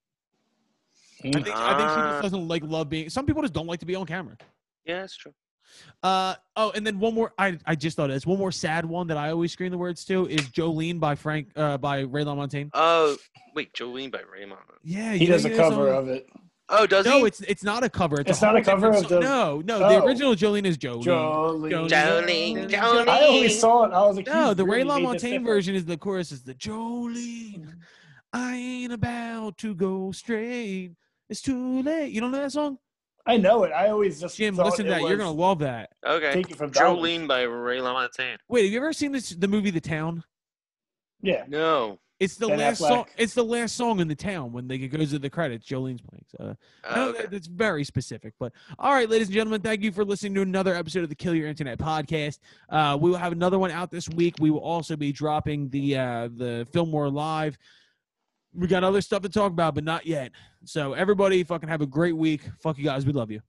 I 1.24 1.30
think, 1.32 1.48
I 1.56 1.76
think 1.78 1.88
she 1.90 1.96
just 1.96 2.22
doesn't 2.22 2.48
like 2.48 2.62
love 2.64 2.88
being. 2.88 3.08
Some 3.10 3.26
people 3.26 3.42
just 3.42 3.54
don't 3.54 3.66
like 3.66 3.80
to 3.80 3.86
be 3.86 3.94
on 3.94 4.06
camera. 4.06 4.36
Yeah, 4.84 5.00
that's 5.00 5.16
true. 5.16 5.32
Uh 6.02 6.34
oh, 6.56 6.70
and 6.72 6.86
then 6.86 7.00
one 7.00 7.14
more. 7.14 7.32
I 7.38 7.58
I 7.66 7.74
just 7.74 7.96
thought 7.96 8.10
of 8.10 8.14
this 8.14 8.26
one 8.26 8.38
more 8.38 8.52
sad 8.52 8.84
one 8.84 9.06
that 9.08 9.16
I 9.16 9.30
always 9.30 9.50
scream 9.52 9.72
the 9.72 9.78
words 9.78 10.04
to 10.04 10.26
is 10.28 10.42
Jolene 10.42 11.00
by 11.00 11.14
Frank 11.14 11.48
uh 11.56 11.78
by 11.78 12.00
Ray 12.00 12.22
LaMontagne. 12.24 12.70
Oh, 12.74 13.16
wait, 13.54 13.72
Jolene 13.72 14.12
by 14.12 14.20
Raymond. 14.30 14.60
Yeah, 14.84 15.14
He 15.14 15.26
does 15.26 15.44
a 15.44 15.50
cover 15.50 15.88
song- 15.90 15.96
of 15.96 16.08
it. 16.08 16.28
Oh, 16.68 16.86
does 16.86 17.04
No, 17.04 17.12
he? 17.12 17.18
No, 17.20 17.24
it's 17.26 17.40
it's 17.40 17.64
not 17.64 17.82
a 17.82 17.88
cover. 17.88 18.20
It's, 18.20 18.30
It's 18.30 18.42
a 18.42 18.46
not 18.46 18.56
a 18.56 18.62
cover 18.62 18.88
of 18.90 19.02
the- 19.02 19.08
song. 19.08 19.20
No, 19.20 19.62
no, 19.64 19.78
the 19.80 20.02
Oh. 20.02 20.06
original 20.06 20.34
Jolene 20.34 20.64
is 20.66 20.78
Jolene. 20.78 21.02
Jolene. 21.04 21.88
Jolene, 21.90 22.70
Jolene. 22.70 23.08
I 23.08 23.22
always 23.24 23.58
saw 23.58 23.84
it. 23.84 23.92
I 23.92 24.06
was 24.06 24.16
like, 24.16 24.26
No, 24.26 24.54
the 24.54 24.64
Ray 24.64 24.84
really 24.84 25.02
made 25.02 25.20
LaMontagne 25.20 25.44
version 25.44 25.74
is 25.74 25.84
the 25.86 25.96
chorus 25.96 26.30
is 26.30 26.42
the 26.42 26.54
Jolene. 26.54 27.74
I 28.32 28.54
ain't 28.56 28.92
about 28.92 29.58
to 29.58 29.74
go 29.74 30.12
straight. 30.12 30.92
It's 31.28 31.40
too 31.40 31.82
late. 31.82 32.12
You 32.12 32.20
don't 32.20 32.30
know 32.32 32.40
that 32.40 32.52
song? 32.52 32.78
I 33.26 33.38
know 33.38 33.64
it. 33.64 33.72
I 33.72 33.88
always 33.88 34.20
just 34.20 34.36
Jim, 34.36 34.56
listen 34.56 34.84
to 34.84 34.90
that. 34.90 35.00
You're 35.00 35.16
gonna 35.16 35.30
love 35.30 35.60
that. 35.60 35.90
Okay. 36.06 36.32
taken 36.32 36.56
from 36.56 36.70
Dolly. 36.70 37.16
Jolene 37.18 37.26
by 37.26 37.42
Ray 37.42 37.78
LaMontagne. 37.78 38.36
Wait, 38.48 38.64
have 38.64 38.72
you 38.72 38.78
ever 38.78 38.92
seen 38.92 39.12
this 39.12 39.30
the 39.30 39.48
movie 39.48 39.70
The 39.70 39.80
Town? 39.80 40.22
Yeah. 41.22 41.44
No. 41.48 41.98
It's 42.20 42.36
the 42.36 42.46
Ben 42.46 42.58
last 42.58 42.78
song. 42.78 43.06
It's 43.16 43.34
the 43.34 43.44
last 43.44 43.74
song 43.76 43.98
in 43.98 44.06
the 44.06 44.14
town 44.14 44.52
when 44.52 44.68
they 44.68 44.76
it 44.76 44.88
goes 44.88 45.10
to 45.10 45.18
the 45.18 45.28
credits. 45.28 45.66
Jolene's 45.66 46.00
playing. 46.00 46.24
So 46.28 46.56
I 46.84 46.94
know 46.96 47.06
Oh, 47.06 47.08
okay. 47.10 47.22
that, 47.22 47.30
that's 47.32 47.48
very 47.48 47.82
specific. 47.82 48.34
But 48.38 48.52
all 48.78 48.92
right, 48.92 49.08
ladies 49.10 49.26
and 49.28 49.34
gentlemen, 49.34 49.62
thank 49.62 49.82
you 49.82 49.90
for 49.90 50.04
listening 50.04 50.34
to 50.34 50.42
another 50.42 50.74
episode 50.74 51.02
of 51.02 51.08
the 51.08 51.16
Kill 51.16 51.34
Your 51.34 51.48
Internet 51.48 51.78
podcast. 51.78 52.38
Uh, 52.68 52.96
we 53.00 53.10
will 53.10 53.18
have 53.18 53.32
another 53.32 53.58
one 53.58 53.72
out 53.72 53.90
this 53.90 54.08
week. 54.10 54.36
We 54.38 54.50
will 54.50 54.60
also 54.60 54.96
be 54.96 55.10
dropping 55.12 55.70
the 55.70 55.96
uh, 55.98 56.28
the 56.36 56.68
Fillmore 56.72 57.10
live. 57.10 57.58
We 58.54 58.66
got 58.68 58.84
other 58.84 59.00
stuff 59.00 59.22
to 59.22 59.28
talk 59.28 59.50
about, 59.52 59.74
but 59.74 59.84
not 59.84 60.06
yet. 60.06 60.32
So 60.64 60.92
everybody, 60.92 61.42
fucking 61.42 61.68
have 61.68 61.80
a 61.80 61.86
great 61.86 62.16
week. 62.16 62.42
Fuck 62.62 62.78
you 62.78 62.84
guys. 62.84 63.04
We 63.04 63.12
love 63.12 63.30
you. 63.30 63.40